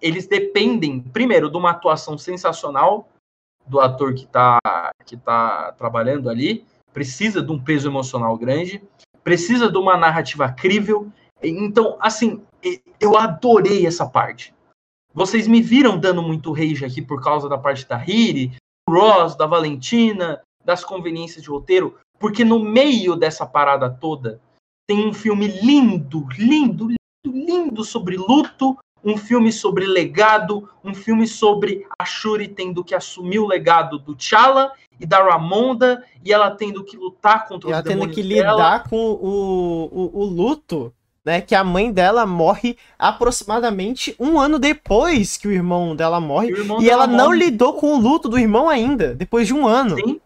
eles 0.00 0.26
dependem, 0.26 1.00
primeiro, 1.00 1.50
de 1.50 1.56
uma 1.56 1.70
atuação 1.70 2.18
sensacional 2.18 3.08
do 3.66 3.78
ator 3.78 4.14
que 4.14 4.26
tá, 4.26 4.58
que 5.04 5.16
tá 5.16 5.72
trabalhando 5.72 6.28
ali, 6.28 6.64
precisa 6.92 7.40
de 7.40 7.52
um 7.52 7.62
peso 7.62 7.88
emocional 7.88 8.36
grande, 8.36 8.82
precisa 9.22 9.70
de 9.70 9.78
uma 9.78 9.96
narrativa 9.96 10.50
crível. 10.50 11.10
Então, 11.42 11.96
assim, 12.00 12.42
eu 12.98 13.16
adorei 13.16 13.86
essa 13.86 14.06
parte. 14.06 14.52
Vocês 15.12 15.46
me 15.48 15.60
viram 15.60 15.98
dando 15.98 16.22
muito 16.22 16.52
rage 16.52 16.84
aqui 16.84 17.02
por 17.02 17.22
causa 17.22 17.48
da 17.48 17.58
parte 17.58 17.86
da 17.86 18.02
Hiri, 18.02 18.52
do 18.88 18.94
Ross, 18.94 19.36
da 19.36 19.46
Valentina, 19.46 20.40
das 20.64 20.84
conveniências 20.84 21.42
de 21.42 21.50
roteiro, 21.50 21.96
porque 22.18 22.44
no 22.44 22.58
meio 22.58 23.16
dessa 23.16 23.44
parada 23.44 23.90
toda 23.90 24.40
tem 24.88 25.06
um 25.06 25.12
filme 25.12 25.46
lindo, 25.46 26.26
lindo, 26.36 26.88
lindo, 26.88 26.96
lindo 27.26 27.84
sobre 27.84 28.16
luto, 28.16 28.76
um 29.04 29.16
filme 29.16 29.52
sobre 29.52 29.86
legado, 29.86 30.68
um 30.84 30.94
filme 30.94 31.26
sobre 31.26 31.86
a 31.98 32.04
Shuri 32.04 32.48
tendo 32.48 32.84
que 32.84 32.94
assumir 32.94 33.38
o 33.38 33.46
legado 33.46 33.98
do 33.98 34.14
T'Challa 34.14 34.72
e 34.98 35.06
da 35.06 35.22
Ramonda, 35.22 36.04
e 36.24 36.32
ela 36.32 36.50
tendo 36.50 36.84
que 36.84 36.96
lutar 36.96 37.48
contra 37.48 37.70
e 37.70 37.72
os 37.72 37.78
ela 37.78 37.82
tendo 37.82 38.08
que 38.10 38.22
dela. 38.22 38.52
lidar 38.52 38.88
com 38.88 38.96
o, 38.96 39.88
o, 39.90 40.20
o, 40.22 40.24
luto, 40.24 40.92
né? 41.30 41.40
Que 41.40 41.54
a 41.54 41.62
mãe 41.62 41.92
dela 41.92 42.26
morre 42.26 42.76
aproximadamente 42.98 44.14
um 44.18 44.38
ano 44.38 44.58
depois 44.58 45.36
que 45.36 45.46
o 45.46 45.52
irmão 45.52 45.94
dela 45.94 46.20
morre. 46.20 46.48
Irmão 46.48 46.80
e 46.80 46.84
dela 46.84 47.04
ela 47.04 47.06
morre. 47.06 47.18
não 47.18 47.32
lidou 47.32 47.74
com 47.74 47.94
o 47.94 48.00
luto 48.00 48.28
do 48.28 48.38
irmão 48.38 48.68
ainda, 48.68 49.14
depois 49.14 49.46
de 49.46 49.54
um 49.54 49.66
ano. 49.66 49.94
Sim. 49.96 50.20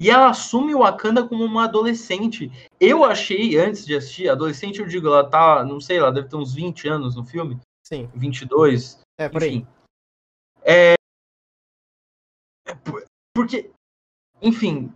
E 0.00 0.10
ela 0.10 0.30
assume 0.30 0.74
o 0.74 0.80
Wakanda 0.80 1.26
como 1.26 1.44
uma 1.44 1.64
adolescente. 1.64 2.50
Eu 2.80 3.04
achei, 3.04 3.56
antes 3.56 3.86
de 3.86 3.94
assistir, 3.94 4.28
adolescente, 4.28 4.80
eu 4.80 4.86
digo, 4.86 5.06
ela 5.06 5.24
tá, 5.24 5.64
não 5.64 5.80
sei, 5.80 5.98
ela 5.98 6.12
deve 6.12 6.28
ter 6.28 6.36
uns 6.36 6.52
20 6.52 6.88
anos 6.88 7.14
no 7.14 7.24
filme. 7.24 7.58
Sim. 7.86 8.10
22. 8.14 9.00
É, 9.18 9.28
por 9.28 9.42
enfim. 9.42 9.66
aí. 10.64 10.92
É, 10.94 10.94
Porque, 13.34 13.70
enfim, 14.40 14.92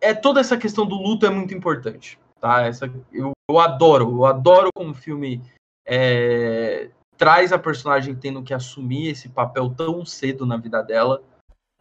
é 0.00 0.12
toda 0.12 0.40
essa 0.40 0.56
questão 0.56 0.86
do 0.86 0.96
luto 0.96 1.24
é 1.24 1.30
muito 1.30 1.54
importante, 1.54 2.18
tá? 2.40 2.62
Essa, 2.62 2.90
eu, 3.12 3.32
eu 3.48 3.58
adoro, 3.58 4.10
eu 4.10 4.26
adoro 4.26 4.70
como 4.74 4.90
o 4.90 4.94
filme 4.94 5.42
é, 5.86 6.90
traz 7.16 7.52
a 7.52 7.58
personagem 7.58 8.14
tendo 8.14 8.42
que 8.42 8.54
assumir 8.54 9.08
esse 9.08 9.28
papel 9.28 9.70
tão 9.70 10.04
cedo 10.04 10.46
na 10.46 10.56
vida 10.56 10.82
dela. 10.82 11.22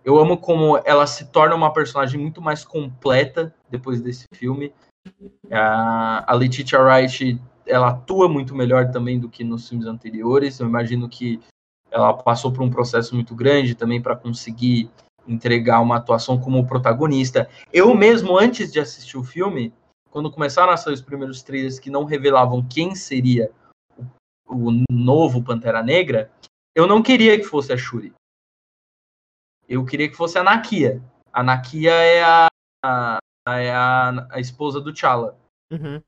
Eu 0.04 0.18
amo 0.18 0.38
como 0.38 0.78
ela 0.86 1.06
se 1.06 1.26
torna 1.32 1.56
uma 1.56 1.74
personagem 1.74 2.20
muito 2.20 2.42
mais 2.42 2.64
completa 2.64 3.54
depois 3.70 4.02
desse 4.02 4.26
filme. 4.34 4.74
A, 5.52 6.32
a 6.32 6.36
Letitia 6.36 6.82
Wright, 6.82 7.40
ela 7.66 7.90
atua 7.90 8.28
muito 8.28 8.56
melhor 8.56 8.92
também 8.92 9.20
do 9.20 9.30
que 9.30 9.44
nos 9.44 9.68
filmes 9.68 9.88
anteriores. 9.88 10.60
Eu 10.60 10.68
imagino 10.68 11.08
que 11.08 11.40
ela 11.92 12.14
passou 12.14 12.52
por 12.52 12.64
um 12.64 12.70
processo 12.70 13.16
muito 13.16 13.36
grande 13.36 13.76
também 13.76 14.02
para 14.02 14.16
conseguir 14.16 14.90
entregar 15.28 15.80
uma 15.80 15.98
atuação 15.98 16.40
como 16.40 16.66
protagonista. 16.66 17.48
Eu 17.72 17.94
mesmo, 17.94 18.38
antes 18.38 18.72
de 18.72 18.80
assistir 18.80 19.18
o 19.18 19.24
filme, 19.24 19.74
quando 20.12 20.32
começaram 20.32 20.72
a 20.72 20.78
sair 20.78 20.94
os 20.94 21.02
primeiros 21.02 21.42
trailers 21.42 21.80
que 21.80 21.90
não 21.90 22.04
revelavam 22.04 22.66
quem 22.68 22.96
seria 22.96 23.52
o, 24.48 24.70
o 24.70 24.84
novo 24.92 25.44
Pantera 25.44 25.84
Negra, 25.84 26.32
eu 26.76 26.88
não 26.88 27.02
queria 27.02 27.38
que 27.38 27.44
fosse 27.44 27.72
a 27.72 27.78
Shuri. 27.78 28.14
Eu 29.68 29.86
queria 29.86 30.10
que 30.10 30.16
fosse 30.16 30.38
a 30.38 30.44
Nakia. 30.44 31.02
A 31.32 31.44
Nakia 31.44 31.92
é 31.92 32.24
a, 32.24 32.48
a, 32.84 33.20
é 33.48 33.72
a, 33.72 34.28
a 34.32 34.40
esposa 34.40 34.82
do 34.82 34.92
T'Challa. 34.92 35.38
Uhum. 35.72 36.02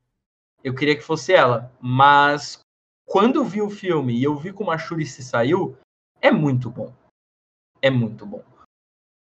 Eu 0.64 0.74
queria 0.74 0.96
que 0.96 1.02
fosse 1.02 1.32
ela. 1.32 1.72
Mas 1.80 2.60
quando 3.06 3.36
eu 3.36 3.44
vi 3.44 3.62
o 3.62 3.70
filme 3.70 4.14
e 4.14 4.24
eu 4.24 4.36
vi 4.36 4.52
como 4.52 4.70
a 4.70 4.78
Shuri 4.78 5.06
se 5.06 5.22
saiu, 5.22 5.76
é 6.20 6.30
muito 6.30 6.70
bom. 6.70 6.92
É 7.80 7.90
muito 7.90 8.26
bom. 8.26 8.42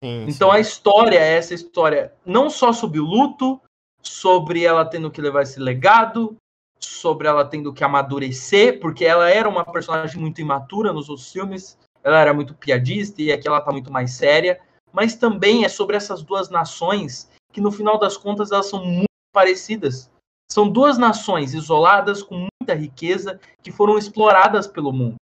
Sim, 0.03 0.25
Então 0.27 0.49
sim. 0.49 0.57
a 0.57 0.59
história 0.59 1.19
é 1.19 1.37
essa 1.37 1.53
história 1.53 2.13
não 2.25 2.49
só 2.49 2.73
sobre 2.73 2.99
o 2.99 3.05
luto, 3.05 3.61
sobre 4.07 4.63
ela 4.63 4.85
tendo 4.85 5.11
que 5.11 5.21
levar 5.21 5.43
esse 5.43 5.59
legado, 5.59 6.35
sobre 6.79 7.27
ela 7.27 7.45
tendo 7.45 7.73
que 7.73 7.83
amadurecer, 7.83 8.79
porque 8.79 9.05
ela 9.05 9.29
era 9.29 9.49
uma 9.49 9.65
personagem 9.65 10.19
muito 10.19 10.41
imatura 10.41 10.93
nos 10.93 11.09
outros 11.09 11.31
filmes, 11.31 11.77
ela 12.03 12.19
era 12.19 12.33
muito 12.33 12.53
piadista 12.53 13.21
e 13.21 13.31
aqui 13.31 13.47
ela 13.47 13.61
tá 13.61 13.71
muito 13.71 13.91
mais 13.91 14.11
séria, 14.11 14.59
mas 14.93 15.15
também 15.15 15.65
é 15.65 15.69
sobre 15.69 15.97
essas 15.97 16.21
duas 16.21 16.49
nações 16.49 17.29
que 17.51 17.61
no 17.61 17.71
final 17.71 17.97
das 17.97 18.17
contas 18.17 18.51
elas 18.51 18.67
são 18.67 18.83
muito 18.85 19.05
parecidas. 19.33 20.09
São 20.51 20.69
duas 20.69 20.97
nações 20.97 21.53
isoladas 21.53 22.21
com 22.21 22.47
muita 22.61 22.75
riqueza 22.75 23.39
que 23.63 23.71
foram 23.71 23.97
exploradas 23.97 24.67
pelo 24.67 24.93
mundo. 24.93 25.15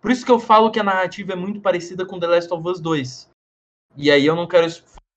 Por 0.00 0.10
isso 0.10 0.24
que 0.24 0.32
eu 0.32 0.40
falo 0.40 0.70
que 0.70 0.80
a 0.80 0.84
narrativa 0.84 1.32
é 1.32 1.36
muito 1.36 1.60
parecida 1.60 2.04
com 2.04 2.18
The 2.18 2.26
Last 2.26 2.52
of 2.52 2.68
Us 2.68 2.80
2. 2.80 3.30
E 3.96 4.10
aí 4.10 4.24
eu 4.26 4.34
não 4.34 4.48
quero 4.48 4.66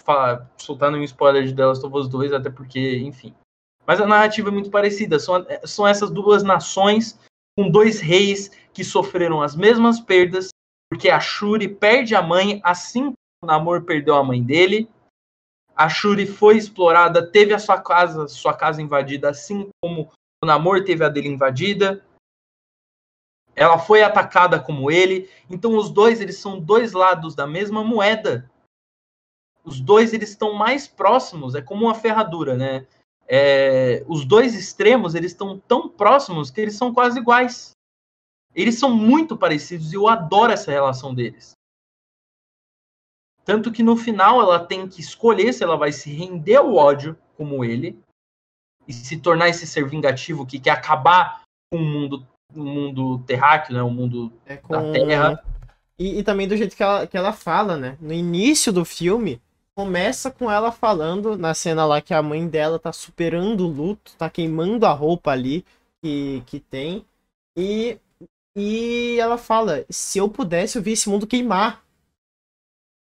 falar, 0.05 0.49
soltar 0.57 0.91
nenhum 0.91 1.03
spoiler 1.03 1.43
de 1.45 1.53
The 1.53 1.65
Last 1.65 1.85
of 1.85 1.97
Us 1.97 2.07
2, 2.07 2.31
até 2.31 2.49
porque, 2.49 2.99
enfim. 2.99 3.33
Mas 3.85 3.99
a 3.99 4.05
narrativa 4.05 4.49
é 4.49 4.51
muito 4.51 4.69
parecida. 4.69 5.19
São, 5.19 5.45
são 5.63 5.87
essas 5.87 6.11
duas 6.11 6.43
nações 6.43 7.19
com 7.57 7.69
dois 7.69 7.99
reis 7.99 8.51
que 8.73 8.83
sofreram 8.83 9.41
as 9.41 9.55
mesmas 9.55 9.99
perdas, 9.99 10.49
porque 10.89 11.09
a 11.09 11.19
Shuri 11.19 11.67
perde 11.67 12.15
a 12.15 12.21
mãe 12.21 12.59
assim 12.63 13.05
como 13.05 13.15
Namor 13.51 13.83
perdeu 13.83 14.15
a 14.15 14.23
mãe 14.23 14.43
dele. 14.43 14.89
A 15.75 15.89
Shuri 15.89 16.25
foi 16.25 16.57
explorada, 16.57 17.25
teve 17.25 17.53
a 17.53 17.59
sua 17.59 17.81
casa, 17.81 18.27
sua 18.27 18.53
casa 18.53 18.81
invadida, 18.81 19.29
assim 19.29 19.69
como 19.81 20.11
o 20.43 20.45
Namor 20.45 20.83
teve 20.83 21.03
a 21.03 21.09
dele 21.09 21.29
invadida. 21.29 22.03
Ela 23.55 23.77
foi 23.77 24.03
atacada 24.03 24.59
como 24.59 24.91
ele. 24.91 25.29
Então 25.49 25.77
os 25.77 25.89
dois, 25.89 26.19
eles 26.19 26.37
são 26.37 26.59
dois 26.59 26.91
lados 26.91 27.35
da 27.35 27.47
mesma 27.47 27.83
moeda. 27.83 28.49
Os 29.65 29.79
dois, 29.81 30.13
eles 30.13 30.29
estão 30.29 30.53
mais 30.53 30.87
próximos, 30.87 31.55
é 31.55 31.61
como 31.61 31.85
uma 31.85 31.95
ferradura, 31.95 32.55
né? 32.55 32.85
É, 33.27 34.05
os 34.07 34.23
dois 34.23 34.53
extremos, 34.53 35.15
eles 35.15 35.31
estão 35.31 35.59
tão 35.59 35.89
próximos 35.89 36.51
que 36.51 36.61
eles 36.61 36.75
são 36.75 36.93
quase 36.93 37.19
iguais. 37.19 37.71
Eles 38.53 38.77
são 38.77 38.93
muito 38.93 39.35
parecidos 39.35 39.91
e 39.91 39.95
eu 39.95 40.07
adoro 40.07 40.53
essa 40.53 40.71
relação 40.71 41.13
deles. 41.13 41.53
Tanto 43.43 43.71
que 43.71 43.83
no 43.83 43.97
final 43.97 44.39
ela 44.39 44.59
tem 44.63 44.87
que 44.87 45.01
escolher 45.01 45.53
se 45.53 45.63
ela 45.63 45.75
vai 45.75 45.91
se 45.91 46.11
render 46.11 46.55
ao 46.55 46.73
ódio, 46.73 47.17
como 47.35 47.65
ele, 47.65 47.99
e 48.87 48.93
se 48.93 49.17
tornar 49.17 49.49
esse 49.49 49.67
ser 49.67 49.87
vingativo 49.87 50.45
que 50.45 50.59
quer 50.59 50.71
acabar 50.71 51.41
com 51.71 51.79
o 51.79 51.83
mundo, 51.83 52.27
o 52.53 52.63
mundo 52.63 53.19
terráqueo, 53.25 53.75
né, 53.75 53.81
o 53.81 53.89
mundo 53.89 54.31
É 54.45 54.57
com... 54.57 54.73
da 54.73 54.91
Terra. 54.91 55.43
E, 55.97 56.19
e 56.19 56.23
também 56.23 56.47
do 56.47 56.57
jeito 56.57 56.75
que 56.75 56.83
ela, 56.83 57.07
que 57.07 57.17
ela 57.17 57.33
fala, 57.33 57.77
né? 57.77 57.97
No 58.01 58.13
início 58.13 58.71
do 58.71 58.83
filme, 58.83 59.41
começa 59.75 60.31
com 60.31 60.49
ela 60.49 60.71
falando 60.71 61.37
na 61.37 61.53
cena 61.53 61.85
lá 61.85 62.01
que 62.01 62.13
a 62.13 62.23
mãe 62.23 62.47
dela 62.47 62.79
tá 62.79 62.93
superando 62.93 63.65
o 63.65 63.69
luto, 63.69 64.15
tá 64.17 64.29
queimando 64.29 64.85
a 64.85 64.93
roupa 64.93 65.31
ali 65.31 65.65
que, 66.01 66.41
que 66.47 66.59
tem. 66.59 67.05
E, 67.57 67.99
e 68.55 69.17
ela 69.19 69.37
fala: 69.37 69.85
se 69.89 70.17
eu 70.17 70.29
pudesse, 70.29 70.77
eu 70.77 70.81
vi 70.81 70.93
esse 70.93 71.09
mundo 71.09 71.27
queimar. 71.27 71.83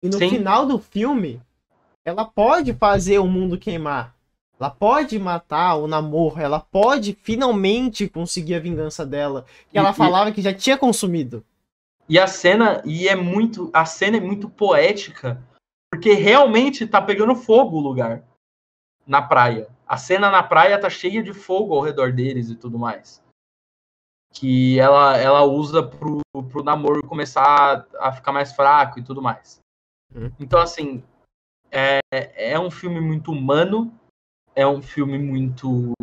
E 0.03 0.09
no 0.09 0.17
Sim. 0.17 0.29
final 0.29 0.65
do 0.65 0.79
filme, 0.79 1.41
ela 2.03 2.25
pode 2.25 2.73
fazer 2.73 3.19
o 3.19 3.27
mundo 3.27 3.57
queimar. 3.57 4.15
Ela 4.59 4.69
pode 4.69 5.19
matar 5.19 5.75
o 5.75 5.87
namoro, 5.87 6.39
ela 6.39 6.59
pode 6.59 7.13
finalmente 7.21 8.07
conseguir 8.07 8.55
a 8.55 8.59
vingança 8.59 9.05
dela, 9.05 9.45
que 9.69 9.77
ela 9.77 9.91
e- 9.91 9.93
falava 9.93 10.31
que 10.31 10.41
já 10.41 10.53
tinha 10.53 10.77
consumido. 10.77 11.43
E 12.07 12.17
a 12.19 12.27
cena, 12.27 12.81
e 12.85 13.07
é 13.07 13.15
muito, 13.15 13.69
a 13.73 13.83
cena 13.83 14.17
é 14.17 14.19
muito 14.19 14.47
poética, 14.47 15.41
porque 15.95 16.13
realmente 16.13 16.85
tá 16.85 17.01
pegando 17.01 17.33
fogo 17.35 17.77
o 17.77 17.81
lugar 17.81 18.21
na 19.07 19.21
praia. 19.21 19.69
A 19.87 19.95
cena 19.95 20.29
na 20.29 20.43
praia 20.43 20.77
tá 20.77 20.89
cheia 20.89 21.23
de 21.23 21.33
fogo 21.33 21.73
ao 21.73 21.81
redor 21.81 22.11
deles 22.11 22.49
e 22.49 22.55
tudo 22.55 22.77
mais. 22.77 23.23
Que 24.33 24.77
ela, 24.77 25.17
ela 25.17 25.43
usa 25.43 25.81
pro, 25.81 26.19
pro 26.51 26.63
namoro 26.63 27.07
começar 27.07 27.87
a 27.97 28.11
ficar 28.11 28.33
mais 28.33 28.51
fraco 28.51 28.99
e 28.99 29.03
tudo 29.03 29.21
mais. 29.21 29.59
Uhum. 30.13 30.29
Então, 30.37 30.59
assim, 30.59 31.01
é, 31.71 32.01
é 32.11 32.59
um 32.59 32.69
filme 32.69 32.99
muito 32.99 33.31
humano, 33.31 33.93
é 34.53 34.67
um 34.67 34.81
filme 34.81 35.17
muito 35.17 35.93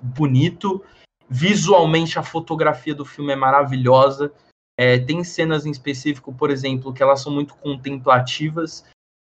bonito. 0.00 0.84
Visualmente, 1.28 2.20
a 2.20 2.22
fotografia 2.22 2.94
do 2.94 3.04
filme 3.04 3.32
é 3.32 3.36
maravilhosa. 3.36 4.32
É, 4.78 4.96
tem 4.96 5.24
cenas 5.24 5.66
em 5.66 5.72
específico, 5.72 6.32
por 6.32 6.50
exemplo, 6.50 6.94
que 6.94 7.02
elas 7.02 7.20
são 7.20 7.32
muito 7.32 7.56
contemplativas, 7.56 8.84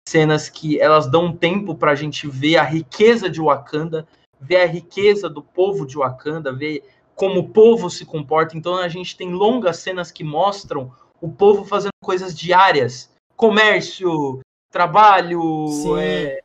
cenas 0.09 0.49
que 0.49 0.81
elas 0.81 1.07
dão 1.07 1.35
tempo 1.35 1.75
para 1.75 1.93
a 1.93 1.95
gente 1.95 2.27
ver 2.29 2.57
a 2.57 2.63
riqueza 2.63 3.29
de 3.29 3.41
Wakanda, 3.41 4.07
ver 4.41 4.57
a 4.57 4.67
riqueza 4.67 5.29
do 5.29 5.43
povo 5.43 5.87
de 5.87 5.97
Wakanda, 5.97 6.53
ver 6.53 6.83
como 7.15 7.41
o 7.41 7.49
povo 7.49 7.89
se 7.89 8.05
comporta. 8.05 8.57
Então 8.57 8.77
a 8.77 8.89
gente 8.89 9.17
tem 9.17 9.33
longas 9.33 9.79
cenas 9.79 10.11
que 10.11 10.25
mostram 10.25 10.93
o 11.21 11.31
povo 11.31 11.65
fazendo 11.65 11.93
coisas 12.03 12.37
diárias, 12.37 13.11
comércio, 13.37 14.41
trabalho, 14.71 15.67
é, 15.99 16.43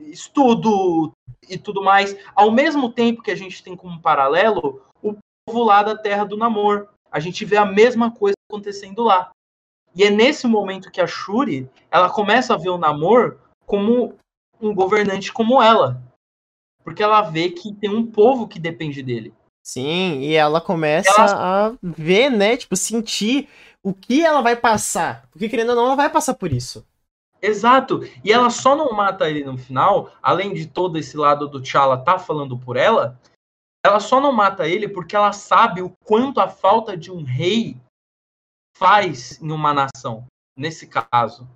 estudo 0.00 1.12
e 1.48 1.58
tudo 1.58 1.82
mais. 1.82 2.16
Ao 2.34 2.50
mesmo 2.50 2.92
tempo 2.92 3.22
que 3.22 3.30
a 3.30 3.36
gente 3.36 3.62
tem 3.62 3.74
como 3.74 4.00
paralelo 4.00 4.82
o 5.02 5.16
povo 5.46 5.64
lá 5.64 5.82
da 5.82 5.96
Terra 5.96 6.24
do 6.24 6.36
Namor. 6.36 6.88
A 7.10 7.18
gente 7.18 7.44
vê 7.44 7.56
a 7.56 7.64
mesma 7.64 8.10
coisa 8.10 8.34
acontecendo 8.48 9.02
lá. 9.02 9.30
E 9.98 10.04
é 10.04 10.10
nesse 10.10 10.46
momento 10.46 10.92
que 10.92 11.00
a 11.00 11.08
Shuri, 11.08 11.68
ela 11.90 12.08
começa 12.08 12.54
a 12.54 12.56
ver 12.56 12.68
o 12.68 12.78
Namor 12.78 13.36
como 13.66 14.14
um 14.60 14.72
governante 14.72 15.32
como 15.32 15.60
ela. 15.60 16.00
Porque 16.84 17.02
ela 17.02 17.20
vê 17.22 17.50
que 17.50 17.74
tem 17.74 17.90
um 17.90 18.06
povo 18.06 18.46
que 18.46 18.60
depende 18.60 19.02
dele. 19.02 19.34
Sim, 19.60 20.20
e 20.20 20.34
ela 20.34 20.60
começa 20.60 21.10
Ela- 21.20 21.66
a 21.66 21.74
ver, 21.82 22.30
né? 22.30 22.56
Tipo, 22.56 22.76
sentir 22.76 23.48
o 23.82 23.92
que 23.92 24.24
ela 24.24 24.40
vai 24.40 24.54
passar. 24.54 25.26
Porque 25.32 25.48
querendo 25.48 25.70
ou 25.70 25.74
não, 25.74 25.86
ela 25.86 25.96
vai 25.96 26.08
passar 26.08 26.34
por 26.34 26.52
isso. 26.52 26.86
Exato. 27.42 28.00
E 28.24 28.32
ela 28.32 28.50
só 28.50 28.76
não 28.76 28.92
mata 28.92 29.28
ele 29.28 29.44
no 29.44 29.58
final, 29.58 30.12
além 30.22 30.54
de 30.54 30.66
todo 30.66 30.96
esse 30.96 31.16
lado 31.16 31.48
do 31.48 31.60
T'Challa 31.60 31.98
tá 31.98 32.20
falando 32.20 32.56
por 32.56 32.76
ela, 32.76 33.18
ela 33.84 33.98
só 33.98 34.20
não 34.20 34.32
mata 34.32 34.66
ele 34.68 34.88
porque 34.88 35.16
ela 35.16 35.32
sabe 35.32 35.82
o 35.82 35.92
quanto 36.04 36.40
a 36.40 36.48
falta 36.48 36.96
de 36.96 37.10
um 37.10 37.24
rei 37.24 37.76
faz 38.78 39.40
em 39.42 39.50
uma 39.50 39.74
nação, 39.74 40.24
nesse 40.56 40.86
caso. 40.86 41.48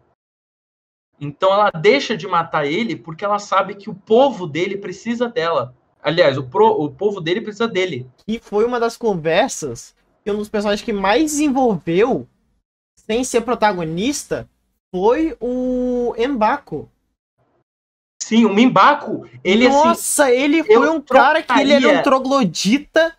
Então 1.21 1.53
ela 1.53 1.71
deixa 1.71 2.17
de 2.17 2.27
matar 2.27 2.67
ele 2.67 2.97
porque 2.97 3.25
ela 3.25 3.39
sabe 3.39 3.77
que 3.77 3.89
o 3.89 3.95
povo 3.95 4.47
dele 4.47 4.77
precisa 4.77 5.29
dela. 5.29 5.75
Aliás, 6.03 6.37
o, 6.37 6.43
pro- 6.43 6.83
o 6.83 6.93
povo 6.93 7.21
dele 7.21 7.41
precisa 7.41 7.69
dele. 7.69 8.11
E 8.27 8.41
foi 8.41 8.65
uma 8.65 8.81
das 8.81 8.97
conversas 8.97 9.95
que 10.25 10.31
um 10.33 10.37
dos 10.37 10.49
personagens 10.49 10.85
que 10.85 10.93
mais 10.93 11.31
desenvolveu, 11.31 12.29
sem 12.99 13.23
ser 13.23 13.43
protagonista, 13.43 14.49
foi 14.93 15.37
o 15.41 16.13
Embaco. 16.19 16.91
Sim, 18.21 18.45
o 18.45 18.55
Mimbaco, 18.55 19.29
ele 19.45 19.67
assim, 19.67 19.77
Nossa, 19.77 20.31
ele 20.31 20.61
eu 20.61 20.65
foi 20.65 20.89
um 20.89 21.01
cara 21.01 21.43
que 21.43 21.53
ele 21.53 21.73
era 21.73 22.01
um 22.01 22.03
troglodita 22.03 23.17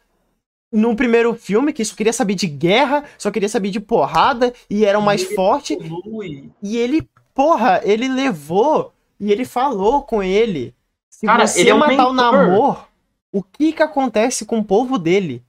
no 0.74 0.96
primeiro 0.96 1.36
filme, 1.36 1.72
que 1.72 1.86
só 1.86 1.96
queria 1.96 2.12
saber 2.12 2.34
de 2.34 2.48
guerra, 2.48 3.04
só 3.18 3.30
queria 3.30 3.48
saber 3.48 3.70
de 3.70 3.80
porrada, 3.80 4.52
e 4.68 4.84
era 4.84 4.98
o 4.98 5.02
mais 5.04 5.22
Ele 5.24 5.36
forte. 5.36 5.74
evolui. 5.74 6.52
E 6.62 6.78
ele 6.78 7.08
porra, 7.34 7.82
ele 7.84 8.08
levou 8.08 8.92
e 9.20 9.32
ele 9.32 9.46
falou 9.46 10.02
com 10.04 10.22
ele. 10.22 10.76
Se 11.10 11.26
Cara, 11.26 11.48
você 11.48 11.62
ele 11.62 11.70
é 11.70 11.76
um 11.76 11.80
matar 11.80 12.08
o. 12.08 12.14
Namor, 12.14 12.88
o 13.32 13.44
que 13.44 13.72
que 13.72 13.84
acontece 13.84 14.46
com 14.46 14.60
o 14.60 14.64
povo 14.64 14.98
dele? 14.98 15.44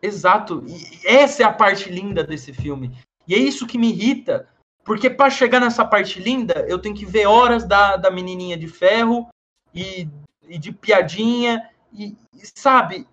Exato. 0.00 0.64
E 0.66 1.06
essa 1.06 1.42
é 1.42 1.46
a 1.46 1.52
parte 1.52 1.90
linda 1.90 2.22
desse 2.22 2.52
filme. 2.52 2.92
E 3.26 3.34
é 3.34 3.38
isso 3.38 3.66
que 3.66 3.78
me 3.78 3.90
irrita. 3.90 4.48
Porque 4.84 5.08
pra 5.08 5.30
chegar 5.30 5.60
nessa 5.60 5.84
parte 5.84 6.20
linda, 6.20 6.66
eu 6.68 6.78
tenho 6.78 6.94
que 6.94 7.06
ver 7.06 7.26
horas 7.26 7.64
da, 7.64 7.96
da 7.96 8.10
menininha 8.10 8.56
de 8.56 8.66
ferro 8.66 9.28
e, 9.72 10.08
e 10.48 10.58
de 10.58 10.72
piadinha. 10.72 11.68
E, 11.92 12.16
e, 12.34 12.42
sabe? 12.54 13.06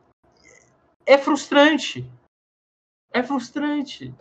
É 1.10 1.18
frustrante. 1.18 2.06
É 3.12 3.24
frustrante. 3.24 4.14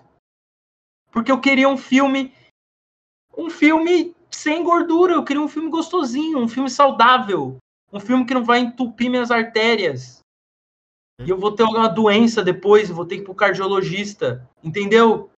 Porque 1.13 1.31
eu 1.31 1.39
queria 1.39 1.69
um 1.69 1.77
filme. 1.77 2.35
Um 3.37 3.51
filme 3.51 4.17
sem 4.31 4.65
gordura. 4.65 5.13
Eu 5.13 5.23
queria 5.23 5.43
um 5.43 5.49
filme 5.49 5.69
gostosinho, 5.69 6.39
um 6.39 6.49
filme 6.49 6.71
saudável. 6.71 7.59
Um 7.93 8.01
filme 8.01 8.25
que 8.25 8.33
não 8.33 8.43
vai 8.43 8.61
entupir 8.61 9.11
minhas 9.11 9.31
artérias. 9.31 10.21
E 11.21 11.29
eu 11.29 11.37
vou 11.39 11.55
ter 11.55 11.65
alguma 11.65 11.89
doença 11.89 12.43
depois, 12.43 12.89
vou 12.89 13.05
ter 13.05 13.17
que 13.17 13.23
ir 13.23 13.25
pro 13.27 13.35
cardiologista. 13.35 14.49
Entendeu? 14.65 15.31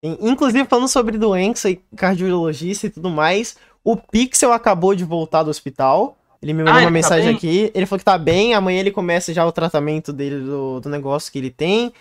In- 0.00 0.30
Inclusive, 0.30 0.68
falando 0.68 0.86
sobre 0.86 1.18
doença 1.18 1.68
e 1.68 1.76
cardiologista 1.96 2.86
e 2.86 2.90
tudo 2.90 3.10
mais, 3.10 3.58
o 3.82 3.96
Pixel 3.96 4.52
acabou 4.52 4.94
de 4.94 5.04
voltar 5.04 5.42
do 5.42 5.50
hospital. 5.50 6.16
Ele 6.42 6.52
me 6.52 6.64
mandou 6.64 6.74
Ah, 6.74 6.78
uma 6.80 6.84
tá 6.86 6.90
mensagem 6.90 7.26
bem? 7.28 7.36
aqui. 7.36 7.70
Ele 7.72 7.86
falou 7.86 7.98
que 8.00 8.04
tá 8.04 8.18
bem. 8.18 8.52
Amanhã 8.54 8.80
ele 8.80 8.90
começa 8.90 9.32
já 9.32 9.46
o 9.46 9.52
tratamento 9.52 10.12
dele 10.12 10.40
do, 10.40 10.80
do 10.80 10.88
negócio 10.88 11.30
que 11.30 11.38
ele 11.38 11.50
tem. 11.50 11.92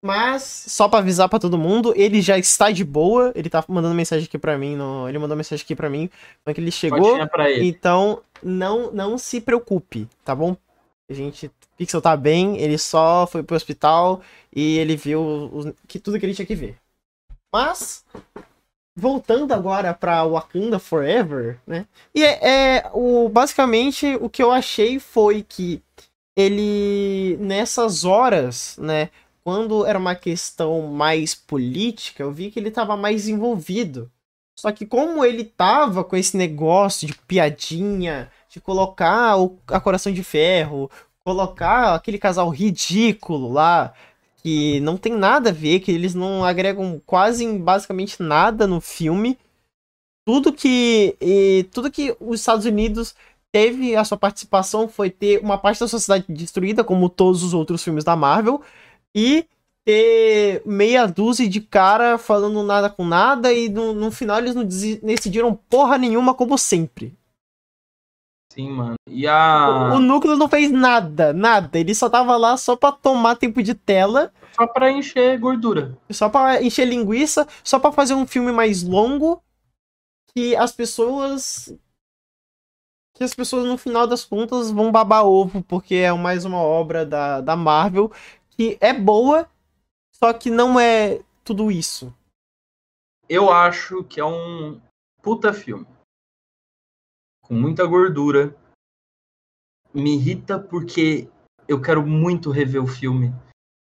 Mas, 0.00 0.42
só 0.68 0.88
pra 0.88 1.00
avisar 1.00 1.28
pra 1.28 1.40
todo 1.40 1.58
mundo, 1.58 1.92
ele 1.96 2.20
já 2.22 2.38
está 2.38 2.70
de 2.70 2.84
boa. 2.84 3.32
Ele 3.34 3.50
tá 3.50 3.64
mandando 3.66 3.94
mensagem 3.96 4.24
aqui 4.26 4.38
pra 4.38 4.56
mim. 4.56 4.76
No... 4.76 5.08
Ele 5.08 5.18
mandou 5.18 5.36
mensagem 5.36 5.64
aqui 5.64 5.74
pra 5.74 5.90
mim. 5.90 6.08
Falando 6.44 6.54
que 6.54 6.60
ele 6.60 6.70
chegou. 6.70 7.18
Ele. 7.46 7.66
Então, 7.66 8.22
não, 8.40 8.92
não 8.92 9.18
se 9.18 9.40
preocupe, 9.40 10.06
tá 10.24 10.34
bom? 10.34 10.56
A 11.10 11.14
gente. 11.14 11.50
Pixel 11.76 12.00
tá 12.02 12.16
bem, 12.16 12.58
ele 12.58 12.76
só 12.76 13.24
foi 13.26 13.42
pro 13.42 13.56
hospital 13.56 14.20
e 14.54 14.78
ele 14.78 14.96
viu 14.96 15.20
os- 15.52 15.72
que, 15.86 15.98
tudo 16.00 16.18
que 16.18 16.26
ele 16.26 16.34
tinha 16.34 16.44
que 16.46 16.54
ver. 16.56 16.76
Mas, 17.52 18.04
voltando 18.98 19.54
agora 19.54 19.94
pra 19.94 20.24
Wakanda 20.24 20.78
Forever, 20.78 21.58
né? 21.64 21.86
E 22.12 22.24
é, 22.24 22.76
é, 22.76 22.90
o, 22.92 23.28
basicamente 23.28 24.18
o 24.20 24.28
que 24.28 24.42
eu 24.42 24.50
achei 24.50 24.98
foi 24.98 25.42
que 25.42 25.80
ele, 26.36 27.36
nessas 27.40 28.04
horas, 28.04 28.76
né? 28.78 29.10
Quando 29.44 29.86
era 29.86 29.98
uma 29.98 30.14
questão 30.14 30.88
mais 30.88 31.34
política, 31.34 32.22
eu 32.22 32.32
vi 32.32 32.50
que 32.50 32.58
ele 32.58 32.70
tava 32.70 32.96
mais 32.96 33.28
envolvido. 33.28 34.10
Só 34.58 34.72
que 34.72 34.84
como 34.84 35.24
ele 35.24 35.44
tava 35.44 36.02
com 36.02 36.16
esse 36.16 36.36
negócio 36.36 37.06
de 37.06 37.14
piadinha, 37.14 38.30
de 38.50 38.60
colocar 38.60 39.38
o, 39.38 39.58
a 39.68 39.80
Coração 39.80 40.12
de 40.12 40.24
Ferro, 40.24 40.90
colocar 41.24 41.94
aquele 41.94 42.18
casal 42.18 42.48
ridículo 42.48 43.52
lá, 43.52 43.94
que 44.42 44.80
não 44.80 44.96
tem 44.96 45.12
nada 45.14 45.50
a 45.50 45.52
ver, 45.52 45.80
que 45.80 45.90
eles 45.92 46.14
não 46.14 46.44
agregam 46.44 47.00
quase 47.04 47.46
basicamente 47.58 48.22
nada 48.22 48.66
no 48.66 48.80
filme. 48.80 49.38
Tudo 50.26 50.52
que 50.52 51.16
e, 51.20 51.64
tudo 51.72 51.90
que 51.90 52.16
os 52.20 52.40
Estados 52.40 52.64
Unidos 52.66 53.14
teve 53.52 53.96
a 53.96 54.04
sua 54.04 54.18
participação 54.18 54.88
foi 54.88 55.10
ter 55.10 55.40
uma 55.40 55.58
parte 55.58 55.80
da 55.80 55.88
sociedade 55.88 56.26
destruída, 56.28 56.84
como 56.84 57.08
todos 57.08 57.42
os 57.42 57.54
outros 57.54 57.82
filmes 57.82 58.04
da 58.04 58.14
Marvel, 58.14 58.62
e 59.14 59.46
ter 59.84 60.62
meia 60.66 61.06
dúzia 61.06 61.48
de 61.48 61.60
cara 61.60 62.18
falando 62.18 62.62
nada 62.62 62.90
com 62.90 63.04
nada, 63.04 63.52
e 63.52 63.68
no, 63.68 63.94
no 63.94 64.10
final 64.10 64.38
eles 64.38 64.54
não 64.54 64.64
decidiram 64.64 65.58
porra 65.68 65.96
nenhuma, 65.98 66.34
como 66.34 66.58
sempre. 66.58 67.17
Sim, 68.58 68.70
mano. 68.70 68.94
E 69.08 69.26
a. 69.28 69.92
O, 69.92 69.96
o 69.96 69.98
núcleo 70.00 70.36
não 70.36 70.48
fez 70.48 70.72
nada, 70.72 71.32
nada. 71.32 71.78
Ele 71.78 71.94
só 71.94 72.10
tava 72.10 72.36
lá 72.36 72.56
só 72.56 72.74
pra 72.74 72.90
tomar 72.90 73.36
tempo 73.36 73.62
de 73.62 73.72
tela, 73.72 74.32
Só 74.52 74.66
pra 74.66 74.90
encher 74.90 75.38
gordura. 75.38 75.96
só 76.10 76.28
pra 76.28 76.60
encher 76.60 76.86
linguiça, 76.86 77.46
só 77.62 77.78
pra 77.78 77.92
fazer 77.92 78.14
um 78.14 78.26
filme 78.26 78.50
mais 78.50 78.82
longo 78.82 79.40
que 80.34 80.56
as 80.56 80.72
pessoas 80.72 81.72
que 83.16 83.24
as 83.24 83.34
pessoas 83.34 83.64
no 83.66 83.78
final 83.78 84.06
das 84.06 84.24
contas 84.24 84.70
vão 84.70 84.92
babar 84.92 85.24
ovo 85.24 85.62
porque 85.62 85.96
é 85.96 86.12
mais 86.12 86.44
uma 86.44 86.58
obra 86.58 87.04
da, 87.04 87.40
da 87.40 87.56
Marvel 87.56 88.12
que 88.50 88.76
é 88.80 88.92
boa, 88.92 89.48
só 90.14 90.32
que 90.32 90.50
não 90.50 90.78
é 90.78 91.20
tudo 91.44 91.70
isso. 91.70 92.12
Eu 93.28 93.50
acho 93.52 94.02
que 94.04 94.20
é 94.20 94.24
um 94.24 94.80
puta 95.22 95.52
filme. 95.52 95.86
Com 97.48 97.54
muita 97.54 97.84
gordura. 97.86 98.54
Me 99.92 100.14
irrita 100.14 100.58
porque 100.58 101.28
eu 101.66 101.80
quero 101.80 102.06
muito 102.06 102.50
rever 102.50 102.82
o 102.82 102.86
filme. 102.86 103.34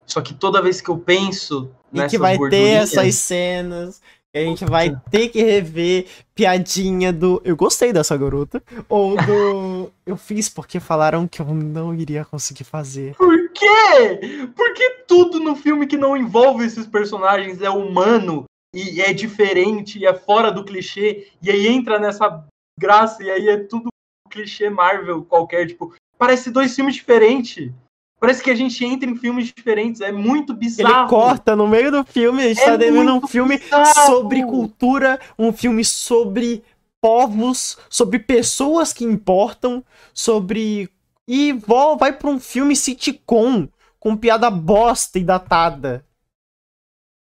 Só 0.06 0.22
que 0.22 0.34
toda 0.34 0.62
vez 0.62 0.80
que 0.80 0.90
eu 0.90 1.00
penso 1.00 1.72
E 1.92 2.06
que 2.08 2.18
vai 2.18 2.34
ter 2.34 2.38
gordurinhas, 2.38 2.94
essas 2.94 3.16
cenas 3.16 4.02
que 4.32 4.40
a 4.40 4.44
gente 4.44 4.66
vai 4.66 4.94
ter 5.10 5.30
que 5.30 5.42
rever 5.42 6.08
piadinha 6.36 7.14
do 7.14 7.42
eu 7.46 7.56
gostei 7.56 7.94
dessa 7.94 8.18
garota 8.18 8.62
ou 8.90 9.16
do 9.16 9.90
eu 10.06 10.18
fiz 10.18 10.50
porque 10.50 10.78
falaram 10.80 11.26
que 11.26 11.42
eu 11.42 11.46
não 11.46 11.96
iria 11.96 12.26
conseguir 12.26 12.66
fazer. 12.66 13.16
Por 13.16 13.50
quê? 13.52 14.48
Porque 14.54 15.04
tudo 15.08 15.40
no 15.40 15.56
filme 15.56 15.88
que 15.88 15.96
não 15.96 16.18
envolve 16.18 16.66
esses 16.66 16.86
personagens 16.86 17.62
é 17.62 17.70
humano 17.70 18.44
e 18.74 19.02
é 19.02 19.14
diferente 19.14 20.00
e 20.00 20.06
é 20.06 20.14
fora 20.14 20.52
do 20.52 20.66
clichê 20.66 21.30
e 21.42 21.50
aí 21.50 21.68
entra 21.68 21.98
nessa 21.98 22.46
graça 22.80 23.24
e 23.24 23.30
aí 23.32 23.50
é 23.50 23.58
tudo 23.58 23.90
clichê 24.30 24.70
Marvel 24.70 25.24
qualquer, 25.24 25.68
tipo, 25.68 25.94
parece 26.18 26.52
dois 26.52 26.76
filmes 26.76 26.96
diferentes. 26.96 27.72
Parece 28.20 28.42
que 28.42 28.50
a 28.50 28.56
gente 28.56 28.84
entra 28.84 29.10
em 29.10 29.16
filmes 29.16 29.54
diferentes, 29.56 30.02
é 30.02 30.12
muito 30.12 30.54
bizarro. 30.54 31.02
Ele 31.02 31.10
corta 31.10 31.56
no 31.56 31.68
meio 31.68 31.92
do 31.92 32.04
filme, 32.04 32.44
a 32.44 32.48
gente 32.48 32.62
É 32.62 32.66
tá 32.66 32.76
devendo 32.78 33.14
um 33.14 33.28
filme 33.28 33.58
bizarro. 33.58 34.06
sobre 34.06 34.44
cultura, 34.44 35.20
um 35.38 35.52
filme 35.52 35.84
sobre 35.84 36.64
povos, 37.02 37.78
sobre 37.90 38.20
pessoas 38.20 38.92
que 38.94 39.04
importam, 39.04 39.84
sobre. 40.14 40.90
E 41.28 41.54
vai 42.00 42.14
pra 42.14 42.30
um 42.30 42.40
filme 42.40 42.76
sitcom 42.76 43.68
com 44.00 44.16
piada 44.16 44.50
bosta 44.50 45.20
e 45.20 45.24
datada. 45.24 46.06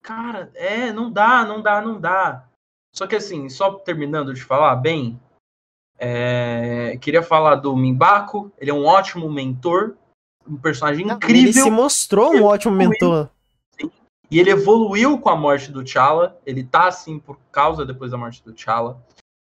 Cara, 0.02 0.50
é, 0.54 0.92
não 0.92 1.10
dá, 1.10 1.44
não 1.44 1.62
dá, 1.62 1.80
não 1.80 2.00
dá. 2.00 2.44
Só 2.94 3.06
que 3.06 3.16
assim, 3.16 3.48
só 3.48 3.72
terminando 3.74 4.34
de 4.34 4.42
falar 4.42 4.76
bem, 4.76 5.18
é, 6.04 6.98
queria 7.00 7.22
falar 7.22 7.54
do 7.54 7.76
Mimbako, 7.76 8.50
ele 8.58 8.72
é 8.72 8.74
um 8.74 8.84
ótimo 8.84 9.30
mentor, 9.30 9.94
um 10.44 10.56
personagem 10.56 11.04
Ele 11.04 11.12
incrível. 11.14 11.62
se 11.62 11.70
mostrou 11.70 12.34
um 12.34 12.42
ótimo 12.42 12.74
mentor. 12.74 13.28
E 14.28 14.40
ele 14.40 14.50
evoluiu 14.50 15.16
com 15.18 15.28
a 15.28 15.36
morte 15.36 15.70
do 15.70 15.84
T'Challa. 15.84 16.36
Ele 16.44 16.64
tá 16.64 16.88
assim 16.88 17.20
por 17.20 17.38
causa 17.52 17.86
depois 17.86 18.10
da 18.10 18.18
morte 18.18 18.42
do 18.42 18.52
T'Challa. 18.52 19.00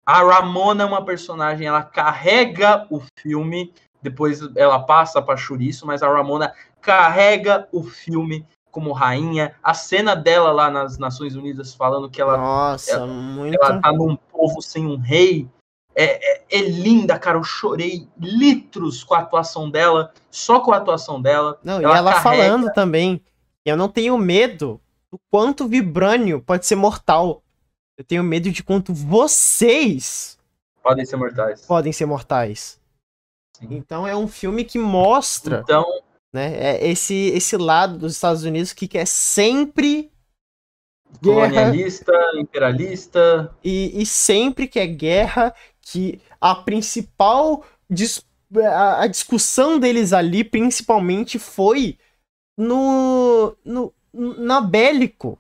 A 0.05 0.19
Ramona 0.23 0.83
é 0.83 0.87
uma 0.87 1.03
personagem, 1.03 1.67
ela 1.67 1.83
carrega 1.83 2.87
o 2.91 3.01
filme. 3.19 3.73
Depois 4.03 4.41
ela 4.55 4.81
passa 4.81 5.23
pra 5.23 5.39
Churiço, 5.39 5.87
mas 5.87 6.03
a 6.03 6.13
Ramona 6.13 6.53
carrega 6.83 7.67
o 7.73 7.83
filme 7.83 8.47
como 8.71 8.93
rainha. 8.93 9.55
A 9.63 9.73
cena 9.73 10.15
dela 10.15 10.53
lá 10.53 10.71
nas 10.71 10.99
Nações 10.99 11.37
Unidas 11.37 11.75
falando 11.75 12.11
que 12.11 12.21
ela, 12.21 12.37
Nossa, 12.37 13.07
muito. 13.07 13.55
ela 13.55 13.81
tá 13.81 13.91
num 13.93 14.15
povo 14.31 14.61
sem 14.61 14.85
um 14.85 14.99
rei. 14.99 15.49
É, 15.97 16.35
é- 16.35 16.45
é 16.51 16.61
linda, 16.63 17.19
cara. 17.19 17.39
Eu 17.39 17.45
chorei 17.45 18.09
litros 18.19 19.05
com 19.05 19.15
a 19.15 19.19
atuação 19.21 19.71
dela, 19.71 20.13
só 20.31 20.61
com 20.61 20.73
a 20.73 20.77
atuação 20.79 21.21
dela. 21.23 21.59
Não, 21.63 21.81
e 21.81 21.85
ela 21.85 21.99
ela 21.99 22.13
carrega- 22.15 22.43
falando 22.45 22.73
também. 22.73 23.23
Eu 23.65 23.77
não 23.77 23.89
tenho 23.89 24.17
medo 24.19 24.81
do 25.11 25.19
quanto 25.31 25.67
vibrânio 25.69 26.41
pode 26.41 26.67
ser 26.67 26.75
mortal. 26.77 27.43
Eu 27.97 28.05
tenho 28.05 28.25
medo 28.25 28.51
de 28.51 28.63
quanto 28.63 28.93
vocês 28.93 30.37
Podem 30.83 31.05
ser 31.07 31.17
mortais. 31.17 31.65
podem 31.65 31.93
ser 31.93 32.07
mortais. 32.07 32.81
Sim. 33.57 33.69
Então 33.71 34.07
é 34.07 34.17
um 34.17 34.27
filme 34.27 34.65
que 34.65 34.79
mostra, 34.79 35.61
Então, 35.63 35.87
né, 36.33 36.53
é 36.57 36.89
esse 36.89 37.15
esse 37.29 37.57
lado 37.57 37.97
dos 37.99 38.13
Estados 38.15 38.43
Unidos 38.43 38.73
que 38.73 38.89
quer 38.89 39.07
sempre 39.07 40.11
guerra 41.23 41.47
colonialista, 41.47 42.13
imperialista. 42.37 43.57
e, 43.63 44.03
e 44.03 44.05
sempre 44.05 44.67
que 44.67 44.81
é 44.81 44.87
guerra, 44.87 45.55
que 45.85 46.21
a 46.41 46.55
principal 46.55 47.65
dis- 47.89 48.25
a, 49.01 49.07
discussão 49.07 49.79
deles 49.79 50.13
ali 50.13 50.45
principalmente 50.45 51.39
foi 51.39 51.99
no, 52.59 53.57
no 53.65 53.93
na 54.13 54.61
bélico. 54.61 55.39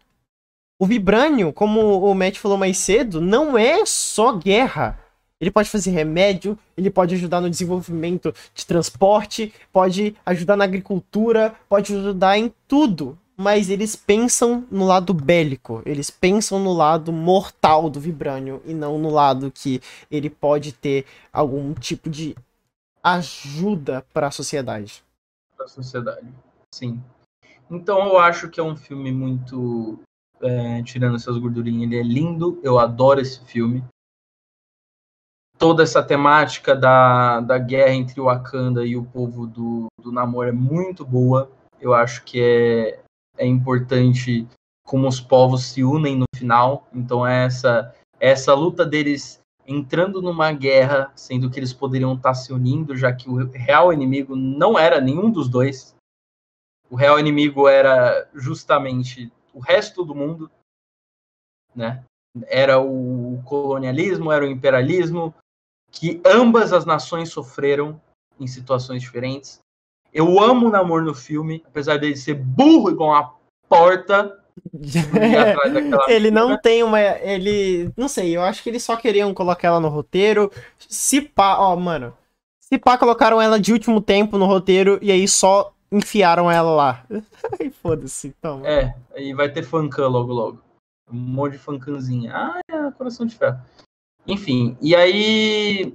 O 0.80 0.86
Vibranium, 0.86 1.52
como 1.52 2.04
o 2.04 2.14
Matt 2.14 2.36
falou 2.38 2.58
mais 2.58 2.76
cedo, 2.78 3.20
não 3.20 3.56
é 3.56 3.86
só 3.86 4.32
guerra. 4.32 4.98
Ele 5.40 5.50
pode 5.50 5.70
fazer 5.70 5.90
remédio, 5.90 6.58
ele 6.76 6.90
pode 6.90 7.14
ajudar 7.14 7.40
no 7.40 7.50
desenvolvimento 7.50 8.34
de 8.54 8.66
transporte, 8.66 9.52
pode 9.72 10.16
ajudar 10.26 10.56
na 10.56 10.64
agricultura, 10.64 11.54
pode 11.68 11.94
ajudar 11.94 12.38
em 12.38 12.52
tudo. 12.66 13.18
Mas 13.36 13.68
eles 13.68 13.96
pensam 13.96 14.66
no 14.70 14.84
lado 14.86 15.12
bélico, 15.12 15.82
eles 15.84 16.10
pensam 16.10 16.58
no 16.58 16.72
lado 16.72 17.12
mortal 17.12 17.90
do 17.90 18.00
Vibranium 18.00 18.60
e 18.64 18.72
não 18.72 18.98
no 18.98 19.10
lado 19.10 19.50
que 19.50 19.80
ele 20.10 20.30
pode 20.30 20.72
ter 20.72 21.04
algum 21.32 21.74
tipo 21.74 22.08
de 22.08 22.36
ajuda 23.02 24.04
para 24.12 24.28
a 24.28 24.30
sociedade. 24.30 25.02
Para 25.56 25.66
a 25.66 25.68
sociedade, 25.68 26.26
sim. 26.72 27.02
Então 27.70 28.06
eu 28.06 28.18
acho 28.18 28.48
que 28.48 28.60
é 28.60 28.62
um 28.62 28.76
filme 28.76 29.10
muito 29.10 29.98
é, 30.40 30.82
tirando 30.82 31.16
essas 31.16 31.36
gordurinhas, 31.38 31.90
ele 31.90 31.98
é 31.98 32.02
lindo, 32.02 32.60
eu 32.62 32.78
adoro 32.78 33.20
esse 33.20 33.44
filme. 33.44 33.82
Toda 35.58 35.82
essa 35.82 36.02
temática 36.02 36.74
da, 36.74 37.40
da 37.40 37.58
guerra 37.58 37.94
entre 37.94 38.20
o 38.20 38.24
Wakanda 38.24 38.84
e 38.84 38.96
o 38.96 39.04
povo 39.04 39.46
do, 39.46 39.86
do 40.00 40.12
Namor 40.12 40.46
é 40.46 40.52
muito 40.52 41.04
boa. 41.04 41.50
Eu 41.80 41.94
acho 41.94 42.24
que 42.24 42.40
é, 42.40 43.03
é 43.36 43.46
importante 43.46 44.46
como 44.86 45.08
os 45.08 45.20
povos 45.20 45.64
se 45.64 45.82
unem 45.82 46.16
no 46.16 46.24
final. 46.34 46.88
Então 46.92 47.26
é 47.26 47.46
essa 47.46 47.94
essa 48.20 48.54
luta 48.54 48.86
deles 48.86 49.40
entrando 49.66 50.20
numa 50.20 50.52
guerra, 50.52 51.12
sendo 51.14 51.50
que 51.50 51.58
eles 51.58 51.72
poderiam 51.72 52.14
estar 52.14 52.34
se 52.34 52.52
unindo, 52.52 52.96
já 52.96 53.12
que 53.12 53.28
o 53.28 53.50
real 53.50 53.92
inimigo 53.92 54.36
não 54.36 54.78
era 54.78 55.00
nenhum 55.00 55.30
dos 55.30 55.48
dois. 55.48 55.94
O 56.90 56.96
real 56.96 57.18
inimigo 57.18 57.66
era 57.66 58.28
justamente 58.34 59.32
o 59.52 59.60
resto 59.60 60.04
do 60.04 60.14
mundo, 60.14 60.50
né? 61.74 62.04
Era 62.46 62.80
o 62.80 63.42
colonialismo, 63.44 64.30
era 64.30 64.44
o 64.44 64.48
imperialismo, 64.48 65.34
que 65.90 66.20
ambas 66.24 66.72
as 66.72 66.84
nações 66.84 67.30
sofreram 67.30 68.00
em 68.38 68.46
situações 68.46 69.00
diferentes. 69.00 69.60
Eu 70.14 70.40
amo 70.40 70.68
o 70.68 70.70
Namor 70.70 71.02
no 71.02 71.12
filme, 71.12 71.60
apesar 71.66 71.98
dele 71.98 72.16
ser 72.16 72.34
burro 72.34 72.88
igual 72.88 73.10
uma 73.10 73.34
porta. 73.68 74.40
ele 76.08 76.30
não 76.30 76.56
tem 76.56 76.84
uma. 76.84 77.00
Ele. 77.00 77.90
Não 77.96 78.06
sei, 78.06 78.36
eu 78.36 78.42
acho 78.42 78.62
que 78.62 78.70
eles 78.70 78.84
só 78.84 78.96
queriam 78.96 79.34
colocar 79.34 79.68
ela 79.68 79.80
no 79.80 79.88
roteiro. 79.88 80.52
Se 80.78 81.20
pá. 81.20 81.58
Ó, 81.58 81.74
mano. 81.74 82.16
Se 82.60 82.78
pá, 82.78 82.96
colocaram 82.96 83.42
ela 83.42 83.58
de 83.58 83.72
último 83.72 84.00
tempo 84.00 84.38
no 84.38 84.46
roteiro 84.46 84.98
e 85.02 85.10
aí 85.10 85.26
só 85.26 85.74
enfiaram 85.90 86.50
ela 86.50 86.70
lá. 86.70 87.06
Aí 87.60 87.70
foda-se, 87.70 88.28
então. 88.28 88.64
É, 88.64 88.94
aí 89.14 89.32
vai 89.32 89.48
ter 89.48 89.62
fancam 89.62 90.08
logo 90.08 90.32
logo. 90.32 90.62
Um 91.12 91.16
monte 91.16 91.52
de 91.52 91.58
fancanzinha. 91.58 92.32
Ah, 92.34 92.60
é, 92.68 92.90
coração 92.92 93.26
de 93.26 93.36
ferro. 93.36 93.60
Enfim, 94.26 94.76
e 94.80 94.96
aí 94.96 95.92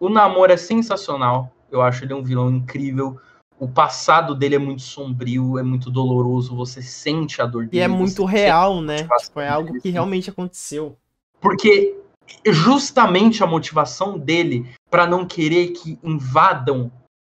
o 0.00 0.08
namoro 0.08 0.52
é 0.52 0.56
sensacional. 0.56 1.52
Eu 1.70 1.82
acho 1.82 2.04
ele 2.04 2.14
um 2.14 2.22
vilão 2.22 2.50
incrível. 2.50 3.20
O 3.58 3.66
passado 3.66 4.34
dele 4.34 4.56
é 4.56 4.58
muito 4.58 4.82
sombrio, 4.82 5.58
é 5.58 5.62
muito 5.62 5.90
doloroso, 5.90 6.54
você 6.54 6.82
sente 6.82 7.40
a 7.40 7.46
dor 7.46 7.66
dele. 7.66 7.78
E 7.78 7.80
é 7.80 7.88
muito 7.88 8.24
real, 8.24 8.82
né? 8.82 9.08
Tipo, 9.18 9.40
é 9.40 9.48
algo 9.48 9.80
que 9.80 9.88
realmente 9.88 10.28
aconteceu. 10.28 10.96
Porque 11.40 11.96
justamente 12.44 13.42
a 13.42 13.46
motivação 13.46 14.18
dele 14.18 14.68
para 14.90 15.06
não 15.06 15.26
querer 15.26 15.68
que 15.68 15.98
invadam 16.02 16.90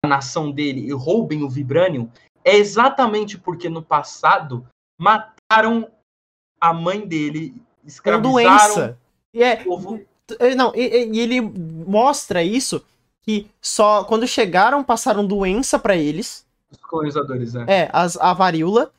a 0.04 0.08
nação 0.08 0.50
dele 0.50 0.86
e 0.86 0.92
roubem 0.92 1.42
o 1.42 1.48
Vibranium 1.48 2.08
é 2.44 2.56
exatamente 2.56 3.36
porque 3.36 3.68
no 3.68 3.82
passado 3.82 4.66
mataram 4.98 5.88
a 6.60 6.72
mãe 6.72 7.06
dele, 7.06 7.54
escravizaram 7.84 8.32
doença. 8.32 8.98
E 9.32 9.42
é, 9.42 9.56
povo. 9.56 10.00
É, 10.38 10.54
não, 10.54 10.72
e, 10.74 11.10
e, 11.12 11.20
ele 11.20 11.40
mostra 11.40 12.42
isso 12.42 12.84
que 13.28 13.50
só 13.60 14.04
quando 14.04 14.26
chegaram 14.26 14.82
passaram 14.82 15.26
doença 15.26 15.78
para 15.78 15.94
eles. 15.94 16.46
Os 16.70 16.78
colonizadores, 16.78 17.52
né? 17.52 17.66
É, 17.68 17.90
as, 17.92 18.16
a 18.16 18.32
varíola. 18.32 18.90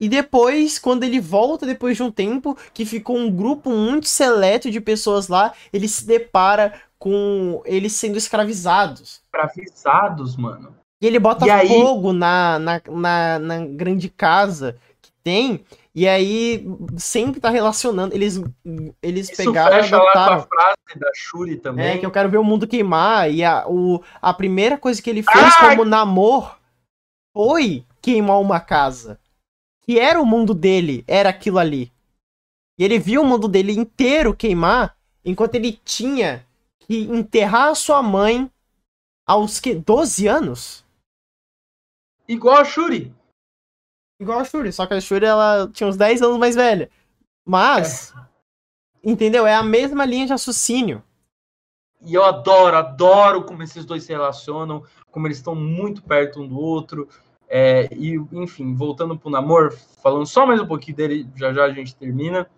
E 0.00 0.08
depois, 0.08 0.80
quando 0.80 1.04
ele 1.04 1.20
volta 1.20 1.64
depois 1.64 1.96
de 1.96 2.02
um 2.02 2.10
tempo, 2.10 2.58
que 2.74 2.84
ficou 2.84 3.16
um 3.16 3.30
grupo 3.30 3.70
muito 3.70 4.08
seleto 4.08 4.68
de 4.68 4.80
pessoas 4.80 5.28
lá, 5.28 5.52
ele 5.72 5.86
se 5.86 6.04
depara 6.04 6.74
com 6.98 7.62
eles 7.64 7.92
sendo 7.92 8.18
escravizados. 8.18 9.20
Escravizados, 9.26 10.36
mano. 10.36 10.74
E 11.00 11.06
ele 11.06 11.20
bota 11.20 11.46
e 11.46 11.68
fogo 11.68 12.10
aí... 12.10 12.16
na, 12.16 12.58
na, 12.58 12.80
na, 12.90 13.38
na, 13.38 13.66
grande 13.66 14.08
casa 14.08 14.76
tem. 15.22 15.64
E 15.94 16.08
aí 16.08 16.64
sempre 16.96 17.40
tá 17.40 17.50
relacionando. 17.50 18.14
Eles, 18.14 18.40
eles 19.02 19.30
Isso 19.30 19.44
pegaram. 19.44 19.82
Fecha 19.82 19.96
lá 19.96 20.12
com 20.12 20.18
a 20.18 20.40
frase 20.40 20.98
da 20.98 21.10
Shuri 21.14 21.56
também. 21.56 21.96
É, 21.96 21.98
que 21.98 22.06
eu 22.06 22.10
quero 22.10 22.30
ver 22.30 22.38
o 22.38 22.44
mundo 22.44 22.66
queimar. 22.66 23.30
E 23.30 23.44
a, 23.44 23.66
o, 23.68 24.02
a 24.20 24.32
primeira 24.32 24.78
coisa 24.78 25.00
que 25.00 25.10
ele 25.10 25.22
fez 25.22 25.54
ah! 25.58 25.68
como 25.68 25.84
namor 25.84 26.56
foi 27.34 27.84
queimar 28.00 28.40
uma 28.40 28.60
casa. 28.60 29.18
Que 29.82 29.98
era 29.98 30.20
o 30.20 30.26
mundo 30.26 30.54
dele, 30.54 31.04
era 31.06 31.28
aquilo 31.28 31.58
ali. 31.58 31.92
E 32.78 32.84
ele 32.84 32.98
viu 32.98 33.22
o 33.22 33.26
mundo 33.26 33.48
dele 33.48 33.72
inteiro 33.72 34.34
queimar, 34.34 34.96
enquanto 35.24 35.54
ele 35.54 35.72
tinha 35.84 36.46
que 36.80 37.02
enterrar 37.02 37.68
a 37.68 37.74
sua 37.74 38.02
mãe 38.02 38.50
aos 39.26 39.60
que 39.60 39.74
12 39.74 40.26
anos? 40.26 40.84
Igual 42.26 42.56
a 42.56 42.64
Shuri. 42.64 43.12
Igual 44.22 44.38
a 44.38 44.44
Shuri, 44.44 44.72
só 44.72 44.86
que 44.86 44.94
a 44.94 45.00
Shuri 45.00 45.26
ela 45.26 45.68
tinha 45.72 45.88
uns 45.88 45.96
10 45.96 46.22
anos 46.22 46.38
mais 46.38 46.54
velha. 46.54 46.88
Mas, 47.44 48.14
é. 48.14 49.10
entendeu? 49.10 49.44
É 49.44 49.52
a 49.52 49.64
mesma 49.64 50.04
linha 50.04 50.26
de 50.26 50.30
raciocínio. 50.30 51.02
E 52.00 52.14
eu 52.14 52.24
adoro, 52.24 52.76
adoro 52.76 53.42
como 53.42 53.64
esses 53.64 53.84
dois 53.84 54.04
se 54.04 54.12
relacionam, 54.12 54.84
como 55.10 55.26
eles 55.26 55.38
estão 55.38 55.56
muito 55.56 56.04
perto 56.04 56.40
um 56.40 56.46
do 56.46 56.56
outro. 56.56 57.08
É, 57.48 57.88
e, 57.92 58.14
enfim, 58.30 58.76
voltando 58.76 59.18
pro 59.18 59.28
namoro, 59.28 59.76
falando 60.00 60.24
só 60.24 60.46
mais 60.46 60.60
um 60.60 60.66
pouquinho 60.66 60.96
dele, 60.96 61.28
já 61.34 61.52
já 61.52 61.64
a 61.64 61.72
gente 61.72 61.96
termina 61.96 62.48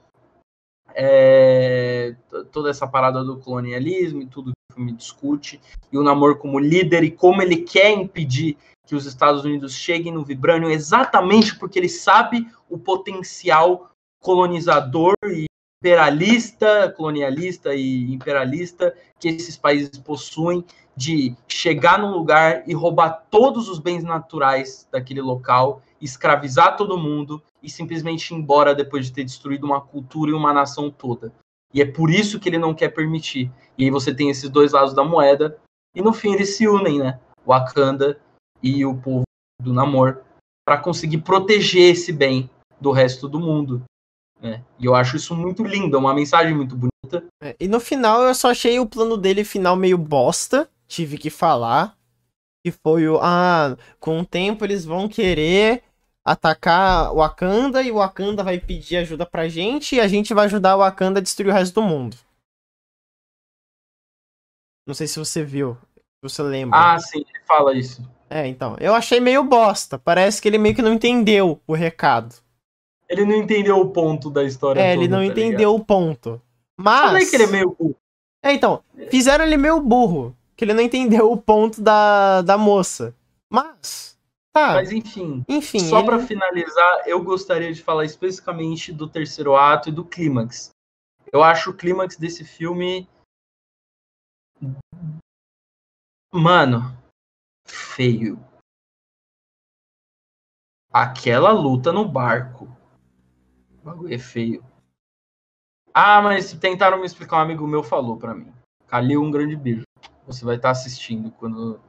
é, 0.95 2.15
toda 2.53 2.69
essa 2.69 2.87
parada 2.87 3.25
do 3.25 3.39
colonialismo 3.39 4.21
e 4.21 4.27
tudo 4.27 4.53
que 4.53 4.73
o 4.73 4.75
filme 4.75 4.93
discute, 4.93 5.59
e 5.91 5.97
o 5.97 6.03
Namor 6.03 6.37
como 6.37 6.59
líder 6.59 7.05
e 7.05 7.11
como 7.11 7.41
ele 7.41 7.57
quer 7.57 7.91
impedir 7.91 8.59
que 8.87 8.95
os 8.95 9.07
Estados 9.07 9.45
Unidos 9.45 9.75
cheguem 9.75 10.13
no 10.13 10.25
Vibranium 10.25 10.71
exatamente 10.71 11.59
porque 11.59 11.79
ele 11.79 11.89
sabe 11.89 12.47
o 12.69 12.79
potencial 12.79 13.91
colonizador 14.21 15.15
e 15.27 15.47
imperialista, 15.83 16.93
colonialista 16.97 17.75
e 17.75 18.13
imperialista 18.13 18.95
que 19.21 19.29
esses 19.29 19.57
países 19.57 19.99
possuem 19.99 20.65
de 20.97 21.37
chegar 21.47 21.99
num 21.99 22.11
lugar 22.11 22.63
e 22.67 22.73
roubar 22.73 23.27
todos 23.31 23.69
os 23.69 23.79
bens 23.79 24.03
naturais 24.03 24.89
daquele 24.91 25.21
local, 25.21 25.83
escravizar 26.01 26.77
todo 26.77 26.97
mundo 26.97 27.43
e 27.63 27.69
simplesmente 27.69 28.33
ir 28.33 28.37
embora 28.37 28.75
depois 28.75 29.07
de 29.07 29.13
ter 29.13 29.25
destruído 29.25 29.65
uma 29.65 29.81
cultura 29.81 30.31
e 30.31 30.35
uma 30.35 30.53
nação 30.53 30.91
toda. 30.91 31.33
E 31.73 31.83
é 31.83 31.87
por 31.87 32.11
isso 32.11 32.39
que 32.39 32.49
ele 32.49 32.59
não 32.59 32.73
quer 32.73 32.91
permitir. 32.91 33.51
E 33.77 33.85
aí 33.85 33.91
você 33.91 34.15
tem 34.15 34.31
esses 34.31 34.49
dois 34.49 34.73
lados 34.73 34.95
da 34.95 35.03
moeda, 35.03 35.59
e 35.95 36.01
no 36.01 36.13
fim 36.13 36.33
eles 36.33 36.57
se 36.57 36.69
unem, 36.69 36.99
né? 36.99 37.19
Wakanda 37.47 38.19
e 38.63 38.85
o 38.85 38.97
povo 38.97 39.25
do 39.61 39.73
Namor, 39.73 40.23
para 40.67 40.79
conseguir 40.79 41.19
proteger 41.19 41.93
esse 41.93 42.13
bem 42.13 42.51
do 42.81 42.91
resto 42.91 43.29
do 43.29 43.39
mundo. 43.39 43.85
Né? 44.41 44.63
E 44.79 44.87
eu 44.87 44.95
acho 44.95 45.17
isso 45.17 45.35
muito 45.35 45.65
lindo, 45.65 45.97
é 45.97 45.99
uma 45.99 46.15
mensagem 46.15 46.55
muito 46.55 46.77
bonita. 46.77 47.27
É, 47.43 47.55
e 47.59 47.69
no 47.69 47.81
final 47.81 48.23
eu 48.23 48.35
só 48.35 48.51
achei 48.51 48.79
o 48.79 48.87
plano 48.87 49.17
dele 49.17 49.45
final 49.45 49.77
meio 49.77 49.99
bosta, 49.99 50.69
tive 50.87 51.19
que 51.19 51.31
falar. 51.31 51.97
Que 52.65 52.71
foi 52.71 53.07
o. 53.07 53.19
Ah, 53.21 53.77
com 54.01 54.21
o 54.21 54.25
tempo 54.25 54.65
eles 54.65 54.87
vão 54.87 55.07
querer 55.07 55.83
atacar 56.25 57.13
o 57.13 57.17
Wakanda 57.17 57.83
e 57.83 57.91
o 57.91 57.97
Wakanda 57.97 58.43
vai 58.43 58.59
pedir 58.59 58.97
ajuda 58.97 59.27
pra 59.27 59.49
gente 59.49 59.97
e 59.97 60.01
a 60.01 60.09
gente 60.09 60.33
vai 60.33 60.47
ajudar 60.47 60.75
o 60.75 60.79
Wakanda 60.79 61.21
a 61.21 61.23
destruir 61.23 61.51
o 61.51 61.53
resto 61.53 61.75
do 61.75 61.83
mundo. 61.83 62.17
Não 64.87 64.95
sei 64.95 65.07
se 65.07 65.19
você 65.19 65.45
viu, 65.45 65.77
se 65.95 66.23
você 66.23 66.43
lembra. 66.43 66.79
Ah, 66.79 66.99
sim, 66.99 67.19
ele 67.19 67.45
fala 67.47 67.75
isso. 67.75 68.03
É, 68.29 68.47
então. 68.47 68.77
Eu 68.81 68.95
achei 68.95 69.21
meio 69.21 69.45
bosta. 69.45 69.99
Parece 69.99 70.41
que 70.41 70.49
ele 70.49 70.59
meio 70.59 70.75
que 70.75 70.83
não 70.83 70.95
entendeu 70.95 71.61
o 71.67 71.75
recado. 71.75 72.35
Ele 73.09 73.25
não 73.25 73.37
entendeu 73.37 73.79
o 73.79 73.91
ponto 73.91 74.31
da 74.31 74.45
história. 74.45 74.81
É, 74.81 74.93
toda, 74.93 75.05
ele 75.05 75.09
não 75.09 75.19
tá 75.19 75.25
entendeu 75.25 75.71
ligado? 75.71 75.75
o 75.75 75.85
ponto. 75.85 76.43
Mas. 76.77 77.01
Falei 77.01 77.27
que 77.27 77.37
ele 77.37 77.45
é 77.45 77.49
meio 77.49 77.71
burro. 77.71 77.97
É, 78.43 78.53
então. 78.53 78.83
Fizeram 79.11 79.45
ele 79.45 79.57
meio 79.57 79.81
burro. 79.81 80.37
Que 80.57 80.65
ele 80.65 80.75
não 80.75 80.83
entendeu 80.83 81.31
o 81.31 81.37
ponto 81.37 81.81
da, 81.81 82.43
da 82.43 82.57
moça. 82.57 83.15
Mas. 83.51 84.15
Tá. 84.53 84.75
Mas 84.75 84.93
enfim, 84.93 85.45
enfim 85.49 85.81
só 85.81 85.99
ele... 85.99 86.07
para 86.07 86.21
finalizar, 86.21 87.03
eu 87.07 87.21
gostaria 87.25 87.73
de 87.73 87.83
falar 87.83 88.05
especificamente 88.05 88.93
do 88.93 89.09
terceiro 89.09 89.57
ato 89.57 89.89
e 89.89 89.93
do 89.93 90.05
clímax. 90.05 90.71
Eu 91.33 91.43
acho 91.43 91.71
o 91.71 91.75
clímax 91.75 92.17
desse 92.17 92.45
filme. 92.45 93.09
Mano, 96.33 96.97
feio. 97.75 98.39
Aquela 100.93 101.51
luta 101.51 101.93
no 101.93 102.09
barco. 102.09 102.65
O 103.71 103.85
bagulho 103.85 104.15
é 104.15 104.19
feio. 104.19 104.65
Ah, 105.93 106.23
mas 106.23 106.53
tentaram 106.55 106.99
me 106.99 107.07
explicar, 107.07 107.39
um 107.39 107.41
amigo 107.41 107.67
meu 107.67 107.83
falou 107.83 108.17
para 108.17 108.35
mim. 108.35 108.53
Calil, 108.87 109.23
um 109.23 109.31
grande 109.31 109.57
beijo. 109.57 109.85
Você 110.27 110.45
vai 110.45 110.57
estar 110.57 110.71
assistindo 110.71 111.31
quando 111.33 111.81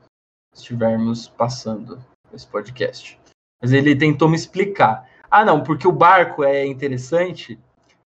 estivermos 0.53 1.27
passando 1.27 2.03
esse 2.33 2.47
podcast. 2.47 3.19
Mas 3.61 3.71
ele 3.71 3.95
tentou 3.95 4.27
me 4.27 4.35
explicar. 4.35 5.09
Ah, 5.29 5.45
não, 5.45 5.63
porque 5.63 5.87
o 5.87 5.91
barco 5.91 6.43
é 6.43 6.65
interessante, 6.65 7.59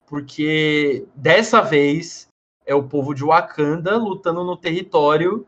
porque 0.08 1.08
dessa 1.16 1.62
vez 1.62 2.28
é 2.66 2.74
o 2.74 2.88
povo 2.88 3.14
de 3.14 3.24
Wakanda 3.24 3.98
lutando 3.98 4.44
no 4.44 4.58
território 4.58 5.48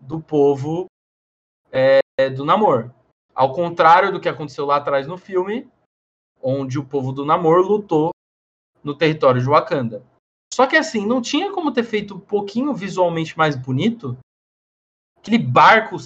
do 0.00 0.20
povo 0.20 0.86
é, 1.74 2.30
do 2.30 2.44
Namor. 2.44 2.90
Ao 3.34 3.52
contrário 3.52 4.12
do 4.12 4.20
que 4.20 4.28
aconteceu 4.28 4.64
lá 4.64 4.76
atrás 4.76 5.08
no 5.08 5.18
filme, 5.18 5.68
onde 6.40 6.78
o 6.78 6.84
povo 6.84 7.12
do 7.12 7.24
Namor 7.24 7.66
lutou 7.66 8.10
no 8.82 8.94
território 8.96 9.40
de 9.40 9.48
Wakanda. 9.48 10.04
Só 10.52 10.68
que 10.68 10.76
assim, 10.76 11.04
não 11.04 11.20
tinha 11.20 11.50
como 11.50 11.72
ter 11.72 11.82
feito 11.82 12.14
um 12.14 12.20
pouquinho 12.20 12.72
visualmente 12.72 13.36
mais 13.36 13.56
bonito? 13.56 14.16
Aquele 15.18 15.38
barco 15.38 15.96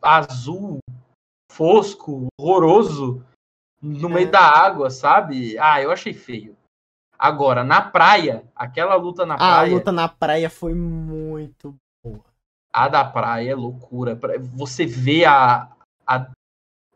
azul, 0.00 0.78
fosco, 1.50 2.28
horroroso, 2.40 3.22
no 3.82 4.08
meio 4.08 4.28
é. 4.28 4.30
da 4.30 4.40
água, 4.40 4.88
sabe? 4.88 5.58
Ah, 5.58 5.82
eu 5.82 5.90
achei 5.90 6.14
feio. 6.14 6.56
Agora, 7.18 7.62
na 7.62 7.82
praia, 7.82 8.44
aquela 8.54 8.94
luta 8.94 9.26
na 9.26 9.36
praia. 9.36 9.72
A 9.72 9.74
luta 9.74 9.92
na 9.92 10.08
praia 10.08 10.48
foi 10.48 10.74
muito. 10.74 11.76
A 12.72 12.88
da 12.88 13.04
praia 13.04 13.50
é 13.50 13.54
loucura. 13.54 14.18
Você 14.54 14.86
vê 14.86 15.24
a, 15.24 15.70
a, 16.06 16.30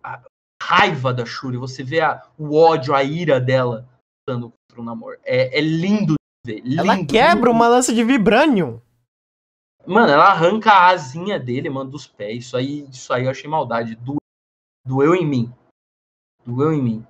a 0.02 0.22
raiva 0.62 1.12
da 1.12 1.26
Shuri, 1.26 1.56
você 1.56 1.82
vê 1.82 2.00
a, 2.00 2.26
o 2.38 2.56
ódio, 2.56 2.94
a 2.94 3.04
ira 3.04 3.38
dela 3.38 3.86
lutando 4.26 4.52
contra 4.52 4.80
o 4.80 4.84
Namor. 4.84 5.18
É, 5.24 5.58
é 5.58 5.60
lindo 5.60 6.14
de 6.44 6.54
ver. 6.54 6.60
Lindo, 6.60 6.80
ela 6.80 7.04
quebra 7.04 7.36
lindo. 7.36 7.50
uma 7.50 7.68
lança 7.68 7.94
de 7.94 8.02
vibranium. 8.02 8.80
Mano, 9.86 10.12
ela 10.12 10.30
arranca 10.30 10.72
a 10.72 10.88
asinha 10.88 11.38
dele, 11.38 11.70
mano, 11.70 11.90
dos 11.90 12.06
pés. 12.06 12.46
Isso 12.46 12.56
aí, 12.56 12.88
isso 12.90 13.12
aí 13.12 13.24
eu 13.24 13.30
achei 13.30 13.48
maldade. 13.48 13.94
Doeu, 13.94 14.16
doeu 14.84 15.14
em 15.14 15.24
mim. 15.24 15.52
Doeu 16.44 16.72
em 16.72 16.82
mim. 16.82 17.06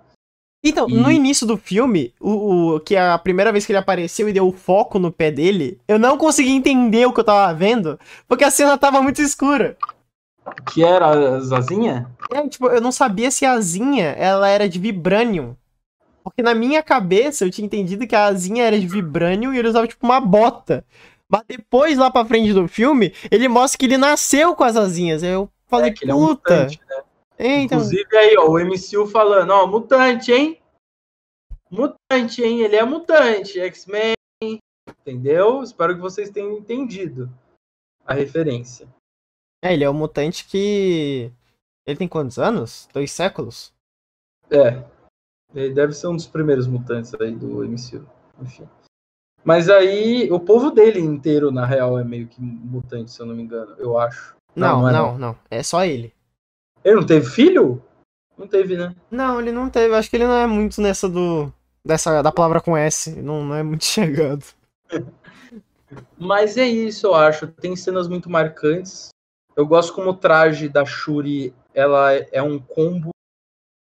Então, 0.68 0.88
e... 0.88 0.94
no 0.94 1.10
início 1.10 1.46
do 1.46 1.56
filme, 1.56 2.12
o, 2.20 2.74
o, 2.74 2.80
que 2.80 2.96
é 2.96 3.10
a 3.10 3.16
primeira 3.18 3.52
vez 3.52 3.64
que 3.64 3.70
ele 3.72 3.78
apareceu 3.78 4.28
e 4.28 4.32
deu 4.32 4.48
o 4.48 4.52
foco 4.52 4.98
no 4.98 5.12
pé 5.12 5.30
dele, 5.30 5.78
eu 5.86 5.98
não 5.98 6.18
consegui 6.18 6.50
entender 6.50 7.06
o 7.06 7.12
que 7.12 7.20
eu 7.20 7.24
tava 7.24 7.54
vendo, 7.54 7.98
porque 8.26 8.42
a 8.42 8.50
cena 8.50 8.76
tava 8.76 9.00
muito 9.00 9.22
escura. 9.22 9.76
Que 10.72 10.82
era 10.82 11.36
as 11.36 11.52
asinha? 11.52 12.08
É, 12.32 12.48
tipo, 12.48 12.66
eu 12.66 12.80
não 12.80 12.90
sabia 12.90 13.30
se 13.30 13.44
a 13.44 13.52
asinha, 13.52 14.06
ela 14.18 14.48
era 14.48 14.68
de 14.68 14.78
vibranium. 14.78 15.54
Porque 16.24 16.42
na 16.42 16.54
minha 16.54 16.82
cabeça 16.82 17.44
eu 17.44 17.50
tinha 17.50 17.64
entendido 17.64 18.06
que 18.06 18.16
a 18.16 18.24
asinha 18.24 18.64
era 18.64 18.78
de 18.78 18.86
vibranium 18.88 19.54
e 19.54 19.58
ele 19.58 19.68
usava, 19.68 19.86
tipo, 19.86 20.04
uma 20.04 20.20
bota. 20.20 20.84
Mas 21.28 21.42
depois, 21.48 21.96
lá 21.96 22.10
pra 22.10 22.24
frente 22.24 22.52
do 22.52 22.66
filme, 22.66 23.12
ele 23.30 23.46
mostra 23.46 23.78
que 23.78 23.86
ele 23.86 23.96
nasceu 23.96 24.54
com 24.54 24.64
as 24.64 24.76
asinhas. 24.76 25.22
Aí 25.22 25.30
eu 25.30 25.48
falei, 25.68 25.90
é, 25.90 25.94
puta. 25.94 26.10
É 26.10 26.14
um 26.14 26.20
mutante, 26.20 26.80
né? 26.88 26.96
Então... 27.38 27.78
Inclusive 27.78 28.16
aí, 28.16 28.36
ó, 28.38 28.48
o 28.48 28.58
MCU 28.58 29.06
falando, 29.06 29.50
ó, 29.50 29.66
mutante, 29.66 30.32
hein? 30.32 30.60
Mutante, 31.70 32.42
hein? 32.42 32.60
Ele 32.60 32.76
é 32.76 32.84
mutante, 32.84 33.60
X-Men, 33.60 34.14
entendeu? 34.88 35.62
Espero 35.62 35.94
que 35.94 36.00
vocês 36.00 36.30
tenham 36.30 36.52
entendido 36.52 37.30
a 38.04 38.14
referência. 38.14 38.88
É, 39.62 39.72
ele 39.72 39.84
é 39.84 39.90
um 39.90 39.94
mutante 39.94 40.46
que. 40.46 41.32
Ele 41.86 41.98
tem 41.98 42.08
quantos 42.08 42.38
anos? 42.38 42.88
Dois 42.92 43.10
séculos? 43.10 43.72
É. 44.50 44.84
Ele 45.54 45.74
deve 45.74 45.92
ser 45.92 46.08
um 46.08 46.16
dos 46.16 46.26
primeiros 46.26 46.66
mutantes 46.66 47.14
aí 47.14 47.34
do 47.34 47.64
MCU. 47.64 48.06
Enfim. 48.40 48.68
Mas 49.44 49.68
aí, 49.68 50.30
o 50.32 50.40
povo 50.40 50.70
dele 50.70 50.98
inteiro, 50.98 51.52
na 51.52 51.64
real, 51.64 51.98
é 51.98 52.04
meio 52.04 52.26
que 52.26 52.40
mutante, 52.40 53.12
se 53.12 53.20
eu 53.20 53.26
não 53.26 53.34
me 53.34 53.42
engano, 53.42 53.76
eu 53.78 53.96
acho. 53.96 54.36
Não, 54.54 54.82
não, 54.82 54.88
é 54.88 54.92
não, 54.92 55.12
não, 55.12 55.18
não. 55.18 55.38
É 55.50 55.62
só 55.62 55.84
ele. 55.84 56.12
Ele 56.86 56.94
não 56.94 57.04
teve 57.04 57.26
filho? 57.28 57.82
Não 58.38 58.46
teve, 58.46 58.76
né? 58.76 58.94
Não, 59.10 59.40
ele 59.40 59.50
não 59.50 59.68
teve. 59.68 59.92
Acho 59.92 60.08
que 60.08 60.14
ele 60.14 60.26
não 60.26 60.36
é 60.36 60.46
muito 60.46 60.80
nessa 60.80 61.08
do. 61.08 61.52
Dessa, 61.84 62.22
da 62.22 62.30
palavra 62.30 62.60
com 62.60 62.76
S. 62.76 63.10
Não, 63.10 63.44
não 63.44 63.56
é 63.56 63.62
muito 63.64 63.82
chegado. 63.84 64.44
Mas 66.16 66.56
é 66.56 66.64
isso, 66.64 67.08
eu 67.08 67.14
acho. 67.16 67.48
Tem 67.48 67.74
cenas 67.74 68.06
muito 68.06 68.30
marcantes. 68.30 69.08
Eu 69.56 69.66
gosto 69.66 69.92
como 69.92 70.10
o 70.10 70.16
traje 70.16 70.68
da 70.68 70.84
Shuri 70.84 71.52
ela 71.74 72.12
é 72.12 72.40
um 72.40 72.56
combo. 72.60 73.10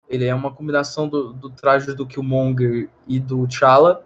Ele 0.10 0.26
é 0.26 0.34
uma 0.34 0.52
combinação 0.52 1.08
do, 1.08 1.34
do 1.34 1.52
traje 1.52 1.94
do 1.94 2.08
Killmonger 2.08 2.90
e 3.06 3.20
do 3.20 3.46
T'Challa. 3.48 4.04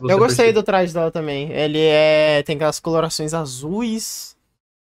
Eu 0.00 0.18
gostei 0.18 0.46
percebe. 0.46 0.52
do 0.52 0.62
traje 0.64 0.92
dela 0.92 1.12
também. 1.12 1.52
Ele 1.52 1.78
é 1.78 2.42
tem 2.42 2.56
aquelas 2.56 2.80
colorações 2.80 3.34
azuis. 3.34 4.36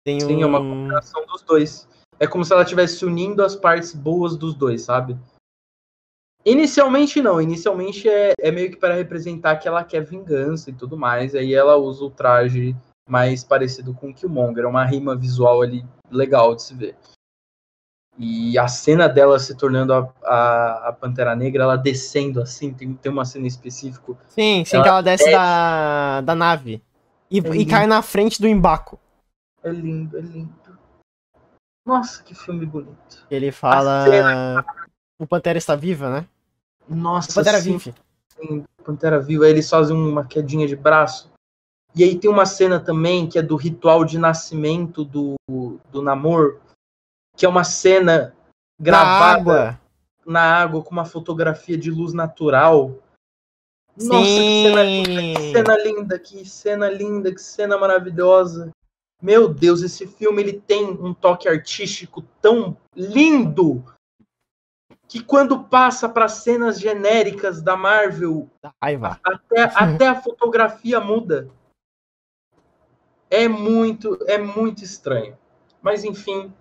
Tem 0.04 0.20
Sim, 0.20 0.36
um... 0.36 0.44
é 0.44 0.46
uma 0.46 0.60
combinação 0.60 1.26
dos 1.26 1.42
dois. 1.42 1.89
É 2.20 2.28
como 2.28 2.44
se 2.44 2.52
ela 2.52 2.64
estivesse 2.64 3.06
unindo 3.06 3.44
as 3.44 3.56
partes 3.56 3.94
boas 3.94 4.36
dos 4.36 4.54
dois, 4.54 4.82
sabe? 4.82 5.18
Inicialmente 6.46 7.22
não, 7.22 7.42
inicialmente 7.42 8.10
é, 8.10 8.34
é 8.40 8.52
meio 8.52 8.72
que 8.72 8.78
para 8.78 8.96
representar 8.96 9.58
que 9.58 9.68
ela 9.68 9.84
quer 9.84 10.04
vingança 10.04 10.70
e 10.70 10.74
tudo 10.74 10.98
mais, 10.98 11.36
aí 11.36 11.54
ela 11.54 11.76
usa 11.76 12.04
o 12.04 12.10
traje 12.10 12.76
mais 13.08 13.44
parecido 13.44 13.94
com 13.94 14.10
o 14.10 14.14
Killmonger, 14.14 14.64
é 14.64 14.68
uma 14.68 14.86
rima 14.86 15.16
visual 15.16 15.62
ali 15.62 15.86
legal 16.10 16.56
de 16.56 16.64
se 16.64 16.74
ver. 16.74 16.96
E 18.18 18.58
a 18.58 18.68
cena 18.68 19.08
dela 19.08 19.40
se 19.40 19.56
tornando 19.56 19.94
a, 19.94 20.12
a, 20.24 20.90
a 20.90 20.94
Pantera 20.94 21.36
Negra, 21.36 21.64
ela 21.64 21.78
descendo 21.78 22.42
assim, 22.42 22.74
tem, 22.74 22.94
tem 22.94 23.12
uma 23.12 23.24
cena 23.24 23.48
específica. 23.48 24.18
Sim, 24.28 24.64
sim, 24.66 24.76
ela 24.76 24.84
que 24.84 24.90
ela 24.90 25.02
desce, 25.02 25.24
desce 25.24 25.38
da, 25.38 26.22
da 26.22 26.36
nave 26.36 26.82
e, 27.32 27.40
é 27.40 27.56
e 27.56 27.66
cai 27.66 27.88
na 27.88 28.02
frente 28.02 28.42
do 28.42 28.48
embaco. 28.48 29.00
É 29.64 29.70
lindo, 29.70 30.18
é 30.18 30.22
lindo. 30.22 30.54
Nossa, 31.90 32.22
que 32.22 32.36
filme 32.36 32.68
bonito. 32.68 33.26
Ele 33.32 33.52
fala. 33.52 34.06
Cena... 34.06 34.66
O 35.18 35.26
Pantera 35.26 35.58
está 35.58 35.76
viva, 35.76 36.08
né? 36.08 36.28
Nossa, 36.88 37.32
o 37.32 37.34
Pantera 37.34 37.60
sim, 37.60 37.78
vive. 37.78 37.96
Sim, 38.36 38.64
Pantera 38.84 39.20
viva. 39.20 39.46
Aí 39.46 39.52
eles 39.52 39.68
fazem 39.68 39.98
uma 39.98 40.24
quedinha 40.24 40.68
de 40.68 40.76
braço. 40.76 41.32
E 41.96 42.04
aí 42.04 42.16
tem 42.16 42.30
uma 42.30 42.46
cena 42.46 42.80
também 42.80 43.28
que 43.28 43.40
é 43.40 43.42
do 43.42 43.56
ritual 43.56 44.06
de 44.06 44.20
nascimento 44.20 45.04
do, 45.04 45.36
do 45.92 46.04
Namor, 46.04 46.60
que 47.36 47.44
é 47.44 47.50
uma 47.50 47.64
cena 47.64 48.36
gravada 48.80 49.10
na 49.10 49.34
água, 49.34 49.80
na 50.24 50.42
água 50.42 50.84
com 50.84 50.92
uma 50.92 51.06
fotografia 51.06 51.76
de 51.76 51.90
luz 51.90 52.14
natural. 52.14 52.94
Nossa, 53.98 54.24
que 54.24 54.64
cena, 54.64 54.84
que 54.86 55.52
cena 55.52 55.78
linda, 55.84 56.20
que 56.20 56.46
cena 56.46 56.90
linda, 56.90 57.34
que 57.34 57.42
cena 57.42 57.78
maravilhosa. 57.80 58.72
Meu 59.22 59.54
Deus, 59.54 59.82
esse 59.82 60.08
filme 60.08 60.42
ele 60.42 60.54
tem 60.54 60.86
um 60.86 61.14
toque 61.14 61.50
artístico 61.50 62.22
tão 62.42 62.78
lindo 62.96 63.84
que 65.08 65.22
quando 65.22 65.64
passa 65.64 66.08
para 66.08 66.28
cenas 66.28 66.80
genéricas 66.80 67.62
da 67.62 67.76
Marvel, 67.76 68.48
até, 68.80 69.64
até 69.76 70.08
a 70.08 70.22
fotografia 70.22 71.00
muda. 71.00 71.50
É 73.30 73.48
muito, 73.48 74.18
é 74.28 74.38
muito 74.38 74.84
estranho. 74.84 75.38
Mas 75.82 76.04
enfim, 76.04 76.54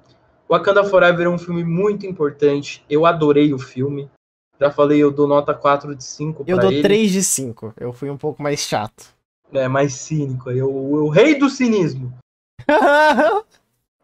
Wakanda 0.48 0.82
Forever 0.82 1.26
é 1.26 1.30
um 1.30 1.38
filme 1.38 1.62
muito 1.62 2.06
importante. 2.06 2.84
Eu 2.88 3.04
adorei 3.04 3.52
o 3.52 3.58
filme. 3.58 4.10
Já 4.58 4.70
falei, 4.70 4.98
eu 4.98 5.12
dou 5.12 5.28
nota 5.28 5.54
4 5.54 5.94
de 5.94 6.02
5 6.02 6.44
Eu 6.46 6.58
dou 6.58 6.72
ele. 6.72 6.82
3 6.82 7.12
de 7.12 7.22
5. 7.22 7.74
Eu 7.78 7.92
fui 7.92 8.10
um 8.10 8.16
pouco 8.16 8.42
mais 8.42 8.60
chato. 8.60 9.14
É, 9.52 9.68
mais 9.68 9.94
cínico. 9.94 10.50
Eu, 10.50 10.74
o 10.74 11.08
rei 11.08 11.38
do 11.38 11.48
cinismo. 11.48 12.12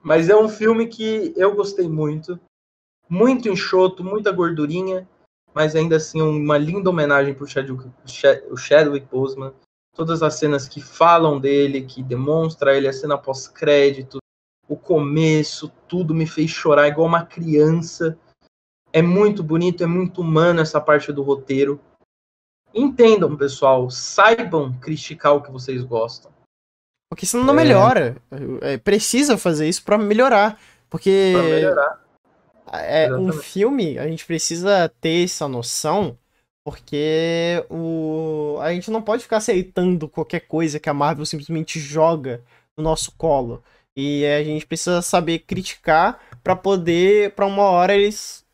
Mas 0.02 0.28
é 0.28 0.36
um 0.36 0.48
filme 0.48 0.86
que 0.86 1.32
eu 1.36 1.54
gostei 1.54 1.88
muito. 1.88 2.38
Muito 3.08 3.48
enxoto, 3.48 4.02
muita 4.02 4.32
gordurinha, 4.32 5.08
mas 5.54 5.76
ainda 5.76 5.96
assim 5.96 6.20
uma 6.20 6.58
linda 6.58 6.90
homenagem 6.90 7.34
para 7.34 7.44
o 7.44 8.56
Chadwick 8.56 9.06
Boseman. 9.10 9.52
Todas 9.94 10.22
as 10.22 10.34
cenas 10.34 10.66
que 10.66 10.80
falam 10.80 11.38
dele, 11.38 11.82
que 11.82 12.02
demonstra 12.02 12.76
ele, 12.76 12.88
a 12.88 12.92
cena 12.92 13.16
pós-crédito, 13.16 14.18
o 14.68 14.76
começo, 14.76 15.70
tudo 15.86 16.14
me 16.14 16.26
fez 16.26 16.50
chorar 16.50 16.88
igual 16.88 17.06
uma 17.06 17.24
criança. 17.24 18.18
É 18.92 19.00
muito 19.00 19.42
bonito, 19.42 19.84
é 19.84 19.86
muito 19.86 20.20
humano 20.20 20.60
essa 20.60 20.80
parte 20.80 21.12
do 21.12 21.22
roteiro. 21.22 21.80
Entendam, 22.74 23.36
pessoal, 23.36 23.88
saibam 23.90 24.72
criticar 24.80 25.34
o 25.34 25.42
que 25.42 25.52
vocês 25.52 25.84
gostam. 25.84 26.33
Porque 27.14 27.26
senão 27.26 27.44
não 27.44 27.54
é. 27.54 27.56
melhora. 27.58 28.16
É, 28.60 28.76
precisa 28.76 29.38
fazer 29.38 29.68
isso 29.68 29.84
para 29.84 29.96
melhorar. 29.96 30.60
Porque. 30.90 31.30
Pra 31.32 31.42
melhorar. 31.44 32.04
É, 32.72 33.14
um 33.14 33.32
filme, 33.32 33.96
a 34.00 34.08
gente 34.08 34.26
precisa 34.26 34.88
ter 35.00 35.22
essa 35.22 35.46
noção. 35.46 36.18
Porque 36.64 37.64
o... 37.70 38.58
a 38.60 38.72
gente 38.72 38.90
não 38.90 39.00
pode 39.00 39.22
ficar 39.22 39.36
aceitando 39.36 40.08
qualquer 40.08 40.40
coisa 40.40 40.80
que 40.80 40.88
a 40.88 40.94
Marvel 40.94 41.24
simplesmente 41.24 41.78
joga 41.78 42.42
no 42.76 42.82
nosso 42.82 43.12
colo. 43.12 43.62
E 43.96 44.26
a 44.26 44.42
gente 44.42 44.66
precisa 44.66 45.00
saber 45.00 45.40
criticar 45.40 46.20
para 46.42 46.56
poder, 46.56 47.32
para 47.36 47.46
uma 47.46 47.62
hora 47.62 47.94
eles. 47.94 48.44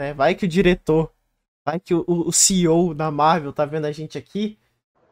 Né, 0.00 0.14
vai 0.14 0.34
que 0.34 0.46
o 0.46 0.48
diretor, 0.48 1.12
vai 1.66 1.78
que 1.78 1.92
o, 1.92 2.04
o 2.06 2.32
CEO 2.32 2.94
da 2.94 3.10
Marvel 3.10 3.52
tá 3.52 3.66
vendo 3.66 3.84
a 3.84 3.92
gente 3.92 4.16
aqui 4.16 4.58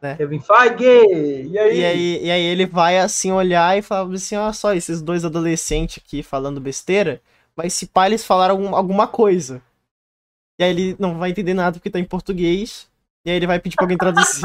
né? 0.05 0.17
Kevin 0.17 0.41
Feige! 0.41 1.49
E 1.51 1.59
aí? 1.59 1.79
E 1.79 1.85
aí, 1.85 2.25
e 2.27 2.31
aí 2.31 2.43
ele 2.43 2.67
vai 2.67 2.99
assim 2.99 3.33
olhar 3.33 3.77
e 3.77 3.83
falar 3.83 4.13
assim, 4.15 4.37
olha 4.37 4.53
só, 4.53 4.75
esses 4.75 5.01
dois 5.01 5.25
adolescentes 5.25 6.03
aqui 6.05 6.23
falando 6.23 6.61
besteira, 6.61 7.21
mas 7.57 7.73
se 7.73 7.87
pá, 7.87 8.07
eles 8.07 8.25
falaram 8.25 8.55
algum, 8.55 8.77
alguma 8.77 9.09
coisa. 9.09 9.63
E 10.61 10.65
aí 10.65 10.71
ele 10.71 10.97
não 10.99 11.19
vai 11.19 11.31
entender 11.31 11.55
nada 11.55 11.79
porque 11.79 11.91
tá 11.91 11.99
em 11.99 12.05
português. 12.05 12.89
E 13.27 13.31
aí 13.31 13.37
ele 13.37 13.47
vai 13.47 13.59
pedir 13.59 13.77
pra 13.77 13.85
alguém 13.85 13.97
traduzir. 13.97 14.45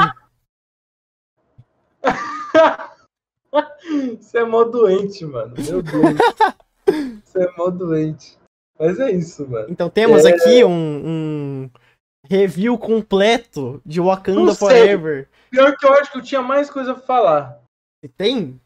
Você 4.20 4.38
é 4.38 4.46
mó 4.46 4.64
doente, 4.64 5.26
mano. 5.26 5.54
Meu 5.58 5.82
Deus. 5.82 6.18
Você 7.24 7.44
é 7.44 7.52
mó 7.58 7.70
doente. 7.70 8.38
Mas 8.80 9.00
é 9.00 9.12
isso, 9.12 9.48
mano. 9.48 9.68
Então 9.70 9.90
temos 9.90 10.26
É. 10.26 10.30
aqui 10.30 10.64
um, 10.64 10.72
um 10.72 11.70
review 12.28 12.78
completo 12.78 13.82
de 13.86 14.00
Wakanda. 14.00 14.56
Forever. 14.56 15.28
Pior 15.50 15.76
que 15.78 15.86
eu 15.86 15.94
acho 15.94 16.12
que 16.12 16.18
eu 16.18 16.22
tinha 16.24 16.42
mais 16.42 16.70
coisa 16.70 16.94
pra 16.94 17.04
falar. 17.04 17.60
E 18.04 18.08
tem? 18.08 18.60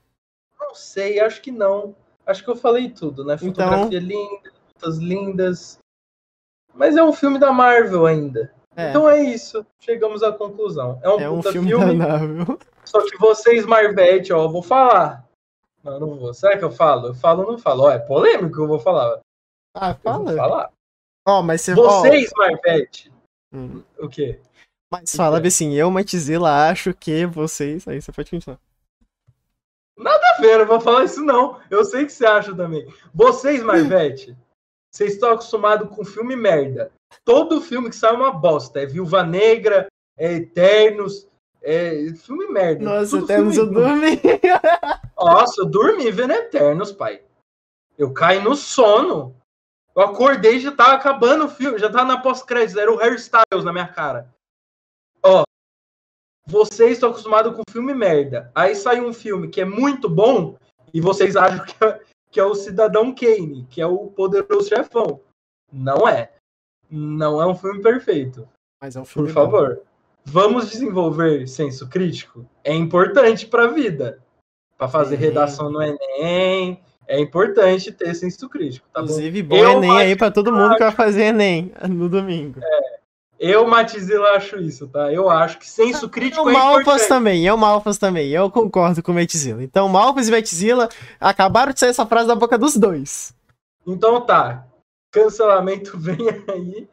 Não 0.60 0.73
sei, 0.76 1.19
acho 1.19 1.41
que 1.41 1.51
não. 1.51 1.95
Acho 2.26 2.43
que 2.43 2.49
eu 2.49 2.55
falei 2.55 2.89
tudo, 2.89 3.23
né? 3.26 3.35
Então- 3.35 3.47
Fotografia 3.68 3.99
linda, 3.99 4.51
lutas 4.76 4.97
lindas. 4.97 5.80
Mas 6.73 6.95
é 6.97 7.03
um 7.03 7.14
filme 7.14 7.38
da 7.38 7.51
Marvel 7.51 8.05
ainda. 8.05 8.53
É, 8.76 8.89
Então 8.89 9.07
é 9.10 9.22
isso. 9.23 9.65
Chegamos 9.80 10.23
à 10.23 10.31
conclusão. 10.31 10.99
É 11.03 11.10
um 11.10 11.19
é 11.19 11.30
um 11.30 11.43
filme, 11.43 11.69
filme, 11.69 11.97
danável. 11.97 12.57
só 12.84 13.01
que 13.05 13.18
vocês, 13.18 13.65
Marvete, 13.65 14.34
ó, 14.34 14.43
eu 14.43 14.49
vou 14.49 14.64
falar. 14.64 15.27
Não, 15.84 15.99
não 15.99 16.15
vou. 16.18 16.34
Será 16.34 16.57
que 16.57 16.64
eu 16.64 16.72
falo? 16.72 17.07
Eu 17.10 17.14
falo 17.14 17.43
ou 17.43 17.51
não 17.51 17.57
falo? 17.60 17.84
Ó, 17.84 17.91
é 17.91 17.99
polêmico 17.99 18.61
eu 18.61 18.68
vou 18.68 18.80
falar. 18.80 19.19
Ah, 19.76 19.89
Eu 20.03 20.11
vou 20.14 20.26
fala. 20.26 20.35
falar. 20.38 20.72
Ó, 21.27 21.41
mas 21.43 21.61
você 21.61 21.76
Vocês, 21.76 22.31
Marvete. 22.35 23.11
hum, 23.53 23.84
O 23.99 24.07
quê? 24.10 24.39
Mas 24.94 25.15
fala 25.15 25.40
assim, 25.40 25.74
eu, 25.74 25.90
Matizila, 25.90 26.70
acho 26.70 26.94
que 26.94 27.26
vocês. 27.26 27.88
Aí 27.88 27.99
você 27.99 28.11
pode 28.11 28.30
continuar. 28.30 28.60
Tá 30.34 30.38
vendo? 30.40 30.61
Eu 30.61 30.68
vou 30.68 30.80
falar 30.80 31.03
isso 31.03 31.24
não. 31.24 31.60
Eu 31.70 31.84
sei 31.84 32.06
que 32.06 32.11
você 32.11 32.26
acha 32.26 32.56
também. 32.56 32.88
Vocês, 33.14 33.64
Marvete, 33.64 34.38
vocês 34.94 35.14
estão 35.14 35.32
acostumados 35.32 35.90
com 35.95 36.06
filme 36.06 36.36
merda. 36.36 36.91
Todo 37.26 37.61
filme 37.61 37.90
que 37.90 37.95
sai 37.95 38.11
é 38.11 38.15
uma 38.15 38.32
bosta. 38.32 38.82
É 38.82 38.86
Viúva 38.86 39.24
Negra, 39.24 39.88
é 40.15 40.34
Eternos, 40.34 41.28
é 41.61 42.14
filme 42.15 42.48
merda. 42.48 42.84
Nossa, 42.84 43.18
Tudo 43.18 43.28
filme 43.28 43.57
ruim. 43.57 43.72
dormir. 43.72 44.22
Nossa, 45.18 45.61
eu 45.61 45.65
dormi 45.65 46.11
vendo 46.11 46.34
Eternos, 46.34 46.91
pai. 46.91 47.22
Eu 47.98 48.14
caí 48.14 48.40
no 48.40 48.56
sono. 48.56 49.36
Eu 49.95 50.03
acordei 50.03 50.57
e 50.57 50.60
já 50.60 50.72
tava 50.72 50.94
acabando 50.94 51.45
o 51.45 51.49
filme, 51.49 51.80
já 51.80 51.90
tava 51.90 52.06
na 52.06 52.22
pós-crédito, 52.22 52.80
era 52.80 52.91
o 52.91 52.98
hairstyles 52.98 53.64
na 53.64 53.72
minha 53.72 53.88
cara. 53.88 54.34
Ó, 55.26 55.44
vocês 56.45 56.94
estão 56.94 57.10
acostumados 57.10 57.56
com 57.56 57.64
filme 57.72 57.94
merda. 57.94 58.52
Aí 58.54 58.76
sai 58.76 59.00
um 59.00 59.14
filme 59.14 59.48
que 59.48 59.62
é 59.62 59.66
muito 59.66 60.10
bom 60.10 60.58
e 60.94 61.00
vocês 61.00 61.36
acham 61.36 61.66
que 61.66 61.84
é, 61.84 62.02
que 62.30 62.40
é 62.40 62.44
o 62.44 62.56
Cidadão 62.56 63.14
Kane, 63.16 63.66
que 63.70 63.82
é 63.82 63.88
o 63.88 64.08
poderoso 64.08 64.70
chefão. 64.70 65.22
Não 65.72 66.08
é. 66.08 66.32
Não 66.90 67.41
é 67.41 67.48
um 67.48 67.56
filme 67.56 67.82
perfeito. 67.82 68.48
Mas 68.82 68.95
é 68.95 69.00
um 69.00 69.06
filme 69.06 69.32
Por 69.32 69.34
bom. 69.34 69.41
favor, 69.41 69.82
vamos 70.26 70.70
desenvolver 70.70 71.48
senso 71.48 71.88
crítico? 71.88 72.45
É 72.64 72.74
importante 72.74 73.48
para 73.48 73.64
a 73.64 73.68
vida. 73.68 74.22
Para 74.78 74.90
fazer 74.90 75.16
redação 75.16 75.72
no 75.72 75.82
Enem, 75.82 76.84
é 77.08 77.20
importante 77.20 77.91
ter 77.91 78.14
senso 78.14 78.50
crítico, 78.50 78.86
tá 78.91 79.00
bom? 79.00 79.06
Inclusive, 79.06 79.44
bom 79.44 79.56
Eu 79.56 79.72
Enem 79.72 79.98
aí 79.98 80.16
pra 80.16 80.30
todo 80.30 80.52
mundo 80.52 80.74
que 80.74 80.84
vai 80.84 80.91
fazer 80.91 81.24
Enem 81.26 81.72
no 81.90 82.10
domingo. 82.10 82.60
Eu, 83.39 83.68
Matizila, 83.68 84.30
acho 84.31 84.57
isso, 84.57 84.88
tá? 84.88 85.11
Eu 85.11 85.30
acho 85.30 85.57
que 85.60 85.68
senso 85.69 86.07
crítico 86.07 86.43
o 86.45 86.49
é 86.49 86.53
Malfas 86.53 86.81
importante. 86.81 87.07
também, 87.10 87.45
e 87.45 87.51
o 87.51 87.57
Malfas 87.57 87.97
também. 87.97 88.30
Eu 88.30 88.49
concordo 88.49 89.03
com 89.03 89.11
o 89.11 89.15
Metzila. 89.15 89.61
Então, 89.64 89.89
Malfas 89.89 90.27
e 90.27 90.31
Metzila 90.31 90.88
acabaram 91.19 91.73
de 91.73 91.80
sair 91.80 91.89
essa 91.89 92.05
frase 92.05 92.27
da 92.27 92.35
boca 92.35 92.57
dos 92.57 92.77
dois. 92.77 93.34
Então 93.85 94.22
tá, 94.22 94.65
cancelamento 95.11 95.97
vem 95.99 96.18
aí. 96.47 96.88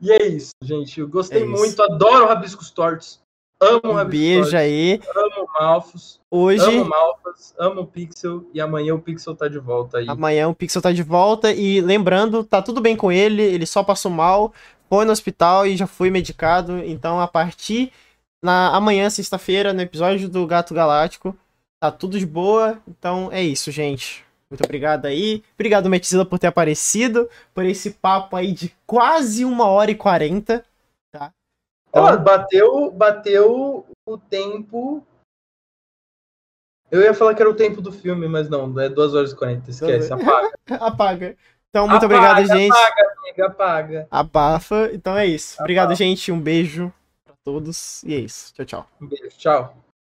E 0.00 0.12
é 0.12 0.26
isso, 0.26 0.50
gente. 0.62 1.00
Eu 1.00 1.08
gostei 1.08 1.42
É 1.42 1.46
muito, 1.46 1.82
adoro 1.82 2.26
Rabiscos 2.26 2.70
Tortos. 2.70 3.22
Amo 3.60 3.80
Um 3.84 3.92
Rabiscos 3.92 4.20
beijo 4.20 4.40
Tortos, 4.42 4.54
aí. 4.54 5.00
amo 5.16 5.48
Malfos, 5.58 6.20
Hoje, 6.30 6.64
amo 6.64 6.84
Malfas, 6.84 7.54
amo 7.58 7.80
o 7.82 7.86
Pixel. 7.86 8.44
E 8.52 8.60
amanhã 8.60 8.94
o 8.94 8.98
Pixel 8.98 9.34
tá 9.34 9.48
de 9.48 9.58
volta 9.58 9.98
aí. 9.98 10.06
amanhã 10.08 10.48
o 10.48 10.54
Pixel 10.54 10.82
tá 10.82 10.92
de 10.92 11.02
volta. 11.02 11.50
E 11.52 11.80
lembrando, 11.80 12.44
tá 12.44 12.60
tudo 12.60 12.80
bem 12.82 12.94
com 12.96 13.10
ele. 13.10 13.40
Ele 13.42 13.64
só 13.64 13.82
passou 13.82 14.10
mal, 14.10 14.52
foi 14.88 15.04
no 15.04 15.12
hospital 15.12 15.66
e 15.66 15.76
já 15.76 15.86
foi 15.86 16.10
medicado. 16.10 16.78
Então, 16.78 17.20
a 17.20 17.28
partir 17.28 17.92
na 18.42 18.76
amanhã, 18.76 19.08
sexta-feira, 19.08 19.72
no 19.72 19.80
episódio 19.80 20.28
do 20.28 20.46
Gato 20.46 20.74
Galáctico, 20.74 21.36
tá 21.80 21.90
tudo 21.90 22.18
de 22.18 22.26
boa. 22.26 22.78
Então, 22.86 23.30
é 23.32 23.42
isso, 23.42 23.70
gente. 23.70 24.24
Muito 24.50 24.62
obrigado 24.62 25.06
aí. 25.06 25.42
Obrigado, 25.54 25.88
Metzila, 25.88 26.24
por 26.24 26.38
ter 26.38 26.48
aparecido. 26.48 27.28
Por 27.52 27.64
esse 27.64 27.90
papo 27.90 28.36
aí 28.36 28.52
de 28.52 28.74
quase 28.86 29.44
uma 29.44 29.66
hora 29.66 29.90
e 29.90 29.94
quarenta. 29.94 30.64
Tá? 31.10 31.32
Então, 31.88 32.22
bateu, 32.22 32.90
bateu 32.90 33.86
o 34.06 34.18
tempo. 34.18 35.04
Eu 36.90 37.00
ia 37.00 37.14
falar 37.14 37.34
que 37.34 37.42
era 37.42 37.50
o 37.50 37.56
tempo 37.56 37.80
do 37.80 37.90
filme, 37.90 38.28
mas 38.28 38.48
não, 38.48 38.78
é 38.78 38.88
2 38.88 39.14
horas 39.14 39.32
e 39.32 39.36
40. 39.36 39.70
Esquece, 39.70 40.12
apaga. 40.12 40.52
apaga. 40.84 41.36
Então, 41.74 41.88
muito 41.88 42.06
Apaga, 42.06 42.14
obrigado, 42.14 42.46
gente. 42.56 42.72
Apaga, 42.72 43.14
amiga, 43.18 43.46
apaga. 43.48 44.08
Abafa. 44.08 44.90
Então 44.92 45.16
é 45.16 45.26
isso. 45.26 45.56
Obrigado, 45.58 45.86
Abafa. 45.86 45.96
gente. 45.96 46.30
Um 46.30 46.38
beijo 46.40 46.92
pra 47.24 47.34
todos. 47.42 48.00
E 48.04 48.14
é 48.14 48.18
isso. 48.18 48.54
Tchau, 48.54 48.64
tchau. 48.64 48.86
Um 49.00 49.08
beijo, 49.08 49.36
tchau. 49.36 49.83